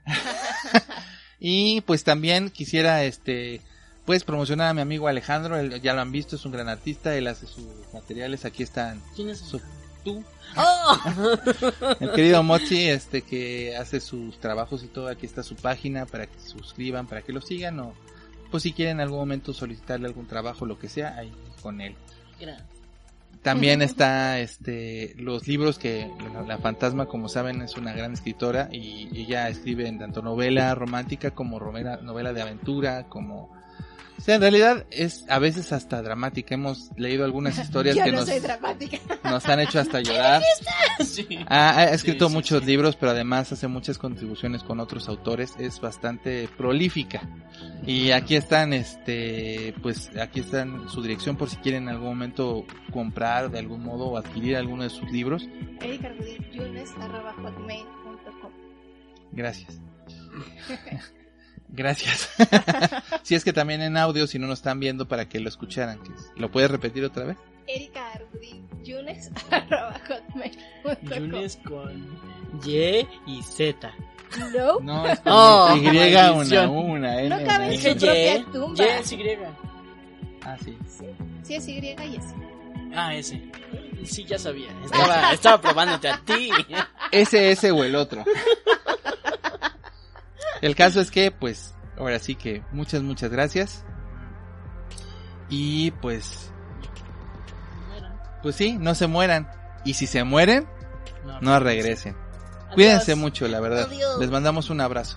Y 1.38 1.80
pues 1.82 2.04
también 2.04 2.50
quisiera 2.50 3.04
este 3.04 3.62
pues 4.04 4.24
promocionar 4.24 4.68
a 4.68 4.74
mi 4.74 4.80
amigo 4.80 5.08
Alejandro, 5.08 5.56
él- 5.58 5.80
ya 5.80 5.94
lo 5.94 6.00
han 6.00 6.10
visto, 6.10 6.36
es 6.36 6.44
un 6.44 6.52
gran 6.52 6.68
artista, 6.68 7.14
él 7.16 7.26
hace 7.28 7.46
sus 7.46 7.64
materiales, 7.94 8.44
aquí 8.44 8.62
están 8.62 9.00
¿Quién 9.14 9.28
es? 9.30 9.38
su- 9.38 9.60
tú, 10.04 10.22
¡Oh! 10.56 10.98
el 12.00 12.10
querido 12.12 12.42
Mochi, 12.42 12.86
este 12.88 13.22
que 13.22 13.76
hace 13.76 14.00
sus 14.00 14.38
trabajos 14.40 14.82
y 14.82 14.88
todo, 14.88 15.08
aquí 15.08 15.26
está 15.26 15.42
su 15.42 15.54
página 15.56 16.06
para 16.06 16.26
que 16.26 16.38
se 16.38 16.48
suscriban, 16.48 17.06
para 17.06 17.22
que 17.22 17.32
lo 17.32 17.40
sigan 17.40 17.78
o 17.80 17.92
pues 18.50 18.64
si 18.64 18.72
quieren 18.72 18.96
en 18.96 19.02
algún 19.02 19.18
momento 19.20 19.52
solicitarle 19.52 20.08
algún 20.08 20.26
trabajo, 20.26 20.66
lo 20.66 20.76
que 20.78 20.88
sea, 20.88 21.16
ahí 21.16 21.32
con 21.62 21.80
él. 21.80 21.94
Gracias. 22.40 22.66
También 23.42 23.80
está 23.80 24.38
este 24.40 25.14
los 25.16 25.46
libros 25.48 25.78
que 25.78 26.10
la, 26.34 26.42
la 26.42 26.58
fantasma 26.58 27.06
como 27.06 27.28
saben 27.30 27.62
es 27.62 27.76
una 27.76 27.92
gran 27.94 28.12
escritora 28.12 28.68
y 28.70 29.08
ella 29.18 29.48
escribe 29.48 29.86
en 29.88 29.98
tanto 29.98 30.20
novela 30.20 30.74
romántica 30.74 31.30
como 31.30 31.58
romera- 31.58 32.02
novela 32.02 32.32
de 32.34 32.42
aventura 32.42 33.04
como 33.04 33.50
o 34.20 34.22
sea, 34.22 34.34
en 34.34 34.42
realidad 34.42 34.84
es 34.90 35.24
a 35.30 35.38
veces 35.38 35.72
hasta 35.72 36.02
dramática. 36.02 36.54
Hemos 36.54 36.90
leído 36.96 37.24
algunas 37.24 37.58
historias 37.62 37.96
Yo 37.96 38.04
que 38.04 38.12
no 38.12 38.18
nos, 38.18 38.28
soy 38.28 38.40
dramática. 38.40 38.98
nos 39.24 39.46
han 39.46 39.60
hecho 39.60 39.80
hasta 39.80 40.00
llorar. 40.02 40.42
Sí. 41.02 41.26
Ha, 41.48 41.78
ha 41.78 41.84
escrito 41.84 42.26
Sí, 42.26 42.30
sí, 42.30 42.36
muchos 42.36 42.60
sí. 42.60 42.66
libros, 42.66 42.96
pero 42.96 43.12
además 43.12 43.50
hace 43.52 43.66
muchas 43.66 43.96
contribuciones 43.96 44.62
con 44.62 44.78
otros 44.78 45.08
autores. 45.08 45.54
Es 45.58 45.80
bastante 45.80 46.48
prolífica. 46.54 47.22
Y 47.86 48.10
aquí 48.10 48.36
están, 48.36 48.74
este, 48.74 49.74
pues 49.82 50.10
aquí 50.20 50.40
están 50.40 50.90
su 50.90 51.00
dirección 51.00 51.36
por 51.36 51.48
si 51.48 51.56
quieren 51.56 51.84
en 51.84 51.88
algún 51.88 52.08
momento 52.08 52.66
comprar 52.92 53.50
de 53.50 53.58
algún 53.58 53.82
modo 53.82 54.08
o 54.08 54.18
adquirir 54.18 54.56
alguno 54.56 54.82
de 54.82 54.90
sus 54.90 55.10
libros. 55.10 55.48
Gracias. 59.32 59.80
Gracias. 61.72 62.28
si 63.22 63.34
es 63.34 63.44
que 63.44 63.52
también 63.52 63.82
en 63.82 63.96
audio, 63.96 64.26
si 64.26 64.38
no 64.38 64.46
nos 64.46 64.58
están 64.58 64.80
viendo, 64.80 65.06
para 65.06 65.28
que 65.28 65.40
lo 65.40 65.48
escucharan. 65.48 66.00
¿Lo 66.36 66.50
puedes 66.50 66.70
repetir 66.70 67.04
otra 67.04 67.24
vez? 67.24 67.36
Erika 67.66 68.12
Ardín, 68.12 68.68
Yunes, 68.82 69.30
arroba 69.50 70.00
hotmail.com. 70.08 71.18
Yunes 71.18 71.58
con 71.64 72.18
Y 72.64 73.06
y 73.26 73.42
Z. 73.42 73.92
No, 74.52 74.80
No, 74.80 75.06
es 75.06 75.20
con 75.20 75.32
Oh, 75.32 75.76
Y 75.76 75.88
una, 75.88 76.30
una, 76.70 77.20
N, 77.20 77.28
No 77.28 77.46
cabe 77.46 77.74
en 77.74 77.80
su 77.80 77.88
propia 77.88 78.36
Y. 78.36 78.42
tumba. 78.44 78.84
Y 78.84 78.88
es 78.88 79.12
Y. 79.12 79.22
Ah, 80.44 80.56
sí. 80.64 80.78
Sí, 80.88 81.06
sí 81.42 81.54
es 81.54 81.68
Y 81.68 81.78
y 81.78 82.16
es. 82.16 82.24
Ah, 82.94 83.14
ese. 83.14 83.40
Sí, 84.04 84.24
ya 84.24 84.38
sabía. 84.38 84.68
Estaba, 84.84 85.32
estaba 85.32 85.60
probándote 85.60 86.08
a 86.08 86.18
ti. 86.24 86.50
Ese, 87.12 87.52
ese 87.52 87.70
o 87.70 87.84
el 87.84 87.94
otro. 87.94 88.24
El 90.60 90.74
caso 90.74 91.00
es 91.00 91.10
que, 91.10 91.30
pues, 91.30 91.74
ahora 91.96 92.18
sí 92.18 92.34
que 92.34 92.62
muchas, 92.72 93.02
muchas 93.02 93.30
gracias. 93.30 93.84
Y 95.48 95.90
pues, 95.92 96.52
pues 98.42 98.56
sí, 98.56 98.76
no 98.78 98.94
se 98.94 99.06
mueran. 99.06 99.50
Y 99.84 99.94
si 99.94 100.06
se 100.06 100.24
mueren, 100.24 100.66
no 101.40 101.58
regresen. 101.60 102.16
Cuídense 102.74 103.14
mucho, 103.14 103.48
la 103.48 103.60
verdad. 103.60 103.88
Les 104.20 104.30
mandamos 104.30 104.70
un 104.70 104.80
abrazo. 104.80 105.16